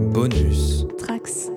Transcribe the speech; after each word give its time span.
Bonus. 0.00 0.86
Trax. 0.96 1.50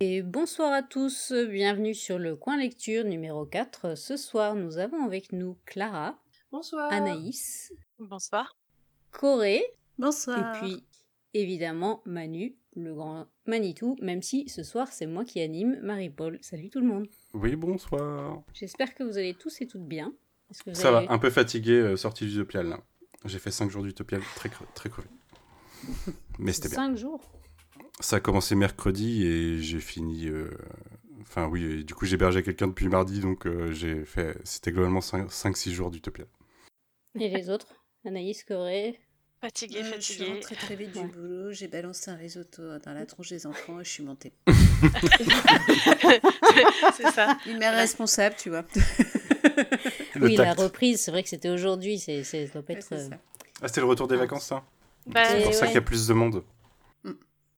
Et 0.00 0.22
bonsoir 0.22 0.72
à 0.72 0.82
tous, 0.82 1.32
bienvenue 1.32 1.94
sur 1.94 2.18
le 2.18 2.34
coin 2.34 2.56
lecture 2.58 3.04
numéro 3.04 3.46
4. 3.46 3.96
Ce 3.96 4.16
soir, 4.16 4.56
nous 4.56 4.78
avons 4.78 5.04
avec 5.04 5.30
nous 5.32 5.56
Clara, 5.64 6.18
Bonsoir. 6.50 6.92
Anaïs, 6.92 7.72
Bonsoir. 8.00 8.58
Corée 9.12 9.62
Bonsoir. 9.96 10.56
et 10.56 10.58
puis 10.60 10.84
évidemment 11.32 12.02
Manu, 12.06 12.56
le 12.74 12.92
grand 12.92 13.26
Manitou, 13.46 13.96
même 14.02 14.20
si 14.20 14.48
ce 14.48 14.64
soir 14.64 14.88
c'est 14.88 15.06
moi 15.06 15.24
qui 15.24 15.40
anime 15.40 15.78
Marie-Paul. 15.80 16.38
Salut 16.42 16.70
tout 16.70 16.80
le 16.80 16.86
monde. 16.88 17.06
Oui, 17.34 17.54
bonsoir. 17.54 18.42
J'espère 18.52 18.94
que 18.94 19.04
vous 19.04 19.16
allez 19.16 19.34
tous 19.34 19.60
et 19.60 19.68
toutes 19.68 19.86
bien. 19.86 20.12
Est-ce 20.50 20.64
que 20.64 20.70
vous 20.70 20.76
Ça 20.76 20.88
avez- 20.96 21.06
va, 21.06 21.12
un 21.12 21.18
peu 21.18 21.30
fatigué, 21.30 21.72
euh, 21.74 21.96
sorti 21.96 22.26
d'Utopial 22.26 22.66
là. 22.68 22.80
J'ai 23.26 23.38
fait 23.38 23.50
5 23.52 23.70
jours 23.70 23.82
d'Utopial, 23.82 24.20
très, 24.36 24.50
cre- 24.50 24.66
très 24.74 24.90
crevé. 24.90 25.08
Mais 26.38 26.52
c'était 26.52 26.68
bien. 26.68 26.76
5 26.76 26.96
jours. 26.96 27.20
Ça 28.00 28.16
a 28.16 28.20
commencé 28.20 28.54
mercredi 28.54 29.24
et 29.26 29.62
j'ai 29.62 29.80
fini. 29.80 30.26
euh, 30.26 30.50
Enfin, 31.22 31.46
oui, 31.46 31.84
du 31.84 31.94
coup, 31.94 32.04
j'ai 32.06 32.14
hébergé 32.14 32.42
quelqu'un 32.42 32.66
depuis 32.68 32.88
mardi, 32.88 33.20
donc 33.20 33.46
euh, 33.46 33.72
j'ai 33.72 34.04
fait. 34.04 34.36
C'était 34.44 34.72
globalement 34.72 35.00
5-6 35.00 35.70
jours 35.72 35.90
d'Utopial. 35.90 36.26
Et 37.18 37.28
les 37.28 37.48
autres? 37.50 37.68
Anaïs, 38.04 38.44
Corée? 38.44 38.98
Fatigué, 39.40 39.80
Euh, 39.82 39.92
je 39.96 40.00
suis 40.00 40.24
rentrée 40.24 40.54
très 40.56 40.76
vite 40.76 40.92
du 40.92 40.98
Ouais. 41.00 41.06
boulot, 41.06 41.52
j'ai 41.52 41.68
balancé 41.68 42.10
un 42.10 42.16
risotto 42.16 42.62
dans 42.78 42.92
la 42.92 43.06
tronche 43.06 43.28
des 43.30 43.46
enfants 43.46 43.80
et 43.80 43.84
je 43.84 43.90
suis 43.90 44.02
montée. 44.02 44.32
c'est 46.96 47.10
ça. 47.10 47.38
Une 47.46 47.58
mère 47.58 47.74
responsable, 47.74 48.36
tu 48.38 48.50
vois. 48.50 48.64
Le 50.14 50.26
Oui, 50.26 50.36
la 50.36 50.54
reprise, 50.54 51.00
c'est 51.02 51.10
vrai 51.10 51.22
que 51.22 51.28
c'était 51.28 51.50
aujourd'hui, 51.50 51.98
c'est, 51.98 52.22
c'est- 52.24 52.46
ça 52.46 52.52
doit 52.54 52.62
pas 52.62 52.72
Ouais, 52.74 52.78
être... 52.78 52.86
c'est 52.88 53.08
ça. 53.10 53.18
Ah, 53.62 53.68
c'était 53.68 53.80
le 53.80 53.86
retour 53.86 54.08
des 54.08 54.16
vacances, 54.16 54.46
ça? 54.46 54.64
Bah, 55.06 55.24
C'est 55.24 55.42
pour 55.42 55.54
ça 55.54 55.66
qu'il 55.66 55.74
y 55.74 55.78
a 55.78 55.82
plus 55.82 56.06
de 56.06 56.14
monde. 56.14 56.44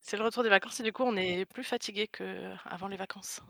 c'est 0.00 0.16
le 0.16 0.24
retour 0.24 0.42
des 0.42 0.48
vacances 0.48 0.80
et 0.80 0.82
du 0.82 0.92
coup, 0.92 1.02
on 1.04 1.16
est 1.16 1.44
plus 1.44 1.64
fatigué 1.64 2.08
qu'avant 2.08 2.88
les 2.88 2.96
vacances. 2.96 3.40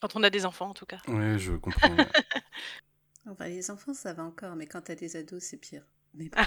Quand 0.00 0.14
on 0.16 0.22
a 0.22 0.30
des 0.30 0.44
enfants, 0.44 0.68
en 0.70 0.74
tout 0.74 0.86
cas. 0.86 0.98
Ouais, 1.08 1.38
je 1.38 1.52
comprends. 1.52 1.88
Enfin, 3.28 3.48
les 3.48 3.72
enfants, 3.72 3.92
ça 3.92 4.12
va 4.12 4.22
encore, 4.22 4.54
mais 4.54 4.66
quand 4.66 4.82
t'as 4.82 4.94
des 4.94 5.16
ados, 5.16 5.42
c'est 5.42 5.56
pire. 5.56 5.82
Mais 6.14 6.28
bon. 6.28 6.40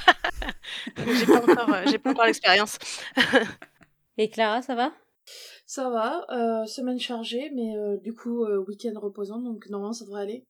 j'ai 0.98 1.26
pas 1.26 1.42
encore, 1.42 1.74
euh, 1.74 1.84
j'ai 1.88 2.00
pas 2.00 2.12
encore 2.12 2.26
l'expérience. 2.26 2.78
Et 4.18 4.30
Clara, 4.30 4.62
ça 4.62 4.76
va? 4.76 4.94
Ça 5.66 5.90
va, 5.90 6.26
euh, 6.32 6.66
semaine 6.66 7.00
chargée, 7.00 7.52
mais 7.54 7.78
euh, 7.78 7.98
du 7.98 8.14
coup, 8.14 8.46
euh, 8.46 8.58
week-end 8.58 8.98
reposant, 9.00 9.40
donc 9.40 9.68
normalement 9.70 9.94
ça 9.94 10.06
devrait 10.06 10.24
aller. 10.24 10.46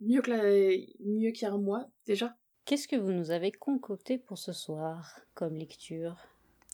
Mieux 0.00 0.22
que 0.22 0.30
la... 0.30 0.42
mieux 1.00 1.32
qu'il 1.32 1.42
y 1.42 1.50
a 1.50 1.52
un 1.52 1.58
mois, 1.58 1.88
déjà. 2.06 2.36
Qu'est-ce 2.68 2.86
que 2.86 2.96
vous 2.96 3.12
nous 3.12 3.30
avez 3.30 3.50
concocté 3.50 4.18
pour 4.18 4.36
ce 4.36 4.52
soir 4.52 5.20
comme 5.34 5.54
lecture? 5.54 6.16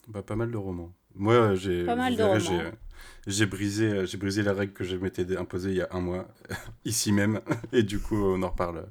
Bah, 0.09 0.23
pas 0.23 0.35
mal 0.35 0.51
de 0.51 0.57
romans. 0.57 0.93
Moi, 1.15 1.35
euh, 1.35 1.55
j'ai. 1.55 1.85
Pas 1.85 1.95
mal 1.95 2.15
vous 2.15 2.19
de 2.19 2.25
verrez, 2.25 2.39
romans. 2.45 2.73
j'ai, 3.29 3.45
euh, 3.45 3.47
brisé, 3.47 3.85
euh, 3.87 4.05
j'ai 4.05 4.17
brisé 4.17 4.43
la 4.43 4.55
règle 4.55 4.73
que 4.73 4.83
je 4.83 4.97
m'étais 4.97 5.37
imposée 5.37 5.71
il 5.71 5.77
y 5.77 5.83
a 5.83 5.89
un 5.93 6.01
mois, 6.01 6.27
ici 6.85 7.13
même, 7.13 7.41
et 7.73 7.85
du 7.85 8.01
coup, 8.01 8.17
on 8.17 8.43
en 8.43 8.49
reparle, 8.51 8.89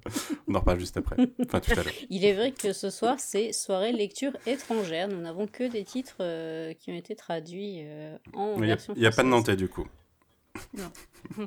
on 0.47 0.55
en 0.55 0.59
reparle 0.61 0.79
juste 0.79 0.95
après. 0.95 1.17
Enfin, 1.45 1.59
tout 1.59 1.71
à 1.71 1.83
l'heure. 1.83 1.93
Il 2.09 2.23
est 2.23 2.35
vrai 2.35 2.53
que 2.53 2.71
ce 2.71 2.89
soir, 2.89 3.19
c'est 3.19 3.51
soirée 3.51 3.91
lecture 3.91 4.31
étrangère. 4.47 5.09
Nous 5.09 5.19
n'avons 5.19 5.45
que 5.45 5.69
des 5.69 5.83
titres 5.83 6.15
euh, 6.21 6.71
qui 6.73 6.89
ont 6.93 6.95
été 6.95 7.17
traduits 7.17 7.81
euh, 7.81 8.15
en 8.31 8.53
Il 8.55 8.59
n'y 8.61 8.63
a, 8.71 8.75
version 8.75 8.93
il 8.95 9.01
y 9.01 9.07
a 9.07 9.11
pas 9.11 9.23
de. 9.23 9.27
Nantais, 9.27 9.57
du 9.57 9.67
coup. 9.67 9.85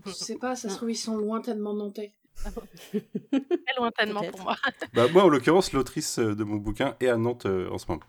Je 0.04 0.12
sais 0.12 0.36
pas, 0.36 0.54
ça 0.54 0.68
se 0.68 0.74
Non. 0.74 0.76
trouve, 0.76 0.90
ils 0.90 0.96
sont 0.96 1.16
lointainement 1.16 1.72
nantais. 1.72 2.12
Très 2.44 3.74
lointainement 3.78 4.22
pour 4.24 4.40
moi. 4.42 4.56
Bah, 4.92 5.08
moi, 5.08 5.24
en 5.24 5.28
l'occurrence, 5.28 5.72
l'autrice 5.72 6.18
euh, 6.18 6.34
de 6.34 6.44
mon 6.44 6.56
bouquin 6.56 6.96
est 7.00 7.08
à 7.08 7.16
Nantes 7.16 7.46
euh, 7.46 7.68
en 7.70 7.78
ce 7.78 7.86
moment. 7.88 8.02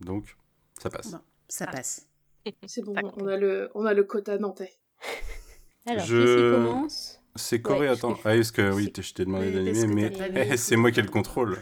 Donc, 0.00 0.36
ça 0.80 0.90
passe. 0.90 1.12
Bon, 1.12 1.20
ça 1.48 1.66
Ah. 1.68 1.72
passe. 1.72 2.08
C'est 2.66 2.82
bon, 2.82 2.94
on 3.16 3.26
a, 3.26 3.36
le, 3.36 3.70
on 3.74 3.84
a 3.86 3.94
le 3.94 4.04
quota 4.04 4.38
nantais. 4.38 4.72
Alors, 5.86 6.04
Je- 6.06 6.36
qui 6.50 6.50
commence? 6.66 7.20
C'est 7.36 7.60
Corée, 7.60 7.88
Ouais, 7.88 7.92
attends. 7.92 8.14
je- 8.14 8.20
Ah, 8.28 8.36
est-ce 8.36 8.52
que 8.52 8.72
oui, 8.72 8.92
je 8.96 9.12
t'ai 9.12 9.24
demandé 9.24 9.50
d'animer, 9.50 10.12
mais 10.32 10.56
c'est 10.56 10.76
moi 10.76 10.92
qui 10.92 11.00
ai 11.00 11.02
le 11.02 11.08
contrôle. 11.10 11.58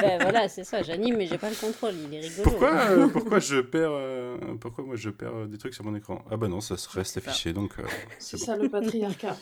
Ben 0.00 0.18
voilà, 0.22 0.48
c'est 0.48 0.64
ça, 0.64 0.82
j'anime, 0.82 1.16
mais 1.18 1.26
j'ai 1.26 1.36
pas 1.38 1.50
le 1.50 1.56
contrôle. 1.56 1.92
Il 1.94 2.14
est 2.14 2.20
rigolo. 2.20 2.44
Pourquoi, 2.44 2.70
euh, 2.90 3.08
pourquoi 3.08 3.38
je 3.40 3.60
perds, 3.60 3.90
euh, 3.92 4.38
pourquoi 4.58 4.84
moi 4.84 4.96
je 4.96 5.10
perds 5.10 5.34
euh, 5.34 5.46
des 5.46 5.58
trucs 5.58 5.74
sur 5.74 5.84
mon 5.84 5.94
écran? 5.94 6.24
Ah 6.30 6.36
bah 6.38 6.48
non, 6.48 6.60
ça 6.62 6.76
se 6.78 6.88
reste 6.88 7.18
affiché, 7.18 7.52
donc 7.52 7.78
euh, 7.78 7.82
C'est 8.18 8.36
c'est 8.36 8.38
bon. 8.38 8.44
ça 8.46 8.56
le 8.56 8.68
patriarcat. 8.70 9.36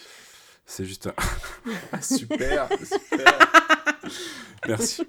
C'est 0.70 0.84
juste 0.84 1.08
un... 1.08 1.14
Ah, 1.92 2.00
super, 2.00 2.68
super. 2.84 3.50
Merci. 4.68 5.02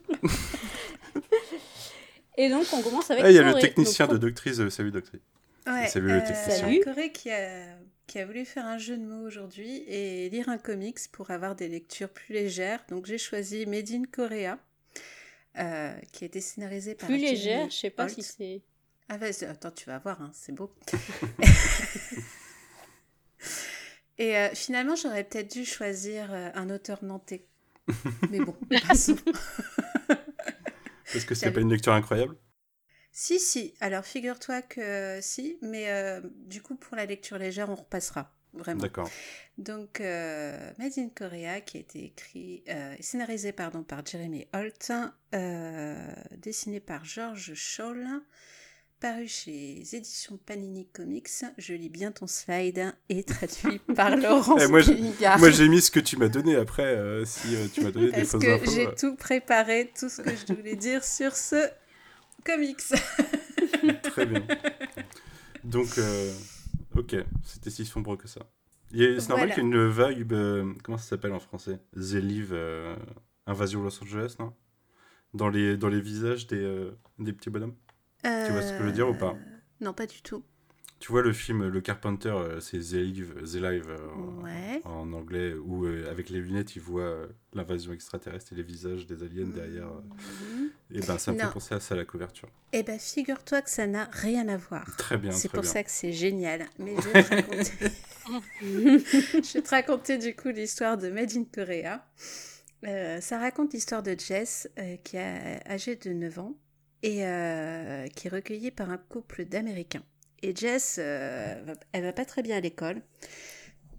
Et 2.36 2.50
donc, 2.50 2.66
on 2.74 2.82
commence 2.82 3.12
avec. 3.12 3.24
Ah, 3.24 3.30
il 3.30 3.36
y 3.36 3.40
a 3.40 3.44
le 3.44 3.60
technicien 3.60 4.08
de 4.08 4.18
Doctrice, 4.18 4.60
euh, 4.60 4.72
salut 4.72 4.90
Doctrice. 4.92 5.22
Ouais, 5.68 5.86
Salut, 5.88 6.08
le 6.08 6.24
technicien. 6.24 6.56
Salut. 6.56 6.80
Corée 6.84 7.12
qui 7.12 7.30
a, 7.30 7.78
qui 8.08 8.18
a 8.18 8.26
voulu 8.26 8.44
faire 8.44 8.66
un 8.66 8.80
jeu 8.80 8.98
de 8.98 9.04
mots 9.04 9.24
aujourd'hui 9.24 9.84
et 9.88 10.30
lire 10.30 10.50
un 10.50 10.58
comics 10.58 10.98
pour 11.12 11.30
avoir 11.30 11.56
des 11.56 11.68
lectures 11.68 12.10
plus 12.10 12.34
légères. 12.34 12.84
Donc 12.90 13.06
j'ai 13.06 13.20
choisi 13.20 13.68
Made 13.68 13.92
in 13.92 14.04
Korea, 14.12 14.58
euh, 15.60 15.94
qui 16.12 16.24
a 16.24 16.28
été 16.28 16.42
scénarisé 16.42 16.96
par 16.96 17.08
Plus 17.08 17.18
légère, 17.18 17.70
je 17.70 17.76
sais 17.76 17.92
pas 17.92 18.06
Holt. 18.06 18.16
si 18.16 18.24
c'est. 18.24 18.62
Ah 19.10 19.18
vas-y, 19.18 19.44
attends, 19.46 19.70
tu 19.70 19.86
vas 19.86 20.00
voir, 20.00 20.20
hein, 20.24 20.32
c'est 20.34 20.54
beau. 20.54 20.74
Et 24.22 24.38
euh, 24.38 24.50
finalement, 24.54 24.96
j'aurais 24.96 25.24
peut-être 25.24 25.52
dû 25.52 25.66
choisir 25.66 26.32
euh, 26.32 26.52
un 26.54 26.70
auteur 26.70 27.04
nantais. 27.04 27.48
Mais 28.30 28.40
bon, 28.40 28.56
passons. 28.88 29.16
Est-ce 31.16 31.26
que 31.26 31.34
c'était 31.34 31.52
pas 31.52 31.62
une 31.62 31.72
lecture 31.72 31.92
incroyable 31.92 32.36
Si, 33.12 33.40
si. 33.40 33.74
Alors, 33.80 34.06
figure-toi 34.06 34.62
que 34.62 34.80
euh, 34.80 35.22
si, 35.22 35.58
mais 35.64 35.90
euh, 35.90 36.22
du 36.36 36.62
coup, 36.62 36.76
pour 36.76 36.96
la 36.96 37.08
lecture 37.08 37.40
légère, 37.40 37.72
on 37.72 37.76
repassera. 37.76 38.32
Vraiment. 38.54 38.82
D'accord. 38.82 39.10
Donc, 39.58 40.00
euh, 40.02 40.72
Made 40.78 41.00
in 41.00 41.10
Korea, 41.10 41.60
qui 41.62 41.78
a 41.78 41.80
été 41.80 42.06
écrit, 42.06 42.64
euh, 42.70 42.96
scénarisé 43.00 43.54
pardon, 43.54 43.82
par 43.82 44.06
Jeremy 44.06 44.46
Holt, 44.54 44.92
dessiné 46.38 46.80
par 46.80 47.06
George 47.06 47.56
Scholl, 47.56 48.08
paru 49.02 49.28
chez 49.28 49.82
éditions 49.96 50.38
Panini 50.46 50.88
Comics. 50.94 51.28
Je 51.58 51.74
lis 51.74 51.90
bien 51.90 52.12
ton 52.12 52.28
slide 52.28 52.94
et 53.10 53.24
traduit 53.24 53.80
par 53.96 54.16
Laurence 54.16 54.62
Eh, 54.64 54.68
moi, 54.68 54.80
j'ai 54.82 55.68
mis 55.68 55.82
ce 55.82 55.90
que 55.92 56.00
tu 56.00 56.18
m'as 56.18 56.30
donné 56.30 56.56
après, 56.56 56.96
euh, 56.96 57.26
si 57.26 57.56
euh, 57.56 57.66
tu 57.74 57.82
m'as 57.82 57.92
donné 57.92 58.06
des 58.08 58.12
Parce 58.12 58.30
fausses 58.30 58.44
que 58.44 58.52
infos. 58.52 58.72
j'ai 58.72 58.88
euh, 58.88 58.92
tout 58.98 59.16
préparé, 59.16 59.92
tout 60.00 60.08
ce 60.08 60.22
que 60.22 60.30
je 60.30 60.54
voulais 60.54 60.76
dire 60.76 61.04
sur 61.04 61.36
ce 61.36 61.68
comics. 62.46 62.78
Très 64.04 64.26
bien. 64.28 64.46
Donc, 65.64 65.98
euh, 65.98 66.32
ok, 66.96 67.16
c'était 67.44 67.70
si 67.72 67.86
sombre 67.86 68.16
que 68.16 68.28
ça. 68.28 68.42
C'est 68.94 68.98
normal 69.30 69.48
Voilà. 69.48 69.54
qu'il 69.56 69.64
y 69.64 69.68
ait 69.68 69.70
une 69.70 69.90
vibe, 69.90 70.34
euh, 70.34 70.74
comment 70.84 70.98
ça 70.98 71.10
s'appelle 71.10 71.34
en 71.34 71.40
français? 71.40 71.80
The 71.96 72.14
Live, 72.16 72.52
euh, 72.54 72.96
Invasion 73.48 73.82
Los 73.82 74.02
Angeles, 74.04 74.36
non? 74.40 74.54
Dans 75.34 75.48
les, 75.50 75.78
dans 75.78 75.88
les 75.88 76.02
visages 76.02 76.46
des, 76.48 76.90
des 77.18 77.32
petits 77.34 77.50
bonhommes? 77.50 77.74
Tu 78.24 78.52
vois 78.52 78.62
ce 78.62 78.72
que 78.74 78.80
je 78.80 78.84
veux 78.84 78.92
dire 78.92 79.10
ou 79.10 79.14
pas 79.14 79.32
Euh, 79.36 79.56
Non, 79.82 79.94
pas 79.94 80.06
du 80.08 80.22
tout. 80.22 80.44
Tu 81.00 81.12
vois 81.12 81.24
le 81.24 81.34
film 81.34 81.68
Le 81.68 81.82
Carpenter, 81.82 82.30
euh, 82.30 82.60
c'est 82.60 82.78
The 82.78 82.94
Live, 82.94 83.34
The 83.44 83.56
Live 83.56 83.90
euh, 83.90 84.80
en- 84.86 85.12
anglais, 85.14 85.56
où 85.56 85.86
euh, 85.88 86.08
avec 86.12 86.30
les 86.30 86.40
lunettes, 86.40 86.76
il 86.76 86.82
voit 86.84 87.02
euh, 87.02 87.28
l'invasion 87.56 87.92
extraterrestre 87.92 88.54
et 88.54 88.56
les 88.56 88.62
visages 88.62 89.08
des 89.08 89.24
aliens 89.24 89.48
derrière. 89.48 89.88
euh. 89.88 90.02
Mhm. 90.60 90.70
Et 90.92 91.00
ben 91.00 91.18
ça 91.18 91.32
me 91.32 91.40
Non. 91.40 91.48
fait 91.48 91.54
penser 91.54 91.74
à 91.74 91.80
ça, 91.80 91.96
la 91.96 92.06
couverture. 92.06 92.50
Eh 92.72 92.84
ben, 92.84 93.00
figure-toi 93.00 93.64
que 93.64 93.70
ça 93.72 93.88
n'a 93.88 94.08
rien 94.12 94.48
à 94.48 94.58
voir. 94.58 94.86
Très 94.98 95.18
bien, 95.18 95.32
C'est 95.32 95.50
pour 95.50 95.62
bien. 95.62 95.72
ça 95.72 95.84
que 95.84 95.90
c'est 95.90 96.14
génial. 96.14 96.68
Mais 96.78 96.94
je 96.96 97.10
vais 97.10 97.24
te 97.24 97.30
raconter, 97.34 97.72
je 98.62 99.54
vais 99.54 99.62
te 99.64 99.70
raconter 99.72 100.18
du 100.20 100.36
coup 100.36 100.50
l'histoire 100.50 100.98
de 101.00 101.10
Made 101.10 101.32
in 101.36 101.46
Korea. 101.52 102.06
Euh, 102.86 103.20
ça 103.22 103.40
raconte 103.40 103.74
l'histoire 103.74 104.04
de 104.04 104.16
Jess, 104.18 104.70
euh, 104.78 104.98
qui 105.04 105.18
est 105.18 105.62
âgée 105.68 105.96
de 105.96 106.12
9 106.12 106.38
ans 106.40 106.56
et 107.04 107.26
euh, 107.26 108.08
qui 108.08 108.28
est 108.28 108.30
recueillie 108.32 108.72
par 108.72 108.90
un 108.90 108.98
couple 108.98 109.46
d'Américains. 109.46 110.04
Et 110.44 110.56
Jess, 110.56 110.98
euh, 111.00 111.76
elle 111.92 112.04
va 112.04 112.14
pas 112.14 112.26
très 112.26 112.42
bien 112.42 112.58
à 112.58 112.60
l'école. 112.60 113.02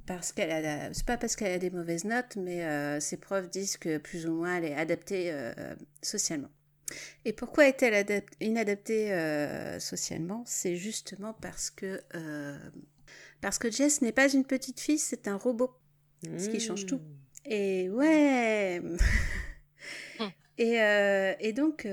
Parce 0.06 0.32
qu'elle 0.32 0.50
a, 0.50 0.92
c'est 0.92 1.06
pas 1.06 1.16
parce 1.16 1.36
qu'elle 1.36 1.52
a 1.52 1.58
des 1.58 1.70
mauvaises 1.70 2.04
notes, 2.04 2.36
mais 2.36 2.64
euh, 2.64 2.98
ses 2.98 3.16
profs 3.16 3.48
disent 3.48 3.76
que 3.76 3.98
plus 3.98 4.26
ou 4.26 4.32
moins 4.32 4.56
elle 4.56 4.64
est 4.64 4.74
adaptée 4.74 5.30
euh, 5.30 5.52
socialement. 6.02 6.50
Et 7.24 7.32
pourquoi 7.32 7.68
est-elle 7.68 7.94
adap- 7.94 8.28
inadaptée 8.40 9.14
socialement? 9.78 10.42
C'est 10.46 10.76
justement 10.76 11.32
parce 11.32 11.70
que 11.70 12.02
parce 13.40 13.58
que 13.58 13.70
Jess 13.70 14.02
n'est 14.02 14.12
pas 14.12 14.28
une 14.32 14.44
petite 14.44 14.80
fille, 14.80 14.98
c'est 14.98 15.26
un 15.28 15.36
robot. 15.36 15.70
Ce 16.38 16.48
qui 16.48 16.60
change 16.60 16.86
tout. 16.86 17.00
Et 17.46 17.88
ouais. 17.90 18.80
et, 20.58 20.82
euh, 20.82 21.34
et 21.40 21.52
donc. 21.52 21.86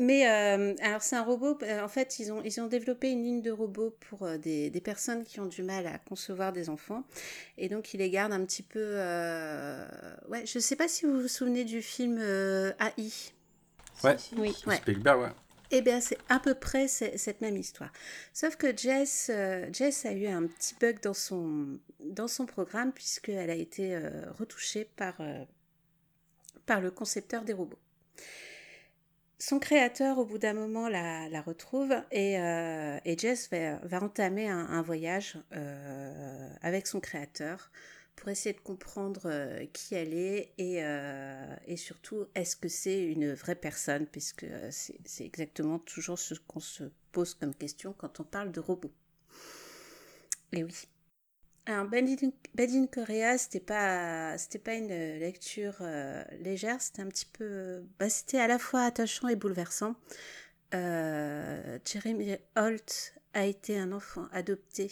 Mais 0.00 0.28
euh, 0.30 0.74
alors 0.80 1.02
c'est 1.02 1.16
un 1.16 1.24
robot. 1.24 1.58
euh, 1.62 1.82
En 1.82 1.88
fait, 1.88 2.18
ils 2.20 2.32
ont 2.32 2.40
ils 2.44 2.60
ont 2.60 2.66
développé 2.68 3.10
une 3.10 3.24
ligne 3.24 3.42
de 3.42 3.50
robots 3.50 3.96
pour 4.08 4.22
euh, 4.22 4.38
des, 4.38 4.70
des 4.70 4.80
personnes 4.80 5.24
qui 5.24 5.40
ont 5.40 5.46
du 5.46 5.62
mal 5.64 5.86
à 5.88 5.98
concevoir 5.98 6.52
des 6.52 6.68
enfants. 6.70 7.02
Et 7.56 7.68
donc 7.68 7.94
ils 7.94 7.98
les 7.98 8.10
gardent 8.10 8.32
un 8.32 8.44
petit 8.44 8.62
peu. 8.62 8.78
euh, 8.80 9.86
Ouais, 10.28 10.46
je 10.46 10.58
sais 10.60 10.76
pas 10.76 10.86
si 10.88 11.04
vous 11.04 11.20
vous 11.20 11.28
souvenez 11.28 11.64
du 11.64 11.82
film 11.82 12.18
euh, 12.20 12.72
AI. 12.80 13.10
Ouais. 14.04 14.16
Oui. 14.36 14.56
Ouais. 14.66 14.76
Spielberg, 14.76 15.20
ouais. 15.20 15.28
Eh 15.70 15.82
bien, 15.82 16.00
c'est 16.00 16.16
à 16.30 16.38
peu 16.38 16.54
près 16.54 16.88
cette 16.88 17.42
même 17.42 17.56
histoire. 17.56 17.92
Sauf 18.32 18.56
que 18.56 18.74
Jess, 18.74 19.30
euh, 19.34 19.66
Jess 19.70 20.06
a 20.06 20.12
eu 20.12 20.26
un 20.26 20.46
petit 20.46 20.74
bug 20.80 21.00
dans 21.02 21.12
son, 21.12 21.78
dans 22.00 22.28
son 22.28 22.46
programme 22.46 22.90
puisqu'elle 22.92 23.50
a 23.50 23.54
été 23.54 23.94
euh, 23.94 24.30
retouchée 24.38 24.88
par, 24.96 25.16
euh, 25.20 25.44
par 26.64 26.80
le 26.80 26.90
concepteur 26.90 27.42
des 27.44 27.52
robots. 27.52 27.78
Son 29.38 29.60
créateur, 29.60 30.18
au 30.18 30.24
bout 30.24 30.38
d'un 30.38 30.54
moment, 30.54 30.88
la, 30.88 31.42
retrouve 31.42 31.94
et, 32.10 32.34
et 32.34 33.18
Jess 33.18 33.48
va, 33.50 33.76
va 33.76 34.02
entamer 34.02 34.48
un, 34.48 34.82
voyage 34.82 35.38
avec 36.62 36.88
son 36.88 36.98
créateur 36.98 37.70
pour 38.18 38.28
essayer 38.30 38.52
de 38.52 38.60
comprendre 38.60 39.22
euh, 39.26 39.64
qui 39.72 39.94
elle 39.94 40.12
est 40.12 40.52
et, 40.58 40.82
euh, 40.82 41.56
et 41.66 41.76
surtout 41.76 42.26
est-ce 42.34 42.56
que 42.56 42.68
c'est 42.68 43.04
une 43.04 43.32
vraie 43.32 43.54
personne? 43.54 44.06
Puisque 44.06 44.44
euh, 44.44 44.70
c'est 44.70 45.24
exactement 45.24 45.78
toujours 45.78 46.18
ce 46.18 46.34
qu'on 46.34 46.60
se 46.60 46.84
pose 47.12 47.34
comme 47.34 47.54
question 47.54 47.94
quand 47.96 48.20
on 48.20 48.24
parle 48.24 48.50
de 48.50 48.60
robots. 48.60 48.92
Et 50.52 50.64
oui. 50.64 50.88
Alors, 51.68 51.84
Bad 51.84 52.08
in, 52.08 52.86
Korea, 52.86 53.38
c'était 53.38 53.60
pas, 53.60 54.36
pas 54.64 54.74
une 54.74 54.88
lecture 54.88 55.76
légère, 56.40 56.80
c'était 56.80 57.02
un 57.02 57.08
petit 57.08 57.26
peu, 57.26 57.84
bah, 57.98 58.08
c'était 58.08 58.38
à 58.38 58.46
la 58.46 58.58
fois 58.58 58.82
attachant 58.82 59.28
et 59.28 59.36
bouleversant. 59.36 59.94
Jeremy 60.72 62.36
Holt 62.56 63.14
a 63.34 63.44
été 63.44 63.78
un 63.78 63.92
enfant 63.92 64.28
adopté, 64.32 64.90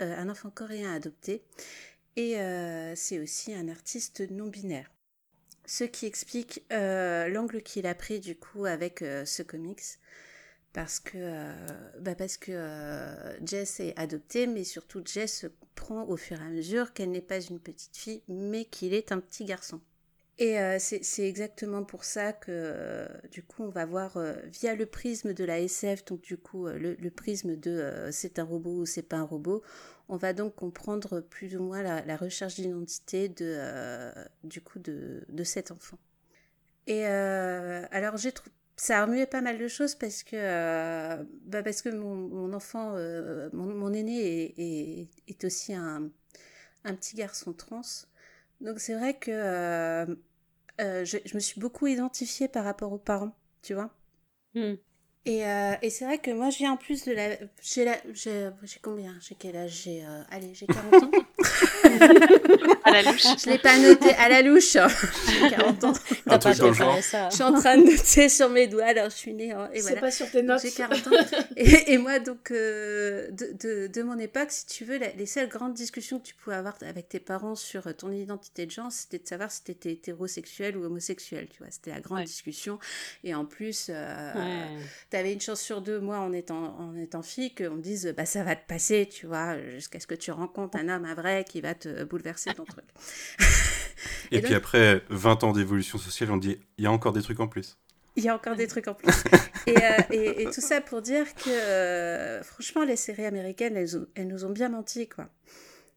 un 0.00 0.28
enfant 0.30 0.50
coréen 0.50 0.94
adopté, 0.94 1.42
et 2.16 2.38
euh, 2.40 2.94
c'est 2.94 3.18
aussi 3.18 3.54
un 3.54 3.68
artiste 3.68 4.22
non 4.30 4.46
binaire. 4.46 4.90
Ce 5.66 5.84
qui 5.84 6.06
explique 6.06 6.62
euh, 6.72 7.28
l'angle 7.28 7.62
qu'il 7.62 7.86
a 7.86 7.94
pris 7.94 8.20
du 8.20 8.36
coup 8.36 8.66
avec 8.66 9.02
euh, 9.02 9.24
ce 9.24 9.42
comics. 9.42 9.82
Parce 10.74 11.00
que, 11.00 11.52
bah 12.00 12.14
parce 12.14 12.36
que 12.36 12.52
Jess 13.46 13.80
est 13.80 13.96
adoptée, 13.96 14.46
mais 14.46 14.64
surtout 14.64 15.02
Jess 15.04 15.46
comprend 15.60 16.04
au 16.08 16.16
fur 16.16 16.38
et 16.38 16.44
à 16.44 16.48
mesure 16.48 16.92
qu'elle 16.92 17.12
n'est 17.12 17.22
pas 17.22 17.40
une 17.40 17.60
petite 17.60 17.96
fille, 17.96 18.22
mais 18.28 18.66
qu'il 18.66 18.92
est 18.92 19.12
un 19.12 19.20
petit 19.20 19.44
garçon. 19.44 19.80
Et 20.38 20.58
euh, 20.58 20.78
c'est 20.80 21.28
exactement 21.28 21.84
pour 21.84 22.02
ça 22.02 22.32
que 22.32 22.50
euh, 22.50 23.06
du 23.30 23.44
coup 23.44 23.62
on 23.62 23.68
va 23.68 23.86
voir 23.86 24.16
euh, 24.16 24.34
via 24.46 24.74
le 24.74 24.84
prisme 24.84 25.32
de 25.32 25.44
la 25.44 25.60
SF, 25.60 26.04
donc 26.06 26.22
du 26.22 26.36
coup 26.36 26.66
le, 26.66 27.08
prisme 27.10 27.54
de 27.54 28.08
c'est 28.10 28.40
un 28.40 28.44
robot 28.44 28.80
ou 28.80 28.86
c'est 28.86 29.02
pas 29.02 29.18
un 29.18 29.22
robot, 29.22 29.62
on 30.08 30.16
va 30.16 30.32
donc 30.32 30.56
comprendre 30.56 31.20
plus 31.20 31.56
ou 31.56 31.62
moins 31.62 31.82
la, 31.82 32.16
recherche 32.16 32.56
d'identité 32.56 33.28
de 33.28 34.12
du 34.42 34.60
coup 34.60 34.80
de, 34.80 35.24
de, 35.28 35.44
cet 35.44 35.70
enfant. 35.70 35.98
Et 36.88 37.04
alors 37.06 38.16
j'ai 38.16 38.32
ça 38.76 39.00
a 39.00 39.06
remué 39.06 39.26
pas 39.26 39.40
mal 39.40 39.58
de 39.58 39.68
choses 39.68 39.94
parce 39.94 40.22
que 40.22 41.16
bah 41.46 41.62
parce 41.62 41.82
que 41.82 41.90
mon, 41.90 42.14
mon 42.14 42.52
enfant 42.52 42.94
mon, 43.52 43.66
mon, 43.66 43.92
aîné 43.92 44.54
est, 44.58 45.08
est, 45.28 45.44
aussi 45.44 45.74
un, 45.74 46.10
un 46.84 46.94
petit 46.94 47.16
garçon 47.16 47.52
trans. 47.52 47.82
Donc 48.60 48.80
c'est 48.80 48.94
vrai 48.94 49.14
que 49.14 49.30
euh, 49.30 50.06
euh, 50.80 51.04
je, 51.04 51.18
me 51.34 51.40
suis 51.40 51.60
beaucoup 51.60 51.86
identifiée 51.86 52.48
par 52.48 52.64
rapport 52.64 52.92
aux 52.92 52.98
parents, 52.98 53.34
tu 53.62 53.74
vois. 53.74 53.90
Hmm. 54.54 54.74
Et, 55.26 55.46
euh, 55.46 55.74
et 55.80 55.90
c'est 55.90 56.04
vrai 56.04 56.18
que 56.18 56.30
moi, 56.30 56.50
j'ai 56.50 56.68
en 56.68 56.76
plus 56.76 57.04
de 57.04 57.12
la. 57.12 57.36
J'ai 57.62 57.84
la... 57.84 57.96
j'ai 58.12 58.52
combien? 58.82 59.16
J'ai 59.20 59.34
quel 59.34 59.56
âge? 59.56 59.82
J'ai. 59.84 60.04
Euh, 60.04 60.22
allez, 60.30 60.54
j'ai 60.54 60.66
40 60.66 60.94
ans. 60.94 61.10
à 62.84 62.90
la 62.90 63.02
louche. 63.02 63.22
Je 63.44 63.50
l'ai 63.50 63.58
pas 63.58 63.78
noté 63.78 64.10
à 64.14 64.28
la 64.28 64.42
louche. 64.42 64.72
J'ai 64.72 65.50
40 65.50 65.84
ans. 65.84 65.92
Un 66.26 66.38
truc 66.38 66.56
dans 66.56 66.68
le 66.68 66.74
genre. 66.74 66.96
Je 66.96 67.34
suis 67.34 67.42
en 67.42 67.52
train 67.52 67.76
de 67.76 67.84
noter 67.84 68.28
sur 68.28 68.50
mes 68.50 68.66
doigts, 68.66 68.84
alors 68.84 69.10
je 69.10 69.16
suis 69.16 69.34
née. 69.34 69.52
Hein, 69.52 69.70
et 69.72 69.80
C'est 69.80 70.00
pas 70.00 70.10
sur 70.10 70.30
tes 70.30 70.42
notes. 70.42 70.62
J'ai 70.62 70.70
40 70.70 71.06
ans. 71.06 71.10
Et, 71.56 71.92
et 71.92 71.98
moi, 71.98 72.18
donc, 72.18 72.50
euh, 72.50 73.30
de, 73.30 73.56
de, 73.60 73.86
de, 73.86 74.02
mon 74.02 74.18
époque, 74.18 74.50
si 74.50 74.66
tu 74.66 74.84
veux, 74.84 74.98
les 74.98 75.26
seules 75.26 75.48
grandes 75.48 75.74
discussions 75.74 76.18
que 76.18 76.26
tu 76.26 76.34
pouvais 76.34 76.56
avoir 76.56 76.74
avec 76.82 77.08
tes 77.08 77.20
parents 77.20 77.54
sur 77.54 77.94
ton 77.96 78.10
identité 78.12 78.66
de 78.66 78.70
genre, 78.70 78.90
c'était 78.90 79.18
de 79.18 79.26
savoir 79.28 79.50
si 79.50 79.64
tu 79.64 79.70
étais 79.70 79.92
hétérosexuel 79.92 80.76
ou 80.76 80.84
homosexuel. 80.84 81.48
Tu 81.50 81.58
vois, 81.58 81.70
c'était 81.70 81.90
la 81.90 82.00
grande 82.00 82.24
discussion. 82.24 82.78
Et 83.22 83.34
en 83.34 83.44
plus, 83.44 83.86
euh, 83.90 84.34
ouais 84.34 84.64
tu 85.10 85.16
une 85.30 85.40
chance 85.40 85.60
sur 85.60 85.80
deux, 85.80 86.00
moi, 86.00 86.18
en 86.18 86.32
étant, 86.32 86.76
en 86.78 86.96
étant 86.96 87.22
fille, 87.22 87.54
qu'on 87.54 87.76
me 87.76 87.82
dise, 87.82 88.12
bah, 88.16 88.26
ça 88.26 88.42
va 88.42 88.56
te 88.56 88.66
passer, 88.66 89.08
tu 89.10 89.26
vois, 89.26 89.58
jusqu'à 89.74 90.00
ce 90.00 90.06
que 90.06 90.14
tu 90.14 90.30
rencontres 90.30 90.76
un 90.76 90.88
homme, 90.88 91.04
un 91.04 91.14
vrai, 91.14 91.44
qui 91.48 91.60
va 91.60 91.73
te 91.74 92.04
bouleverser 92.04 92.54
ton 92.54 92.64
truc. 92.64 92.84
et, 94.30 94.40
puis 94.40 94.54
après 94.54 95.02
20 95.10 95.44
ans 95.44 95.52
d'évolution 95.52 95.98
sociale, 95.98 96.30
on 96.30 96.36
dit, 96.36 96.58
il 96.78 96.84
y 96.84 96.86
a 96.86 96.92
encore 96.92 97.12
des 97.12 97.22
trucs 97.22 97.40
en 97.40 97.48
plus. 97.48 97.78
Il 98.16 98.24
y 98.24 98.28
a 98.28 98.34
encore 98.34 98.56
des 98.56 98.66
trucs 98.66 98.88
en 98.88 98.94
plus. 98.94 99.24
et, 99.66 99.76
euh, 99.76 100.00
et, 100.10 100.42
et, 100.42 100.44
tout 100.46 100.60
ça 100.60 100.80
pour 100.80 101.02
dire 101.02 101.34
que, 101.34 101.50
euh, 101.50 102.42
franchement, 102.42 102.84
les 102.84 102.96
séries 102.96 103.26
américaines, 103.26 103.76
elles, 103.76 104.06
elles 104.14 104.28
nous 104.28 104.44
ont 104.44 104.50
bien 104.50 104.68
menti, 104.68 105.08
quoi, 105.08 105.28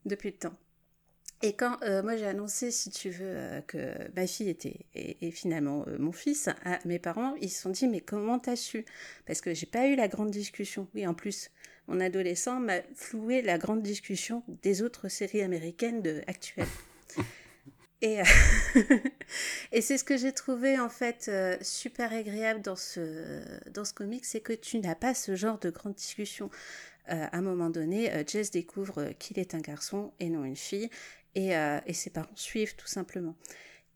depuis 0.05 0.29
le 0.29 0.37
temps. 0.37 0.57
Et 1.43 1.53
quand 1.53 1.77
euh, 1.83 2.01
moi 2.01 2.17
j'ai 2.17 2.25
annoncé, 2.25 2.71
si 2.71 2.89
tu 2.89 3.11
veux, 3.11 3.25
euh, 3.27 3.61
que 3.61 3.93
ma 4.15 4.25
fille 4.25 4.49
était 4.49 4.87
et, 4.95 5.29
finalement 5.29 5.85
euh, 5.87 5.97
mon 5.99 6.11
fils, 6.11 6.47
à 6.65 6.79
mes 6.85 6.97
parents, 6.97 7.35
ils 7.41 7.49
se 7.49 7.61
sont 7.61 7.69
dit 7.69 7.87
mais 7.87 8.01
comment 8.01 8.39
t'as 8.39 8.55
su? 8.55 8.85
Parce 9.27 9.41
que 9.41 9.53
j'ai 9.53 9.67
pas 9.67 9.87
eu 9.87 9.95
la 9.95 10.07
grande 10.07 10.31
discussion. 10.31 10.87
Oui, 10.95 11.05
en 11.05 11.13
plus, 11.13 11.51
mon 11.87 11.99
adolescent 11.99 12.59
m'a 12.59 12.81
floué 12.95 13.41
la 13.41 13.57
grande 13.57 13.81
discussion 13.81 14.43
des 14.61 14.81
autres 14.81 15.07
séries 15.09 15.41
américaines 15.41 16.01
de, 16.01 16.21
actuelles. 16.27 16.67
Et, 18.03 18.19
et 19.71 19.81
c'est 19.81 19.97
ce 19.97 20.03
que 20.03 20.17
j'ai 20.17 20.31
trouvé 20.31 20.79
en 20.79 20.87
fait 20.87 21.31
super 21.63 22.13
agréable 22.13 22.61
dans 22.61 22.75
ce, 22.75 23.41
dans 23.71 23.85
ce 23.85 23.93
comic, 23.95 24.23
c'est 24.23 24.39
que 24.39 24.53
tu 24.53 24.77
n'as 24.77 24.93
pas 24.93 25.15
ce 25.15 25.35
genre 25.35 25.57
de 25.57 25.71
grande 25.71 25.95
discussion. 25.95 26.51
à 27.07 27.35
un 27.35 27.41
moment 27.41 27.71
donné, 27.71 28.11
Jess 28.27 28.51
découvre 28.51 29.13
qu'il 29.17 29.39
est 29.39 29.55
un 29.55 29.61
garçon 29.61 30.13
et 30.19 30.29
non 30.29 30.45
une 30.45 30.55
fille, 30.55 30.91
euh, 31.37 31.79
et, 31.85 31.93
ses 31.93 32.09
parents 32.09 32.35
suivent 32.35 32.75
tout 32.75 32.87
simplement. 32.87 33.35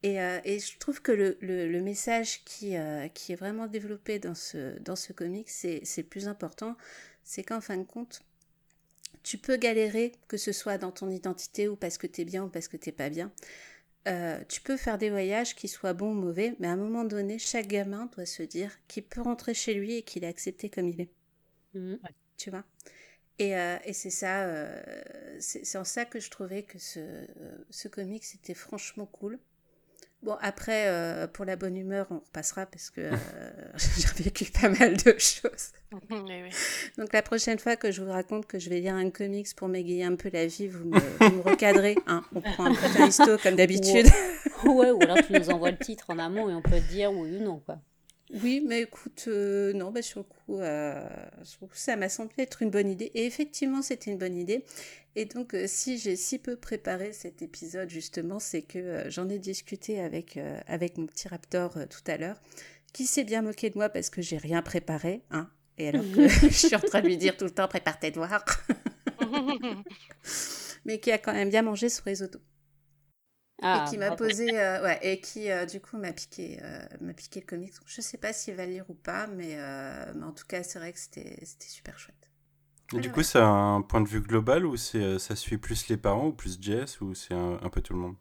Et, 0.04 0.22
euh, 0.22 0.40
et 0.44 0.60
je 0.60 0.78
trouve 0.80 1.02
que 1.02 1.12
le, 1.12 1.38
le, 1.42 1.82
message 1.82 2.44
qui, 2.44 2.76
euh, 2.76 3.08
qui 3.10 3.34
est 3.34 3.36
vraiment 3.36 3.68
développé 3.68 4.20
dans 4.20 4.36
ce, 4.36 4.78
dans 4.80 4.96
ce 4.96 5.14
comic, 5.14 5.50
c'est 5.50 5.82
le 5.98 6.04
plus 6.04 6.28
important, 6.28 6.76
c'est 7.24 7.44
qu'en 7.44 7.62
fin 7.62 7.78
de 7.78 7.84
compte, 7.84 8.22
tu 9.24 9.38
peux 9.38 9.58
galérer, 9.58 10.14
que 10.28 10.38
ce 10.38 10.52
soit 10.52 10.78
dans 10.78 10.92
ton 10.92 11.10
identité 11.10 11.68
ou 11.68 11.76
parce 11.76 11.98
que 11.98 12.08
tu 12.08 12.22
es 12.22 12.26
bien 12.26 12.44
ou 12.44 12.50
parce 12.50 12.68
que 12.68 12.78
t'es 12.78 12.92
pas 12.92 13.10
bien. 13.10 13.32
tu 14.50 14.62
peux 14.62 14.78
faire 14.78 14.98
des 14.98 15.10
voyages 15.10 15.56
qui 15.56 15.68
soient 15.68 15.94
bons 15.94 16.12
ou 16.12 16.16
mauvais, 16.22 16.56
mais 16.60 16.68
à 16.68 16.72
un 16.72 16.78
moment 16.78 17.04
donné, 17.04 17.40
chaque 17.40 17.68
gamin 17.68 18.08
doit 18.16 18.26
se 18.26 18.44
dire 18.44 18.72
qu'il 18.88 19.04
peut 19.04 19.22
rentrer 19.22 19.54
chez 19.54 19.74
lui 19.74 19.96
et 19.98 20.04
qu'il 20.04 20.24
est 20.24 20.28
accepté 20.28 20.70
comme 20.70 20.88
il 20.88 21.02
est. 21.02 21.10
Mmh. 21.76 21.96
Tu 22.38 22.50
vois? 22.50 22.66
Et, 23.42 23.56
euh, 23.58 23.78
et 23.86 23.94
c'est 23.94 24.12
ça, 24.12 24.44
euh, 24.44 25.40
c'est 25.40 25.78
en 25.78 25.84
ça 25.84 26.06
que 26.06 26.20
je 26.20 26.30
trouvais 26.30 26.62
que 26.62 26.78
ce, 26.78 27.26
ce 27.72 27.88
comic 27.88 28.24
c'était 28.24 28.54
franchement 28.54 29.08
cool. 29.08 29.40
Bon, 30.24 30.38
après, 30.40 30.88
euh, 30.88 31.26
pour 31.26 31.46
la 31.46 31.56
bonne 31.56 31.76
humeur, 31.76 32.06
on 32.12 32.20
repassera 32.20 32.68
parce 32.68 32.92
que 32.92 33.10
j'ai 33.98 34.24
vécu 34.24 34.46
pas 34.46 34.70
mal 34.70 34.96
de 34.96 35.16
choses. 35.18 35.72
Donc 36.98 37.12
la 37.12 37.24
prochaine 37.24 37.58
fois 37.58 37.76
que 37.76 37.92
je 37.92 38.04
vous 38.04 38.12
raconte 38.12 38.46
que 38.46 38.60
je 38.60 38.70
vais 38.70 38.80
lire 38.82 38.94
un 38.94 39.10
comics 39.10 39.54
pour 39.56 39.68
m'égayer 39.68 40.04
un 40.04 40.16
peu 40.16 40.30
la 40.32 40.46
vie, 40.46 40.68
vous 40.68 40.86
me, 40.86 41.00
vous 41.00 41.38
me 41.38 41.42
recadrez. 41.42 41.96
Hein. 42.06 42.24
On 42.36 42.42
prend 42.42 42.66
un 42.66 42.76
petit 42.76 43.10
histo 43.10 43.38
comme 43.40 43.56
d'habitude. 43.56 44.06
ouais, 44.66 44.92
ou 44.92 45.02
alors 45.02 45.18
tu 45.26 45.34
nous 45.34 45.50
envoies 45.50 45.72
le 45.72 45.78
titre 45.78 46.06
en 46.10 46.20
amont 46.20 46.50
et 46.50 46.54
on 46.54 46.62
peut 46.62 46.80
te 46.80 46.92
dire 46.92 47.12
oui 47.12 47.38
ou 47.38 47.44
non. 47.44 47.60
quoi. 47.60 47.80
Oui, 48.34 48.64
mais 48.66 48.82
écoute, 48.84 49.26
euh, 49.28 49.74
non, 49.74 49.92
bah, 49.92 50.02
sur, 50.02 50.20
le 50.20 50.24
coup, 50.24 50.60
euh, 50.60 51.06
ça 51.74 51.96
m'a 51.96 52.08
semblé 52.08 52.36
être 52.44 52.62
une 52.62 52.70
bonne 52.70 52.90
idée. 52.90 53.12
Et 53.14 53.26
effectivement, 53.26 53.82
c'était 53.82 54.12
une 54.12 54.18
bonne 54.18 54.38
idée. 54.38 54.64
Et 55.16 55.26
donc, 55.26 55.54
euh, 55.54 55.66
si 55.68 55.98
j'ai 55.98 56.16
si 56.16 56.40
peu 56.40 56.56
préparé 56.56 57.12
cet 57.12 57.42
épisode, 57.42 57.90
justement, 57.90 58.40
c'est 58.40 58.62
que 58.62 59.10
j'en 59.10 59.28
ai 59.28 59.40
discuté 59.40 60.00
avec, 60.00 60.40
avec 60.68 60.98
mon 60.98 61.08
petit 61.08 61.28
raptor 61.28 61.74
tout 61.90 62.04
à 62.12 62.18
l'heure, 62.18 62.42
qui 62.94 63.06
s'est 63.06 63.26
bien 63.26 63.42
moqué 63.42 63.70
de 63.70 63.78
moi 63.78 63.90
parce 63.90 64.10
que 64.10 64.22
j'ai 64.22 64.38
rien 64.38 64.62
préparé. 64.62 65.24
Hein, 65.32 65.50
et 65.78 65.90
alors 65.90 66.06
que 66.16 66.28
je 66.28 66.48
suis 66.48 66.76
en 66.76 66.80
train 66.80 67.02
de 67.02 67.08
lui 67.08 67.18
dire 67.18 67.36
tout 67.36 67.46
le 67.46 67.52
temps, 67.52 67.68
prépare 67.68 68.00
tes 68.00 68.12
devoirs. 68.12 68.46
mais 70.86 71.00
qui 71.00 71.12
a 71.12 71.18
quand 71.18 71.34
même 71.34 71.50
bien 71.50 71.62
mangé 71.62 71.90
sur 71.90 72.04
les 72.06 72.24
et 73.62 73.66
ah, 73.68 73.86
qui 73.88 74.00
m'a 74.00 74.16
posé, 74.16 74.60
euh, 74.60 74.82
ouais, 74.82 74.98
et 75.04 75.22
qui 75.22 75.52
euh, 75.52 75.68
du 75.68 75.80
coup 75.80 75.96
m'a 75.96 76.12
piqué, 76.12 76.58
euh, 76.64 76.84
m'a 77.00 77.14
piqué 77.14 77.42
le 77.42 77.46
comics. 77.46 77.74
Je 77.86 78.02
sais 78.02 78.18
pas 78.18 78.34
s'il 78.34 78.56
va 78.56 78.66
lire 78.66 78.86
ou 78.90 78.96
pas, 78.96 79.28
mais, 79.28 79.56
mais 80.16 80.24
en 80.24 80.32
tout 80.32 80.48
cas, 80.48 80.64
c'est 80.64 80.80
vrai 80.80 80.92
que 80.92 80.98
c'était, 80.98 81.38
c'était 81.44 81.68
super 81.68 82.00
chouette. 82.00 82.16
Et 82.94 83.00
du 83.00 83.12
coup, 83.12 83.22
c'est 83.22 83.40
un 83.40 83.84
point 83.84 84.02
de 84.02 84.08
vue 84.08 84.22
global 84.22 84.66
ou 84.66 84.78
c'est, 84.78 85.20
ça 85.20 85.36
suit 85.36 85.60
plus 85.60 85.88
les 85.90 85.98
parents 85.98 86.28
ou 86.28 86.32
plus 86.32 86.58
Jess 86.60 87.02
ou 87.02 87.14
c'est 87.14 87.36
un, 87.36 87.70
peu 87.72 87.82
tout 87.82 87.94
le 87.94 88.00
monde? 88.00 88.16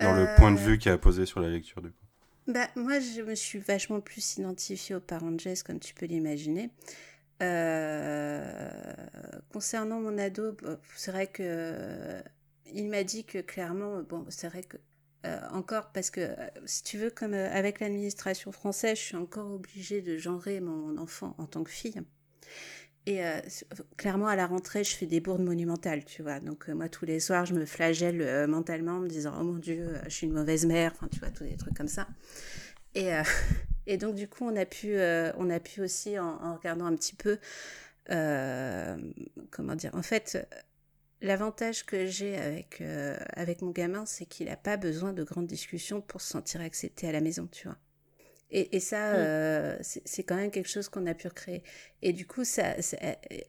Dans 0.00 0.12
le 0.12 0.34
point 0.36 0.50
de 0.50 0.58
vue 0.58 0.76
qu'il 0.76 0.90
a 0.90 0.98
posé 0.98 1.24
sur 1.24 1.38
la 1.38 1.48
lecture 1.48 1.80
du 1.80 1.90
coup 1.90 2.04
bah, 2.48 2.66
Moi, 2.74 2.98
je 2.98 3.22
me 3.22 3.36
suis 3.36 3.60
vachement 3.60 4.00
plus 4.00 4.38
identifiée 4.38 4.96
aux 4.96 5.00
parents 5.00 5.30
de 5.30 5.38
Jess, 5.38 5.62
comme 5.62 5.78
tu 5.78 5.94
peux 5.94 6.06
l'imaginer. 6.06 6.68
concernant 9.52 10.00
mon 10.00 10.18
ado, 10.18 10.56
c'est 10.96 11.12
vrai 11.12 11.28
que 11.28 12.20
il 12.74 12.88
m'a 12.88 13.04
dit 13.04 13.24
que 13.24 13.38
clairement, 13.38 14.02
bon, 14.02 14.24
c'est 14.28 14.48
vrai 14.48 14.62
que 14.62 14.76
encore 15.52 15.92
parce 15.92 16.10
que, 16.10 16.34
si 16.66 16.82
tu 16.82 16.98
veux, 16.98 17.10
comme 17.10 17.34
avec 17.34 17.78
l'administration 17.78 18.50
française, 18.50 18.98
je 18.98 19.02
suis 19.02 19.16
encore 19.16 19.52
obligée 19.52 20.02
de 20.02 20.18
genrer 20.18 20.60
mon 20.60 20.98
enfant 20.98 21.36
en 21.38 21.46
tant 21.46 21.62
que 21.62 21.70
fille. 21.70 22.02
Et 23.06 23.20
clairement, 23.96 24.26
à 24.26 24.36
la 24.36 24.46
rentrée, 24.46 24.84
je 24.84 24.96
fais 24.96 25.06
des 25.06 25.20
bourdes 25.20 25.42
monumentales, 25.42 26.04
tu 26.04 26.22
vois. 26.22 26.40
Donc, 26.40 26.68
moi, 26.68 26.88
tous 26.88 27.04
les 27.04 27.20
soirs, 27.20 27.46
je 27.46 27.54
me 27.54 27.64
flagelle 27.64 28.48
mentalement 28.48 28.92
en 28.92 29.00
me 29.00 29.08
disant 29.08 29.34
Oh 29.40 29.44
mon 29.44 29.58
Dieu, 29.58 29.94
je 30.04 30.10
suis 30.10 30.26
une 30.26 30.32
mauvaise 30.32 30.66
mère. 30.66 30.92
Enfin, 30.94 31.08
tu 31.08 31.20
vois, 31.20 31.30
tous 31.30 31.44
des 31.44 31.56
trucs 31.56 31.76
comme 31.76 31.88
ça. 31.88 32.08
Et, 33.86 33.96
donc, 33.96 34.14
du 34.14 34.28
coup, 34.28 34.44
on 34.44 34.56
a 34.56 34.66
pu, 34.66 34.96
on 35.36 35.50
a 35.50 35.60
pu 35.60 35.82
aussi, 35.82 36.18
en 36.18 36.56
regardant 36.56 36.86
un 36.86 36.96
petit 36.96 37.14
peu, 37.14 37.38
comment 38.08 39.74
dire, 39.76 39.94
en 39.94 40.02
fait, 40.02 40.38
L'avantage 41.22 41.86
que 41.86 42.04
j'ai 42.06 42.36
avec, 42.36 42.80
euh, 42.80 43.16
avec 43.34 43.62
mon 43.62 43.70
gamin, 43.70 44.04
c'est 44.06 44.26
qu'il 44.26 44.48
n'a 44.48 44.56
pas 44.56 44.76
besoin 44.76 45.12
de 45.12 45.22
grandes 45.22 45.46
discussions 45.46 46.00
pour 46.00 46.20
se 46.20 46.28
sentir 46.28 46.60
accepté 46.60 47.08
à 47.08 47.12
la 47.12 47.20
maison, 47.20 47.46
tu 47.46 47.68
vois. 47.68 47.78
Et, 48.50 48.74
et 48.76 48.80
ça, 48.80 49.12
mm. 49.12 49.16
euh, 49.18 49.76
c'est 49.80 50.24
quand 50.24 50.34
même 50.34 50.50
quelque 50.50 50.68
chose 50.68 50.88
qu'on 50.88 51.06
a 51.06 51.14
pu 51.14 51.28
recréer. 51.28 51.62
Et 52.02 52.12
du 52.12 52.26
coup, 52.26 52.42
ça, 52.42 52.74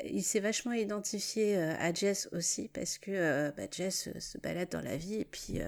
il 0.05 0.21
s'est 0.23 0.39
vachement 0.39 0.73
identifié 0.73 1.57
euh, 1.57 1.73
à 1.79 1.91
Jess 1.91 2.29
aussi, 2.31 2.69
parce 2.71 2.99
que 2.99 3.49
bah, 3.57 3.63
Jess 3.71 4.19
se 4.19 4.37
balade 4.37 4.69
dans 4.69 4.81
la 4.81 4.95
vie 4.95 5.15
et 5.15 5.25
puis 5.25 5.59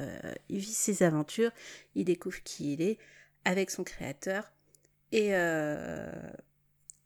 il 0.47 0.59
vit 0.59 0.73
ses 0.73 1.01
aventures, 1.01 1.51
il 1.95 2.05
découvre 2.05 2.41
qui 2.43 2.73
il 2.73 2.83
est 2.83 2.99
avec 3.45 3.71
son 3.71 3.83
créateur. 3.83 4.53
Et, 5.11 5.31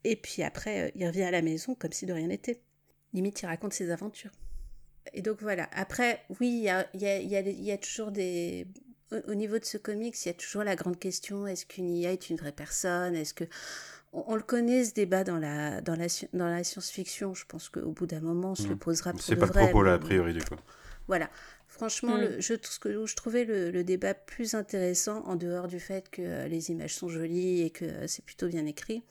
et 0.04 0.16
puis 0.16 0.42
après, 0.42 0.92
il 0.94 1.06
revient 1.06 1.22
à 1.22 1.30
la 1.30 1.42
maison 1.42 1.74
comme 1.74 1.92
si 1.92 2.04
de 2.04 2.12
rien 2.12 2.26
n'était. 2.26 2.60
Limite, 3.14 3.40
il 3.40 3.46
raconte 3.46 3.72
ses 3.72 3.90
aventures. 3.90 4.30
Et 5.12 5.22
donc 5.22 5.38
voilà. 5.40 5.68
Après, 5.72 6.22
oui, 6.40 6.48
il 6.48 6.62
y 6.62 6.68
a, 6.68 6.86
y, 6.94 7.06
a, 7.06 7.18
y 7.20 7.72
a, 7.72 7.78
toujours 7.78 8.10
des. 8.10 8.66
Au, 9.26 9.34
niveau 9.34 9.58
de 9.58 9.64
ce 9.64 9.76
comics, 9.76 10.14
il 10.24 10.28
y 10.28 10.30
a 10.30 10.34
toujours 10.34 10.62
la 10.62 10.76
grande 10.76 10.98
question 10.98 11.46
est-ce 11.48 11.66
qu'une 11.66 11.90
IA 11.90 12.12
est 12.12 12.30
une 12.30 12.36
vraie 12.36 12.52
personne? 12.52 13.14
Est-ce 13.14 13.34
que. 13.34 13.44
On, 14.12 14.34
le 14.34 14.42
connaît 14.42 14.84
ce 14.84 14.92
débat 14.92 15.22
dans 15.22 15.38
la, 15.38 15.80
dans 15.82 15.94
la, 15.94 16.06
dans 16.32 16.48
la 16.48 16.64
science-fiction. 16.64 17.32
Je 17.34 17.44
pense 17.46 17.68
qu'au 17.68 17.92
bout 17.92 18.06
d'un 18.06 18.18
moment, 18.18 18.52
on 18.52 18.54
se 18.56 18.66
le 18.66 18.74
hmm. 18.74 18.78
posera 18.78 19.12
pour 19.12 19.22
C'est 19.22 19.36
pas 19.36 19.46
le 19.46 19.52
propos 19.52 19.84
là, 19.84 19.94
a 19.94 19.98
priori, 20.00 20.32
du 20.32 20.42
coup. 20.42 20.56
Voilà. 21.06 21.30
Franchement, 21.68 22.16
hmm. 22.16 22.20
le, 22.20 22.40
je, 22.40 22.54
ce 22.60 22.80
que 22.80 23.06
je 23.06 23.14
trouvais 23.14 23.44
le, 23.44 23.70
le, 23.70 23.84
débat 23.84 24.14
plus 24.14 24.54
intéressant, 24.54 25.22
en 25.26 25.36
dehors 25.36 25.68
du 25.68 25.78
fait 25.78 26.10
que 26.10 26.22
euh, 26.22 26.48
les 26.48 26.72
images 26.72 26.94
sont 26.94 27.08
jolies 27.08 27.62
et 27.62 27.70
que 27.70 27.84
euh, 27.84 28.06
c'est 28.08 28.24
plutôt 28.24 28.48
bien 28.48 28.66
écrit, 28.66 29.04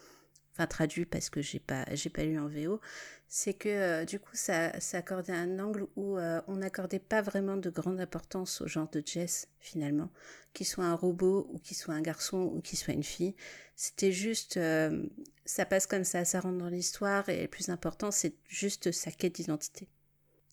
enfin 0.60 0.68
traduit 0.68 1.06
parce 1.06 1.30
que 1.30 1.42
j'ai 1.42 1.60
pas, 1.60 1.86
j'ai 1.94 2.10
pas 2.10 2.24
lu 2.24 2.38
en 2.38 2.48
VO, 2.48 2.82
c'est 3.28 3.54
que 3.54 3.70
euh, 3.70 4.06
du 4.06 4.20
coup 4.20 4.36
ça, 4.36 4.78
ça, 4.82 4.98
accordait 4.98 5.34
un 5.34 5.58
angle 5.60 5.88
où 5.96 6.18
euh, 6.18 6.42
on 6.48 6.58
n'accordait 6.58 7.00
pas 7.00 7.22
vraiment 7.22 7.56
de 7.56 7.70
grande 7.70 8.02
importance 8.02 8.62
au 8.62 8.68
genre 8.68 8.90
de 8.90 9.02
Jess 9.06 9.48
finalement, 9.60 10.10
qu'il 10.54 10.66
soit 10.66 10.84
un 10.84 10.96
robot 10.96 11.50
ou 11.54 11.60
qu'il 11.60 11.78
soit 11.78 11.94
un 11.94 12.02
garçon 12.02 12.52
ou 12.54 12.62
qu'il 12.62 12.78
soit 12.78 12.94
une 12.94 13.04
fille. 13.04 13.36
C'était 13.76 14.12
juste, 14.12 14.58
euh, 14.58 15.06
ça 15.46 15.66
passe 15.66 15.88
comme 15.88 16.04
ça, 16.04 16.26
ça 16.26 16.42
rentre 16.42 16.58
dans 16.58 16.70
l'histoire 16.70 17.30
et 17.30 17.44
le 17.44 17.48
plus 17.48 17.70
important 17.70 18.12
c'est 18.12 18.34
juste 18.48 18.92
sa 18.92 19.12
quête 19.12 19.36
d'identité. 19.36 19.88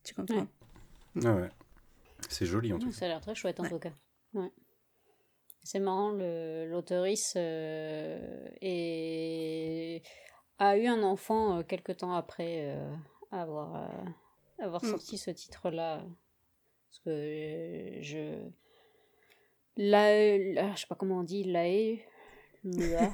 Tu 0.05 0.15
comprends? 0.15 0.47
Ah 1.25 1.35
ouais. 1.35 1.49
C'est 2.29 2.47
joli 2.47 2.73
en 2.73 2.79
tout 2.79 2.91
cas. 2.91 2.97
Ça 2.97 3.05
a 3.07 3.09
l'air 3.09 3.21
très 3.21 3.35
chouette 3.35 3.59
en 3.59 3.69
tout 3.69 3.81
cas. 3.81 3.93
Ouais. 4.35 4.53
C'est 5.67 5.81
marrant, 5.81 6.11
l'auteurice 6.11 7.37
est 7.37 10.03
a 10.59 10.77
eu 10.77 10.87
un 10.87 11.03
enfant 11.03 11.59
euh, 11.59 11.63
quelque 11.63 11.93
temps 11.93 12.15
après 12.15 12.61
euh, 12.61 12.95
avoir, 13.31 13.77
euh, 13.77 14.65
avoir 14.65 14.85
mm. 14.85 14.89
sorti 14.89 15.19
ce 15.19 15.31
titre-là. 15.31 16.03
Parce 16.89 17.01
que 17.05 17.99
je. 18.01 18.39
La, 19.77 20.75
je 20.75 20.81
sais 20.81 20.87
pas 20.87 20.95
comment 20.95 21.19
on 21.19 21.23
dit, 21.23 21.45
lae, 21.45 21.99
bah, 22.65 23.13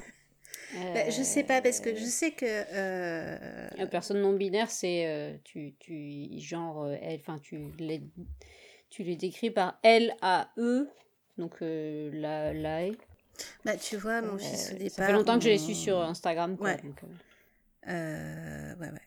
je 1.09 1.21
sais 1.21 1.43
pas 1.43 1.61
parce 1.61 1.81
que 1.81 1.93
je 1.93 2.05
sais 2.05 2.31
que 2.31 3.77
La 3.77 3.87
personne 3.87 4.21
non 4.21 4.31
binaire 4.31 4.71
c'est 4.71 5.41
tu 5.43 5.75
tu 5.77 6.39
genre 6.39 6.89
enfin 7.05 7.37
tu 7.39 7.73
les 7.79 8.01
tu 8.89 9.03
les 9.03 9.17
décris 9.17 9.51
par 9.51 9.77
L 9.83 10.15
Donc 11.37 11.57
la 11.61 12.53
la 12.53 12.91
bah 13.65 13.75
tu 13.77 13.97
vois 13.97 14.21
mon 14.21 14.37
fils 14.37 14.71
au 14.73 14.77
départ 14.77 14.91
ça 14.91 15.07
fait 15.07 15.13
longtemps 15.13 15.39
que 15.39 15.45
je 15.45 15.49
l'ai 15.49 15.57
su 15.57 15.73
sur 15.73 15.99
Instagram 15.99 16.55
quoi, 16.55 16.75
euh, 17.87 18.75
ouais, 18.75 18.89
ouais. 18.89 19.01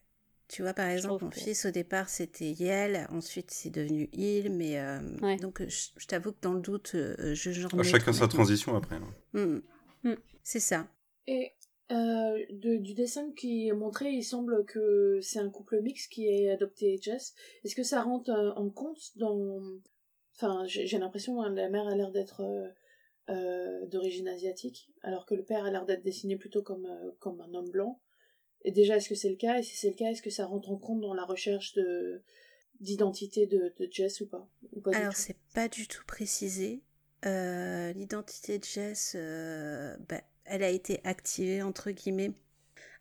Tu 0.49 0.63
vois, 0.63 0.75
par 0.75 0.89
exemple, 0.89 1.25
mon 1.25 1.31
fils, 1.31 1.67
au 1.67 1.71
départ, 1.71 2.09
c'était 2.09 2.53
Yel, 2.53 3.09
ensuite, 3.11 3.51
c'est 3.51 3.71
devenu 3.71 4.09
Il, 4.13 4.53
mais 4.53 4.79
euh, 4.79 5.01
donc, 5.39 5.61
je, 5.67 6.07
t'avoue 6.07 6.31
que 6.33 6.41
dans 6.43 6.55
le 6.55 6.61
doute, 6.61 6.93
euh, 6.95 7.35
je 7.35 7.51
genre. 7.51 7.71
À 7.79 7.83
chacun 7.83 8.13
sa 8.13 8.29
transition 8.29 8.77
après. 8.77 9.01
Mmh. 9.33 9.61
Mmh. 10.05 10.15
C'est 10.45 10.61
ça. 10.61 10.87
Et 11.27 11.53
du 11.91 12.95
dessin 12.95 13.33
qui 13.37 13.69
est 13.69 13.73
montré, 13.73 14.11
il 14.11 14.23
semble 14.23 14.65
que 14.67 15.19
c'est 15.21 15.41
un 15.41 15.51
couple 15.51 15.81
mix 15.83 16.07
qui 16.07 16.29
est 16.29 16.51
adopté 16.51 16.99
Jess. 17.03 17.35
Est-ce 17.65 17.75
que 17.75 17.83
ça 17.83 18.03
rentre 18.03 18.31
en 18.57 18.71
compte 18.71 19.17
dans. 19.17 19.61
Enfin, 20.37 20.65
j'ai 20.67 20.99
l'impression, 20.99 21.43
hein, 21.43 21.51
la 21.51 21.69
mère 21.69 21.87
a 21.87 21.95
l'air 21.95 22.11
d'être. 22.11 22.43
d'origine 23.89 24.29
asiatique, 24.29 24.91
alors 25.03 25.27
que 25.27 25.35
le 25.35 25.45
père 25.45 25.65
a 25.65 25.71
l'air 25.71 25.85
d'être 25.85 26.05
dessiné 26.05 26.37
plutôt 26.37 26.63
comme, 26.63 26.89
comme 27.19 27.41
un 27.41 27.55
homme 27.55 27.71
blanc. 27.71 28.01
Et 28.65 28.73
déjà, 28.73 28.97
est-ce 28.97 29.09
que 29.09 29.15
c'est 29.15 29.31
le 29.31 29.37
cas? 29.37 29.59
Et 29.59 29.63
si 29.63 29.77
c'est 29.77 29.89
le 29.91 29.95
cas, 29.95 30.11
est-ce 30.11 30.23
que 30.23 30.31
ça 30.31 30.47
rentre 30.47 30.71
en 30.71 30.77
compte 30.77 31.01
dans 31.01 31.15
la 31.15 31.25
recherche 31.25 31.73
de 31.75 32.23
d'identité 32.81 33.47
de, 33.47 33.73
de, 33.79 33.89
Jess 33.91 34.21
ou 34.21 34.27
pas, 34.27 34.49
Alors, 34.93 35.17
c'est 35.17 35.39
pas 35.55 35.69
du 35.69 35.89
tout 35.89 36.05
précisé. 36.07 36.83
Euh, 37.25 37.93
l'identité 37.95 38.59
de 38.59 38.65
Jess, 38.65 39.15
euh, 39.15 39.97
bah, 40.09 40.21
elle 40.45 40.63
a 40.63 40.69
été 40.69 41.01
activée, 41.05 41.63
entre 41.63 41.91
guillemets, 41.91 42.33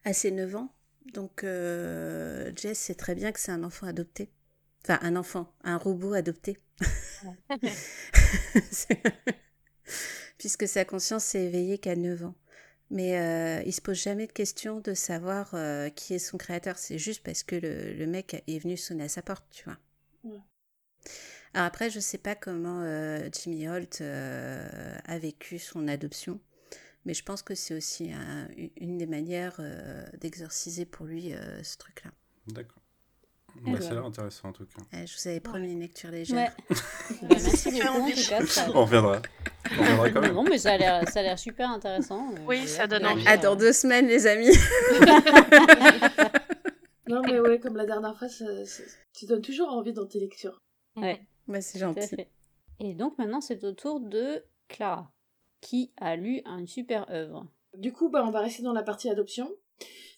à 0.04 0.14
ses 0.14 0.32
9 0.32 0.56
ans. 0.56 0.74
Donc, 1.14 1.44
euh, 1.44 2.52
Jess 2.56 2.80
sait 2.80 2.96
très 2.96 3.16
bien 3.16 3.32
que 3.32 3.40
c'est 3.40 3.52
un 3.52 3.64
enfant 3.64 3.88
adopté. 3.88 4.30
Enfin, 4.84 5.00
un 5.02 5.16
enfant, 5.16 5.54
un 5.64 5.78
robot 5.78 6.14
adopté. 6.14 6.58
Puisque 10.38 10.68
sa 10.68 10.86
conscience 10.86 11.24
s'est 11.24 11.46
éveillée 11.46 11.78
qu'à 11.78 11.96
9 11.96 12.26
ans. 12.26 12.36
Mais 12.92 13.18
euh, 13.18 13.64
il 13.66 13.74
se 13.74 13.82
pose 13.82 14.02
jamais 14.02 14.28
de 14.28 14.32
question 14.32 14.80
de 14.80 14.94
savoir 14.94 15.52
euh, 15.54 15.90
qui 15.90 16.14
est 16.14 16.20
son 16.20 16.38
créateur. 16.38 16.78
C'est 16.78 17.00
juste 17.00 17.24
parce 17.24 17.44
que 17.44 17.56
le, 17.56 17.94
le, 17.94 18.06
mec 18.06 18.44
est 18.48 18.60
venu 18.60 18.78
sonner 18.78 19.06
à 19.06 19.10
sa 19.10 19.22
porte, 19.22 19.46
tu 19.50 19.64
vois. 19.64 19.78
Alors 21.54 21.68
après, 21.68 21.90
je 21.90 22.00
sais 22.00 22.18
pas 22.18 22.36
comment 22.36 22.82
euh, 22.84 23.30
Jimmy 23.32 23.68
Holt 23.68 24.00
euh, 24.02 24.98
a 25.06 25.18
vécu 25.18 25.58
son 25.58 25.88
adoption, 25.88 26.40
mais 27.06 27.14
je 27.14 27.24
pense 27.24 27.42
que 27.42 27.56
c'est 27.56 27.74
aussi 27.74 28.12
une 28.78 28.98
des 28.98 29.08
manières 29.08 29.60
d'exorciser 30.20 30.86
pour 30.86 31.06
lui 31.06 31.34
ce 31.64 31.78
truc-là. 31.78 32.12
D'accord. 32.48 32.85
Bah, 33.62 33.82
ça 33.82 33.92
a 33.92 33.94
l'air 33.94 34.06
intéressant 34.06 34.50
en 34.50 34.52
tout 34.52 34.66
cas. 34.66 34.84
Eh, 34.94 35.08
je 35.08 35.16
vous 35.18 35.28
avais 35.28 35.40
promis 35.40 35.72
une 35.72 35.80
lecture 35.80 36.12
légère. 36.12 36.38
Ouais. 36.70 36.76
Bah, 37.22 37.28
merci 37.30 37.72
beaucoup 37.72 37.88
en 37.88 38.10
tout 38.10 38.30
cas. 38.30 38.42
On 38.74 38.86
reviendra. 38.86 39.22
On 39.72 39.82
reviendra 39.82 40.10
quand 40.12 40.22
même. 40.22 40.34
Non, 40.34 40.44
mais 40.44 40.58
ça 40.58 40.74
a 40.74 40.78
l'air, 40.78 41.08
ça 41.08 41.20
a 41.20 41.24
l'air 41.24 41.40
super 41.40 41.70
intéressant. 41.70 42.32
Euh, 42.32 42.46
oui, 42.48 42.68
ça 42.68 42.88
donne 42.88 43.06
envie. 43.06 43.28
À 43.28 43.38
dans 43.38 43.56
deux 43.56 43.74
semaines, 43.74 44.08
les 44.08 44.28
amis. 44.28 44.50
non, 47.08 47.22
mais 47.24 47.40
ouais, 47.40 47.60
comme 47.60 47.78
la 47.78 47.86
dernière 47.86 48.18
fois, 48.18 48.28
ça, 48.28 48.46
tu 49.14 49.26
donnes 49.26 49.42
toujours 49.42 49.70
envie 49.70 49.94
dans 49.94 50.06
tes 50.06 50.20
lectures. 50.20 50.62
Ouais. 50.96 51.22
Bah, 51.48 51.62
c'est 51.62 51.80
gentil. 51.80 52.16
Et 52.80 52.94
donc 52.94 53.18
maintenant, 53.18 53.42
c'est 53.42 53.64
au 53.64 53.72
tour 53.72 54.00
de 54.00 54.44
Clara, 54.68 55.12
qui 55.62 55.94
a 55.98 56.16
lu 56.16 56.42
une 56.46 56.68
super 56.68 57.10
œuvre. 57.10 57.48
Du 57.78 57.94
coup, 57.94 58.10
bah, 58.10 58.24
on 58.26 58.32
va 58.32 58.42
rester 58.42 58.64
dans 58.64 58.74
la 58.74 58.84
partie 58.84 59.10
adoption. 59.10 59.50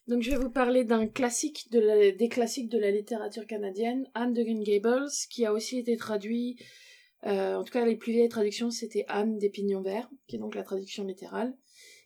Donc 0.08 0.22
je 0.22 0.32
vais 0.32 0.38
vous 0.38 0.50
parler 0.50 0.86
d'un 0.86 1.06
classique 1.06 1.70
de 1.70 2.16
des 2.16 2.30
classiques 2.30 2.70
de 2.70 2.78
la 2.78 2.92
littérature 2.92 3.46
canadienne, 3.46 4.10
Anne 4.14 4.34
de 4.34 4.42
Green 4.42 4.64
Gables, 4.64 5.10
qui 5.30 5.46
a 5.46 5.52
aussi 5.52 5.80
été 5.80 5.98
traduit, 5.98 6.58
euh, 7.26 7.56
en 7.56 7.64
tout 7.66 7.74
cas 7.74 7.86
les 7.86 7.98
plus 7.98 8.14
vieilles 8.14 8.30
traductions 8.30 8.72
c'était 8.72 9.04
Anne 9.10 9.38
des 9.38 9.50
Pignons 9.50 9.82
Verts, 9.82 10.10
qui 10.28 10.38
est 10.38 10.40
donc 10.40 10.56
la 10.56 10.64
traduction 10.64 11.04
littérale, 11.04 11.58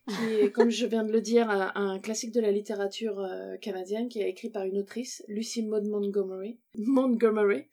qui 0.08 0.34
est, 0.34 0.52
comme 0.52 0.72
je 0.72 0.88
viens 0.88 1.04
de 1.04 1.12
le 1.12 1.22
dire, 1.22 1.48
un, 1.52 2.00
classique 2.00 2.32
de 2.32 2.42
la 2.42 2.52
littérature 2.52 3.20
euh, 3.20 3.56
canadienne, 3.58 4.10
qui 4.10 4.20
est 4.20 4.30
écrit 4.30 4.50
par 4.50 4.64
une 4.64 4.80
autrice, 4.80 5.24
Lucy 5.28 5.62
Maud 5.62 5.86
Montgomery, 5.86 6.60
Montgomery, 6.76 7.66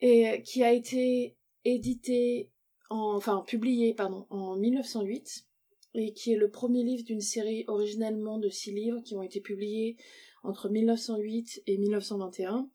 et 0.00 0.42
qui 0.42 0.64
a 0.64 0.72
été 0.72 1.36
édité, 1.64 2.50
en, 2.90 3.14
enfin 3.14 3.44
publié, 3.46 3.94
pardon, 3.94 4.26
en 4.30 4.56
1908 4.56 5.46
et 5.94 6.12
qui 6.12 6.32
est 6.32 6.36
le 6.36 6.50
premier 6.50 6.82
livre 6.82 7.04
d'une 7.04 7.20
série 7.20 7.64
originellement 7.68 8.38
de 8.38 8.48
six 8.48 8.72
livres 8.72 9.00
qui 9.02 9.14
ont 9.14 9.22
été 9.22 9.40
publiés 9.40 9.96
entre 10.42 10.68
1908 10.68 11.62
et 11.66 11.78
1921. 11.78 12.68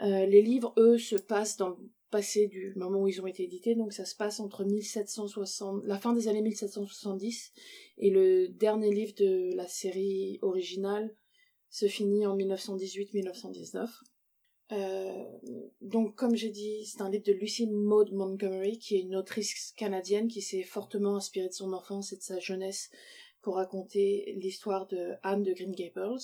Euh, 0.00 0.26
les 0.26 0.42
livres, 0.42 0.74
eux, 0.78 0.98
se 0.98 1.16
passent 1.16 1.56
dans 1.56 1.70
le 1.70 1.76
passé 2.10 2.46
du 2.46 2.72
moment 2.76 3.02
où 3.02 3.08
ils 3.08 3.20
ont 3.20 3.26
été 3.26 3.42
édités, 3.42 3.74
donc 3.74 3.92
ça 3.92 4.04
se 4.04 4.14
passe 4.14 4.38
entre 4.38 4.64
1760, 4.64 5.82
la 5.84 5.98
fin 5.98 6.12
des 6.12 6.28
années 6.28 6.42
1770 6.42 7.52
et 7.98 8.10
le 8.10 8.48
dernier 8.48 8.92
livre 8.92 9.14
de 9.16 9.52
la 9.56 9.66
série 9.66 10.38
originale 10.40 11.12
se 11.70 11.86
finit 11.86 12.24
en 12.24 12.36
1918-1919. 12.36 13.88
Euh, 14.74 15.24
donc, 15.80 16.14
comme 16.16 16.34
j'ai 16.34 16.50
dit, 16.50 16.84
c'est 16.86 17.00
un 17.00 17.10
livre 17.10 17.24
de 17.24 17.32
Lucy 17.32 17.66
Maud 17.66 18.12
Montgomery, 18.12 18.78
qui 18.78 18.96
est 18.96 19.00
une 19.00 19.16
autrice 19.16 19.72
canadienne 19.76 20.28
qui 20.28 20.42
s'est 20.42 20.62
fortement 20.62 21.16
inspirée 21.16 21.48
de 21.48 21.54
son 21.54 21.72
enfance 21.72 22.12
et 22.12 22.16
de 22.16 22.22
sa 22.22 22.38
jeunesse 22.38 22.90
pour 23.40 23.56
raconter 23.56 24.34
l'histoire 24.38 24.86
de 24.86 25.12
Anne 25.22 25.42
de 25.42 25.52
Green 25.52 25.72
Gables. 25.72 26.18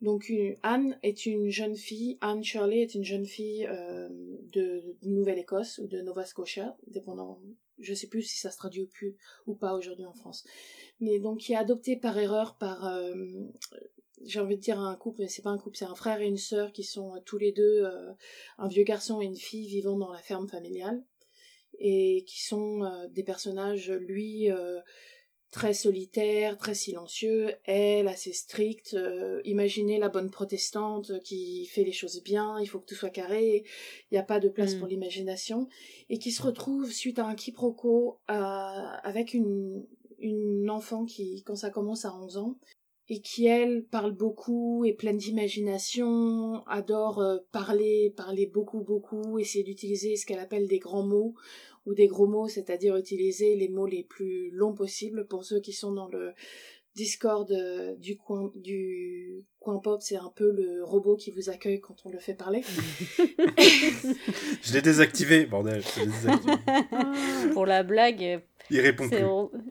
Donc 0.00 0.32
Anne 0.62 0.96
est 1.02 1.26
une 1.26 1.50
jeune 1.50 1.74
fille, 1.74 2.18
Anne 2.20 2.44
Shirley 2.44 2.82
est 2.82 2.94
une 2.94 3.04
jeune 3.04 3.26
fille 3.26 3.66
euh, 3.66 4.08
de, 4.52 4.96
Nouvelle-Écosse 5.02 5.78
ou 5.78 5.88
de 5.88 6.00
Nova 6.00 6.24
Scotia, 6.24 6.76
dépendant, 6.86 7.40
je 7.80 7.94
sais 7.94 8.06
plus 8.06 8.22
si 8.22 8.38
ça 8.38 8.52
se 8.52 8.56
traduit 8.56 8.82
ou, 8.82 8.86
plus, 8.86 9.16
ou 9.48 9.54
pas 9.54 9.74
aujourd'hui 9.74 10.04
en 10.04 10.12
France, 10.12 10.44
mais 11.00 11.18
donc 11.18 11.38
qui 11.38 11.52
est 11.52 11.56
adoptée 11.56 11.96
par 11.96 12.16
erreur 12.16 12.56
par, 12.58 12.86
euh, 12.86 13.14
j'ai 14.24 14.40
envie 14.40 14.56
de 14.56 14.60
dire 14.60 14.80
un 14.80 14.96
couple, 14.96 15.22
mais 15.22 15.28
c'est 15.28 15.42
pas 15.42 15.50
un 15.50 15.58
couple, 15.58 15.76
c'est 15.76 15.84
un 15.84 15.94
frère 15.94 16.20
et 16.20 16.26
une 16.26 16.36
sœur 16.36 16.72
qui 16.72 16.84
sont 16.84 17.14
tous 17.24 17.38
les 17.38 17.52
deux 17.52 17.84
euh, 17.84 18.12
un 18.58 18.68
vieux 18.68 18.84
garçon 18.84 19.20
et 19.20 19.24
une 19.24 19.36
fille 19.36 19.66
vivant 19.66 19.96
dans 19.96 20.12
la 20.12 20.20
ferme 20.20 20.48
familiale 20.48 21.02
et 21.78 22.24
qui 22.26 22.42
sont 22.42 23.06
des 23.12 23.22
personnages, 23.22 23.90
lui 23.90 24.50
très 25.50 25.72
solitaire, 25.72 26.58
très 26.58 26.74
silencieux, 26.74 27.52
elle 27.64 28.08
assez 28.08 28.32
stricte. 28.32 28.94
Euh, 28.94 29.40
imaginez 29.44 29.98
la 29.98 30.08
bonne 30.08 30.30
protestante 30.30 31.20
qui 31.22 31.66
fait 31.66 31.84
les 31.84 31.92
choses 31.92 32.22
bien, 32.22 32.58
il 32.60 32.66
faut 32.66 32.78
que 32.80 32.86
tout 32.86 32.94
soit 32.94 33.10
carré, 33.10 33.64
il 34.10 34.14
n'y 34.14 34.18
a 34.18 34.22
pas 34.22 34.40
de 34.40 34.48
place 34.48 34.74
pour 34.74 34.86
mm. 34.86 34.90
l'imagination, 34.90 35.68
et 36.10 36.18
qui 36.18 36.32
se 36.32 36.42
retrouve 36.42 36.90
suite 36.92 37.18
à 37.18 37.26
un 37.26 37.34
quiproquo 37.34 38.20
euh, 38.30 38.34
avec 38.34 39.32
une, 39.32 39.86
une 40.18 40.68
enfant 40.70 41.06
qui, 41.06 41.42
quand 41.44 41.56
ça 41.56 41.70
commence 41.70 42.04
à 42.04 42.14
11 42.14 42.36
ans, 42.36 42.58
et 43.10 43.20
qui 43.20 43.46
elle 43.46 43.84
parle 43.84 44.12
beaucoup, 44.12 44.84
est 44.84 44.92
pleine 44.92 45.16
d'imagination, 45.16 46.62
adore 46.66 47.20
euh, 47.20 47.38
parler, 47.52 48.12
parler 48.16 48.46
beaucoup 48.46 48.82
beaucoup, 48.82 49.38
essayer 49.38 49.64
d'utiliser 49.64 50.16
ce 50.16 50.26
qu'elle 50.26 50.38
appelle 50.38 50.68
des 50.68 50.78
grands 50.78 51.06
mots 51.06 51.34
ou 51.86 51.94
des 51.94 52.06
gros 52.06 52.26
mots, 52.26 52.48
c'est-à-dire 52.48 52.96
utiliser 52.96 53.56
les 53.56 53.68
mots 53.68 53.86
les 53.86 54.04
plus 54.04 54.50
longs 54.50 54.74
possibles 54.74 55.26
pour 55.26 55.44
ceux 55.44 55.60
qui 55.60 55.72
sont 55.72 55.92
dans 55.92 56.08
le 56.08 56.34
Discord 56.98 57.50
euh, 57.52 57.94
du 57.94 58.16
coin 58.16 58.50
du 58.56 59.44
coin 59.60 59.78
pop, 59.78 60.02
c'est 60.02 60.16
un 60.16 60.32
peu 60.34 60.50
le 60.50 60.82
robot 60.82 61.14
qui 61.16 61.30
vous 61.30 61.48
accueille 61.48 61.80
quand 61.80 61.94
on 62.04 62.10
le 62.10 62.18
fait 62.18 62.34
parler. 62.34 62.62
je 63.18 64.72
l'ai 64.72 64.82
désactivé, 64.82 65.46
bordel. 65.46 65.82
Pour 67.52 67.66
la 67.66 67.84
blague, 67.84 68.42
il 68.70 68.80
répond 68.80 69.08
plus. 69.08 69.24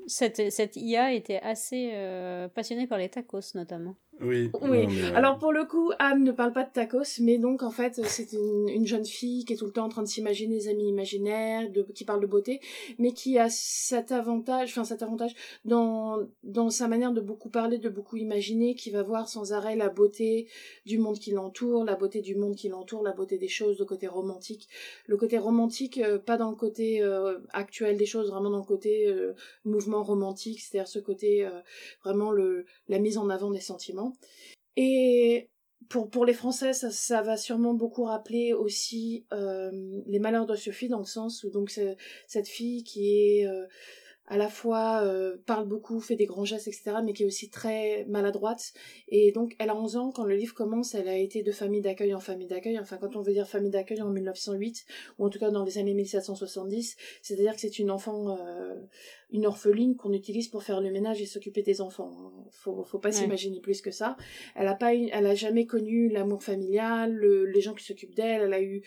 Cette, 0.08 0.51
cette 0.51 0.75
IA 0.75 1.13
était 1.13 1.39
assez 1.39 1.92
euh, 1.94 2.48
passionnée 2.48 2.88
par 2.88 2.98
les 2.98 3.10
tacos 3.10 3.56
notamment. 3.56 3.96
Oui. 4.20 4.50
oui. 4.63 4.88
Alors 5.13 5.38
pour 5.38 5.51
le 5.51 5.66
coup, 5.66 5.92
Anne 6.00 6.24
ne 6.24 6.32
parle 6.32 6.51
pas 6.51 6.63
de 6.63 6.72
tacos, 6.72 7.20
mais 7.22 7.38
donc 7.38 7.62
en 7.62 7.70
fait 7.70 8.01
c'est 8.06 8.34
une, 8.34 8.68
une, 8.68 8.88
jeune 8.88 9.06
fille 9.06 9.46
qui 9.46 9.54
est 9.54 9.58
tout 9.58 9.68
le 9.68 9.72
temps 9.72 9.86
en 9.86 9.89
train 9.89 10.01
de 10.01 10.08
s'imaginer 10.08 10.58
des 10.58 10.68
amis 10.70 10.88
imaginaires, 10.88 11.70
de, 11.70 11.84
qui 11.94 12.04
parle 12.04 12.22
de 12.22 12.25
beauté, 12.25 12.60
mais 12.98 13.12
qui 13.12 13.38
a 13.38 13.48
cet 13.50 14.12
avantage, 14.12 14.72
enfin 14.72 14.84
cet 14.84 15.04
avantage 15.04 15.36
dans 15.66 16.18
dans 16.44 16.70
sa 16.70 16.88
manière 16.88 17.12
de 17.12 17.22
beaucoup 17.22 17.50
parler, 17.50 17.77
de 17.77 17.89
beaucoup 17.89 18.18
imaginer, 18.18 18.74
qui 18.74 18.89
va 18.89 19.04
voir 19.04 19.30
sans 19.30 19.54
arrêt 19.54 19.75
la 19.75 19.89
beauté 19.89 20.48
du 20.86 20.98
monde 20.98 21.20
qui 21.20 21.32
l'entoure, 21.32 21.84
la 21.84 21.96
beauté 21.96 22.22
du 22.22 22.36
monde 22.36 22.56
qui 22.56 22.70
l'entoure, 22.70 23.04
la 23.04 23.13
beauté 23.13 23.38
des 23.38 23.48
choses, 23.48 23.77
le 23.77 23.86
côté 23.86 24.08
romantique, 24.08 24.68
le 25.06 25.18
côté 25.18 25.38
romantique 25.38 26.00
euh, 26.00 26.18
pas 26.18 26.38
dans 26.38 26.50
le 26.50 26.56
côté 26.56 27.01
euh, 27.04 27.38
actuel 27.54 27.98
des 27.98 28.06
choses, 28.06 28.32
vraiment 28.32 28.50
dans 28.50 28.58
le 28.58 28.63
côté 28.63 28.87
euh, 29.08 29.34
mouvement 29.65 30.03
romantique, 30.03 30.62
c'est-à-dire 30.62 30.88
ce 30.88 31.00
côté 31.00 31.48
vraiment 32.03 32.32
le 32.32 32.65
la 32.88 33.00
mise 33.00 33.17
en 33.17 33.29
avant 33.29 33.51
des 33.51 33.60
sentiments. 33.60 34.13
Et 34.75 35.50
pour, 35.89 36.10
pour 36.10 36.25
les 36.25 36.34
Français, 36.34 36.74
ça, 36.74 36.91
ça 36.91 37.22
va 37.22 37.38
sûrement 37.38 37.74
beaucoup 37.74 38.03
rappeler 38.03 38.53
aussi 38.53 39.25
euh, 39.34 39.72
les 40.06 40.20
malheurs 40.20 40.46
de 40.46 40.56
Sophie, 40.56 40.89
dans 40.89 41.00
le 41.00 41.06
sens 41.06 41.44
où 41.44 41.50
donc 41.50 41.72
cette 42.27 42.48
fille 42.48 42.84
qui 42.84 43.15
est 43.15 43.48
euh, 43.48 43.65
à 44.28 44.38
la 44.38 44.50
fois 44.50 45.02
euh, 45.04 45.38
parle 45.46 45.68
beaucoup, 45.68 46.02
fait 46.02 46.18
des 46.18 46.26
grands 46.26 46.44
gestes, 46.44 46.68
etc., 46.68 46.98
mais 47.04 47.14
qui 47.14 47.24
est 47.24 47.26
aussi 47.26 47.50
très 47.50 48.06
maladroite. 48.10 48.74
Et 49.08 49.32
donc, 49.32 49.56
elle 49.58 49.70
a 49.70 49.76
11 49.76 49.96
ans, 49.96 50.12
quand 50.12 50.26
le 50.26 50.36
livre 50.36 50.54
commence, 50.54 50.96
elle 50.96 51.08
a 51.08 51.18
été 51.18 51.44
de 51.44 51.52
famille 51.54 51.82
d'accueil 51.82 52.13
en 52.13 52.20
famille 52.20 52.48
d'accueil, 52.48 52.78
enfin, 52.78 52.98
quand 52.98 53.16
on 53.16 53.22
veut 53.22 53.32
dire 53.32 53.48
famille 53.48 53.72
d'accueil 53.72 54.02
en 54.02 54.10
1908, 54.10 54.86
ou 55.18 55.26
en 55.26 55.30
tout 55.30 55.40
cas 55.40 55.50
dans 55.50 55.63
les 55.63 55.78
années 55.78 55.94
1770, 55.94 56.98
c'est-à-dire 57.22 57.54
que 57.54 57.62
c'est 57.62 57.80
une 57.80 57.90
enfant, 57.90 58.38
euh, 58.38 58.76
une 59.32 59.46
orpheline 59.46 59.96
qu'on 59.96 60.12
utilise 60.12 60.50
pour 60.50 60.62
faire 60.62 60.82
le 60.82 60.92
ménage 60.92 61.22
et 61.22 61.26
s'occuper 61.26 61.63
des 61.63 61.80
enfants. 61.80 62.32
Faut, 62.52 62.84
faut 62.84 63.00
pas 63.00 63.13
s'imaginer 63.13 63.62
plus 63.62 63.82
que 63.82 63.92
ça. 63.92 64.18
Elle 64.56 64.68
a 64.68 64.76
pas, 64.76 64.94
elle 64.94 65.26
a 65.26 65.36
jamais 65.36 65.66
connu 65.66 66.10
l'amour 66.10 66.44
familial, 66.44 67.18
les 67.18 67.62
gens 67.62 67.74
qui 67.74 67.86
s'occupent 67.86 68.16
d'elle, 68.16 68.42
elle 68.42 68.54
a 68.54 68.62
eu 68.62 68.84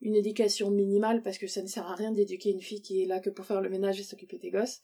une 0.00 0.14
éducation 0.14 0.70
minimale 0.70 1.22
parce 1.22 1.38
que 1.38 1.46
ça 1.46 1.62
ne 1.62 1.66
sert 1.66 1.86
à 1.86 1.94
rien 1.94 2.12
d'éduquer 2.12 2.50
une 2.50 2.60
fille 2.60 2.82
qui 2.82 3.02
est 3.02 3.06
là 3.06 3.20
que 3.20 3.30
pour 3.30 3.44
faire 3.44 3.60
le 3.60 3.68
ménage 3.68 4.00
et 4.00 4.04
s'occuper 4.04 4.38
des 4.38 4.50
gosses. 4.50 4.80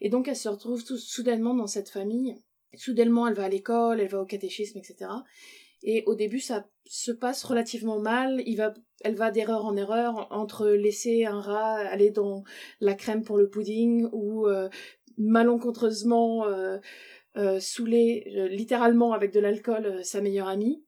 Et 0.00 0.08
donc 0.08 0.28
elle 0.28 0.36
se 0.36 0.48
retrouve 0.48 0.84
tout 0.84 0.98
soudainement 0.98 1.54
dans 1.54 1.66
cette 1.66 1.88
famille. 1.88 2.36
Soudainement 2.74 3.26
elle 3.26 3.34
va 3.34 3.44
à 3.44 3.48
l'école, 3.48 4.00
elle 4.00 4.08
va 4.08 4.20
au 4.20 4.26
catéchisme, 4.26 4.78
etc. 4.78 5.10
Et 5.82 6.02
au 6.06 6.14
début 6.14 6.40
ça 6.40 6.68
se 6.86 7.12
passe 7.12 7.44
relativement 7.44 8.00
mal. 8.00 8.42
Il 8.46 8.56
va, 8.56 8.74
elle 9.02 9.14
va 9.14 9.30
d'erreur 9.30 9.64
en 9.64 9.76
erreur 9.76 10.26
entre 10.30 10.68
laisser 10.68 11.24
un 11.24 11.40
rat 11.40 11.76
aller 11.76 12.10
dans 12.10 12.44
la 12.80 12.94
crème 12.94 13.22
pour 13.22 13.38
le 13.38 13.48
pudding 13.48 14.08
ou 14.12 14.46
euh, 14.46 14.68
malencontreusement 15.18 16.46
euh, 16.46 16.78
euh, 17.36 17.60
saouler 17.60 18.32
euh, 18.36 18.48
littéralement 18.48 19.12
avec 19.12 19.32
de 19.32 19.40
l'alcool 19.40 20.04
sa 20.04 20.20
meilleure 20.20 20.48
amie. 20.48 20.82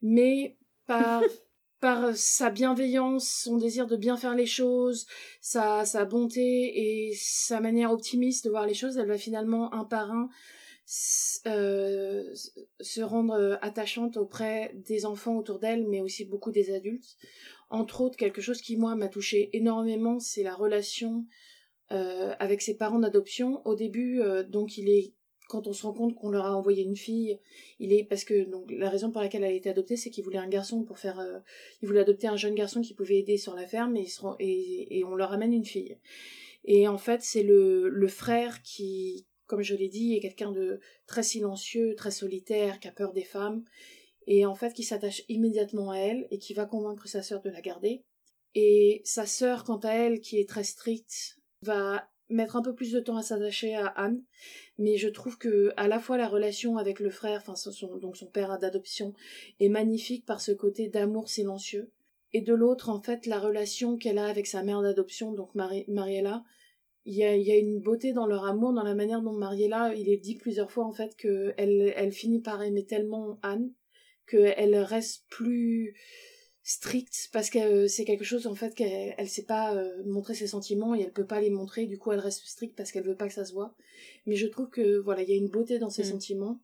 Mais 0.00 0.56
par 0.86 1.22
par 1.82 2.16
sa 2.16 2.48
bienveillance, 2.48 3.28
son 3.28 3.58
désir 3.58 3.88
de 3.88 3.96
bien 3.96 4.16
faire 4.16 4.36
les 4.36 4.46
choses, 4.46 5.04
sa, 5.40 5.84
sa 5.84 6.04
bonté 6.04 7.10
et 7.10 7.12
sa 7.16 7.60
manière 7.60 7.90
optimiste 7.90 8.44
de 8.44 8.50
voir 8.50 8.68
les 8.68 8.72
choses, 8.72 8.98
elle 8.98 9.08
va 9.08 9.18
finalement 9.18 9.74
un 9.74 9.84
par 9.84 10.12
un 10.12 10.28
euh, 11.46 12.32
se 12.80 13.00
rendre 13.00 13.34
euh, 13.34 13.56
attachante 13.62 14.16
auprès 14.16 14.70
des 14.76 15.04
enfants 15.06 15.36
autour 15.36 15.58
d'elle, 15.58 15.88
mais 15.88 16.00
aussi 16.00 16.24
beaucoup 16.24 16.52
des 16.52 16.72
adultes. 16.72 17.16
Entre 17.68 18.00
autres, 18.00 18.16
quelque 18.16 18.40
chose 18.40 18.62
qui 18.62 18.76
moi 18.76 18.94
m'a 18.94 19.08
touché 19.08 19.50
énormément, 19.52 20.20
c'est 20.20 20.44
la 20.44 20.54
relation 20.54 21.26
euh, 21.90 22.32
avec 22.38 22.62
ses 22.62 22.76
parents 22.76 23.00
d'adoption. 23.00 23.60
Au 23.66 23.74
début, 23.74 24.22
donc 24.48 24.78
il 24.78 24.88
est 24.88 25.14
quand 25.52 25.66
on 25.66 25.74
se 25.74 25.82
rend 25.82 25.92
compte 25.92 26.14
qu'on 26.14 26.30
leur 26.30 26.46
a 26.46 26.56
envoyé 26.56 26.82
une 26.82 26.96
fille, 26.96 27.38
il 27.78 27.92
est 27.92 28.04
parce 28.04 28.24
que 28.24 28.44
donc 28.44 28.70
la 28.70 28.88
raison 28.88 29.10
pour 29.10 29.20
laquelle 29.20 29.44
elle 29.44 29.50
a 29.50 29.54
été 29.54 29.68
adoptée, 29.68 29.98
c'est 29.98 30.08
qu'il 30.08 30.24
voulait 30.24 30.38
un 30.38 30.48
garçon 30.48 30.82
pour 30.82 30.98
faire, 30.98 31.20
euh, 31.20 31.40
il 31.82 31.88
voulait 31.88 32.00
adopter 32.00 32.26
un 32.26 32.36
jeune 32.36 32.54
garçon 32.54 32.80
qui 32.80 32.94
pouvait 32.94 33.18
aider 33.18 33.36
sur 33.36 33.54
la 33.54 33.66
ferme 33.66 33.94
et, 33.98 34.06
et, 34.40 34.98
et 34.98 35.04
on 35.04 35.14
leur 35.14 35.30
amène 35.30 35.52
une 35.52 35.66
fille. 35.66 35.98
Et 36.64 36.88
en 36.88 36.96
fait, 36.96 37.20
c'est 37.20 37.42
le, 37.42 37.90
le 37.90 38.08
frère 38.08 38.62
qui, 38.62 39.26
comme 39.46 39.60
je 39.60 39.74
l'ai 39.74 39.88
dit, 39.90 40.14
est 40.14 40.20
quelqu'un 40.20 40.52
de 40.52 40.80
très 41.06 41.22
silencieux, 41.22 41.94
très 41.96 42.12
solitaire, 42.12 42.80
qui 42.80 42.88
a 42.88 42.92
peur 42.92 43.12
des 43.12 43.24
femmes, 43.24 43.62
et 44.26 44.46
en 44.46 44.54
fait 44.54 44.72
qui 44.72 44.84
s'attache 44.84 45.22
immédiatement 45.28 45.90
à 45.90 45.98
elle 45.98 46.28
et 46.30 46.38
qui 46.38 46.54
va 46.54 46.64
convaincre 46.64 47.08
sa 47.08 47.22
sœur 47.22 47.42
de 47.42 47.50
la 47.50 47.60
garder. 47.60 48.04
Et 48.54 49.02
sa 49.04 49.26
sœur, 49.26 49.64
quant 49.64 49.80
à 49.80 49.90
elle, 49.90 50.20
qui 50.20 50.38
est 50.38 50.48
très 50.48 50.64
stricte, 50.64 51.36
va 51.62 52.08
mettre 52.28 52.56
un 52.56 52.62
peu 52.62 52.74
plus 52.74 52.92
de 52.92 53.00
temps 53.00 53.16
à 53.16 53.22
s'attacher 53.22 53.74
à 53.74 53.86
Anne, 53.86 54.22
mais 54.78 54.96
je 54.96 55.08
trouve 55.08 55.38
que 55.38 55.72
à 55.76 55.88
la 55.88 56.00
fois 56.00 56.16
la 56.16 56.28
relation 56.28 56.78
avec 56.78 57.00
le 57.00 57.10
frère, 57.10 57.42
enfin 57.46 57.54
son, 57.54 57.96
donc 57.96 58.16
son 58.16 58.26
père 58.26 58.58
d'adoption, 58.58 59.14
est 59.60 59.68
magnifique 59.68 60.24
par 60.24 60.40
ce 60.40 60.52
côté 60.52 60.88
d'amour 60.88 61.28
silencieux, 61.28 61.90
et 62.32 62.40
de 62.40 62.54
l'autre 62.54 62.88
en 62.88 63.00
fait 63.00 63.26
la 63.26 63.38
relation 63.38 63.96
qu'elle 63.96 64.18
a 64.18 64.26
avec 64.26 64.46
sa 64.46 64.62
mère 64.62 64.82
d'adoption, 64.82 65.32
donc 65.32 65.54
Mariella, 65.54 66.44
il 67.04 67.14
y 67.14 67.24
a, 67.24 67.56
une 67.56 67.80
beauté 67.80 68.12
dans 68.12 68.26
leur 68.26 68.44
amour, 68.44 68.72
dans 68.72 68.84
la 68.84 68.94
manière 68.94 69.22
dont 69.22 69.32
Mariella, 69.32 69.92
il 69.94 70.08
est 70.08 70.18
dit 70.18 70.36
plusieurs 70.36 70.70
fois 70.70 70.84
en 70.84 70.92
fait 70.92 71.16
que 71.16 71.52
elle, 71.56 71.92
elle 71.96 72.12
finit 72.12 72.40
par 72.40 72.62
aimer 72.62 72.84
tellement 72.84 73.38
Anne 73.42 73.72
qu'elle 74.26 74.76
reste 74.76 75.24
plus 75.28 75.94
stricte 76.64 77.28
parce 77.32 77.50
que 77.50 77.58
euh, 77.58 77.88
c'est 77.88 78.04
quelque 78.04 78.24
chose 78.24 78.46
en 78.46 78.54
fait 78.54 78.74
qu'elle 78.74 79.14
elle 79.18 79.28
sait 79.28 79.44
pas 79.44 79.74
euh, 79.74 80.02
montrer 80.04 80.34
ses 80.34 80.46
sentiments 80.46 80.94
et 80.94 81.00
elle 81.00 81.12
peut 81.12 81.26
pas 81.26 81.40
les 81.40 81.50
montrer 81.50 81.86
du 81.86 81.98
coup 81.98 82.12
elle 82.12 82.20
reste 82.20 82.46
stricte 82.46 82.76
parce 82.76 82.92
qu'elle 82.92 83.02
veut 83.02 83.16
pas 83.16 83.26
que 83.26 83.34
ça 83.34 83.44
se 83.44 83.52
voit. 83.52 83.74
Mais 84.26 84.36
je 84.36 84.46
trouve 84.46 84.68
que 84.70 84.98
voilà 84.98 85.22
il 85.22 85.28
y 85.28 85.32
a 85.32 85.36
une 85.36 85.48
beauté 85.48 85.78
dans 85.78 85.90
ses 85.90 86.02
mm. 86.02 86.06
sentiments. 86.06 86.60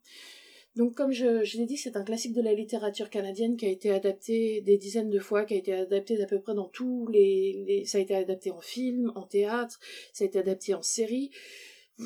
Donc 0.76 0.94
comme 0.94 1.11
je, 1.11 1.42
je 1.42 1.58
l'ai 1.58 1.66
dit 1.66 1.76
c'est 1.76 1.96
un 1.96 2.04
classique 2.04 2.32
de 2.32 2.42
la 2.42 2.54
littérature 2.54 3.11
canadienne 3.11 3.56
qui 3.56 3.66
a 3.66 3.70
été 3.70 3.90
adapté 3.90 4.61
des 4.61 4.78
dizaines 4.78 5.11
de 5.11 5.18
fois 5.18 5.44
qui 5.44 5.54
a 5.54 5.56
été 5.56 5.72
adapté 5.72 6.16
d'à 6.16 6.26
peu 6.26 6.40
près 6.40 6.54
dans 6.54 6.68
tous 6.68 7.08
les, 7.08 7.64
les 7.66 7.84
ça 7.84 7.98
a 7.98 8.00
été 8.00 8.14
adapté 8.14 8.52
en 8.52 8.61
film 8.61 9.11
en 9.16 9.22
théâtre 9.22 9.80
ça 10.12 10.24
a 10.24 10.28
été 10.28 10.38
adapté 10.38 10.74
en 10.74 10.82
série. 10.82 11.30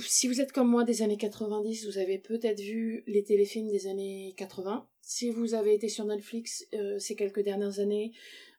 Si 0.00 0.26
vous 0.26 0.40
êtes 0.40 0.52
comme 0.52 0.70
moi 0.70 0.84
des 0.84 1.02
années 1.02 1.18
90 1.18 1.86
vous 1.86 1.98
avez 1.98 2.16
peut-être 2.16 2.60
vu 2.60 3.04
les 3.06 3.22
téléfilms 3.22 3.68
des 3.68 3.86
années 3.86 4.32
80 4.38 4.88
si 5.02 5.30
vous 5.30 5.54
avez 5.54 5.74
été 5.74 5.88
sur 5.88 6.04
Netflix 6.04 6.66
euh, 6.74 6.98
ces 6.98 7.16
quelques 7.16 7.42
dernières 7.42 7.80
années, 7.80 8.12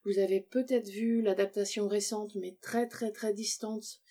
vous 0.05 0.19
avez 0.19 0.41
peut-être 0.41 0.89
vu 0.89 1.21
l'adaptation 1.21 1.87
récente, 1.87 2.35
mais 2.35 2.57
très 2.61 2.87
très 2.87 3.11
très 3.11 3.33
distante, 3.33 4.01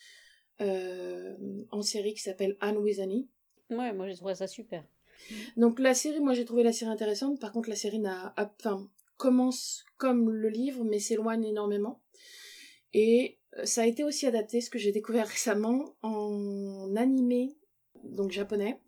euh, 0.60 1.36
en 1.70 1.82
série 1.82 2.14
qui 2.14 2.22
s'appelle 2.22 2.56
Anne 2.60 2.78
with 2.78 2.98
Annie. 2.98 3.28
Ouais, 3.70 3.92
moi 3.92 4.08
j'ai 4.08 4.16
trouvé 4.16 4.34
ça 4.34 4.46
super. 4.46 4.84
Donc 5.56 5.78
la 5.78 5.94
série, 5.94 6.20
moi 6.20 6.34
j'ai 6.34 6.44
trouvé 6.44 6.62
la 6.62 6.72
série 6.72 6.90
intéressante. 6.90 7.38
Par 7.40 7.52
contre, 7.52 7.68
la 7.68 7.76
série 7.76 8.00
n'a, 8.00 8.34
enfin, 8.36 8.88
commence 9.16 9.84
comme 9.98 10.30
le 10.30 10.48
livre, 10.48 10.84
mais 10.84 10.98
s'éloigne 10.98 11.44
énormément. 11.44 12.02
Et 12.94 13.38
euh, 13.58 13.64
ça 13.64 13.82
a 13.82 13.86
été 13.86 14.04
aussi 14.04 14.26
adapté, 14.26 14.60
ce 14.60 14.70
que 14.70 14.78
j'ai 14.78 14.92
découvert 14.92 15.26
récemment, 15.26 15.96
en 16.02 16.94
animé, 16.96 17.56
donc 18.04 18.32
japonais, 18.32 18.80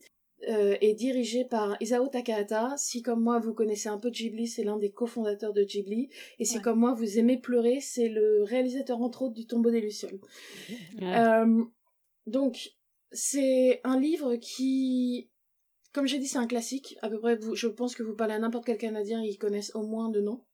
euh, 0.49 0.77
et 0.81 0.95
dirigé 0.95 1.45
par 1.45 1.77
Isao 1.81 2.09
Takahata. 2.09 2.75
Si 2.77 3.03
comme 3.03 3.23
moi 3.23 3.39
vous 3.39 3.55
connaissez 3.55 3.89
un 3.89 3.99
peu 3.99 4.11
Ghibli, 4.11 4.47
c'est 4.47 4.65
l'un 4.65 4.77
des 4.77 4.91
cofondateurs 4.91 5.53
de 5.53 5.63
Ghibli. 5.63 6.11
Et 6.39 6.45
si 6.45 6.61
comme 6.61 6.81
moi 6.81 6.95
vous 6.95 7.19
aimez 7.19 7.39
pleurer, 7.39 7.81
c'est 7.81 8.09
le 8.09 8.43
réalisateur 8.43 9.01
entre 9.01 9.23
autres 9.23 9.35
du 9.35 9.47
Tombeau 9.47 9.71
des 9.71 9.81
Lucioles. 9.81 10.21
Euh, 11.03 11.63
donc 12.27 12.71
c'est 13.13 13.81
un 13.85 13.99
livre 13.99 14.37
qui, 14.37 15.31
comme 15.93 16.07
j'ai 16.07 16.19
dit, 16.19 16.27
c'est 16.27 16.39
un 16.39 16.47
classique. 16.47 16.97
À 17.03 17.09
peu 17.09 17.19
près, 17.19 17.39
je 17.55 17.67
pense 17.69 17.95
que 17.95 18.03
vous 18.03 18.15
parlez 18.15 18.35
à 18.35 18.39
n'importe 18.39 18.67
quel 18.67 18.79
Canadien, 18.79 19.23
ils 19.23 19.39
connaissent 19.39 19.75
au 19.75 19.83
moins 19.83 20.09
de 20.09 20.21
nom. 20.21 20.45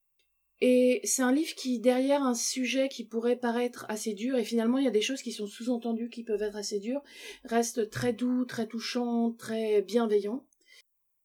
Et 0.60 1.00
c'est 1.04 1.22
un 1.22 1.32
livre 1.32 1.54
qui, 1.54 1.78
derrière 1.78 2.22
un 2.22 2.34
sujet 2.34 2.88
qui 2.88 3.04
pourrait 3.04 3.36
paraître 3.36 3.86
assez 3.88 4.12
dur, 4.12 4.36
et 4.36 4.44
finalement 4.44 4.78
il 4.78 4.84
y 4.84 4.88
a 4.88 4.92
des 4.92 5.00
choses 5.00 5.22
qui 5.22 5.32
sont 5.32 5.46
sous-entendues 5.46 6.10
qui 6.10 6.22
peuvent 6.22 6.42
être 6.42 6.56
assez 6.56 6.80
dures, 6.80 7.02
reste 7.44 7.88
très 7.88 8.12
doux, 8.12 8.44
très 8.44 8.66
touchant, 8.66 9.32
très 9.32 9.80
bienveillant. 9.80 10.44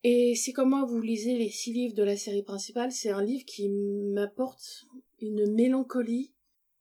Et 0.03 0.35
si 0.35 0.53
comme 0.53 0.69
moi 0.69 0.85
vous 0.85 1.01
lisez 1.01 1.37
les 1.37 1.49
six 1.49 1.73
livres 1.73 1.95
de 1.95 2.03
la 2.03 2.15
série 2.15 2.43
principale, 2.43 2.91
c'est 2.91 3.09
un 3.09 3.23
livre 3.23 3.43
qui 3.45 3.69
m'apporte 3.69 4.85
une 5.19 5.51
mélancolie 5.51 6.31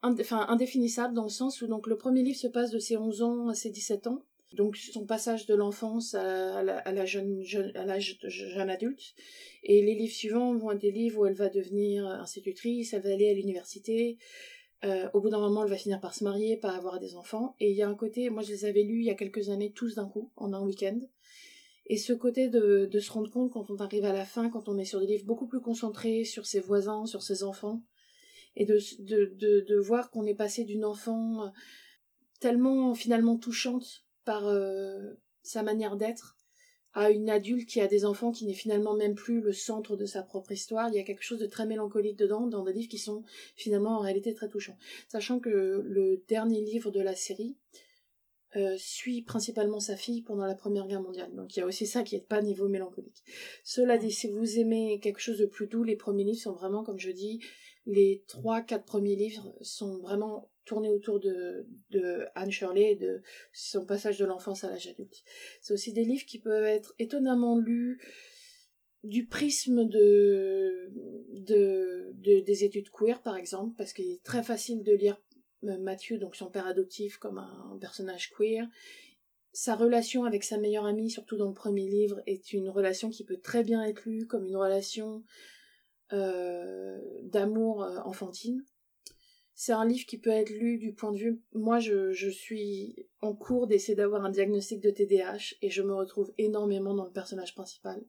enfin 0.03 0.45
indéfinissable 0.49 1.15
dans 1.15 1.23
le 1.25 1.31
sens 1.31 1.63
où 1.63 1.67
donc 1.67 1.87
le 1.87 1.97
premier 1.97 2.23
livre 2.23 2.39
se 2.39 2.47
passe 2.47 2.71
de 2.71 2.79
ses 2.79 2.97
11 2.97 3.23
ans 3.23 3.49
à 3.49 3.55
ses 3.55 3.71
17 3.71 4.07
ans 4.07 4.23
donc 4.55 4.77
son 4.77 5.05
passage 5.05 5.47
de 5.47 5.55
l'enfance 5.55 6.15
à, 6.15 6.63
la, 6.63 7.05
jeune, 7.05 7.43
à 7.75 7.85
l'âge 7.85 8.19
jeune 8.23 8.71
adulte. 8.71 9.15
Et 9.63 9.83
les 9.83 9.95
livres 9.95 10.15
suivants 10.15 10.55
vont 10.55 10.73
être 10.73 10.81
des 10.81 10.93
livres 10.93 11.21
où 11.21 11.27
elle 11.27 11.35
va 11.35 11.49
devenir 11.49 12.07
institutrice, 12.07 12.93
elle 12.93 13.03
va 13.03 13.13
aller 13.13 13.31
à 13.31 13.35
l'université. 13.35 14.19
Euh, 14.85 15.09
au 15.15 15.21
bout 15.21 15.31
d'un 15.31 15.41
moment, 15.41 15.65
elle 15.65 15.71
va 15.71 15.77
finir 15.77 16.01
par 16.01 16.15
se 16.15 16.25
marier, 16.25 16.57
par 16.57 16.75
avoir 16.75 17.01
des 17.01 17.17
enfants. 17.17 17.57
Et 17.59 17.71
il 17.71 17.77
y 17.77 17.83
a 17.83 17.89
un 17.89 17.95
côté, 17.95 18.31
moi 18.31 18.43
je 18.43 18.51
les 18.51 18.65
avais 18.65 18.83
lus 18.83 19.01
il 19.01 19.07
y 19.07 19.11
a 19.11 19.15
quelques 19.15 19.49
années 19.49 19.73
tous 19.73 19.95
d'un 19.95 20.09
coup, 20.09 20.31
en 20.37 20.53
un 20.53 20.63
week-end. 20.63 21.01
Et 21.87 21.97
ce 21.97 22.13
côté 22.13 22.49
de, 22.49 22.89
de 22.91 22.99
se 22.99 23.13
rendre 23.13 23.31
compte 23.31 23.53
quand 23.53 23.71
on 23.71 23.77
arrive 23.77 24.05
à 24.05 24.13
la 24.13 24.25
fin, 24.25 24.49
quand 24.49 24.69
on 24.69 24.79
est 24.79 24.85
sur 24.85 25.01
des 25.01 25.07
livres 25.07 25.27
beaucoup 25.27 25.47
plus 25.47 25.61
concentrés 25.61 26.25
sur 26.25 26.47
ses 26.47 26.61
voisins, 26.61 27.05
sur 27.07 27.23
ses 27.23 27.43
enfants, 27.43 27.83
et 28.57 28.65
de, 28.65 28.79
de, 29.01 29.61
de 29.61 29.77
voir 29.77 30.11
qu'on 30.11 30.27
est 30.27 30.35
passé 30.35 30.65
d'une 30.65 30.85
enfant 30.85 31.53
tellement 32.41 32.95
finalement 32.95 33.37
touchante 33.37 34.04
par 34.25 34.47
euh, 34.49 35.15
sa 35.43 35.63
manière 35.63 35.97
d'être 35.97 36.37
à 36.95 37.11
une 37.11 37.29
adulte 37.29 37.69
qui 37.69 37.81
a 37.81 37.89
des 37.89 38.05
enfants 38.05 38.31
qui 38.31 38.47
n'est 38.47 38.55
finalement 38.55 38.95
même 38.95 39.15
plus 39.15 39.41
le 39.41 39.53
centre 39.53 39.97
de 39.97 40.07
sa 40.07 40.23
propre 40.23 40.53
histoire. 40.53 40.89
Il 40.89 40.95
y 40.95 41.01
a 41.01 41.03
quelque 41.03 41.25
chose 41.25 41.41
de 41.41 41.47
très 41.47 41.67
mélancolique 41.67 42.17
dedans, 42.17 42.47
dans 42.47 42.63
des 42.63 42.73
livres 42.73 42.89
qui 42.89 42.99
sont 42.99 43.25
finalement 43.57 43.99
en 43.99 44.01
réalité 44.01 44.33
très 44.33 44.49
touchants. 44.49 44.79
Sachant 45.09 45.41
que 45.41 45.49
le 45.85 46.23
dernier 46.29 46.61
livre 46.61 46.93
de 46.93 47.01
la 47.01 47.17
série 47.17 47.57
euh, 48.57 48.77
suit 48.79 49.23
principalement 49.23 49.81
sa 49.81 49.97
fille 49.97 50.23
pendant 50.23 50.47
la 50.47 50.55
Première 50.55 50.87
Guerre 50.87 51.03
mondiale. 51.03 51.35
Donc 51.35 51.57
il 51.57 51.59
y 51.59 51.63
a 51.63 51.67
aussi 51.67 51.89
ça 51.89 52.05
qui 52.05 52.15
n'est 52.15 52.21
pas 52.21 52.41
niveau 52.41 52.69
mélancolique. 52.69 53.25
Cela 53.65 53.99
dit, 53.99 54.13
si 54.13 54.29
vous 54.29 54.61
aimez 54.61 55.01
quelque 55.01 55.19
chose 55.19 55.39
de 55.39 55.47
plus 55.47 55.67
doux, 55.67 55.83
les 55.83 55.97
premiers 55.97 56.23
livres 56.23 56.41
sont 56.41 56.53
vraiment, 56.53 56.85
comme 56.85 57.01
je 57.01 57.11
dis, 57.11 57.41
les 57.87 58.25
trois, 58.27 58.63
quatre 58.63 58.85
premiers 58.85 59.17
livres 59.17 59.55
sont 59.61 59.99
vraiment 59.99 60.51
tournés 60.65 60.91
autour 60.91 61.21
de, 61.21 61.67
Anne 62.35 62.51
Shirley 62.51 62.93
et 62.93 62.97
de 62.97 63.23
son 63.53 63.85
passage 63.85 64.19
de 64.19 64.25
l'enfance 64.25 64.65
à 64.65 64.71
l'âge 64.71 64.87
adulte. 64.87 65.23
C'est 65.61 65.75
aussi 65.75 65.93
des 65.93 66.05
livres 66.05 66.25
qui 66.25 66.39
peuvent 66.39 66.65
être 66.65 66.95
étonnamment 66.99 67.59
lus 67.59 68.01
du 69.03 69.27
prisme 69.27 69.85
de, 69.85 70.91
de, 71.35 72.41
des 72.41 72.65
études 72.65 72.91
queer, 72.91 73.21
par 73.23 73.37
exemple, 73.37 73.75
parce 73.77 73.93
qu'il 73.93 74.11
est 74.11 74.23
très 74.23 74.43
facile 74.43 74.83
de 74.83 74.93
lire 74.93 75.21
euh, 75.65 75.79
Mathieu, 75.79 76.17
donc 76.19 76.37
son 76.37 76.51
père 76.51 76.67
adoptif, 76.67 77.19
comme 77.19 77.39
un 77.39 77.77
personnage 77.81 78.31
queer. 78.31 78.67
Sa 79.53 79.77
relation 79.77 80.25
avec 80.25 80.43
sa 80.43 80.57
meilleure 80.57 80.87
amie, 80.87 81.11
surtout 81.11 81.37
dans 81.37 81.49
le 81.49 81.55
premier 81.55 81.87
livre, 81.87 82.23
est 82.27 82.55
une 82.55 82.71
relation 82.71 83.11
qui 83.11 83.25
peut 83.25 83.37
très 83.37 83.63
bien 83.63 83.85
être 83.85 84.07
lue 84.07 84.27
comme 84.27 84.47
une 84.47 84.57
relation 84.57 85.23
d'amour 86.11 87.83
euh, 87.83 87.99
enfantine. 88.05 88.65
C'est 89.55 89.73
un 89.73 89.85
livre 89.85 90.07
qui 90.07 90.19
peut 90.19 90.31
être 90.31 90.51
lu 90.51 90.79
du 90.79 90.93
point 90.93 91.13
de 91.13 91.19
vue. 91.19 91.41
Moi, 91.53 91.79
je, 91.79 92.29
suis 92.29 93.07
en 93.21 93.35
cours 93.35 93.69
d'essayer 93.69 93.95
d'avoir 93.95 94.25
un 94.25 94.31
diagnostic 94.31 94.81
de 94.81 94.91
TDAH 94.91 95.55
et 95.63 95.71
je 95.71 95.83
me 95.83 95.95
retrouve 95.95 96.33
énormément 96.39 96.93
dans 96.93 97.05
le 97.05 97.13
personnage 97.13 97.55
principal. 97.55 98.03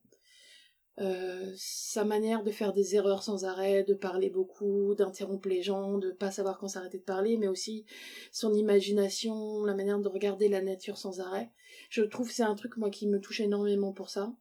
Euh, 1.01 1.53
sa 1.57 2.05
manière 2.05 2.41
de 2.41 2.51
faire 2.51 2.73
des 2.73 2.95
erreurs 2.95 3.21
sans 3.21 3.43
arrêt, 3.43 3.83
de 3.83 3.93
parler 3.93 4.29
beaucoup, 4.29 4.95
d'interrompre 4.95 5.49
les 5.49 5.61
gens, 5.61 5.97
de 5.97 6.11
pas 6.11 6.31
savoir 6.31 6.57
quand 6.57 6.69
s'arrêter 6.69 6.97
de 6.97 7.03
parler, 7.03 7.37
mais 7.37 7.49
aussi 7.49 7.85
son 8.31 8.53
imagination, 8.53 9.63
la 9.65 9.75
manière 9.75 9.99
de 9.99 10.07
regarder 10.07 10.47
la 10.47 10.61
nature 10.61 10.97
sans 10.97 11.19
arrêt. 11.19 11.51
Je 11.89 12.01
trouve 12.01 12.31
c'est 12.31 12.43
un 12.43 12.55
truc 12.55 12.77
moi 12.77 12.89
qui 12.89 13.07
me 13.07 13.19
touche 13.19 13.41
énormément 13.41 13.91
pour 13.91 14.09
ça. 14.09 14.33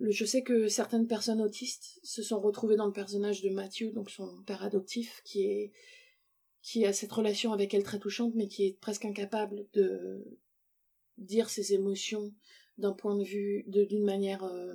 Je 0.00 0.24
sais 0.24 0.42
que 0.42 0.68
certaines 0.68 1.06
personnes 1.06 1.42
autistes 1.42 2.00
se 2.02 2.22
sont 2.22 2.40
retrouvées 2.40 2.76
dans 2.76 2.86
le 2.86 2.92
personnage 2.92 3.42
de 3.42 3.50
Matthew, 3.50 3.92
donc 3.92 4.10
son 4.10 4.42
père 4.44 4.62
adoptif, 4.62 5.22
qui 5.24 5.72
a 6.86 6.92
cette 6.92 7.12
relation 7.12 7.52
avec 7.52 7.74
elle 7.74 7.82
très 7.82 7.98
touchante, 7.98 8.34
mais 8.34 8.48
qui 8.48 8.66
est 8.66 8.80
presque 8.80 9.04
incapable 9.04 9.66
de 9.74 10.24
dire 11.18 11.50
ses 11.50 11.74
émotions 11.74 12.32
d'un 12.78 12.92
point 12.92 13.14
de 13.14 13.24
vue, 13.24 13.64
d'une 13.66 14.04
manière 14.04 14.42
euh, 14.44 14.74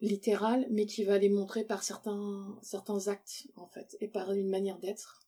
littérale, 0.00 0.66
mais 0.70 0.86
qui 0.86 1.04
va 1.04 1.18
les 1.18 1.28
montrer 1.28 1.64
par 1.64 1.84
certains, 1.84 2.58
certains 2.62 3.06
actes, 3.08 3.46
en 3.54 3.68
fait, 3.68 3.96
et 4.00 4.08
par 4.08 4.32
une 4.32 4.48
manière 4.48 4.78
d'être. 4.78 5.24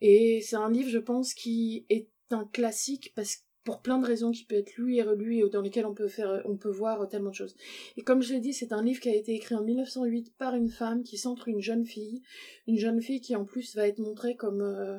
Et 0.00 0.40
c'est 0.42 0.56
un 0.56 0.70
livre, 0.70 0.90
je 0.90 0.98
pense, 0.98 1.34
qui 1.34 1.86
est 1.88 2.08
un 2.30 2.44
classique 2.46 3.12
parce 3.14 3.44
pour 3.64 3.82
plein 3.82 3.98
de 3.98 4.06
raisons 4.06 4.30
qui 4.30 4.44
peut 4.44 4.56
être 4.56 4.76
lu 4.76 4.96
et 4.96 5.02
relu 5.02 5.36
et 5.36 5.48
dans 5.50 5.60
lesquelles 5.60 5.86
on 5.86 5.94
peut 5.94 6.08
faire 6.08 6.42
on 6.44 6.56
peut 6.56 6.70
voir 6.70 7.06
tellement 7.08 7.30
de 7.30 7.34
choses. 7.34 7.54
Et 7.96 8.02
comme 8.02 8.22
je 8.22 8.32
l'ai 8.32 8.40
dit, 8.40 8.52
c'est 8.52 8.72
un 8.72 8.82
livre 8.82 9.00
qui 9.00 9.08
a 9.08 9.14
été 9.14 9.34
écrit 9.34 9.54
en 9.54 9.62
1908 9.62 10.34
par 10.38 10.54
une 10.54 10.70
femme 10.70 11.02
qui 11.02 11.18
centre 11.18 11.48
une 11.48 11.60
jeune 11.60 11.84
fille, 11.84 12.22
une 12.66 12.78
jeune 12.78 13.00
fille 13.00 13.20
qui 13.20 13.36
en 13.36 13.44
plus 13.44 13.76
va 13.76 13.86
être 13.86 13.98
montrée 13.98 14.36
comme 14.36 14.62
euh, 14.62 14.98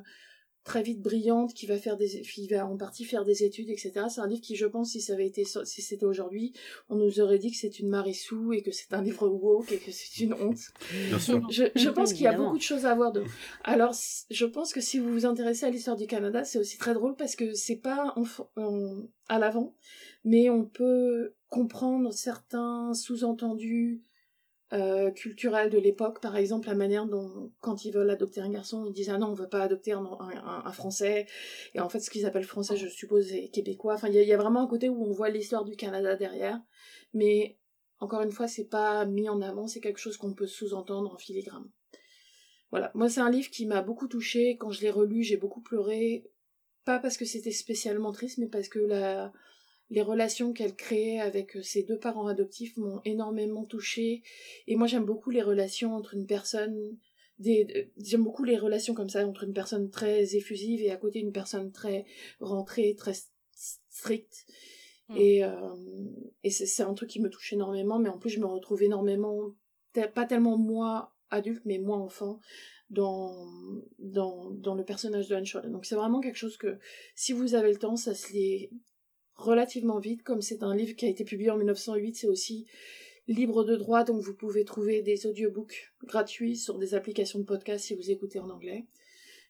très 0.63 0.83
vite 0.83 1.01
brillante, 1.01 1.53
qui 1.53 1.65
va 1.65 1.77
faire 1.77 1.97
des, 1.97 2.21
qui 2.21 2.47
va 2.47 2.67
en 2.67 2.77
partie 2.77 3.03
faire 3.03 3.25
des 3.25 3.43
études, 3.43 3.69
etc. 3.69 4.05
C'est 4.09 4.21
un 4.21 4.27
livre 4.27 4.41
qui, 4.41 4.55
je 4.55 4.65
pense, 4.65 4.91
si 4.91 5.01
ça 5.01 5.13
avait 5.13 5.27
été, 5.27 5.43
si 5.43 5.81
c'était 5.81 6.05
aujourd'hui, 6.05 6.53
on 6.89 6.95
nous 6.95 7.19
aurait 7.19 7.39
dit 7.39 7.51
que 7.51 7.57
c'est 7.57 7.79
une 7.79 7.89
Marissou 7.89 8.53
et 8.53 8.61
que 8.61 8.71
c'est 8.71 8.93
un 8.93 9.01
livre 9.01 9.27
woke 9.27 9.71
et 9.71 9.79
que 9.79 9.91
c'est 9.91 10.23
une 10.23 10.33
honte. 10.33 10.59
Bien 11.07 11.19
sûr. 11.19 11.49
Je, 11.49 11.65
je 11.75 11.89
pense 11.89 12.13
qu'il 12.13 12.23
y 12.23 12.27
a 12.27 12.33
beaucoup 12.33 12.57
de 12.57 12.63
choses 12.63 12.85
à 12.85 12.93
voir 12.93 13.11
de. 13.11 13.23
Alors, 13.63 13.95
je 14.29 14.45
pense 14.45 14.73
que 14.73 14.81
si 14.81 14.99
vous 14.99 15.11
vous 15.11 15.25
intéressez 15.25 15.65
à 15.65 15.69
l'histoire 15.69 15.97
du 15.97 16.07
Canada, 16.07 16.43
c'est 16.43 16.59
aussi 16.59 16.77
très 16.77 16.93
drôle 16.93 17.15
parce 17.15 17.35
que 17.35 17.53
c'est 17.53 17.77
pas 17.77 18.13
à 19.27 19.39
l'avant, 19.39 19.75
mais 20.23 20.49
on 20.49 20.65
peut 20.65 21.33
comprendre 21.49 22.13
certains 22.13 22.93
sous-entendus 22.93 24.03
euh, 24.73 25.11
culturelle 25.11 25.69
de 25.69 25.77
l'époque, 25.77 26.21
par 26.21 26.37
exemple 26.37 26.69
la 26.69 26.75
manière 26.75 27.05
dont 27.05 27.51
quand 27.59 27.83
ils 27.83 27.91
veulent 27.91 28.09
adopter 28.09 28.39
un 28.39 28.49
garçon, 28.49 28.85
ils 28.85 28.93
disent 28.93 29.09
ah 29.09 29.17
non 29.17 29.27
on 29.27 29.33
veut 29.33 29.49
pas 29.49 29.63
adopter 29.63 29.91
un, 29.91 30.07
un, 30.65 30.71
français. 30.71 31.25
Et 31.75 31.81
en 31.81 31.89
fait 31.89 31.99
ce 31.99 32.09
qu'ils 32.09 32.25
appellent 32.25 32.45
français 32.45 32.77
je 32.77 32.87
suppose 32.87 33.33
est 33.33 33.49
québécois. 33.49 33.95
Enfin 33.95 34.07
il 34.07 34.15
y, 34.15 34.33
a 34.33 34.37
vraiment 34.37 34.61
un 34.61 34.67
côté 34.67 34.87
où 34.87 35.03
on 35.03 35.11
voit 35.11 35.29
l'histoire 35.29 35.65
du 35.65 35.75
Canada 35.75 36.15
derrière, 36.15 36.61
mais 37.13 37.57
encore 37.99 38.21
une 38.21 38.31
fois 38.31 38.47
c'est 38.47 38.69
pas 38.69 39.05
mis 39.05 39.27
en 39.27 39.41
avant, 39.41 39.67
c'est 39.67 39.81
quelque 39.81 39.99
chose 39.99 40.15
qu'on 40.15 40.33
peut 40.33 40.47
sous-entendre 40.47 41.13
en 41.13 41.17
filigrane. 41.17 41.69
Voilà, 42.69 42.91
moi 42.93 43.09
c'est 43.09 43.19
un 43.19 43.29
livre 43.29 43.49
qui 43.49 43.65
m'a 43.65 43.81
beaucoup 43.81 44.07
touché 44.07 44.55
quand 44.55 44.71
je 44.71 44.79
l'ai 44.81 44.89
relu 44.89 45.21
j'ai 45.21 45.35
beaucoup 45.35 45.61
pleuré, 45.61 46.23
pas 46.85 46.99
parce 46.99 47.17
que 47.17 47.25
c'était 47.25 47.51
spécialement 47.51 48.13
triste 48.13 48.37
mais 48.37 48.47
parce 48.47 48.69
que 48.69 48.79
la 48.79 49.33
les 49.91 50.01
relations 50.01 50.53
qu'elle 50.53 50.75
créait 50.75 51.19
avec 51.19 51.57
euh, 51.57 51.61
ses 51.61 51.83
deux 51.83 51.99
parents 51.99 52.27
adoptifs 52.27 52.75
m'ont 52.77 53.01
énormément 53.03 53.65
touchée. 53.65 54.23
Et 54.65 54.75
moi, 54.77 54.87
j'aime 54.87 55.05
beaucoup 55.05 55.29
les 55.29 55.41
relations 55.41 55.93
entre 55.93 56.13
une 56.15 56.25
personne, 56.25 56.97
des, 57.39 57.91
j'aime 57.97 58.23
beaucoup 58.23 58.45
les 58.45 58.57
relations 58.57 58.93
comme 58.93 59.09
ça 59.09 59.27
entre 59.27 59.43
une 59.43 59.53
personne 59.53 59.89
très 59.89 60.35
effusive 60.35 60.81
et 60.81 60.91
à 60.91 60.97
côté 60.97 61.19
une 61.19 61.33
personne 61.33 61.73
très 61.73 62.05
rentrée, 62.39 62.95
très 62.97 63.13
stricte. 63.89 64.45
Hmm. 65.09 65.17
Et, 65.17 65.43
euh, 65.43 65.75
et 66.45 66.51
c'est 66.51 66.83
un 66.83 66.93
truc 66.93 67.09
qui 67.09 67.19
me 67.19 67.29
touche 67.29 67.51
énormément, 67.51 67.99
mais 67.99 68.09
en 68.09 68.17
plus, 68.17 68.29
je 68.29 68.39
me 68.39 68.45
retrouve 68.45 68.81
énormément, 68.83 69.53
pas 70.15 70.25
tellement 70.25 70.57
moi 70.57 71.13
adulte, 71.29 71.63
mais 71.65 71.79
moi 71.79 71.97
enfant, 71.97 72.39
dans, 72.89 73.45
dans, 73.99 74.51
dans 74.51 74.75
le 74.75 74.85
personnage 74.85 75.27
de 75.27 75.35
Anne 75.35 75.71
Donc 75.71 75.85
c'est 75.85 75.95
vraiment 75.95 76.21
quelque 76.21 76.37
chose 76.37 76.55
que, 76.55 76.79
si 77.15 77.33
vous 77.33 77.55
avez 77.55 77.71
le 77.71 77.79
temps, 77.79 77.97
ça 77.97 78.13
se 78.13 78.31
lit 78.31 78.69
relativement 79.35 79.99
vite, 79.99 80.23
comme 80.23 80.41
c'est 80.41 80.63
un 80.63 80.75
livre 80.75 80.95
qui 80.95 81.05
a 81.05 81.09
été 81.09 81.23
publié 81.23 81.49
en 81.49 81.57
1908, 81.57 82.15
c'est 82.15 82.27
aussi 82.27 82.67
libre 83.27 83.63
de 83.63 83.75
droit, 83.75 84.03
donc 84.03 84.21
vous 84.21 84.33
pouvez 84.33 84.65
trouver 84.65 85.01
des 85.01 85.25
audiobooks 85.25 85.93
gratuits 86.03 86.57
sur 86.57 86.77
des 86.77 86.93
applications 86.93 87.39
de 87.39 87.45
podcast 87.45 87.85
si 87.85 87.95
vous 87.95 88.11
écoutez 88.11 88.39
en 88.39 88.49
anglais. 88.49 88.85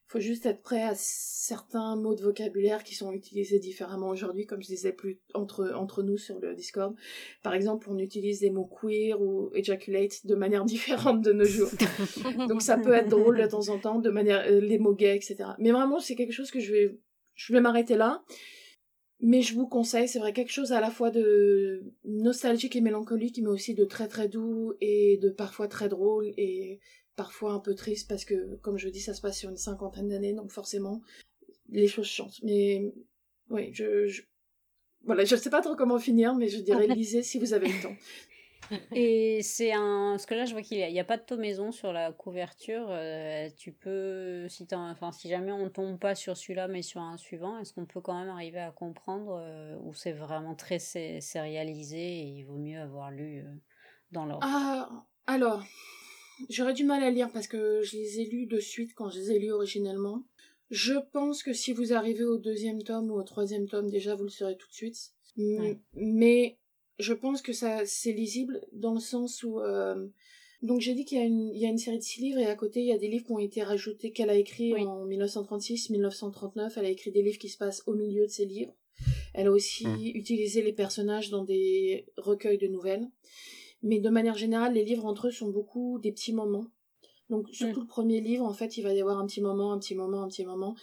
faut 0.07 0.19
juste 0.19 0.45
être 0.45 0.61
prêt 0.61 0.83
à 0.83 0.93
certains 0.93 1.95
mots 1.95 2.15
de 2.15 2.21
vocabulaire 2.21 2.83
qui 2.83 2.95
sont 2.95 3.13
utilisés 3.13 3.59
différemment 3.59 4.09
aujourd'hui, 4.09 4.45
comme 4.45 4.61
je 4.61 4.67
disais 4.67 4.91
plus 4.91 5.21
entre, 5.33 5.71
entre 5.73 6.03
nous 6.03 6.17
sur 6.17 6.39
le 6.39 6.53
Discord. 6.53 6.95
Par 7.43 7.53
exemple, 7.53 7.87
on 7.89 7.97
utilise 7.97 8.41
des 8.41 8.49
mots 8.49 8.69
queer 8.81 9.21
ou 9.21 9.49
ejaculate 9.53 10.25
de 10.25 10.35
manière 10.35 10.65
différente 10.75 11.21
de 11.21 11.31
nos 11.31 11.45
jours. 11.45 11.71
Donc 12.49 12.61
ça 12.61 12.77
peut 12.77 12.93
être 12.93 13.09
drôle 13.09 13.41
de 13.41 13.47
temps 13.47 13.69
en 13.69 13.79
temps, 13.79 13.99
de 13.99 14.09
manière, 14.09 14.43
euh, 14.47 14.59
les 14.59 14.79
mots 14.79 14.93
gays, 14.93 15.15
etc. 15.15 15.51
Mais 15.59 15.71
vraiment, 15.71 15.99
c'est 15.99 16.15
quelque 16.15 16.33
chose 16.33 16.51
que 16.51 16.59
je 16.59 16.73
vais, 16.73 16.99
je 17.35 17.53
vais 17.53 17.61
m'arrêter 17.61 17.95
là. 17.95 18.21
Mais 19.23 19.43
je 19.43 19.53
vous 19.53 19.67
conseille, 19.67 20.07
c'est 20.07 20.17
vrai, 20.17 20.33
quelque 20.33 20.51
chose 20.51 20.71
à 20.71 20.81
la 20.81 20.89
fois 20.89 21.11
de 21.11 21.83
nostalgique 22.05 22.75
et 22.75 22.81
mélancolique, 22.81 23.39
mais 23.39 23.49
aussi 23.49 23.75
de 23.75 23.85
très 23.85 24.07
très 24.07 24.27
doux 24.27 24.73
et 24.81 25.17
de 25.17 25.29
parfois 25.29 25.67
très 25.67 25.89
drôle 25.89 26.33
et 26.37 26.79
parfois 27.15 27.53
un 27.53 27.59
peu 27.59 27.75
triste 27.75 28.09
parce 28.09 28.25
que, 28.25 28.55
comme 28.57 28.77
je 28.77 28.89
dis, 28.89 28.99
ça 28.99 29.13
se 29.13 29.21
passe 29.21 29.37
sur 29.37 29.51
une 29.51 29.57
cinquantaine 29.57 30.09
d'années, 30.09 30.33
donc 30.33 30.51
forcément, 30.51 31.01
les 31.69 31.87
choses 31.87 32.07
changent. 32.07 32.41
Mais 32.41 32.91
oui, 33.51 33.69
je, 33.73 34.07
je... 34.07 34.23
Voilà, 35.03 35.23
je 35.23 35.35
ne 35.35 35.39
sais 35.39 35.49
pas 35.51 35.61
trop 35.61 35.75
comment 35.75 35.99
finir, 35.99 36.33
mais 36.33 36.47
je 36.47 36.59
dirais 36.59 36.87
lisez 36.87 37.21
si 37.21 37.37
vous 37.37 37.53
avez 37.53 37.67
le 37.67 37.81
temps. 37.81 37.95
Et 38.95 39.41
c'est 39.43 39.73
un. 39.73 40.11
Parce 40.11 40.25
que 40.25 40.33
là, 40.33 40.45
je 40.45 40.53
vois 40.53 40.61
qu'il 40.61 40.77
n'y 40.77 40.99
a, 40.99 41.03
pas 41.03 41.17
de 41.17 41.35
maison 41.35 41.71
sur 41.71 41.91
la 41.91 42.11
couverture. 42.11 42.87
Euh, 42.89 43.49
tu 43.57 43.71
peux. 43.71 44.47
Si, 44.49 44.65
enfin, 44.71 45.11
si 45.11 45.29
jamais 45.29 45.51
on 45.51 45.65
ne 45.65 45.69
tombe 45.69 45.99
pas 45.99 46.15
sur 46.15 46.37
celui-là, 46.37 46.67
mais 46.67 46.81
sur 46.81 47.01
un 47.01 47.17
suivant, 47.17 47.57
est-ce 47.59 47.73
qu'on 47.73 47.85
peut 47.85 48.01
quand 48.01 48.17
même 48.17 48.29
arriver 48.29 48.59
à 48.59 48.71
comprendre 48.71 49.39
euh, 49.41 49.77
ou 49.83 49.93
c'est 49.93 50.13
vraiment 50.13 50.55
très 50.55 50.79
sérialisé 50.79 51.99
et 51.99 52.23
il 52.23 52.43
vaut 52.43 52.57
mieux 52.57 52.79
avoir 52.79 53.11
lu 53.11 53.39
euh, 53.39 53.53
dans 54.11 54.25
l'ordre? 54.25 54.45
Ah, 54.49 55.05
alors. 55.27 55.63
J'aurais 56.49 56.73
du 56.73 56.85
mal 56.85 57.03
à 57.03 57.11
lire 57.11 57.31
parce 57.31 57.47
que 57.47 57.83
je 57.83 57.97
les 57.97 58.21
ai 58.21 58.25
lus 58.25 58.47
de 58.47 58.59
suite 58.59 58.95
quand 58.95 59.11
je 59.11 59.19
les 59.19 59.31
ai 59.33 59.37
lus 59.37 59.51
originellement. 59.51 60.23
Je 60.71 60.93
pense 61.11 61.43
que 61.43 61.53
si 61.53 61.71
vous 61.71 61.93
arrivez 61.93 62.23
au 62.23 62.37
deuxième 62.37 62.81
tome 62.81 63.11
ou 63.11 63.15
au 63.15 63.23
troisième 63.23 63.67
tome, 63.67 63.91
déjà 63.91 64.15
vous 64.15 64.23
le 64.23 64.29
saurez 64.29 64.57
tout 64.57 64.67
de 64.67 64.73
suite. 64.73 65.13
Mais 65.93 66.57
je 67.01 67.13
pense 67.13 67.41
que 67.41 67.53
ça 67.53 67.85
c'est 67.85 68.11
lisible 68.13 68.65
dans 68.71 68.93
le 68.93 68.99
sens 68.99 69.43
où 69.43 69.59
euh, 69.59 70.07
donc 70.61 70.79
j'ai 70.81 70.93
dit 70.93 71.05
qu'il 71.05 71.17
y 71.17 71.21
a 71.21 71.25
une 71.25 71.49
il 71.53 71.59
y 71.59 71.65
a 71.65 71.69
une 71.69 71.77
série 71.77 71.97
de 71.97 72.03
six 72.03 72.21
livres 72.21 72.39
et 72.39 72.45
à 72.45 72.55
côté 72.55 72.81
il 72.81 72.87
y 72.87 72.93
a 72.93 72.97
des 72.97 73.07
livres 73.07 73.25
qui 73.25 73.31
ont 73.31 73.39
été 73.39 73.63
rajoutés 73.63 74.11
qu'elle 74.11 74.29
a 74.29 74.35
écrit 74.35 74.73
en 74.75 75.05
1936 75.05 75.89
1939 75.89 76.77
elle 76.77 76.85
a 76.85 76.89
écrit 76.89 77.11
des 77.11 77.21
livres 77.21 77.39
qui 77.39 77.49
se 77.49 77.57
passent 77.57 77.83
au 77.87 77.95
milieu 77.95 78.25
de 78.25 78.31
ces 78.31 78.45
livres 78.45 78.73
elle 79.33 79.47
a 79.47 79.51
aussi 79.51 79.87
mmh. 79.87 80.11
utilisé 80.15 80.61
les 80.61 80.73
personnages 80.73 81.29
dans 81.29 81.43
des 81.43 82.05
recueils 82.17 82.57
de 82.57 82.67
nouvelles 82.67 83.09
mais 83.83 83.99
de 83.99 84.09
manière 84.09 84.35
générale, 84.35 84.73
les 84.73 84.83
livres 84.83 85.05
entre 85.05 85.27
eux 85.27 85.31
sont 85.31 85.49
beaucoup 85.49 85.99
des 85.99 86.11
petits 86.11 86.33
moments. 86.33 86.67
Donc, 87.29 87.47
surtout 87.51 87.79
mm. 87.79 87.83
le 87.83 87.87
premier 87.87 88.21
livre, 88.21 88.45
en 88.45 88.53
fait, 88.53 88.77
il 88.77 88.83
va 88.83 88.93
y 88.93 89.01
avoir 89.01 89.17
un 89.17 89.25
petit 89.25 89.41
moment, 89.41 89.71
un 89.71 89.79
petit 89.79 89.95
moment, 89.95 90.21
un 90.21 90.27
petit 90.27 90.45
moment. 90.45 90.75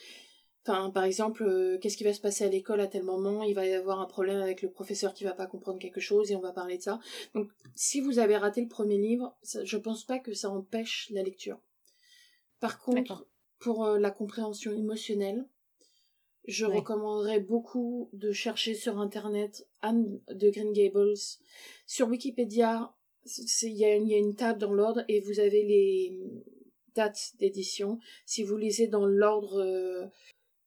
Enfin, 0.66 0.90
par 0.90 1.04
exemple, 1.04 1.44
euh, 1.44 1.78
qu'est-ce 1.78 1.96
qui 1.96 2.04
va 2.04 2.12
se 2.12 2.20
passer 2.20 2.44
à 2.44 2.48
l'école 2.48 2.80
à 2.80 2.86
tel 2.86 3.02
moment? 3.02 3.42
Il 3.42 3.54
va 3.54 3.66
y 3.66 3.72
avoir 3.72 4.00
un 4.00 4.06
problème 4.06 4.40
avec 4.40 4.60
le 4.62 4.70
professeur 4.70 5.14
qui 5.14 5.24
va 5.24 5.32
pas 5.32 5.46
comprendre 5.46 5.78
quelque 5.78 6.00
chose 6.00 6.30
et 6.30 6.36
on 6.36 6.40
va 6.40 6.52
parler 6.52 6.76
de 6.76 6.82
ça. 6.82 7.00
Donc, 7.34 7.50
si 7.74 8.00
vous 8.00 8.18
avez 8.18 8.36
raté 8.36 8.60
le 8.60 8.68
premier 8.68 8.98
livre, 8.98 9.36
ça, 9.42 9.64
je 9.64 9.76
pense 9.76 10.04
pas 10.04 10.18
que 10.18 10.34
ça 10.34 10.50
empêche 10.50 11.08
la 11.10 11.22
lecture. 11.22 11.58
Par 12.60 12.80
contre, 12.80 13.26
pour 13.58 13.84
euh, 13.84 13.98
la 13.98 14.10
compréhension 14.10 14.72
émotionnelle, 14.72 15.46
je 16.46 16.64
recommanderais 16.64 17.40
beaucoup 17.40 18.08
de 18.14 18.32
chercher 18.32 18.74
sur 18.74 18.98
internet 18.98 19.68
Anne 19.82 20.20
de 20.30 20.48
Green 20.48 20.72
Gables. 20.72 21.14
Sur 21.86 22.08
Wikipédia, 22.08 22.94
il 23.62 23.72
y, 23.72 23.84
a 23.84 23.94
une 23.94 24.34
table 24.34 24.58
dans 24.58 24.72
l'ordre 24.72 25.04
et 25.08 25.20
vous 25.20 25.40
avez 25.40 25.62
les 25.62 26.18
dates 26.94 27.32
d'édition. 27.38 27.98
Si 28.24 28.42
vous 28.42 28.56
lisez 28.56 28.88
dans 28.88 29.04
l'ordre 29.04 29.60
euh, 29.60 30.06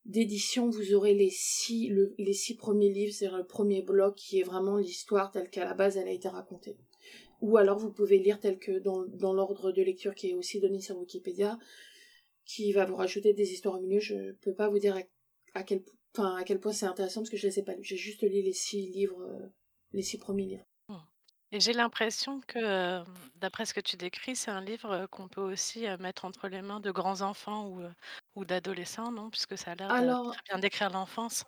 d'édition, 0.06 0.70
vous 0.70 0.94
aurez 0.94 1.14
les 1.14 1.30
six, 1.30 1.92
les 2.18 2.34
six 2.34 2.56
premiers 2.56 2.90
livres, 2.90 3.14
c'est 3.14 3.30
le 3.30 3.46
premier 3.46 3.82
bloc 3.82 4.16
qui 4.16 4.40
est 4.40 4.44
vraiment 4.44 4.78
l'histoire 4.78 5.32
telle 5.32 5.50
qu'à 5.50 5.66
la 5.66 5.74
base 5.74 5.98
elle 5.98 6.08
a 6.08 6.12
été 6.12 6.28
racontée. 6.28 6.78
Ou 7.42 7.58
alors 7.58 7.78
vous 7.78 7.92
pouvez 7.92 8.20
lire 8.20 8.40
tel 8.40 8.60
que 8.60 8.80
dans, 8.80 9.34
l'ordre 9.34 9.72
de 9.72 9.82
lecture 9.82 10.16
qui 10.16 10.30
est 10.30 10.34
aussi 10.34 10.60
donné 10.60 10.80
sur 10.80 10.98
Wikipédia, 10.98 11.58
qui 12.46 12.72
va 12.72 12.86
vous 12.86 12.96
rajouter 12.96 13.34
des 13.34 13.52
histoires 13.52 13.78
au 13.78 13.82
milieu. 13.82 14.00
Je 14.00 14.34
peux 14.42 14.54
pas 14.54 14.70
vous 14.70 14.80
dire 14.80 14.98
à 15.54 15.64
quel, 15.64 15.84
point 16.14 16.74
c'est 16.74 16.86
intéressant 16.86 17.22
parce 17.22 17.30
que 17.30 17.38
je 17.38 17.48
les 17.48 17.60
ai 17.60 17.64
pas 17.64 17.76
lus. 17.76 17.84
J'ai 17.84 17.98
juste 17.98 18.22
lu 18.22 18.42
les 18.42 18.54
six 18.54 18.88
livres, 18.88 19.22
euh, 19.22 19.48
les 19.94 20.04
six 20.04 20.18
premiers 20.18 20.46
livres. 20.46 20.71
Et 21.52 21.60
j'ai 21.60 21.74
l'impression 21.74 22.40
que, 22.48 23.04
d'après 23.36 23.66
ce 23.66 23.74
que 23.74 23.82
tu 23.82 23.98
décris, 23.98 24.36
c'est 24.38 24.52
un 24.52 24.62
livre 24.62 25.08
qu'on 25.08 25.28
peut 25.28 25.42
aussi 25.42 25.86
mettre 26.00 26.24
entre 26.26 26.48
les 26.48 26.62
mains 26.62 26.80
de 26.80 26.92
grands 26.92 27.22
enfants 27.22 27.68
ou, 27.68 27.82
ou 28.36 28.46
d'adolescents, 28.46 29.12
non? 29.12 29.30
Puisque 29.30 29.58
ça 29.58 29.72
a 29.72 29.76
l'air 29.76 29.94
de 29.96 30.14
très 30.32 30.42
bien 30.50 30.60
décrire 30.60 30.90
l'enfance. 30.90 31.44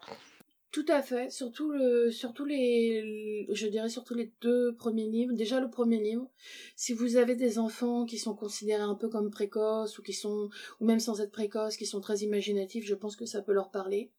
Tout 0.72 0.86
à 0.88 1.04
fait, 1.04 1.30
surtout 1.30 1.72
le, 1.72 2.10
surtout 2.10 2.46
les, 2.46 3.46
je 3.54 3.68
dirais 3.68 3.90
surtout 3.90 4.16
les 4.16 4.34
deux 4.42 4.76
premiers 4.76 5.08
livres. 5.08 5.32
Déjà 5.34 5.60
le 5.60 5.70
premier 5.70 6.02
livre, 6.02 6.32
si 6.76 6.94
vous 6.94 7.16
avez 7.16 7.36
des 7.36 7.60
enfants 7.60 8.06
qui 8.06 8.18
sont 8.18 8.36
considérés 8.36 8.82
un 8.82 8.96
peu 8.96 9.08
comme 9.08 9.30
précoces 9.30 10.00
ou 10.00 10.02
qui 10.02 10.14
sont, 10.14 10.50
ou 10.80 10.86
même 10.86 11.00
sans 11.00 11.22
être 11.22 11.32
précoces, 11.32 11.78
qui 11.78 11.86
sont 11.86 12.02
très 12.02 12.18
imaginatifs, 12.20 12.86
je 12.86 12.96
pense 12.96 13.16
que 13.16 13.28
ça 13.28 13.44
peut 13.44 13.54
leur 13.54 13.70
parler. 13.70 14.12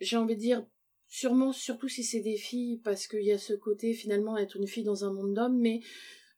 J'ai 0.00 0.16
envie 0.16 0.36
de 0.36 0.40
dire, 0.40 0.66
sûrement, 1.14 1.52
surtout 1.52 1.88
si 1.88 2.02
c'est 2.02 2.18
des 2.18 2.36
filles, 2.36 2.80
parce 2.82 3.06
qu'il 3.06 3.22
y 3.22 3.30
a 3.30 3.38
ce 3.38 3.52
côté 3.52 3.94
finalement 3.94 4.36
être 4.36 4.56
une 4.56 4.66
fille 4.66 4.82
dans 4.82 5.04
un 5.04 5.12
monde 5.12 5.32
d'hommes, 5.32 5.56
mais 5.56 5.80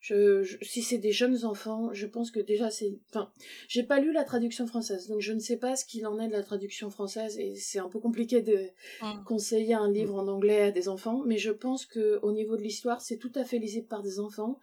je, 0.01 0.45
si 0.61 0.83
c'est 0.83 0.99
des 0.99 1.13
jeunes 1.13 1.47
enfants, 1.47 1.95
je 1.95 2.07
pense 2.07 2.31
que 2.31 2.41
déjà 2.41 2.69
c'est. 2.71 2.95
Enfin, 3.09 3.31
j'ai 3.69 3.83
pas 3.85 4.01
lu 4.01 4.13
la 4.13 4.23
traduction 4.23 4.67
française, 4.67 5.09
donc 5.09 5.23
je 5.23 5.33
ne 5.33 5.39
sais 5.39 5.57
pas 5.57 5.77
ce 5.77 5.87
qu'il 5.87 6.07
en 6.07 6.21
est 6.21 6.29
de 6.29 6.33
la 6.33 6.43
traduction 6.43 6.91
française 6.91 7.39
et 7.39 7.55
c'est 7.55 7.79
un 7.79 7.89
peu 7.89 8.01
compliqué 8.01 8.43
de 8.43 8.69
mm. 9.01 9.25
conseiller 9.25 9.73
un 9.73 9.91
livre 9.91 10.15
en 10.17 10.29
anglais 10.29 10.61
à 10.61 10.71
des 10.71 10.91
enfants, 10.91 11.23
mais 11.25 11.39
je 11.39 11.53
pense 11.53 11.87
que 11.87 12.21
au 12.21 12.33
niveau 12.33 12.59
de 12.59 12.63
l'histoire, 12.63 13.01
c'est 13.01 13.17
tout 13.17 13.33
à 13.35 13.45
fait 13.45 13.59
lisible 13.59 13.87
par 13.87 14.03
des 14.03 14.21
enfants. 14.21 14.61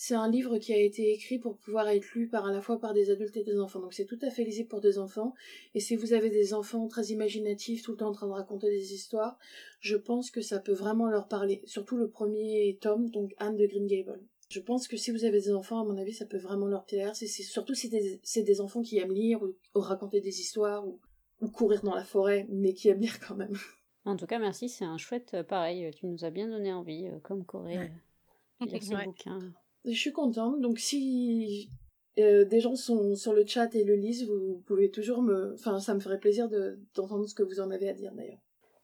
C'est 0.00 0.14
un 0.14 0.30
livre 0.30 0.58
qui 0.58 0.72
a 0.72 0.78
été 0.78 1.10
écrit 1.12 1.40
pour 1.40 1.56
pouvoir 1.56 1.88
être 1.88 2.14
lu 2.14 2.28
par 2.28 2.46
à 2.46 2.52
la 2.52 2.60
fois 2.60 2.78
par 2.78 2.94
des 2.94 3.10
adultes 3.10 3.36
et 3.36 3.42
des 3.42 3.58
enfants, 3.58 3.80
donc 3.80 3.92
c'est 3.92 4.04
tout 4.04 4.18
à 4.22 4.30
fait 4.30 4.44
lisible 4.44 4.68
pour 4.68 4.80
des 4.80 4.96
enfants. 4.96 5.34
Et 5.74 5.80
si 5.80 5.96
vous 5.96 6.12
avez 6.12 6.30
des 6.30 6.54
enfants 6.54 6.86
très 6.86 7.06
imaginatifs, 7.06 7.82
tout 7.82 7.90
le 7.90 7.96
temps 7.96 8.10
en 8.10 8.12
train 8.12 8.28
de 8.28 8.32
raconter 8.32 8.70
des 8.70 8.94
histoires, 8.94 9.40
je 9.80 9.96
pense 9.96 10.30
que 10.30 10.40
ça 10.40 10.60
peut 10.60 10.72
vraiment 10.72 11.08
leur 11.08 11.26
parler. 11.26 11.62
Surtout 11.64 11.96
le 11.96 12.08
premier 12.08 12.78
tome, 12.80 13.10
donc 13.10 13.34
Anne 13.38 13.56
de 13.56 13.66
Green 13.66 13.88
Gable. 13.88 14.20
Je 14.48 14.60
pense 14.60 14.86
que 14.86 14.96
si 14.96 15.10
vous 15.10 15.24
avez 15.24 15.40
des 15.40 15.52
enfants, 15.52 15.80
à 15.80 15.84
mon 15.84 15.98
avis, 15.98 16.14
ça 16.14 16.26
peut 16.26 16.38
vraiment 16.38 16.68
leur 16.68 16.84
plaire. 16.84 17.16
C'est, 17.16 17.26
surtout 17.26 17.74
si 17.74 17.90
c'est 18.22 18.42
des 18.44 18.60
enfants 18.60 18.82
qui 18.82 18.98
aiment 18.98 19.12
lire 19.12 19.42
ou, 19.42 19.80
raconter 19.80 20.20
des 20.20 20.38
histoires 20.40 20.86
ou, 20.86 21.00
courir 21.48 21.82
dans 21.82 21.96
la 21.96 22.04
forêt, 22.04 22.46
mais 22.50 22.72
qui 22.72 22.88
aiment 22.88 23.00
lire 23.00 23.18
quand 23.26 23.34
même. 23.34 23.56
En 24.04 24.14
tout 24.16 24.26
cas, 24.26 24.38
merci, 24.38 24.68
c'est 24.68 24.84
un 24.84 24.96
chouette 24.96 25.34
euh, 25.34 25.42
pareil. 25.42 25.90
Tu 25.96 26.06
nous 26.06 26.24
as 26.24 26.30
bien 26.30 26.46
donné 26.46 26.72
envie, 26.72 27.08
euh, 27.08 27.18
comme 27.18 27.44
Corée, 27.44 27.78
euh, 27.78 28.64
lire 28.64 28.80
ces 28.80 28.94
bouquins. 28.94 29.40
Je 29.88 29.98
suis 29.98 30.12
contente. 30.12 30.60
Donc, 30.60 30.78
si 30.78 31.70
des 32.16 32.60
gens 32.60 32.74
sont 32.74 33.14
sur 33.14 33.32
le 33.32 33.46
chat 33.46 33.74
et 33.74 33.84
le 33.84 33.94
lisent, 33.94 34.26
vous 34.26 34.62
pouvez 34.66 34.90
toujours 34.90 35.22
me. 35.22 35.54
Enfin, 35.54 35.80
ça 35.80 35.94
me 35.94 36.00
ferait 36.00 36.18
plaisir 36.18 36.48
d'entendre 36.94 37.26
ce 37.26 37.34
que 37.34 37.42
vous 37.42 37.60
en 37.60 37.70
avez 37.70 37.88
à 37.88 37.94
dire 37.94 38.12
d'ailleurs. 38.12 38.40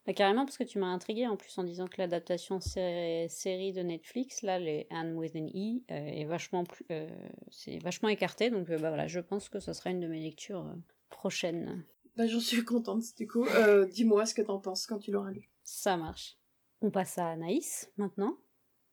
Bah, 0.07 0.13
carrément, 0.13 0.45
parce 0.45 0.59
que 0.59 0.65
tu 0.65 0.79
m'as 0.79 0.89
intrigué 0.89 1.27
en 1.27 1.37
plus 1.37 1.57
en 1.57 1.65
disant 1.65 1.87
que 1.87 1.97
l'adaptation 1.97 2.61
série 2.61 3.73
de 3.73 3.81
Netflix, 3.81 4.43
là, 4.43 4.59
les 4.59 4.87
Anne 4.91 5.17
with 5.17 5.35
an 5.35 5.47
E, 5.47 5.81
euh, 5.91 6.21
est 6.21 6.27
vachement 6.27 6.65
plus, 6.65 6.85
euh, 6.91 7.09
c'est 7.51 7.79
vachement 7.79 8.11
écarté. 8.11 8.51
Donc, 8.51 8.69
euh, 8.69 8.79
bah 8.79 8.89
voilà, 8.89 9.07
je 9.07 9.21
pense 9.21 9.49
que 9.49 9.61
ce 9.61 9.73
sera 9.73 9.91
une 9.91 10.01
de 10.01 10.07
mes 10.07 10.21
lectures 10.21 10.75
prochaines. 11.09 11.85
Bah, 12.17 12.27
j'en 12.27 12.41
suis 12.41 12.65
contente, 12.65 13.03
du 13.17 13.27
coup. 13.27 13.47
Dis-moi 13.91 14.27
ce 14.27 14.35
que 14.35 14.43
t'en 14.43 14.61
penses 14.61 14.87
quand 14.87 14.99
tu 14.99 15.11
l'auras 15.11 15.33
lu. 15.33 15.51
Ça 15.63 15.97
marche. 15.97 16.37
On 16.83 16.91
passe 16.91 17.17
à 17.17 17.31
Anaïs 17.31 17.91
maintenant. 17.97 18.37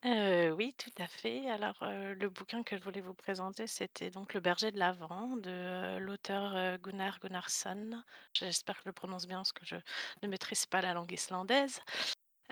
Euh, 0.05 0.49
oui, 0.51 0.73
tout 0.79 0.91
à 0.97 1.07
fait. 1.07 1.47
Alors, 1.51 1.77
euh, 1.83 2.15
le 2.15 2.29
bouquin 2.29 2.63
que 2.63 2.75
je 2.75 2.81
voulais 2.81 3.01
vous 3.01 3.13
présenter, 3.13 3.67
c'était 3.67 4.09
donc 4.09 4.33
Le 4.33 4.39
berger 4.39 4.71
de 4.71 4.79
l'Avent 4.79 5.37
de 5.37 5.51
euh, 5.51 5.99
l'auteur 5.99 6.79
Gunnar 6.79 7.19
Gunnarsson. 7.19 8.01
J'espère 8.33 8.75
que 8.77 8.81
je 8.85 8.89
le 8.89 8.93
prononce 8.93 9.27
bien 9.27 9.37
parce 9.37 9.51
que 9.53 9.65
je 9.65 9.75
ne 10.23 10.27
maîtrise 10.27 10.65
pas 10.65 10.81
la 10.81 10.93
langue 10.93 11.11
islandaise. 11.11 11.81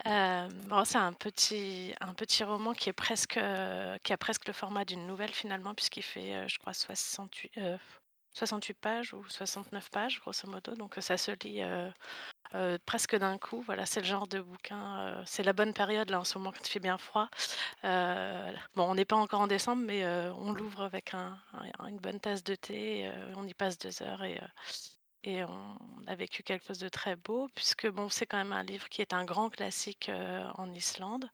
bon, 0.06 0.86
c'est 0.86 0.98
un 1.00 1.14
petit, 1.14 1.94
un 2.02 2.14
petit 2.14 2.44
roman 2.44 2.74
qui 2.74 2.90
est 2.90 2.94
presque, 2.94 3.40
qui 4.04 4.14
a 4.14 4.18
presque 4.18 4.48
le 4.48 4.54
format 4.54 4.86
d'une 4.86 5.08
nouvelle 5.08 5.34
finalement, 5.34 5.74
puisqu'il 5.74 6.04
fait, 6.04 6.48
je 6.48 6.60
crois, 6.60 6.74
68, 6.74 7.52
68 8.34 8.74
pages 8.80 9.14
ou 9.14 9.28
69 9.28 9.90
pages, 9.90 10.20
grosso 10.22 10.48
modo. 10.48 10.76
Donc, 10.76 10.96
ça 11.00 11.18
se 11.18 11.32
lit 11.44 11.62
euh, 12.56 12.78
presque 12.86 13.16
d'un 13.16 13.38
coup. 13.38 13.62
Voilà, 13.62 13.86
c'est 13.86 14.00
le 14.02 14.06
genre 14.06 14.28
de 14.28 14.42
bouquin. 14.42 15.00
Euh, 15.00 15.24
c'est 15.26 15.44
la 15.44 15.54
bonne 15.54 15.74
période 15.74 16.10
là 16.10 16.20
en 16.20 16.24
ce 16.24 16.38
moment 16.38 16.52
quand 16.52 16.68
il 16.68 16.72
fait 16.72 16.80
bien 16.80 16.98
froid. 16.98 17.30
Euh, 17.84 18.52
bon, 18.76 18.84
on 18.90 18.96
n'est 18.96 19.06
pas 19.06 19.16
encore 19.16 19.42
en 19.42 19.48
décembre, 19.48 19.84
mais 19.86 20.06
on 20.38 20.52
l'ouvre 20.54 20.82
avec 20.84 21.14
un, 21.14 21.38
une 21.88 21.98
bonne 22.00 22.20
tasse 22.20 22.44
de 22.44 22.56
thé. 22.56 23.12
on 23.36 23.48
y 23.48 23.54
passe 23.54 23.78
deux 23.78 24.02
heures 24.04 24.24
et 24.24 24.40
et 25.26 25.44
on 25.44 25.78
a 26.08 26.16
vécu 26.16 26.44
quelque 26.44 26.66
chose 26.66 26.80
de 26.80 26.88
très 26.88 27.18
beau 27.18 27.50
puisque 27.54 27.88
bon, 27.90 28.08
c'est 28.10 28.26
quand 28.26 28.38
même 28.38 28.54
un 28.54 28.64
livre 28.64 28.88
qui 28.88 29.02
est 29.02 29.14
un 29.14 29.26
grand 29.26 29.50
classique 29.50 30.10
en 30.56 30.72
Islande. 30.74 31.30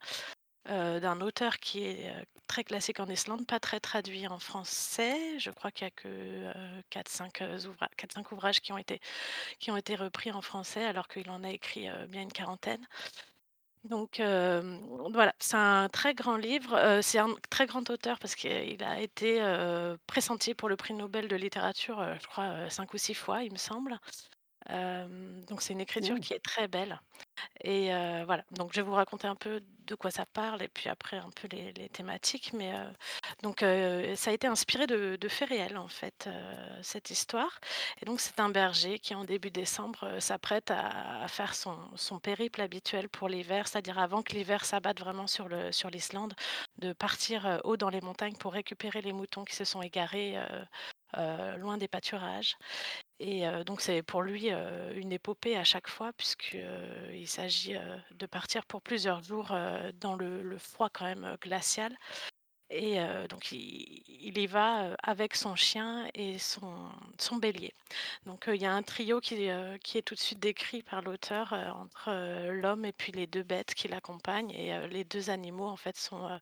D'un 0.65 1.21
auteur 1.21 1.59
qui 1.59 1.83
est 1.83 2.11
très 2.47 2.63
classique 2.63 2.99
en 2.99 3.07
Islande, 3.07 3.45
pas 3.45 3.59
très 3.59 3.79
traduit 3.79 4.27
en 4.27 4.39
français. 4.39 5.39
Je 5.39 5.51
crois 5.51 5.71
qu'il 5.71 5.85
y 5.85 5.87
a 5.87 5.91
que 5.91 6.51
4-5 6.91 8.33
ouvrages 8.33 8.61
qui 8.61 8.71
ont, 8.71 8.77
été, 8.77 8.99
qui 9.59 9.71
ont 9.71 9.77
été 9.77 9.95
repris 9.95 10.31
en 10.31 10.41
français, 10.41 10.83
alors 10.83 11.07
qu'il 11.07 11.29
en 11.29 11.43
a 11.43 11.49
écrit 11.49 11.87
bien 12.09 12.21
une 12.21 12.31
quarantaine. 12.31 12.85
Donc 13.83 14.19
voilà, 14.19 15.33
c'est 15.39 15.57
un 15.57 15.89
très 15.89 16.13
grand 16.15 16.37
livre. 16.37 16.99
c'est 17.01 17.19
un 17.19 17.35
très 17.49 17.67
grand 17.67 17.87
auteur 17.89 18.17
parce 18.19 18.35
qu'il 18.35 18.83
a 18.83 18.99
été 18.99 19.41
pressenti 20.07 20.55
pour 20.55 20.69
le 20.69 20.75
prix 20.75 20.93
Nobel 20.93 21.27
de 21.27 21.35
littérature, 21.35 22.03
je 22.19 22.27
crois, 22.27 22.69
cinq 22.69 22.93
ou 22.93 22.97
six 22.97 23.13
fois, 23.13 23.43
il 23.43 23.51
me 23.51 23.57
semble 23.57 23.99
donc 25.47 25.61
c'est 25.61 25.73
une 25.73 25.81
écriture 25.81 26.19
qui 26.19 26.33
est 26.33 26.39
très 26.39 26.67
belle 26.67 26.99
et 27.61 27.89
voilà, 28.25 28.43
donc 28.51 28.71
je 28.73 28.81
vais 28.81 28.87
vous 28.87 28.93
raconter 28.93 29.27
un 29.27 29.35
peu 29.35 29.61
de 29.87 29.95
quoi 29.95 30.09
ça 30.09 30.25
parle 30.25 30.63
et 30.63 30.67
puis 30.67 30.89
après 30.89 31.17
un 31.17 31.29
peu 31.29 31.47
les 31.47 31.89
thématiques 31.89 32.53
mais 32.53 32.73
donc 33.43 33.59
ça 33.59 34.31
a 34.31 34.33
été 34.33 34.47
inspiré 34.47 34.87
de 34.87 35.27
faits 35.29 35.49
réels 35.49 35.77
en 35.77 35.87
fait, 35.87 36.29
cette 36.81 37.11
histoire. 37.11 37.59
Et 38.01 38.05
donc 38.05 38.19
c'est 38.19 38.39
un 38.39 38.49
berger 38.49 38.99
qui 38.99 39.13
en 39.15 39.23
début 39.23 39.51
décembre, 39.51 40.19
s'apprête 40.19 40.71
à 40.71 41.27
faire 41.27 41.53
son 41.53 42.19
périple 42.19 42.61
habituel 42.61 43.09
pour 43.09 43.29
l'hiver, 43.29 43.67
c'est-à-dire 43.67 43.99
avant 43.99 44.21
que 44.23 44.33
l'hiver 44.33 44.65
s'abatte 44.65 44.99
vraiment 44.99 45.27
sur 45.27 45.47
l'Islande, 45.91 46.33
de 46.79 46.93
partir, 46.93 47.61
haut 47.63 47.77
dans 47.77 47.89
les 47.89 48.01
montagnes 48.01 48.35
pour 48.35 48.53
récupérer 48.53 49.01
les 49.01 49.13
moutons 49.13 49.45
qui 49.45 49.55
se 49.55 49.65
sont 49.65 49.81
égarés, 49.81 50.37
loin 51.57 51.77
des 51.77 51.87
pâturages. 51.87 52.57
Et 53.19 53.43
donc 53.65 53.81
c'est 53.81 54.03
pour 54.03 54.21
lui, 54.21 54.49
une 54.49 55.11
épopée 55.11 55.57
à 55.57 55.63
chaque 55.63 55.87
fois 55.87 56.11
puisqu'il 56.13 57.27
s'agit, 57.27 57.75
de 58.11 58.25
partir 58.25 58.65
pour 58.65 58.81
plusieurs 58.81 59.23
jours, 59.23 59.55
dans 59.99 60.15
le 60.15 60.41
le 60.41 60.57
froid 60.57 60.89
quand 60.91 61.05
glacial 61.41 61.95
et 62.75 63.27
donc 63.29 63.51
il 63.51 64.37
y 64.37 64.47
va, 64.47 64.95
avec 65.03 65.35
son 65.35 65.55
chien 65.55 66.07
et 66.13 66.37
son 66.39 66.89
son 67.17 67.37
bélier. 67.37 67.73
Donc 68.25 68.45
il 68.47 68.61
y 68.61 68.65
a 68.65 68.73
un 68.73 68.83
trio 68.83 69.19
qui, 69.21 69.49
qui 69.83 69.97
est 69.97 70.01
tout 70.01 70.15
de 70.15 70.19
suite 70.19 70.39
décrit 70.39 70.81
par 70.83 71.01
l'auteur, 71.01 71.53
entre, 71.53 72.11
l'homme 72.51 72.85
et 72.85 72.91
puis 72.91 73.11
les 73.11 73.27
deux 73.27 73.43
bêtes 73.43 73.73
qui 73.73 73.87
l'accompagnent 73.87 74.51
et 74.51 74.87
les 74.89 75.03
deux 75.03 75.29
animaux 75.29 75.67
en 75.67 75.77
fait 75.77 75.97
sont, 75.97 76.39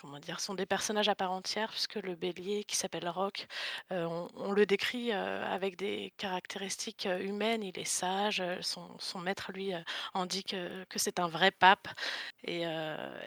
comment 0.00 0.18
dire? 0.20 0.40
Sont 0.40 0.54
des 0.54 0.66
personnages 0.66 1.08
à 1.08 1.14
part 1.14 1.32
entière 1.32 1.70
puisque 1.70 1.96
le 1.96 2.14
bélier 2.14 2.64
qui 2.64 2.76
s'appelle 2.76 3.08
Rock, 3.08 3.46
on 3.90 4.28
on 4.34 4.52
le 4.52 4.66
décrit, 4.66 5.12
avec 5.12 5.76
des 5.76 6.12
caractéristiques, 6.18 7.08
humaines. 7.20 7.62
Il 7.62 7.78
est 7.78 7.84
sage, 7.84 8.42
son 8.60 8.88
son 8.98 9.18
maître 9.20 9.52
lui, 9.52 9.72
en 10.14 10.26
dit 10.26 10.44
que 10.44 10.84
que 10.84 10.98
c'est 10.98 11.18
un 11.18 11.28
vrai 11.28 11.50
pape 11.50 11.88
et 12.44 12.62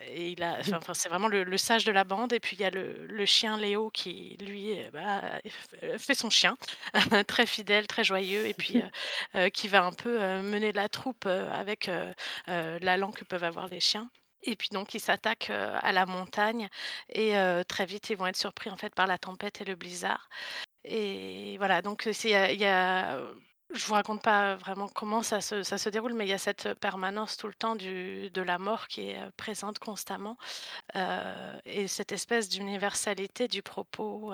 et 0.08 0.30
il 0.32 0.44
a 0.44 0.60
enfin 0.74 0.94
c'est 0.94 1.10
vraiment 1.10 1.28
le 1.28 1.44
le 1.44 1.58
sage 1.58 1.86
de 1.86 1.92
la 1.92 2.04
bande. 2.04 2.34
Et 2.34 2.40
puis 2.40 2.56
il 2.56 2.62
y 2.62 2.66
a 2.66 2.70
le 2.70 3.06
le 3.08 3.26
chien 3.26 3.58
Léo 3.58 3.90
qui 3.90 4.38
lui, 4.42 4.78
bah, 4.94 5.22
fait 5.98 6.16
son 6.16 6.30
chien, 6.30 6.58
très 7.28 7.46
fidèle, 7.46 7.88
très 7.88 8.04
joyeux. 8.04 8.46
Et 8.48 8.54
puis, 8.54 8.82
qui 9.54 9.68
va 9.68 9.84
un 9.86 9.92
peu, 9.94 10.20
mener 10.42 10.72
la 10.72 10.90
troupe, 10.90 11.26
avec, 11.26 11.90
la 12.48 12.98
langue 12.98 13.16
que 13.16 13.26
peuvent 13.26 13.44
avoir 13.44 13.68
les 13.68 13.80
chiens. 13.80 14.10
Et 14.44 14.56
puis 14.56 14.70
donc 14.72 14.94
ils 14.94 15.02
s'attaquent, 15.02 15.50
à 15.52 15.92
la 15.92 16.06
montagne. 16.06 16.70
Et 17.10 17.34
très 17.68 17.86
vite 17.86 18.10
ils 18.10 18.18
vont 18.18 18.28
être 18.28 18.38
surpris 18.38 18.70
en 18.70 18.78
fait 18.78 18.94
par 18.96 19.08
la 19.08 19.18
tempête 19.18 19.62
et 19.62 19.66
le 19.66 19.76
blizzard. 19.76 20.30
Et 20.86 21.58
voilà. 21.58 21.82
Donc 21.82 22.06
il 22.06 22.30
y 22.60 22.66
a 22.66 23.20
je 23.74 23.86
vous 23.86 23.94
raconte 23.94 24.22
pas 24.24 24.56
vraiment 24.56 24.88
comment 24.88 25.22
ça 25.24 25.42
se 25.42 25.64
ça 25.64 25.78
se 25.78 25.90
déroule, 25.90 26.14
mais 26.14 26.26
il 26.26 26.30
y 26.30 26.34
a 26.34 26.38
cette 26.40 26.74
permanence 26.76 27.38
tout 27.38 27.48
le 27.48 27.54
temps 27.54 27.76
de 27.76 28.42
la 28.42 28.58
mort 28.58 28.88
qui 28.88 29.10
est, 29.10 29.20
présente 29.38 29.80
constamment, 29.80 30.38
heu 30.96 31.02
et 31.66 31.88
cette 31.88 32.12
espèce 32.12 32.50
d'universalité 32.50 33.48
du 33.48 33.62
propos, 33.64 34.34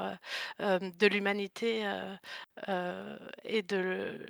de 0.59 1.07
l'humanité, 1.07 1.85
et 3.45 3.61
de 3.63 4.25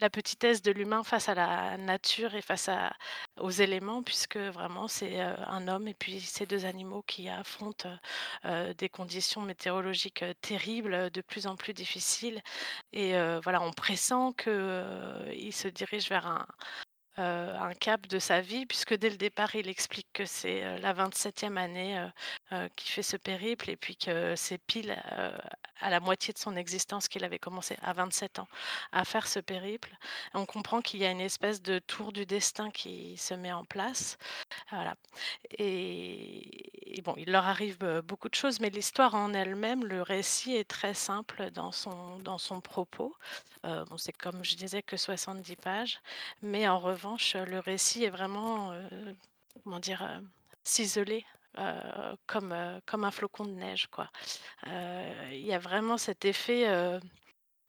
la 0.00 0.10
petitesse 0.10 0.62
de 0.62 0.72
l'humain 0.72 1.02
face 1.04 1.28
à 1.28 1.34
la 1.34 1.76
nature 1.76 2.34
et 2.34 2.42
face 2.42 2.68
à 2.68 2.92
aux 3.38 3.50
éléments 3.50 4.02
puisque 4.02 4.36
vraiment 4.38 4.88
c'est, 4.88 5.20
heu, 5.20 5.34
un 5.46 5.68
homme 5.68 5.88
et 5.88 5.94
puis 5.94 6.20
ces 6.20 6.46
deux 6.46 6.64
animaux 6.66 7.02
qui 7.02 7.28
affrontent, 7.28 7.88
heu 8.44 8.74
des 8.74 8.88
conditions 8.88 9.42
météorologiques, 9.42 10.24
terribles, 10.40 11.10
de 11.10 11.20
plus 11.20 11.46
en 11.46 11.56
plus 11.56 11.72
difficiles. 11.74 12.40
Et 12.92 13.12
voilà, 13.42 13.62
on 13.62 13.72
pressent 13.72 14.32
qu'il 14.36 15.52
se 15.52 15.68
dirige 15.68 16.08
vers 16.08 16.26
un 16.26 16.46
euh, 17.18 17.72
cap 17.80 18.06
de 18.06 18.18
sa 18.18 18.40
vie, 18.40 18.66
puisque 18.66 18.94
dès 18.94 19.10
le 19.10 19.16
départ, 19.16 19.54
il 19.56 19.68
explique 19.68 20.08
que 20.12 20.24
c'est 20.24 20.64
euh, 20.64 20.78
la 20.78 20.92
27e 20.92 21.56
année 21.58 21.98
euh, 21.98 22.06
euh, 22.52 22.68
qu'il 22.76 22.90
fait 22.90 23.02
ce 23.02 23.16
périple 23.16 23.70
et 23.70 23.76
puis 23.76 23.96
que 23.96 24.34
c'est 24.36 24.58
pile 24.58 24.96
à 25.80 25.90
la 25.90 26.00
moitié 26.00 26.32
de 26.32 26.38
son 26.38 26.56
existence 26.56 27.08
qu'il 27.08 27.24
avait 27.24 27.38
commencé 27.38 27.76
à 27.82 27.92
27 27.92 28.38
ans 28.38 28.48
à 28.92 29.04
faire 29.04 29.26
ce 29.26 29.40
périple. 29.40 29.96
On 30.34 30.46
comprend 30.46 30.80
qu'il 30.80 31.00
y 31.00 31.06
a 31.06 31.10
une 31.10 31.20
espèce 31.20 31.62
de 31.62 31.78
tour 31.78 32.12
du 32.12 32.26
destin 32.26 32.70
qui 32.70 33.16
se 33.16 33.34
met 33.34 33.52
en 33.52 33.64
place. 33.64 34.18
Voilà. 34.70 34.94
Et, 35.58 37.00
bon, 37.04 37.14
il 37.16 37.30
leur 37.30 37.46
arrive 37.46 37.78
beaucoup 38.04 38.28
de 38.28 38.34
choses, 38.34 38.60
mais 38.60 38.70
l'histoire 38.70 39.14
en 39.14 39.32
elle-même, 39.32 39.84
le 39.84 40.02
récit 40.02 40.54
est 40.54 40.68
très 40.68 40.94
simple 40.94 41.50
dans 41.50 41.72
son, 41.72 42.18
dans 42.18 42.38
son 42.38 42.60
propos. 42.60 43.14
bon, 43.64 43.96
c'est 43.96 44.12
comme 44.12 44.44
je 44.44 44.56
disais 44.56 44.82
que 44.82 44.96
70 44.96 45.56
pages, 45.56 46.00
mais 46.42 46.68
en 46.68 46.78
revanche, 46.78 47.34
le 47.34 47.58
récit 47.58 48.04
est 48.04 48.10
vraiment, 48.10 48.72
euh, 48.72 49.12
comment 49.62 49.80
dire, 49.80 50.02
euh, 50.02 50.20
ciselé. 50.64 51.24
Euh, 51.58 52.14
comme, 52.26 52.54
comme 52.86 53.04
un 53.04 53.10
flocon 53.10 53.44
de 53.44 53.52
neige 53.52 53.88
quoi. 53.88 54.08
Il 54.66 55.44
y 55.44 55.52
a 55.52 55.58
vraiment 55.58 55.98
cet 55.98 56.24
effet 56.24 56.66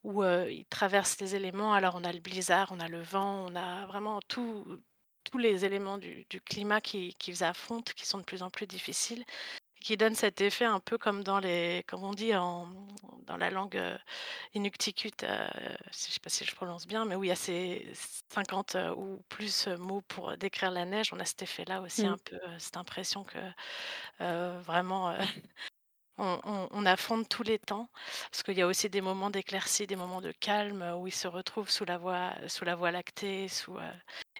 où 0.03 0.23
il 0.23 0.65
traverse 0.69 1.19
les 1.19 1.35
éléments. 1.35 1.73
Alors 1.73 1.95
on 1.95 2.03
a 2.03 2.13
le 2.13 2.19
blizzard, 2.19 2.71
on 2.71 2.79
a 2.79 2.87
le 2.87 3.01
vent, 3.01 3.47
on 3.49 3.55
a 3.55 3.85
vraiment 3.87 4.19
tous 4.27 4.65
les 5.37 5.65
éléments 5.65 5.97
du, 5.97 6.25
climat 6.45 6.81
qu'ils 6.81 7.43
affrontent 7.43 7.93
qui 7.95 8.05
sont 8.05 8.19
de 8.19 8.23
plus 8.23 8.43
en 8.43 8.49
plus 8.49 8.67
difficiles 8.67 9.23
qui 9.81 9.97
donne 9.97 10.15
cet 10.15 10.41
effet 10.41 10.65
un 10.65 10.79
peu 10.79 10.97
comme 10.97 11.23
dans 11.23 11.39
les, 11.39 11.83
comme 11.87 12.03
on 12.03 12.13
dit 12.13 12.35
en, 12.35 12.67
dans 13.25 13.37
la 13.37 13.49
langue 13.49 13.77
euh, 13.77 13.97
inuktitut, 14.53 15.11
euh, 15.23 15.47
je 15.91 15.97
sais 15.97 16.19
pas 16.19 16.29
si 16.29 16.45
je 16.45 16.55
prononce 16.55 16.87
bien, 16.87 17.05
mais 17.05 17.15
où 17.15 17.23
il 17.23 17.27
y 17.27 17.31
a 17.31 17.35
ces 17.35 17.91
50 18.29 18.75
euh, 18.75 18.95
ou 18.95 19.23
plus 19.29 19.67
mots 19.67 20.01
pour 20.01 20.37
décrire 20.37 20.71
la 20.71 20.85
neige, 20.85 21.11
on 21.13 21.19
a 21.19 21.25
cet 21.25 21.41
effet-là 21.41 21.81
aussi 21.81 22.05
un 22.05 22.15
mmh. 22.15 22.19
peu, 22.25 22.39
cette 22.59 22.77
impression 22.77 23.23
que 23.23 23.37
vraiment 24.63 25.15
on, 26.21 26.85
affronte 26.85 27.27
tous 27.29 27.43
les 27.43 27.59
temps, 27.59 27.89
parce 28.31 28.43
qu'il 28.43 28.57
y 28.57 28.61
a 28.61 28.67
aussi 28.67 28.89
des 28.89 29.01
moments 29.01 29.29
d'éclaircie, 29.29 29.87
des 29.87 29.95
moments 29.95 30.21
de 30.21 30.31
calme 30.31 30.83
où 30.97 31.07
il 31.07 31.13
se 31.13 31.27
retrouve 31.27 31.69
sous 31.69 31.85
la 31.85 31.97
voie, 31.97 32.33
sous 32.47 32.65
la 32.65 32.75
voie 32.75 32.91
lactée, 32.91 33.47
sous, 33.47 33.77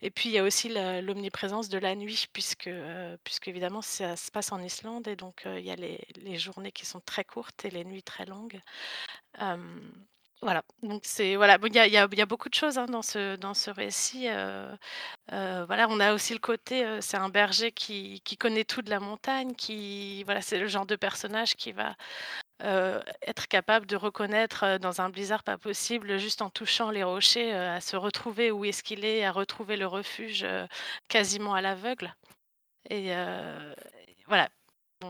et 0.02 0.10
puis 0.12 0.30
il 0.30 0.34
y 0.34 0.40
a 0.40 0.44
aussi 0.44 0.70
l'omniprésence 0.70 1.70
de 1.70 1.78
la 1.78 1.96
nuit, 1.96 2.26
puisque, 2.34 2.68
euh, 2.68 3.18
puisque 3.24 3.48
évidemment 3.48 3.82
ça 3.82 4.16
se 4.16 4.32
passe 4.32 4.52
en 4.52 4.62
Islande 4.62 5.08
et 5.08 5.16
donc 5.16 5.46
euh, 5.46 5.60
il 5.60 5.66
y 5.66 5.72
a 5.72 5.76
les 5.76 6.38
journées 6.38 6.72
qui 6.72 6.86
sont 6.86 7.02
très 7.02 7.24
courtes 7.24 7.66
et 7.66 7.70
les 7.70 7.86
nuits 7.86 8.04
très 8.04 8.26
longues. 8.26 8.60
Voilà, 10.44 10.64
donc 10.82 11.04
c'est 11.06 11.36
voilà, 11.36 11.60
il 11.64 11.76
y 11.76 11.98
a, 11.98 12.26
beaucoup 12.26 12.50
de 12.50 12.56
choses 12.56 12.80
hein, 12.80 12.88
dans 12.88 13.04
ce 13.04 13.36
dans 13.36 13.54
ce 13.54 13.70
récit. 13.70 14.28
euh, 14.28 14.76
euh, 15.34 15.66
voilà, 15.68 15.88
on 15.90 16.00
a 16.00 16.14
aussi 16.14 16.34
le 16.34 16.40
côté, 16.40 16.84
euh, 16.84 17.00
c'est 17.02 17.18
un 17.18 17.30
berger 17.30 17.72
qui, 17.72 18.22
qui 18.22 18.38
connaît 18.38 18.64
tout 18.66 18.82
de 18.82 18.90
la 18.90 19.00
montagne, 19.00 19.54
qui 19.54 20.24
voilà, 20.24 20.42
c'est 20.42 20.58
le 20.60 20.68
genre 20.68 20.88
de 20.88 20.96
personnage 20.96 21.56
qui 21.56 21.72
va 21.72 21.96
être 23.24 23.48
capable 23.48 23.88
de 23.88 23.96
reconnaître 23.96 24.78
dans 24.78 25.02
un 25.02 25.10
blizzard 25.10 25.44
pas 25.44 25.58
possible, 25.58 26.20
juste 26.20 26.42
en 26.44 26.50
touchant 26.52 26.92
les 26.92 27.04
rochers, 27.04 27.54
à 27.54 27.82
se 27.82 27.96
retrouver 27.96 28.52
où 28.52 28.66
est-ce 28.66 28.84
qu'il 28.84 29.04
est, 29.06 29.26
à 29.26 29.32
retrouver 29.32 29.78
le 29.78 29.88
refuge 29.88 30.46
quasiment 31.08 31.56
à 31.56 31.62
l'aveugle. 31.62 32.14
Et 32.90 33.14
voilà, 34.28 34.50